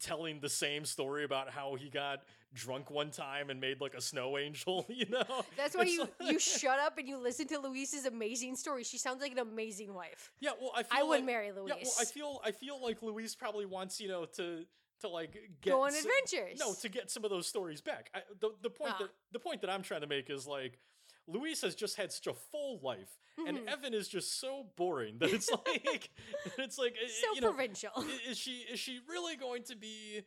telling 0.00 0.40
the 0.40 0.48
same 0.48 0.84
story 0.84 1.24
about 1.24 1.50
how 1.50 1.74
he 1.74 1.88
got 1.90 2.20
drunk 2.52 2.90
one 2.90 3.10
time 3.10 3.50
and 3.50 3.60
made 3.60 3.80
like 3.80 3.94
a 3.94 4.00
snow 4.00 4.38
angel. 4.38 4.86
You 4.94 5.06
know, 5.10 5.42
That's 5.56 5.74
why 5.76 5.82
It's 5.82 5.92
you 5.92 6.00
like- 6.00 6.32
you 6.32 6.38
shut 6.58 6.78
up 6.78 6.98
and 6.98 7.08
you 7.08 7.16
listen 7.18 7.46
to 7.48 7.58
Louise's 7.58 8.06
amazing 8.06 8.56
story. 8.56 8.84
She 8.84 8.98
sounds 8.98 9.20
like 9.20 9.32
an 9.32 9.38
amazing 9.40 9.92
wife. 9.94 10.32
Yeah, 10.40 10.50
well, 10.60 10.72
I 10.76 10.82
feel 10.84 10.98
I 10.98 11.02
would 11.02 11.10
like, 11.16 11.24
marry 11.24 11.46
Yeah, 11.48 11.52
well, 11.56 11.64
Louise. 11.76 11.96
I 12.00 12.04
feel 12.04 12.40
I 12.44 12.52
feel 12.52 12.80
like 12.82 13.02
Louise 13.02 13.34
probably 13.34 13.66
wants 13.66 14.00
you 14.00 14.08
know 14.08 14.24
to 14.36 14.64
to 15.00 15.08
like 15.08 15.32
get 15.60 15.70
Go 15.72 15.82
on 15.82 15.88
s- 15.94 16.04
adventures. 16.04 16.58
No, 16.60 16.74
to 16.74 16.88
get 16.88 17.10
some 17.10 17.24
of 17.24 17.30
those 17.30 17.46
stories 17.46 17.80
back. 17.80 18.10
I, 18.14 18.20
the 18.40 18.50
the 18.62 18.70
point 18.70 18.92
Ah. 18.94 18.98
that 19.00 19.10
the 19.32 19.38
point 19.40 19.60
that 19.62 19.70
I'm 19.70 19.82
trying 19.82 20.02
to 20.02 20.06
make 20.06 20.30
is 20.30 20.46
like 20.46 20.78
Louise 21.26 21.60
has 21.62 21.74
just 21.74 21.96
had 21.96 22.12
such 22.12 22.26
a 22.26 22.34
full 22.34 22.80
life, 22.82 23.18
and 23.46 23.58
Mhm. 23.58 23.66
Evan 23.68 23.94
is 23.94 24.08
just 24.08 24.38
so 24.40 24.66
boring 24.76 25.18
that 25.18 25.30
it's 25.30 25.50
like 25.66 26.10
it's 26.58 26.78
like 26.78 26.94
uh, 27.02 27.08
so 27.08 27.34
you 27.34 27.40
know. 27.40 27.48
provincial. 27.52 27.90
Is 28.28 28.38
she 28.38 28.58
is 28.70 28.78
she 28.78 29.00
really 29.08 29.36
going 29.36 29.62
to 29.64 29.76
be 29.76 30.22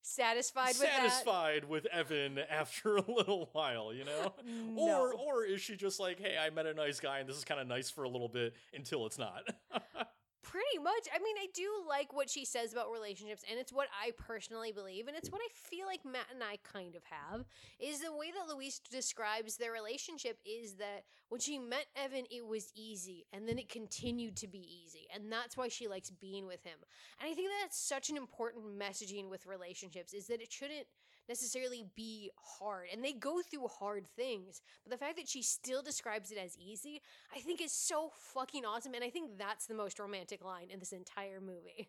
Satisfied 0.00 0.68
with 0.68 0.76
satisfied 0.76 1.64
with 1.64 1.84
Evan 1.86 2.38
after 2.38 2.96
a 2.96 3.10
little 3.10 3.50
while, 3.52 3.92
you 3.92 4.04
know? 4.04 4.32
that? 4.36 4.44
Or 4.76 5.12
or 5.12 5.44
is 5.44 5.60
she 5.60 5.76
just 5.76 6.00
like, 6.00 6.18
hey, 6.18 6.36
I 6.40 6.48
met 6.50 6.66
a 6.66 6.72
nice 6.72 6.98
guy 7.00 7.18
and 7.18 7.28
this 7.28 7.36
is 7.36 7.44
kind 7.44 7.60
of 7.60 7.66
nice 7.66 7.90
for 7.90 8.04
a 8.04 8.08
little 8.08 8.28
bit 8.28 8.54
until 8.72 9.04
it's 9.06 9.18
not? 9.18 9.42
Pretty 10.50 10.82
much. 10.82 11.06
I 11.14 11.18
mean, 11.18 11.36
I 11.38 11.48
do 11.52 11.68
like 11.86 12.14
what 12.14 12.30
she 12.30 12.46
says 12.46 12.72
about 12.72 12.90
relationships, 12.90 13.42
and 13.50 13.60
it's 13.60 13.72
what 13.72 13.88
I 13.92 14.12
personally 14.12 14.72
believe, 14.72 15.06
and 15.06 15.14
it's 15.14 15.30
what 15.30 15.42
I 15.42 15.48
feel 15.52 15.86
like 15.86 16.06
Matt 16.06 16.32
and 16.32 16.42
I 16.42 16.56
kind 16.62 16.96
of 16.96 17.02
have. 17.04 17.44
Is 17.78 18.00
the 18.00 18.16
way 18.16 18.30
that 18.30 18.54
Louise 18.54 18.80
describes 18.90 19.58
their 19.58 19.72
relationship 19.72 20.38
is 20.46 20.76
that 20.76 21.04
when 21.28 21.42
she 21.42 21.58
met 21.58 21.84
Evan, 21.94 22.24
it 22.30 22.46
was 22.46 22.72
easy, 22.74 23.26
and 23.30 23.46
then 23.46 23.58
it 23.58 23.68
continued 23.68 24.36
to 24.36 24.48
be 24.48 24.66
easy, 24.82 25.06
and 25.14 25.30
that's 25.30 25.54
why 25.54 25.68
she 25.68 25.86
likes 25.86 26.08
being 26.08 26.46
with 26.46 26.64
him. 26.64 26.78
And 27.20 27.30
I 27.30 27.34
think 27.34 27.50
that's 27.60 27.78
such 27.78 28.08
an 28.08 28.16
important 28.16 28.64
messaging 28.78 29.28
with 29.28 29.44
relationships 29.44 30.14
is 30.14 30.28
that 30.28 30.40
it 30.40 30.50
shouldn't 30.50 30.86
necessarily 31.28 31.84
be 31.94 32.30
hard, 32.36 32.88
and 32.92 33.04
they 33.04 33.12
go 33.12 33.40
through 33.42 33.68
hard 33.68 34.06
things, 34.06 34.60
but 34.84 34.92
the 34.92 34.98
fact 34.98 35.16
that 35.16 35.28
she 35.28 35.42
still 35.42 35.82
describes 35.82 36.30
it 36.30 36.38
as 36.38 36.56
easy, 36.58 37.02
I 37.34 37.40
think 37.40 37.60
is 37.60 37.72
so 37.72 38.10
fucking 38.34 38.64
awesome, 38.64 38.94
and 38.94 39.04
I 39.04 39.10
think 39.10 39.38
that's 39.38 39.66
the 39.66 39.74
most 39.74 39.98
romantic 39.98 40.44
line 40.44 40.70
in 40.70 40.78
this 40.78 40.92
entire 40.92 41.40
movie. 41.40 41.88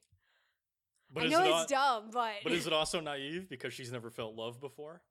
But 1.12 1.24
I 1.24 1.28
know 1.28 1.44
it 1.44 1.48
it's 1.48 1.72
al- 1.72 2.02
dumb, 2.02 2.10
but, 2.12 2.34
But 2.44 2.52
is 2.52 2.68
it 2.68 2.74
also 2.74 3.00
naive 3.00 3.50
because 3.50 3.74
she's 3.74 3.92
never 3.92 4.12
felt 4.12 4.36
love 4.36 4.62
before? 4.62 5.02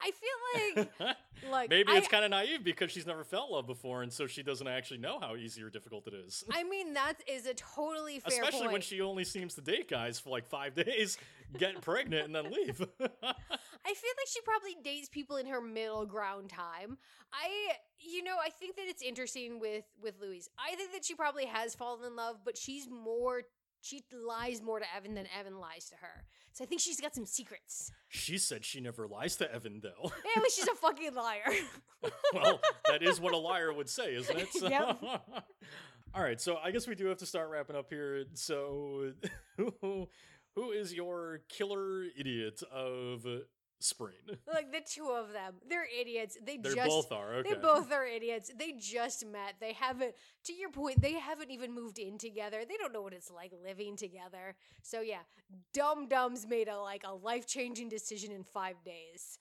I 0.00 0.12
feel 0.12 0.76
like 0.76 0.88
like 1.50 1.70
Maybe 1.70 1.90
I, 1.90 1.96
it's 1.96 2.08
kind 2.08 2.24
of 2.24 2.30
naive 2.30 2.62
because 2.62 2.90
she's 2.90 3.06
never 3.06 3.24
felt 3.24 3.50
love 3.50 3.66
before, 3.66 4.02
and 4.02 4.12
so 4.12 4.26
she 4.26 4.42
doesn't 4.42 4.66
actually 4.66 4.98
know 4.98 5.18
how 5.20 5.36
easy 5.36 5.62
or 5.62 5.70
difficult 5.70 6.06
it 6.06 6.14
is. 6.14 6.44
I 6.52 6.62
mean 6.64 6.94
that 6.94 7.14
is 7.26 7.46
a 7.46 7.54
totally 7.54 8.20
fair 8.20 8.32
Especially 8.32 8.60
point. 8.60 8.72
when 8.72 8.80
she 8.80 9.00
only 9.00 9.24
seems 9.24 9.54
to 9.54 9.60
date 9.60 9.90
guys 9.90 10.18
for 10.20 10.30
like 10.30 10.46
five 10.48 10.74
days, 10.86 11.18
get 11.56 11.80
pregnant, 11.80 12.26
and 12.26 12.34
then 12.34 12.50
leave. 12.50 12.80
I 13.00 13.94
feel 13.94 14.12
like 14.16 14.28
she 14.28 14.40
probably 14.42 14.76
dates 14.82 15.08
people 15.08 15.36
in 15.36 15.46
her 15.46 15.60
middle 15.60 16.04
ground 16.06 16.50
time. 16.50 16.98
I 17.32 17.74
you 17.98 18.22
know, 18.22 18.36
I 18.42 18.50
think 18.50 18.76
that 18.76 18.86
it's 18.88 19.02
interesting 19.02 19.60
with 19.60 19.84
with 20.02 20.14
Louise. 20.20 20.48
I 20.58 20.74
think 20.76 20.92
that 20.92 21.04
she 21.04 21.14
probably 21.14 21.46
has 21.46 21.74
fallen 21.74 22.04
in 22.04 22.16
love, 22.16 22.38
but 22.44 22.56
she's 22.58 22.88
more 22.90 23.42
she 23.80 24.02
lies 24.12 24.60
more 24.62 24.80
to 24.80 24.86
Evan 24.96 25.14
than 25.14 25.26
Evan 25.38 25.58
lies 25.58 25.88
to 25.90 25.96
her. 25.96 26.24
So 26.52 26.64
I 26.64 26.66
think 26.66 26.80
she's 26.80 27.00
got 27.00 27.14
some 27.14 27.26
secrets. 27.26 27.92
she 28.08 28.36
said 28.38 28.64
she 28.64 28.80
never 28.80 29.06
lies 29.06 29.36
to 29.36 29.52
Evan, 29.52 29.80
though. 29.82 30.10
Yeah, 30.24 30.40
but 30.42 30.50
she's 30.50 30.66
a 30.66 30.74
fucking 30.74 31.14
liar. 31.14 31.44
well, 32.34 32.60
that 32.88 33.02
is 33.02 33.20
what 33.20 33.32
a 33.34 33.36
liar 33.36 33.72
would 33.72 33.88
say, 33.88 34.14
isn't 34.14 34.36
it? 34.36 34.52
So- 34.52 34.68
Yep. 34.68 34.98
All 36.14 36.22
right, 36.22 36.40
so 36.40 36.56
I 36.56 36.70
guess 36.70 36.88
we 36.88 36.94
do 36.94 37.06
have 37.06 37.18
to 37.18 37.26
start 37.26 37.50
wrapping 37.50 37.76
up 37.76 37.90
here. 37.90 38.24
So, 38.34 39.12
who, 40.58 40.70
is 40.72 40.92
your 40.92 41.40
killer 41.48 42.04
idiot 42.18 42.62
of 42.72 43.26
spring? 43.80 44.14
like 44.52 44.72
the 44.72 44.80
two 44.84 45.08
of 45.10 45.32
them. 45.32 45.54
They're 45.68 45.86
idiots. 46.00 46.36
They 46.44 46.56
They 46.56 46.74
just 46.74 46.88
both 46.88 47.12
are. 47.12 47.34
Okay. 47.36 47.50
They 47.50 47.56
both 47.60 47.92
are 47.92 48.04
idiots. 48.06 48.50
They 48.58 48.72
just 48.78 49.24
met. 49.26 49.54
They 49.60 49.72
haven't, 49.72 50.14
to 50.44 50.52
your 50.52 50.70
point, 50.70 51.00
they 51.00 51.12
haven't 51.14 51.50
even 51.50 51.72
moved 51.74 51.98
in 51.98 52.18
together. 52.18 52.62
They 52.68 52.76
don't 52.76 52.92
know 52.92 53.02
what 53.02 53.12
it's 53.12 53.30
like 53.30 53.52
living 53.62 53.96
together. 53.96 54.56
So 54.82 55.00
yeah, 55.00 55.20
dumb 55.72 56.08
dumbs 56.08 56.46
made 56.48 56.68
a 56.68 56.78
like 56.78 57.02
a 57.04 57.14
life 57.14 57.46
changing 57.46 57.88
decision 57.88 58.32
in 58.32 58.42
five 58.44 58.76
days. 58.84 59.38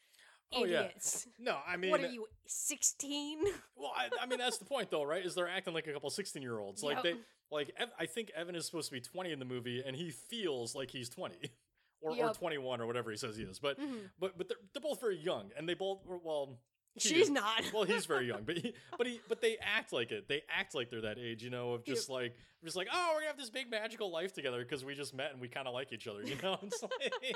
Oh, 0.54 0.64
yeah. 0.64 0.84
Idiots. 0.84 1.28
No, 1.40 1.58
I 1.68 1.76
mean, 1.76 1.92
what 1.92 2.02
are 2.02 2.08
you, 2.08 2.26
16? 2.48 3.40
well, 3.76 3.92
I, 3.94 4.08
I 4.22 4.26
mean 4.28 4.40
that's 4.40 4.58
the 4.58 4.66
point, 4.66 4.90
though, 4.90 5.04
right? 5.04 5.26
Is 5.26 5.36
they're 5.36 5.50
acting 5.50 5.74
like 5.74 5.88
a 5.88 5.94
couple 5.94 6.10
sixteen-year-olds. 6.10 6.84
Like 6.84 6.98
Yep. 6.98 7.04
they, 7.04 7.14
like 7.52 7.72
Ev- 7.78 7.92
I 8.00 8.06
think 8.06 8.32
Evan 8.36 8.56
is 8.56 8.66
supposed 8.66 8.90
to 8.90 8.94
be 8.94 9.02
twenty 9.02 9.32
in 9.32 9.40
the 9.40 9.46
movie, 9.46 9.84
and 9.86 9.96
he 9.96 10.10
feels 10.12 10.76
like 10.76 10.92
he's 10.92 11.10
twenty. 11.10 11.36
Or, 12.00 12.12
or 12.16 12.32
21 12.32 12.80
or 12.80 12.86
whatever 12.86 13.10
he 13.10 13.18
says 13.18 13.38
he 13.38 13.42
is. 13.44 13.58
But 13.58 13.80
Mhm. 13.80 14.12
but 14.20 14.38
but 14.38 14.48
they're, 14.48 14.58
they're 14.72 14.82
both 14.82 15.02
very 15.02 15.18
young 15.18 15.50
and 15.58 15.68
they 15.68 15.74
both 15.74 16.06
were 16.06 16.20
well 16.20 16.60
She's 17.00 17.28
not. 17.28 17.64
well 17.74 17.86
he's 17.86 18.06
very 18.06 18.28
young 18.28 18.44
but 18.44 18.56
he 18.60 18.76
but 19.00 19.08
he 19.08 19.20
but 19.28 19.42
they 19.42 19.58
act 19.60 19.92
like 19.94 20.12
it. 20.12 20.28
They 20.28 20.44
act 20.48 20.76
like 20.76 20.92
they're 20.92 21.02
that 21.02 21.18
age 21.18 21.42
you 21.42 21.50
know 21.50 21.72
of 21.74 21.84
just 21.84 22.08
like 22.08 22.36
just 22.64 22.76
like 22.76 22.88
oh 22.94 23.10
we're 23.14 23.22
gonna 23.22 23.28
have 23.30 23.38
this 23.40 23.50
big 23.50 23.72
magical 23.72 24.12
life 24.12 24.32
together 24.32 24.60
because 24.60 24.86
we 24.86 24.94
just 24.94 25.16
met 25.16 25.32
and 25.32 25.42
we 25.42 25.48
kind 25.48 25.68
of 25.68 25.74
like 25.74 25.92
each 25.92 26.08
other 26.08 26.22
you 26.22 26.36
know? 26.44 26.60
It's 26.64 26.84
like 26.84 27.36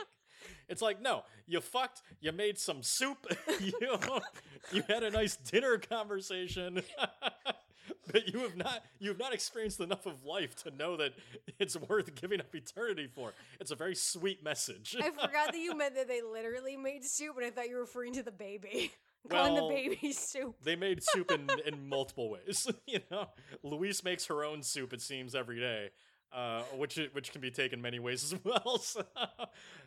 it's 0.70 0.82
like 0.84 1.02
no 1.02 1.24
you 1.48 1.60
fucked 1.60 2.04
you 2.20 2.32
made 2.32 2.60
some 2.60 2.84
soup 2.84 3.18
you 3.60 3.74
you 4.72 4.84
had 4.88 5.02
a 5.02 5.10
nice 5.10 5.38
dinner 5.38 5.80
conversation 5.80 6.84
but 8.12 8.28
you 8.28 8.40
have 8.40 8.56
not 8.56 8.84
you 9.00 9.10
have 9.10 9.20
not 9.20 9.34
experienced 9.34 9.80
enough 9.80 10.06
of 10.06 10.24
life 10.26 10.56
to 10.56 10.72
know 10.72 10.98
that 10.98 11.14
it's 11.60 11.76
worth 11.78 12.14
giving 12.16 12.40
up 12.40 12.54
eternity 12.56 13.08
for 13.14 13.34
it's 13.60 13.72
a 13.72 13.76
very 13.76 13.96
sweet 13.96 14.44
message 14.44 14.96
I 15.00 15.10
forgot 15.10 15.52
that 15.52 15.58
you 15.60 15.76
meant 15.76 15.96
that 15.96 16.08
they 16.08 16.22
literally 16.32 16.78
made 16.78 17.04
soup, 17.04 17.38
and 17.38 17.46
I 17.46 17.50
thought 17.50 17.68
you 17.70 17.76
were 17.76 17.82
referring 17.82 18.14
to 18.14 18.24
the 18.24 18.32
baby. 18.32 18.92
Calling 19.30 19.54
the 19.54 19.68
baby 19.70 20.14
soup. 20.14 20.56
they 20.64 20.76
made 20.76 21.04
soup 21.04 21.32
in, 21.32 21.48
in 21.66 21.88
multiple 21.90 22.32
ways. 22.32 22.68
you 22.88 23.00
know, 23.12 23.28
Louise 23.62 24.04
makes 24.04 24.26
her 24.26 24.44
own 24.44 24.64
soup. 24.64 24.94
It 24.94 25.02
seems 25.02 25.36
every 25.36 25.60
day, 25.60 25.90
uh, 26.34 26.64
which 26.78 27.00
which 27.14 27.32
can 27.32 27.42
be 27.42 27.52
taken 27.52 27.82
many 27.82 28.00
ways 28.00 28.24
as 28.24 28.40
well. 28.44 28.78
So, 28.80 29.04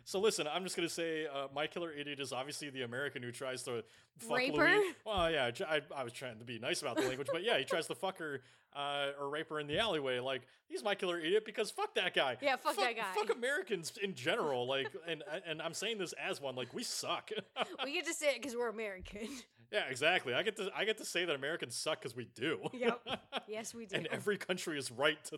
so 0.03 0.19
listen, 0.19 0.47
I'm 0.47 0.63
just 0.63 0.75
gonna 0.75 0.89
say 0.89 1.25
uh, 1.25 1.47
my 1.53 1.67
killer 1.67 1.91
idiot 1.91 2.19
is 2.19 2.31
obviously 2.31 2.69
the 2.69 2.83
American 2.83 3.23
who 3.23 3.31
tries 3.31 3.63
to 3.63 3.83
fuck 4.17 4.37
Rape 4.37 4.53
Louise. 4.53 4.93
Well, 5.05 5.31
yeah, 5.31 5.51
I 5.95 6.03
was 6.03 6.13
trying 6.13 6.39
to 6.39 6.45
be 6.45 6.59
nice 6.59 6.81
about 6.81 6.97
the 6.97 7.03
language, 7.03 7.27
but 7.31 7.43
yeah, 7.43 7.57
he 7.57 7.63
tries 7.63 7.87
to 7.87 7.95
fuck 7.95 8.17
her 8.19 8.41
uh, 8.75 9.07
or 9.19 9.29
rape 9.29 9.49
her 9.49 9.59
in 9.59 9.67
the 9.67 9.79
alleyway. 9.79 10.19
Like 10.19 10.43
he's 10.67 10.83
my 10.83 10.95
killer 10.95 11.19
idiot 11.19 11.45
because 11.45 11.71
fuck 11.71 11.95
that 11.95 12.13
guy. 12.13 12.37
Yeah, 12.41 12.57
fuck 12.57 12.75
that 12.75 12.95
guy. 12.95 13.03
Fuck 13.15 13.35
Americans 13.35 13.93
in 14.01 14.13
general. 14.13 14.67
Like, 14.67 14.87
and 15.07 15.23
and 15.47 15.61
I'm 15.61 15.73
saying 15.73 15.97
this 15.97 16.13
as 16.13 16.41
one. 16.41 16.55
Like 16.55 16.73
we 16.73 16.83
suck. 16.83 17.31
We 17.83 17.93
get 17.93 18.05
to 18.05 18.13
say 18.13 18.29
it 18.31 18.41
because 18.41 18.55
we're 18.55 18.69
American. 18.69 19.27
Yeah, 19.71 19.83
exactly. 19.89 20.33
I 20.33 20.43
get 20.43 20.55
to 20.57 20.69
I 20.75 20.85
get 20.85 20.97
to 20.99 21.05
say 21.05 21.25
that 21.25 21.35
Americans 21.35 21.75
suck 21.75 21.99
because 22.01 22.15
we 22.15 22.25
do. 22.35 22.59
Yep. 22.73 23.01
Yes, 23.47 23.75
we 23.75 23.85
do. 23.85 23.95
and 23.97 24.07
every 24.07 24.37
country 24.37 24.77
is 24.77 24.91
right 24.91 25.23
to 25.25 25.37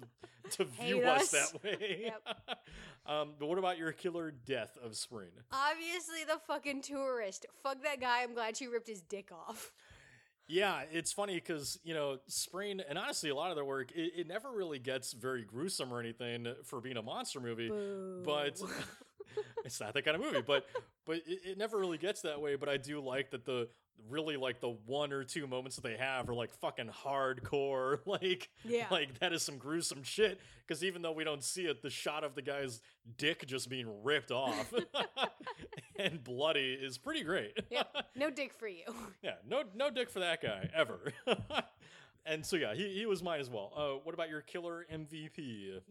to 0.52 0.64
view 0.82 0.98
Hate 1.02 1.06
us. 1.06 1.34
us. 1.34 1.52
that 1.52 1.64
way. 1.64 2.12
Yep. 2.28 2.60
um, 3.06 3.30
but 3.40 3.48
what 3.48 3.58
about 3.58 3.78
your 3.78 3.92
killer 3.92 4.32
death 4.32 4.78
of 4.84 4.96
spring? 4.96 5.30
Obviously, 5.52 6.24
the 6.26 6.40
fucking 6.48 6.82
tourist. 6.84 7.46
Fuck 7.64 7.84
that 7.84 8.00
guy. 8.00 8.24
I'm 8.24 8.34
glad 8.34 8.56
she 8.56 8.68
ripped 8.68 8.88
his 8.88 9.02
dick 9.02 9.30
off. 9.32 9.72
Yeah, 10.50 10.84
it's 10.94 11.12
funny 11.12 11.36
because 11.36 11.78
you 11.84 11.94
know 11.94 12.20
Spring, 12.28 12.80
and 12.88 12.98
honestly, 12.98 13.30
a 13.30 13.36
lot 13.36 13.50
of 13.50 13.58
their 13.58 13.66
work 13.66 13.92
it, 13.94 14.14
it 14.16 14.28
never 14.28 14.50
really 14.50 14.80
gets 14.80 15.12
very 15.12 15.44
gruesome 15.44 15.94
or 15.94 16.00
anything 16.00 16.48
for 16.64 16.80
being 16.80 16.96
a 16.96 17.02
monster 17.02 17.42
movie. 17.42 17.70
But 18.24 18.58
it's 19.66 19.82
not 19.82 19.94
that 19.94 20.06
kind 20.06 20.16
of 20.16 20.22
movie. 20.22 20.42
But 20.48 20.66
but 21.06 21.18
it, 21.28 21.42
it 21.44 21.58
never 21.58 21.78
really 21.78 21.98
gets 21.98 22.22
that 22.22 22.40
way. 22.40 22.56
But 22.56 22.70
I 22.70 22.78
do 22.78 23.02
like 23.02 23.32
that 23.32 23.44
the 23.46 23.68
really 24.10 24.38
like 24.38 24.62
the 24.62 24.70
one 24.86 25.12
or 25.12 25.24
two 25.24 25.48
moments 25.48 25.76
that 25.76 25.82
they 25.84 25.98
have 25.98 26.30
are 26.30 26.34
like 26.34 26.52
fucking 26.62 26.88
hardcore 27.04 28.00
like 28.06 28.50
Yeah. 28.64 28.88
like 28.92 29.20
that 29.20 29.34
is 29.34 29.44
some 29.44 29.58
gruesome 29.58 30.04
shit 30.04 30.40
because 30.66 30.84
even 30.84 31.02
though 31.02 31.12
we 31.12 31.24
don't 31.24 31.44
see 31.44 31.64
it 31.64 31.82
the 31.82 31.90
shot 31.90 32.24
of 32.24 32.34
the 32.36 32.42
guy's 32.42 32.82
dick 33.18 33.46
just 33.48 33.70
being 33.70 34.04
ripped 34.04 34.32
off 34.32 34.74
and 36.00 36.24
bloody 36.24 36.78
is 36.80 36.98
pretty 36.98 37.24
great 37.24 37.58
Yeah. 37.70 37.84
no 38.16 38.30
dick 38.30 38.54
for 38.54 38.68
you. 38.68 38.84
yeah 39.22 39.34
no 39.48 39.64
no 39.76 39.90
dick 39.90 40.10
for 40.10 40.20
that 40.20 40.42
guy 40.42 40.70
ever 40.74 41.12
and 42.26 42.46
so 42.46 42.56
yeah 42.56 42.74
he, 42.74 42.90
he 42.94 43.06
was 43.06 43.22
mine 43.24 43.40
as 43.40 43.50
well 43.50 43.72
uh 43.76 44.00
what 44.04 44.14
about 44.14 44.30
your 44.30 44.42
killer 44.42 44.86
mvp 44.94 45.82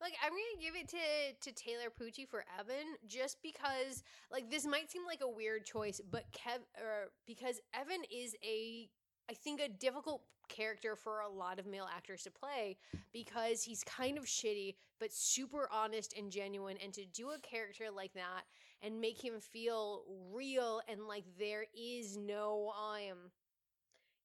Like 0.00 0.14
I'm 0.24 0.30
gonna 0.30 0.60
give 0.60 0.74
it 0.76 0.88
to 0.88 1.50
to 1.50 1.52
Taylor 1.52 1.90
Pucci 1.90 2.28
for 2.28 2.44
Evan, 2.58 2.96
just 3.06 3.38
because 3.42 4.02
like 4.30 4.50
this 4.50 4.66
might 4.66 4.90
seem 4.90 5.06
like 5.06 5.20
a 5.22 5.28
weird 5.28 5.64
choice, 5.64 6.00
but 6.10 6.24
Kev 6.32 6.58
or 6.80 7.10
because 7.26 7.60
Evan 7.74 8.02
is 8.10 8.34
a 8.44 8.88
I 9.28 9.34
think 9.34 9.60
a 9.60 9.68
difficult 9.68 10.22
character 10.48 10.96
for 10.96 11.20
a 11.20 11.28
lot 11.28 11.58
of 11.58 11.66
male 11.66 11.88
actors 11.94 12.22
to 12.22 12.30
play 12.30 12.76
because 13.12 13.62
he's 13.62 13.82
kind 13.84 14.16
of 14.16 14.24
shitty 14.24 14.74
but 15.00 15.12
super 15.12 15.68
honest 15.72 16.14
and 16.16 16.30
genuine 16.30 16.76
and 16.82 16.92
to 16.92 17.04
do 17.06 17.30
a 17.30 17.38
character 17.40 17.86
like 17.94 18.12
that 18.14 18.42
and 18.82 19.00
make 19.00 19.22
him 19.22 19.40
feel 19.40 20.02
real 20.32 20.80
and 20.88 21.06
like 21.08 21.24
there 21.38 21.64
is 21.76 22.16
no 22.16 22.72
um 22.78 23.30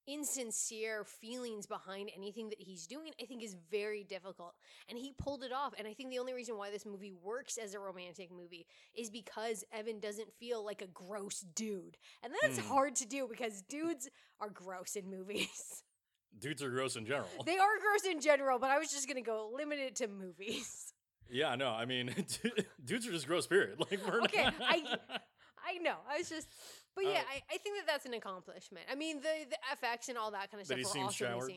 insincere 0.08 1.04
feelings 1.04 1.66
behind 1.68 2.10
anything 2.16 2.50
that 2.50 2.60
he's 2.60 2.88
doing 2.88 3.12
i 3.22 3.26
think 3.26 3.44
is 3.44 3.56
very 3.70 4.04
difficult. 4.04 4.54
And 4.90 4.98
he 4.98 5.14
pulled 5.18 5.44
it 5.44 5.52
off 5.54 5.74
and 5.78 5.88
i 5.88 5.94
think 5.94 6.10
the 6.10 6.20
only 6.20 6.34
reason 6.34 6.58
why 6.58 6.72
this 6.72 6.86
movie 6.86 7.14
works 7.24 7.58
as 7.58 7.74
a 7.74 7.80
romantic 7.80 8.30
movie 8.32 8.66
is 8.96 9.10
because 9.10 9.64
evan 9.72 10.00
doesn't 10.00 10.34
feel 10.40 10.66
like 10.66 10.82
a 10.82 10.88
gross 10.88 11.42
dude. 11.56 11.98
And 12.24 12.34
that's 12.42 12.60
Hmm. 12.60 12.68
hard 12.68 12.96
to 12.98 13.06
do 13.08 13.28
because 13.30 13.62
dudes 13.64 14.10
are 14.40 14.50
gross 14.50 14.96
in 14.96 15.10
movies. 15.10 15.84
Dudes 16.40 16.64
are 16.64 16.70
gross 16.70 16.96
in 16.96 17.06
general. 17.06 17.28
They 17.46 17.58
are 17.58 17.78
gross 17.82 18.10
in 18.10 18.22
general 18.22 18.58
but 18.58 18.70
i 18.70 18.78
was 18.80 18.90
just 18.92 19.08
gonna 19.08 19.22
go 19.22 19.52
limit 19.54 19.80
it 19.80 19.96
to 19.98 20.08
movies. 20.08 20.94
Yeah 21.34 21.56
no 21.56 21.70
i 21.70 21.86
mean 21.86 22.14
dudes 22.86 23.08
are 23.08 23.12
just 23.12 23.28
gross 23.28 23.48
period. 23.48 23.80
Like 23.80 24.00
we're 24.06 24.22
Okay, 24.24 24.44
not- 24.46 24.54
I- 24.60 24.98
i 25.64 25.78
know 25.78 25.96
i 26.10 26.18
was 26.18 26.28
just 26.28 26.48
but 27.04 27.12
yeah 27.12 27.20
Uh, 27.20 27.34
I, 27.34 27.42
I 27.54 27.58
think 27.58 27.78
that 27.78 27.86
that's 27.88 28.06
an 28.06 28.14
accomplishment 28.14 28.86
i 28.92 28.96
mean 28.96 29.18
the 29.22 29.46
the 29.50 29.58
fx 29.88 30.10
and 30.10 30.18
all 30.18 30.32
that 30.32 30.52
kind 30.52 30.62
of 30.62 30.68
That 30.68 30.80
stuff 30.80 30.94
he 30.94 31.00
seems 31.00 31.14
showered? 31.16 31.52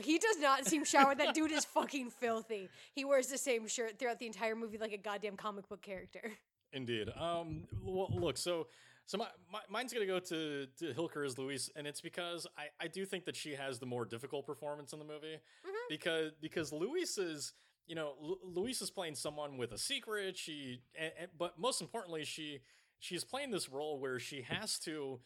He 0.00 0.18
does 0.18 0.38
not 0.38 0.66
seem 0.66 0.84
showered. 0.86 1.18
That 1.18 1.34
dude 1.34 1.52
is 1.52 1.66
fucking 1.66 2.12
filthy. 2.12 2.70
He 2.94 3.04
wears 3.04 3.26
the 3.26 3.36
same 3.36 3.68
shirt 3.68 3.98
throughout 3.98 4.18
the 4.18 4.24
entire 4.26 4.56
movie 4.56 4.78
like 4.78 4.94
a 4.94 4.96
goddamn 4.96 5.36
comic 5.36 5.68
book 5.68 5.82
character. 5.82 6.22
Indeed. 6.72 7.10
Um. 7.14 7.64
Well, 7.84 8.08
look. 8.10 8.38
So, 8.38 8.68
so 9.04 9.18
my, 9.18 9.26
my 9.52 9.60
mine's 9.68 9.92
gonna 9.92 10.06
go 10.06 10.18
to 10.18 10.66
to 10.78 10.94
Hilker 10.94 11.26
as 11.26 11.36
Louise, 11.36 11.68
and 11.76 11.86
it's 11.86 12.00
because 12.00 12.46
I 12.56 12.68
I 12.82 12.88
do 12.88 13.04
think 13.04 13.26
that 13.26 13.36
she 13.36 13.50
has 13.54 13.80
the 13.80 13.84
more 13.84 14.06
difficult 14.06 14.46
performance 14.46 14.94
in 14.94 14.98
the 14.98 15.04
movie 15.04 15.36
Mhm. 15.66 15.70
because 15.90 16.32
because 16.40 16.72
Louise 16.72 17.18
is 17.18 17.52
you 17.86 17.94
know 17.94 18.14
Lu- 18.18 18.38
Louise 18.44 18.80
is 18.80 18.90
playing 18.90 19.14
someone 19.16 19.58
with 19.58 19.72
a 19.72 19.78
secret. 19.78 20.38
She 20.38 20.80
and, 20.98 21.12
and, 21.20 21.28
but 21.36 21.58
most 21.58 21.82
importantly 21.82 22.24
she 22.24 22.60
she's 23.02 23.24
playing 23.24 23.50
this 23.50 23.68
role 23.68 23.98
where 23.98 24.18
she 24.18 24.42
has 24.42 24.78
to 24.80 25.20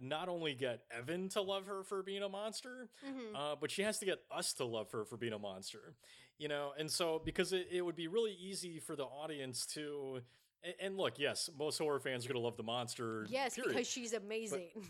not 0.00 0.28
only 0.28 0.54
get 0.54 0.80
Evan 0.96 1.28
to 1.30 1.40
love 1.40 1.66
her 1.66 1.82
for 1.82 2.02
being 2.02 2.22
a 2.22 2.28
monster, 2.28 2.88
Mm-hmm. 3.06 3.34
uh, 3.36 3.54
but 3.60 3.70
she 3.70 3.82
has 3.82 3.98
to 4.00 4.04
get 4.06 4.18
us 4.30 4.52
to 4.54 4.64
love 4.64 4.90
her 4.92 5.04
for 5.04 5.16
being 5.16 5.32
a 5.32 5.38
monster, 5.38 5.94
you 6.38 6.48
know. 6.48 6.72
And 6.78 6.90
so 6.90 7.20
because 7.24 7.52
it, 7.52 7.68
it 7.70 7.82
would 7.82 7.96
be 7.96 8.08
really 8.08 8.32
easy 8.32 8.78
for 8.80 8.94
the 8.96 9.04
audience 9.04 9.66
to, 9.74 10.20
and, 10.62 10.74
and 10.80 10.96
look, 10.96 11.18
yes, 11.18 11.48
most 11.58 11.78
horror 11.78 12.00
fans 12.00 12.24
are 12.24 12.28
gonna 12.28 12.44
love 12.44 12.56
the 12.56 12.62
monster. 12.62 13.26
yes, 13.30 13.54
period. 13.54 13.74
because 13.74 13.88
she's 13.88 14.12
amazing. 14.12 14.68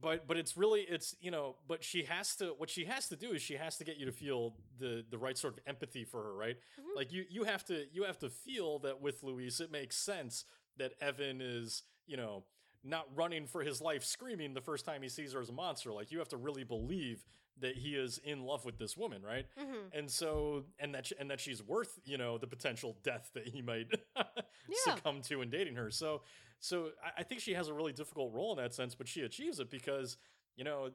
but 0.00 0.26
but 0.28 0.36
it's 0.36 0.56
really 0.56 0.80
it's 0.82 1.14
you 1.20 1.30
know 1.30 1.56
but 1.68 1.82
she 1.84 2.02
has 2.04 2.34
to 2.36 2.46
what 2.58 2.70
she 2.70 2.84
has 2.84 3.08
to 3.08 3.16
do 3.16 3.32
is 3.32 3.42
she 3.42 3.54
has 3.54 3.76
to 3.76 3.84
get 3.84 3.96
you 3.96 4.06
to 4.06 4.12
feel 4.12 4.54
the 4.78 5.04
the 5.10 5.18
right 5.18 5.36
sort 5.38 5.54
of 5.54 5.60
empathy 5.66 6.04
for 6.04 6.22
her 6.22 6.34
right 6.34 6.56
Mhm. 6.80 6.96
like 6.96 7.12
you 7.12 7.24
you 7.28 7.44
have 7.44 7.64
to 7.64 7.84
you 7.92 8.04
have 8.04 8.18
to 8.18 8.28
feel 8.30 8.78
that 8.80 9.00
with 9.00 9.22
Louise 9.24 9.60
it 9.60 9.70
makes 9.72 9.96
sense 9.96 10.44
that 10.78 10.92
Evan 11.00 11.40
is 11.40 11.82
you 12.06 12.16
know 12.16 12.44
not 12.84 13.06
running 13.14 13.46
for 13.46 13.62
his 13.62 13.80
life 13.80 14.04
screaming 14.04 14.54
the 14.54 14.60
first 14.60 14.84
time 14.84 15.02
he 15.02 15.08
sees 15.08 15.32
her 15.32 15.40
as 15.40 15.48
a 15.48 15.52
monster. 15.52 15.92
Like 15.92 16.10
you 16.12 16.18
have 16.20 16.28
to 16.28 16.36
really 16.36 16.64
believe 16.64 17.24
that 17.60 17.74
he 17.76 17.96
is 17.96 18.18
in 18.22 18.44
love 18.44 18.64
with 18.64 18.78
this 18.78 18.96
woman 18.96 19.20
right? 19.22 19.46
Hmm 19.58 19.74
and 19.92 20.10
so 20.10 20.64
and 20.78 20.94
that 20.94 21.06
sh- 21.06 21.12
and 21.18 21.30
that 21.30 21.40
she's 21.40 21.62
worth 21.62 21.98
you 22.04 22.16
know 22.18 22.38
the 22.38 22.46
potential 22.46 22.96
death 23.02 23.30
that 23.34 23.48
he 23.48 23.62
might 23.62 23.88
Yeah. 24.16 24.94
succumb 24.94 25.22
to 25.22 25.42
in 25.42 25.50
dating 25.50 25.74
her. 25.76 25.90
So 25.90 26.22
so 26.60 26.90
I, 27.04 27.20
I 27.20 27.22
think 27.24 27.40
she 27.40 27.54
has 27.54 27.68
a 27.68 27.74
really 27.74 27.92
difficult 27.92 28.32
role 28.32 28.52
in 28.52 28.58
that 28.62 28.74
sense 28.74 28.94
but 28.94 29.08
she 29.08 29.22
achieves 29.22 29.58
it 29.60 29.70
because 29.70 30.16
you 30.56 30.62
know 30.64 30.90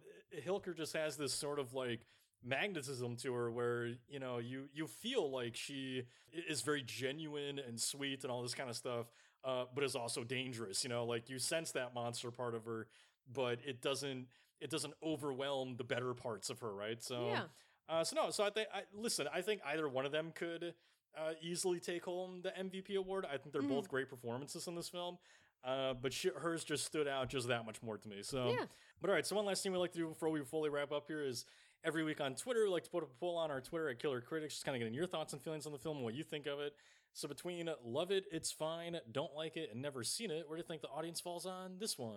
hilker 0.46 0.76
just 0.76 0.94
has 0.96 1.18
this 1.18 1.34
sort 1.34 1.60
of 1.60 1.74
like 1.74 2.06
magnetism 2.46 3.16
to 3.16 3.34
her 3.34 3.50
where 3.52 3.88
you 4.10 4.20
know 4.20 4.38
you 4.38 4.66
you 4.74 4.88
feel 4.88 5.32
like 5.32 5.56
she 5.56 6.04
is 6.50 6.62
very 6.62 6.84
genuine 6.84 7.60
and 7.60 7.80
sweet 7.80 8.24
and 8.24 8.32
all 8.32 8.42
this 8.42 8.54
kind 8.54 8.70
of 8.70 8.76
stuff 8.76 9.08
uh, 9.44 9.66
but 9.74 9.84
is 9.84 9.96
also 9.96 10.24
dangerous 10.24 10.84
you 10.84 10.90
know 10.90 11.06
like 11.06 11.30
you 11.30 11.38
sense 11.40 11.72
that 11.72 11.94
monster 11.94 12.32
part 12.32 12.56
of 12.56 12.66
her 12.66 12.88
but 13.34 13.60
it 13.66 13.82
doesn't 13.82 14.28
it 14.62 14.70
doesn't 14.70 14.94
overwhelm 15.04 15.76
the 15.78 15.84
better 15.84 16.14
parts 16.14 16.50
of 16.50 16.60
her 16.60 16.74
right 16.74 17.04
so 17.04 17.28
Yeah. 17.28 17.44
uh, 17.90 18.04
so 18.04 18.16
no, 18.16 18.30
so 18.32 18.44
I 18.46 18.50
think 18.50 18.68
I 18.74 18.84
listen. 18.94 19.28
I 19.34 19.42
think 19.42 19.62
either 19.66 19.88
one 19.90 20.06
of 20.06 20.12
them 20.12 20.32
could 20.34 20.74
uh, 21.18 21.34
easily 21.42 21.80
take 21.80 22.06
home 22.06 22.42
the 22.42 22.50
MVP 22.52 22.96
award. 22.98 23.26
I 23.32 23.38
think 23.38 23.52
they're 23.54 23.62
Mhm. 23.62 23.70
both 23.70 23.88
great 23.90 24.10
performances 24.10 24.68
in 24.68 24.74
this 24.76 24.90
film, 24.90 25.20
uh, 25.64 25.94
but 25.94 26.12
she, 26.14 26.30
hers 26.30 26.64
just 26.64 26.86
stood 26.86 27.08
out 27.08 27.30
just 27.30 27.48
that 27.50 27.66
much 27.68 27.84
more 27.84 27.98
to 28.00 28.08
me. 28.10 28.24
So, 28.24 28.50
Yeah. 28.52 28.66
but 29.00 29.10
all 29.12 29.16
right. 29.16 29.26
So 29.28 29.36
one 29.36 29.46
last 29.46 29.62
thing 29.62 29.72
we 29.74 29.78
like 29.78 29.92
to 29.92 29.98
do 30.00 30.08
before 30.08 30.30
we 30.30 30.44
fully 30.44 30.70
wrap 30.72 30.92
up 30.92 31.06
here 31.08 31.22
is 31.22 31.46
every 31.84 32.04
week 32.04 32.20
on 32.20 32.34
Twitter, 32.36 32.64
we 32.64 32.70
like 32.70 32.86
to 32.86 32.90
put 32.90 33.04
a 33.04 33.06
poll 33.20 33.38
on 33.38 33.52
our 33.52 33.62
Twitter 33.62 33.90
at 33.90 34.00
Killer 34.00 34.22
Critics, 34.22 34.56
just 34.56 34.66
kind 34.66 34.76
of 34.76 34.80
getting 34.80 34.94
your 34.96 35.06
thoughts 35.06 35.34
and 35.34 35.42
feelings 35.44 35.66
on 35.68 35.72
the 35.72 35.78
film 35.78 35.98
and 35.98 36.04
what 36.06 36.16
you 36.16 36.24
think 36.24 36.48
of 36.48 36.60
it. 36.60 36.76
So 37.14 37.28
between 37.28 37.70
love 37.86 38.12
it, 38.12 38.26
it's 38.32 38.52
fine, 38.52 38.98
don't 39.12 39.34
like 39.36 39.56
it, 39.56 39.70
and 39.72 39.82
never 39.82 40.04
seen 40.04 40.32
it, 40.32 40.46
where 40.48 40.58
do 40.58 40.62
you 40.62 40.68
think 40.68 40.82
the 40.82 40.88
audience 40.90 41.20
falls 41.22 41.46
on 41.46 41.78
this 41.80 41.98
one? 41.98 42.16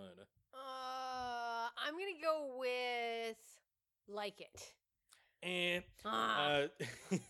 Uh, 0.53 1.67
I'm 1.85 1.93
gonna 1.93 2.19
go 2.21 2.55
with 2.57 3.37
like 4.07 4.41
it. 4.41 4.73
And 5.43 5.83
Ah. 6.03 6.63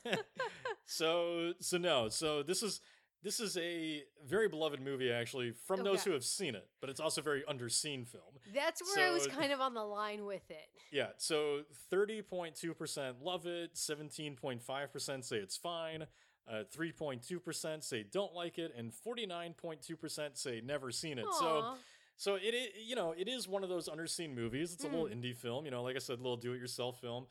Uh, 0.06 0.16
so 0.86 1.54
so 1.60 1.78
no 1.78 2.08
so 2.08 2.42
this 2.42 2.64
is 2.64 2.80
this 3.24 3.42
is 3.42 3.58
a 3.58 4.04
very 4.26 4.48
beloved 4.48 4.80
movie 4.80 5.12
actually 5.12 5.52
from 5.52 5.84
those 5.84 6.04
who 6.06 6.12
have 6.12 6.24
seen 6.24 6.56
it 6.56 6.68
but 6.80 6.90
it's 6.90 7.02
also 7.02 7.20
a 7.20 7.24
very 7.24 7.44
underseen 7.50 8.08
film 8.08 8.24
That's 8.54 8.82
where 8.96 9.10
I 9.10 9.12
was 9.12 9.28
kind 9.28 9.52
of 9.52 9.60
on 9.60 9.74
the 9.74 9.84
line 9.84 10.26
with 10.26 10.50
it. 10.50 10.70
yeah 10.92 11.08
so 11.18 11.64
30.2% 11.92 13.16
love 13.22 13.46
it 13.46 13.74
17.5% 13.76 15.24
say 15.26 15.38
it's 15.38 15.58
fine 15.58 16.06
uh, 16.50 16.64
3.2% 16.76 17.84
say 17.84 18.04
don't 18.12 18.34
like 18.34 18.58
it 18.58 18.74
and 18.78 18.92
49.2% 18.92 20.38
say 20.38 20.62
never 20.64 20.92
seen 20.92 21.18
it 21.18 21.26
so 21.40 21.46
Aw. 21.46 21.76
so 22.16 22.36
it 22.36 22.54
is, 22.54 22.68
you 22.86 22.96
know, 22.96 23.14
it 23.18 23.28
is 23.28 23.48
one 23.48 23.64
of 23.64 23.70
those 23.70 23.88
underseen 23.90 24.34
movies. 24.34 24.74
It's 24.74 24.84
a 24.84 24.88
little 24.88 25.06
Mm. 25.08 25.22
indie 25.22 25.36
film, 25.36 25.66
you 25.66 25.72
know, 25.72 25.84
like 25.84 25.96
I 25.96 26.00
said, 26.00 26.14
a 26.20 26.22
little 26.24 26.38
do-it-yourself 26.38 27.00
film. 27.00 27.28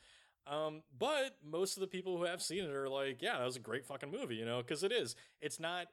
Um, 0.46 0.82
but 0.96 1.36
most 1.44 1.76
of 1.76 1.80
the 1.80 1.88
people 1.88 2.16
who 2.16 2.24
have 2.24 2.40
seen 2.40 2.62
it 2.64 2.70
are 2.70 2.88
like, 2.88 3.20
yeah, 3.20 3.38
that 3.38 3.44
was 3.44 3.56
a 3.56 3.60
great 3.60 3.84
fucking 3.84 4.10
movie, 4.12 4.36
you 4.36 4.44
know, 4.44 4.58
because 4.58 4.84
it 4.84 4.92
is. 4.92 5.16
It's 5.40 5.58
not. 5.58 5.88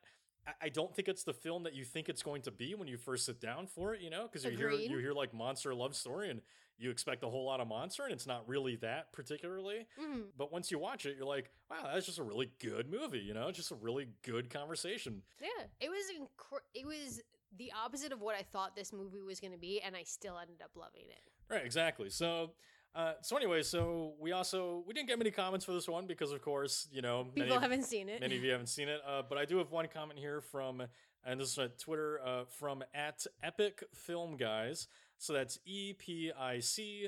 I- 0.45 0.53
I 0.63 0.69
don't 0.69 0.93
think 0.93 1.07
it's 1.07 1.24
the 1.24 1.34
film 1.34 1.63
that 1.63 1.74
you 1.74 1.86
think 1.86 2.07
it's 2.09 2.21
going 2.21 2.41
to 2.43 2.51
be 2.51 2.76
when 2.76 2.88
you 2.88 2.97
first 2.97 3.26
sit 3.26 3.39
down 3.39 3.65
for 3.65 3.95
it, 3.95 4.01
you 4.01 4.09
know, 4.11 4.24
because 4.24 4.43
you 4.43 4.51
hear 4.51 4.69
you 4.91 4.97
hear 4.99 5.13
like 5.13 5.34
monster 5.34 5.74
love 5.74 5.95
story 5.95 6.30
and 6.30 6.41
you 6.78 6.89
expect 6.89 7.24
a 7.24 7.30
whole 7.30 7.45
lot 7.45 7.59
of 7.59 7.67
monster, 7.67 8.03
and 8.03 8.11
it's 8.11 8.26
not 8.28 8.47
really 8.47 8.76
that 8.78 9.11
particularly. 9.13 9.86
Mhm. 9.99 10.26
But 10.38 10.51
once 10.51 10.71
you 10.71 10.80
watch 10.80 11.05
it, 11.05 11.15
you're 11.17 11.26
like, 11.26 11.51
wow, 11.69 11.91
that's 11.93 12.05
just 12.05 12.19
a 12.19 12.24
really 12.24 12.51
good 12.59 12.89
movie, 12.89 13.19
you 13.19 13.34
know, 13.34 13.51
just 13.51 13.71
a 13.71 13.76
really 13.76 14.07
good 14.24 14.49
conversation. 14.49 15.21
Yeah, 15.41 15.47
it 15.80 15.89
was 15.89 16.05
incre- 16.19 16.65
it 16.74 16.86
was 16.86 17.21
the 17.55 17.71
opposite 17.74 18.11
of 18.11 18.21
what 18.21 18.36
I 18.36 18.41
thought 18.43 18.76
this 18.76 18.91
movie 18.91 19.21
was 19.21 19.39
going 19.39 19.53
to 19.53 19.59
be, 19.59 19.80
and 19.82 19.95
I 19.95 20.03
still 20.03 20.38
ended 20.39 20.61
up 20.63 20.71
loving 20.76 21.05
it. 21.09 21.32
Right, 21.49 21.63
exactly. 21.63 22.09
So, 22.09 22.55
uh, 22.95 23.13
so 23.21 23.38
anyway, 23.38 23.61
so 23.61 24.15
we 24.19 24.32
also 24.32 24.84
we 24.88 24.93
didn't 24.95 25.07
get 25.07 25.19
many 25.19 25.30
comments 25.32 25.63
for 25.65 25.74
this 25.74 25.88
one 25.88 26.07
because, 26.07 26.32
of 26.32 26.41
course, 26.41 26.88
you 26.91 27.01
know, 27.03 27.24
many, 27.26 27.41
People 27.41 27.57
of- 27.57 27.61
haven't 27.61 27.84
seen 27.84 28.09
it. 28.09 28.19
many 28.21 28.38
of 28.38 28.43
you 28.43 28.51
haven't 28.51 28.67
seen 28.67 28.89
it. 28.89 29.01
Uh, 29.05 29.21
but 29.28 29.38
I 29.38 29.45
do 29.45 29.57
have 29.59 29.71
one 29.71 29.88
comment 29.88 30.19
here 30.19 30.41
from, 30.41 30.82
and 31.24 31.39
this 31.39 31.51
is 31.51 31.57
on 31.59 31.69
Twitter 31.78 32.19
uh, 32.26 32.45
from 32.45 32.84
at 32.95 33.26
Epic 33.43 33.84
Film 33.93 34.36
Guys. 34.36 34.88
So 35.24 35.32
that's 35.32 35.57
E 35.63 35.93
P 35.93 36.34
I 36.38 36.59
C 36.59 37.07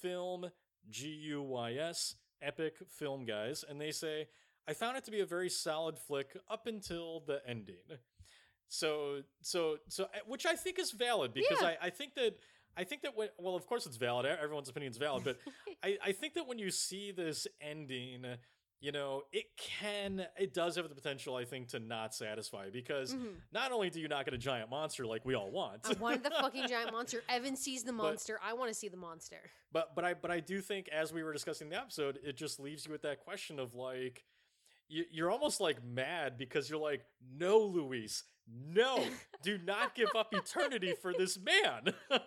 Film 0.00 0.48
G 0.88 1.08
U 1.08 1.42
Y 1.42 1.72
S 1.72 2.14
Epic 2.40 2.74
Film 2.88 3.24
Guys, 3.24 3.64
and 3.68 3.80
they 3.80 3.90
say 3.90 4.28
I 4.68 4.74
found 4.74 4.96
it 4.96 5.04
to 5.06 5.10
be 5.10 5.18
a 5.22 5.26
very 5.26 5.50
solid 5.50 5.98
flick 5.98 6.36
up 6.48 6.68
until 6.68 7.24
the 7.26 7.40
ending. 7.44 7.82
So, 8.68 9.22
so, 9.40 9.78
so, 9.88 10.04
uh, 10.04 10.18
which 10.26 10.46
I 10.46 10.54
think 10.54 10.78
is 10.78 10.92
valid 10.92 11.34
because 11.34 11.60
Yeah. 11.60 11.74
I, 11.82 11.86
I 11.86 11.90
think 11.90 12.14
that 12.14 12.36
I 12.76 12.84
think 12.84 13.02
that 13.02 13.16
when, 13.16 13.28
well, 13.38 13.56
of 13.56 13.66
course 13.66 13.86
it's 13.86 13.96
valid. 13.96 14.24
Everyone's 14.24 14.68
opinion 14.68 14.92
is 14.92 14.98
valid, 14.98 15.24
but 15.24 15.38
I, 15.82 15.98
I 16.04 16.12
think 16.12 16.34
that 16.34 16.46
when 16.46 16.60
you 16.60 16.70
see 16.70 17.10
this 17.10 17.48
ending, 17.60 18.24
you 18.80 18.92
know, 18.92 19.22
it 19.32 19.46
can, 19.56 20.24
it 20.38 20.54
does 20.54 20.76
have 20.76 20.88
the 20.88 20.94
potential, 20.94 21.34
I 21.34 21.44
think, 21.44 21.68
to 21.68 21.80
not 21.80 22.14
satisfy 22.14 22.70
because 22.70 23.14
Mhm. 23.14 23.34
not 23.52 23.72
only 23.72 23.90
do 23.90 24.00
you 24.00 24.06
not 24.08 24.24
get 24.24 24.34
a 24.34 24.38
giant 24.38 24.70
monster 24.70 25.04
like 25.06 25.24
we 25.24 25.34
all 25.34 25.50
want, 25.50 25.80
I 25.84 25.94
wanted 25.94 26.22
the 26.22 26.30
fucking 26.30 26.66
giant 26.68 26.92
monster. 26.92 27.22
Evan 27.28 27.56
sees 27.56 27.82
the 27.82 27.92
But- 27.92 28.02
monster. 28.04 28.38
I 28.42 28.52
want 28.52 28.68
to 28.70 28.74
see 28.74 28.88
the 28.88 28.96
monster. 28.96 29.50
but 29.72 29.94
but 29.96 30.04
I 30.04 30.14
but 30.14 30.30
I 30.30 30.40
do 30.40 30.60
think 30.60 30.88
as 30.88 31.12
we 31.12 31.22
were 31.22 31.32
discussing 31.32 31.68
the 31.70 31.76
episode, 31.76 32.18
it 32.22 32.36
just 32.36 32.60
leaves 32.60 32.86
you 32.86 32.92
with 32.92 33.02
that 33.02 33.20
question 33.20 33.58
of 33.58 33.74
like, 33.74 34.24
you, 34.88 35.04
you're 35.10 35.30
almost 35.30 35.60
like 35.60 35.82
mad 35.84 36.38
because 36.38 36.70
you're 36.70 36.78
like, 36.78 37.04
no, 37.36 37.58
Louise, 37.58 38.22
no, 38.46 39.04
do 39.42 39.58
not 39.58 39.94
give 39.94 40.08
up 40.16 40.32
eternity 40.32 40.94
for 41.02 41.12
this 41.12 41.36
man. 41.38 41.92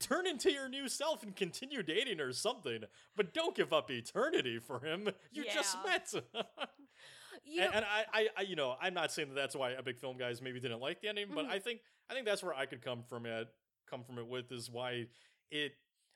Turn 0.00 0.26
into 0.26 0.50
your 0.50 0.68
new 0.68 0.88
self 0.88 1.22
and 1.22 1.36
continue 1.36 1.82
dating 1.82 2.20
or 2.20 2.32
something, 2.32 2.84
but 3.16 3.34
don't 3.34 3.54
give 3.54 3.72
up 3.72 3.90
eternity 3.90 4.58
for 4.58 4.80
him. 4.80 5.08
You 5.32 5.44
just 5.44 5.76
Yeah. 5.84 5.90
met. 5.90 6.12
You 7.44 7.62
and, 7.62 7.74
and 7.76 7.84
I, 8.12 8.28
I, 8.36 8.42
you 8.42 8.54
know, 8.54 8.76
I'm 8.80 8.92
not 8.92 9.12
saying 9.12 9.28
that 9.28 9.34
that's 9.34 9.54
why 9.56 9.72
epic 9.72 9.98
film 9.98 10.18
guys 10.18 10.42
maybe 10.42 10.60
didn't 10.60 10.80
like 10.80 11.00
the 11.00 11.08
ending, 11.08 11.28
but 11.34 11.46
Mhm. 11.46 11.50
I 11.50 11.58
think, 11.58 11.80
I 12.10 12.14
think 12.14 12.26
that's 12.26 12.42
where 12.42 12.52
I 12.54 12.66
could 12.66 12.82
come 12.82 13.02
from 13.08 13.24
it, 13.24 13.48
come 13.88 14.04
from 14.04 14.18
it 14.18 14.26
with 14.26 14.52
is 14.52 14.68
why 14.68 15.06
it 15.50 15.72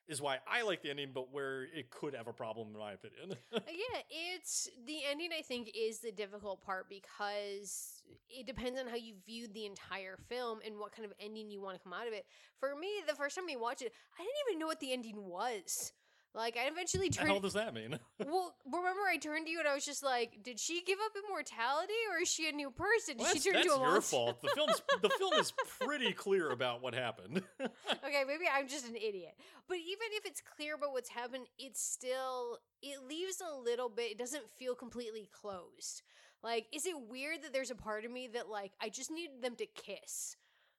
is 0.09 0.21
why 0.21 0.39
I 0.47 0.63
like 0.63 0.83
the 0.83 0.91
ending, 0.91 1.11
but 1.15 1.33
where 1.33 1.63
it 1.63 1.91
could 1.91 2.15
have 2.15 2.27
a 2.27 2.33
problem 2.33 2.69
in 2.73 2.79
my 2.79 2.93
opinion. 2.93 3.39
Uh, 3.55 3.61
yeah, 3.69 4.01
it's 4.11 4.69
the 4.87 4.99
ending. 5.11 5.31
I 5.37 5.43
think 5.43 5.71
is 5.75 6.01
the 6.01 6.13
difficult 6.13 6.61
part 6.61 6.89
because 6.89 8.03
it 8.29 8.47
depends 8.47 8.79
on 8.79 8.87
how 8.87 8.97
you 8.97 9.15
viewed 9.25 9.55
the 9.55 9.67
entire 9.67 10.17
film 10.29 10.59
and 10.67 10.77
what 10.79 10.93
kind 10.93 11.07
of 11.07 11.13
ending 11.19 11.51
you 11.51 11.63
want 11.63 11.77
to 11.79 11.83
come 11.83 11.93
out 11.93 12.07
of 12.07 12.13
it. 12.13 12.27
For 12.59 12.75
me, 12.77 12.89
the 13.07 13.15
first 13.15 13.37
time 13.37 13.47
we 13.47 13.57
watched 13.57 13.83
it, 13.83 13.93
I 14.19 14.23
didn't 14.23 14.49
even 14.49 14.59
know 14.59 14.67
what 14.67 14.81
the 14.81 14.93
ending 14.93 15.25
was. 15.25 15.93
Like, 16.35 16.57
I 16.57 16.67
eventually 16.67 17.09
the 17.11 17.21
hell 17.21 17.29
turned. 17.35 17.43
does 17.43 17.53
that 17.53 17.75
mean? 17.75 17.99
Well, 18.27 18.55
remember 18.67 19.03
I 19.09 19.19
turned 19.19 19.47
to 19.47 19.53
you 19.53 19.61
and 19.61 19.69
I 19.69 19.75
was 19.75 19.85
just 19.85 20.03
like, 20.03 20.43
"Did 20.43 20.59
she 20.59 20.83
give 20.83 20.99
up 21.05 21.13
immortality, 21.25 21.93
or 22.11 22.21
is 22.23 22.29
she 22.29 22.49
a 22.49 22.53
new 22.53 22.71
person? 22.71 23.17
Did 23.17 23.21
Well, 23.21 23.29
she 23.35 23.39
that's 23.39 23.45
turn 23.45 23.53
that's 23.55 23.67
into 23.67 23.77
a 23.77 23.81
your 23.81 23.93
monster?" 23.93 24.17
fault. 24.17 24.43
The 24.43 24.49
film's 24.55 24.83
the 25.03 25.11
film 25.11 25.35
is 25.35 25.53
pretty 25.81 26.13
clear 26.13 26.51
about 26.51 26.83
what 26.83 26.95
happened. 26.95 27.43
okay, 27.61 28.25
maybe 28.27 28.45
I'm 28.53 28.67
just 28.67 28.89
an 28.89 28.97
idiot. 28.97 29.35
But 29.69 29.79
even 29.79 30.09
if 30.13 30.27
it's 30.27 30.41
clear 30.41 30.75
about 30.75 30.93
what's 30.93 31.09
happened, 31.11 31.47
it's 31.59 31.81
still 31.83 32.59
it 32.83 32.99
leaves 33.07 33.41
a 33.41 33.57
little 33.57 33.89
bit. 33.89 34.11
It 34.13 34.19
doesn't 34.19 34.51
feel 34.59 34.75
completely 34.75 35.29
closed. 35.33 36.03
Like, 36.43 36.67
is 36.73 36.85
it 36.87 36.95
weird 37.09 37.43
that 37.43 37.53
there's 37.53 37.71
a 37.71 37.75
part 37.77 38.05
of 38.05 38.11
me 38.11 38.29
that 38.35 38.49
like 38.49 38.73
I 38.81 38.89
just 38.89 39.11
needed 39.11 39.41
them 39.43 39.55
to 39.57 39.67
kiss? 39.67 40.37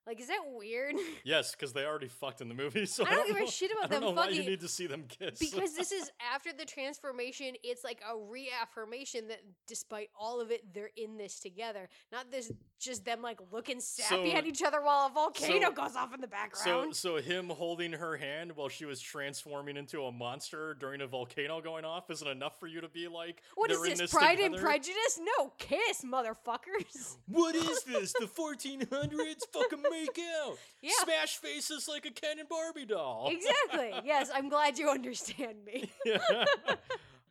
Like, 0.07 0.19
is 0.21 0.27
that 0.27 0.41
weird? 0.53 0.95
yes, 1.23 1.51
because 1.51 1.73
they 1.73 1.83
already 1.83 2.07
fucked 2.07 2.41
in 2.41 2.47
the 2.47 2.53
movie, 2.53 2.85
so 2.85 3.05
I 3.05 3.09
don't 3.11 3.27
give 3.27 3.37
a 3.37 3.39
know- 3.39 3.45
shit 3.47 3.71
I 3.71 3.79
about 3.85 3.91
don't 3.91 4.01
them 4.01 4.15
know 4.15 4.21
why 4.21 4.29
you 4.29 4.43
need 4.43 4.59
to 4.61 4.67
see 4.67 4.85
them 4.87 5.05
kiss. 5.07 5.39
because 5.39 5.75
this 5.75 5.91
is 5.91 6.11
after 6.33 6.51
the 6.53 6.65
transformation. 6.65 7.55
It's 7.63 7.83
like 7.83 8.01
a 8.07 8.15
reaffirmation 8.17 9.27
that 9.29 9.41
despite 9.67 10.09
all 10.19 10.39
of 10.41 10.51
it, 10.51 10.73
they're 10.73 10.91
in 10.95 11.17
this 11.17 11.39
together. 11.39 11.89
Not 12.11 12.31
this 12.31 12.51
just 12.79 13.03
them 13.05 13.21
like 13.21 13.39
looking 13.51 13.79
sappy 13.79 14.31
So- 14.31 14.37
at 14.37 14.45
each 14.45 14.61
other 14.61 14.81
while 14.81 15.07
a 15.07 15.09
volcano 15.11 15.67
so- 15.67 15.71
goes 15.71 15.95
off 15.95 16.13
in 16.13 16.21
the 16.21 16.27
background. 16.27 16.95
so 16.95 17.15
so 17.15 17.21
him 17.21 17.49
holding 17.49 17.93
her 17.93 18.17
hand 18.17 18.51
while 18.55 18.69
she 18.69 18.85
was 18.85 18.99
transforming 19.01 19.77
into 19.77 20.03
a 20.03 20.11
monster 20.11 20.75
during 20.79 21.01
a 21.01 21.07
volcano 21.07 21.61
going 21.61 21.85
off 21.85 22.09
isn't 22.11 22.27
enough 22.27 22.59
for 22.59 22.67
you 22.67 22.81
to 22.81 22.89
be 22.89 23.07
like, 23.07 23.41
what 23.55 23.71
is 23.71 23.81
this? 23.81 23.99
this 23.99 24.11
Pride 24.11 24.39
and? 24.39 24.55
Prejudice? 24.55 25.19
No, 25.37 25.51
kiss, 25.57 26.03
motherfuckers. 26.05 27.15
What 27.27 27.55
is 27.55 27.83
this? 27.83 28.13
The 28.13 28.27
1400s? 28.27 29.41
Fucking 29.51 29.83
make 29.99 30.19
out. 30.45 30.57
Yeah. 30.81 30.91
Smash 31.03 31.37
faces 31.37 31.87
like 31.87 32.05
a 32.05 32.11
Ken 32.11 32.37
and 32.39 32.47
Barbie 32.47 32.85
doll. 32.85 33.31
exactly. 33.31 33.91
Yes, 34.05 34.29
I'm 34.33 34.49
glad 34.49 34.77
you 34.77 34.87
understand 34.89 35.65
me. 35.65 35.89
yeah. 36.05 36.19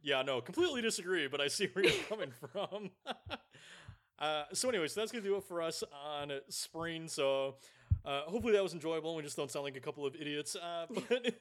yeah, 0.03 0.23
no, 0.23 0.41
completely 0.41 0.83
disagree, 0.83 1.29
but 1.29 1.41
I 1.41 1.47
see 1.47 1.69
where 1.73 1.85
you're 1.85 2.03
coming 2.09 2.33
from. 2.53 2.91
uh, 4.19 4.45
so, 4.53 4.69
anyways, 4.69 4.93
that's 4.95 5.13
gonna 5.13 5.23
do 5.23 5.37
it 5.37 5.45
for 5.45 5.63
us 5.63 5.85
on 6.05 6.33
spring. 6.49 7.07
So, 7.07 7.57
uh, 8.05 8.23
hopefully 8.23 8.55
that 8.55 8.63
was 8.63 8.73
enjoyable. 8.75 9.11
and 9.11 9.19
We 9.19 9.23
just 9.23 9.37
don't 9.37 9.53
sound 9.53 9.65
like 9.65 9.77
a 9.77 9.81
couple 9.81 10.05
of 10.05 10.17
idiots. 10.17 10.57
Uh, 10.57 10.87
but, 10.91 11.35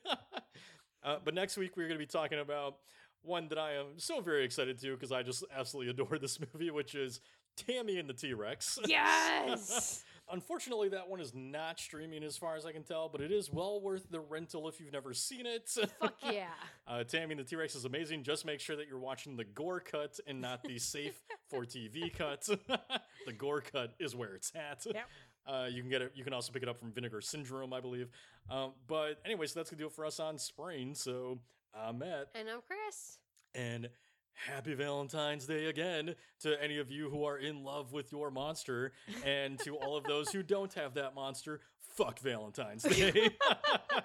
uh, 1.04 1.18
but 1.26 1.34
next 1.34 1.58
week 1.58 1.76
we're 1.76 1.88
gonna 1.88 1.98
be 1.98 2.06
talking 2.06 2.40
about 2.40 2.76
one 3.24 3.48
that 3.48 3.58
I 3.58 3.74
am 3.74 3.98
so 3.98 4.22
very 4.22 4.46
excited 4.46 4.80
to 4.82 4.92
because 4.94 5.12
I 5.12 5.24
just 5.24 5.44
absolutely 5.56 5.92
adore 5.92 6.20
this 6.20 6.40
movie, 6.40 6.70
which 6.70 6.94
is 6.94 7.22
Tammy 7.56 7.98
and 7.98 8.10
the 8.10 8.14
T 8.14 8.34
Rex. 8.34 8.78
Yes. 8.86 10.04
Unfortunately, 10.32 10.90
that 10.90 11.10
one 11.10 11.20
is 11.20 11.34
not 11.36 11.80
streaming 11.80 12.24
as 12.24 12.38
far 12.38 12.56
as 12.56 12.66
I 12.66 12.72
can 12.72 12.84
tell, 12.84 13.10
but 13.10 13.22
it 13.22 13.32
is 13.32 13.52
well 13.52 13.82
worth 13.82 14.10
the 14.10 14.20
rental 14.22 14.68
if 14.70 14.80
you've 14.80 14.94
never 14.94 15.14
seen 15.14 15.46
it. 15.46 15.70
Fuck 16.00 16.16
yeah. 16.32 16.48
Uh, 16.88 17.04
Tammy 17.04 17.36
the 17.36 17.44
T 17.44 17.56
Rex 17.56 17.76
is 17.76 17.86
amazing. 17.86 18.24
Just 18.24 18.46
make 18.46 18.60
sure 18.60 18.76
that 18.78 18.88
you're 18.88 19.00
watching 19.00 19.36
the 19.36 19.44
gore 19.44 19.80
cut 19.82 20.20
and 20.26 20.40
not 20.42 20.64
the 20.64 20.80
safe 20.80 21.22
for 21.50 21.66
TV 21.66 22.12
cut. 22.18 22.42
the 23.26 23.34
gore 23.38 23.62
cut 23.62 23.94
is 24.00 24.16
where 24.16 24.34
it's 24.36 24.52
at. 24.56 24.86
Yep. 24.86 25.10
Uh, 25.46 25.68
you 25.70 25.82
can 25.82 25.90
get 25.90 26.02
it. 26.02 26.14
You 26.16 26.24
can 26.24 26.34
also 26.34 26.54
pick 26.54 26.64
it 26.64 26.70
up 26.70 26.80
from 26.80 26.92
Vinegar 26.94 27.20
Syndrome, 27.20 27.74
I 27.74 27.82
believe. 27.82 28.08
Um, 28.50 28.72
but 28.88 29.20
anyway, 29.26 29.46
so 29.48 29.60
that's 29.60 29.70
gonna 29.70 29.80
do 29.82 29.88
it 29.88 29.94
for 29.94 30.06
us 30.06 30.20
on 30.22 30.38
Spring. 30.38 30.96
So 30.96 31.40
I'm 31.76 32.00
Matt, 32.00 32.30
And 32.34 32.48
I'm 32.50 32.62
Chris. 32.66 33.18
and 33.54 33.90
happy 34.34 34.74
Valentine's 34.74 35.46
Day 35.46 35.66
again 35.66 36.16
to 36.42 36.62
any 36.62 36.78
of 36.80 36.92
you 36.92 37.10
who 37.10 37.24
are 37.26 37.38
in 37.38 37.64
love 37.64 37.94
with 37.94 38.12
your 38.12 38.32
monster, 38.32 38.92
and 39.26 39.60
to 39.60 39.76
all 39.78 39.96
of 39.98 40.04
those 40.06 40.30
who 40.32 40.44
don't 40.44 40.74
have 40.74 40.94
that 40.96 41.16
monster. 41.16 41.62
Fuck 41.96 42.20
Valentine's 42.20 42.84
Day. 42.84 43.30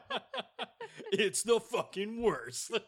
it's 1.12 1.42
the 1.42 1.60
fucking 1.60 2.22
worst. 2.22 2.72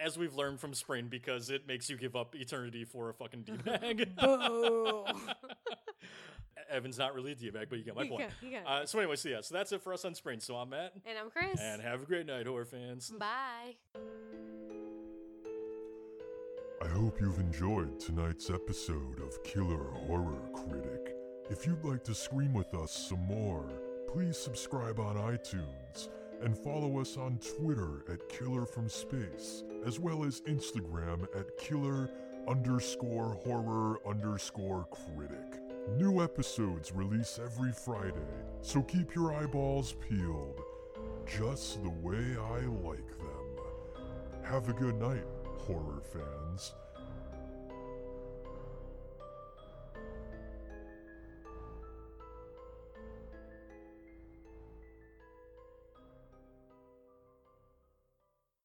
As 0.00 0.16
we've 0.16 0.34
learned 0.34 0.60
from 0.60 0.74
Spring, 0.74 1.08
because 1.10 1.50
it 1.50 1.66
makes 1.66 1.90
you 1.90 1.96
give 1.96 2.14
up 2.14 2.36
eternity 2.36 2.84
for 2.84 3.10
a 3.10 3.14
fucking 3.14 3.42
D-bag. 3.42 4.14
Boo. 4.20 5.04
Evan's 6.70 6.98
not 6.98 7.14
really 7.14 7.32
a 7.32 7.34
D-bag, 7.34 7.66
but 7.68 7.78
you 7.78 7.84
get 7.84 7.96
my 7.96 8.02
You 8.04 8.10
point. 8.10 8.30
got- 8.40 8.64
got. 8.64 8.82
Uh, 8.82 8.86
so 8.86 9.00
anyway, 9.00 9.16
so 9.16 9.28
yeah, 9.28 9.40
so 9.40 9.54
that's 9.54 9.72
it 9.72 9.82
for 9.82 9.92
us 9.92 10.04
on 10.04 10.14
Spring. 10.14 10.38
So 10.38 10.54
I'm 10.54 10.70
Matt, 10.70 10.92
and 11.04 11.18
I'm 11.18 11.30
Chris. 11.30 11.58
and 11.60 11.82
have 11.82 12.02
a 12.02 12.06
great 12.06 12.26
night, 12.26 12.46
horror 12.46 12.64
fans. 12.66 13.10
Bye. 13.10 13.74
I 16.80 16.86
hope 16.86 17.20
you've 17.20 17.40
enjoyed 17.40 17.98
tonight's 17.98 18.50
episode 18.50 19.20
of 19.20 19.42
Killer 19.42 19.90
Horror 20.06 20.38
Critic. 20.52 21.16
If 21.50 21.66
you'd 21.66 21.84
like 21.84 22.04
to 22.04 22.14
scream 22.14 22.54
with 22.54 22.72
us 22.72 22.92
some 22.92 23.26
more, 23.26 23.68
please 24.06 24.38
subscribe 24.38 25.00
on 25.00 25.16
iTunes 25.16 26.08
and 26.40 26.56
follow 26.56 27.00
us 27.00 27.16
on 27.16 27.40
Twitter 27.56 28.04
at 28.08 28.28
Killer 28.28 28.64
from 28.64 28.88
Space, 28.88 29.64
as 29.84 29.98
well 29.98 30.24
as 30.24 30.42
Instagram 30.42 31.24
at 31.36 31.58
Killer 31.58 32.10
underscore 32.46 33.40
horror 33.42 33.98
underscore 34.06 34.86
critic. 34.92 35.60
New 35.96 36.22
episodes 36.22 36.92
release 36.92 37.40
every 37.44 37.72
Friday, 37.72 38.14
so 38.60 38.82
keep 38.82 39.16
your 39.16 39.34
eyeballs 39.34 39.96
peeled, 40.08 40.60
just 41.26 41.82
the 41.82 41.90
way 41.90 42.36
I 42.40 42.60
like 42.86 43.18
them. 43.18 43.64
Have 44.44 44.68
a 44.68 44.72
good 44.72 44.94
night, 44.94 45.24
horror 45.66 46.02
fans. 46.12 46.72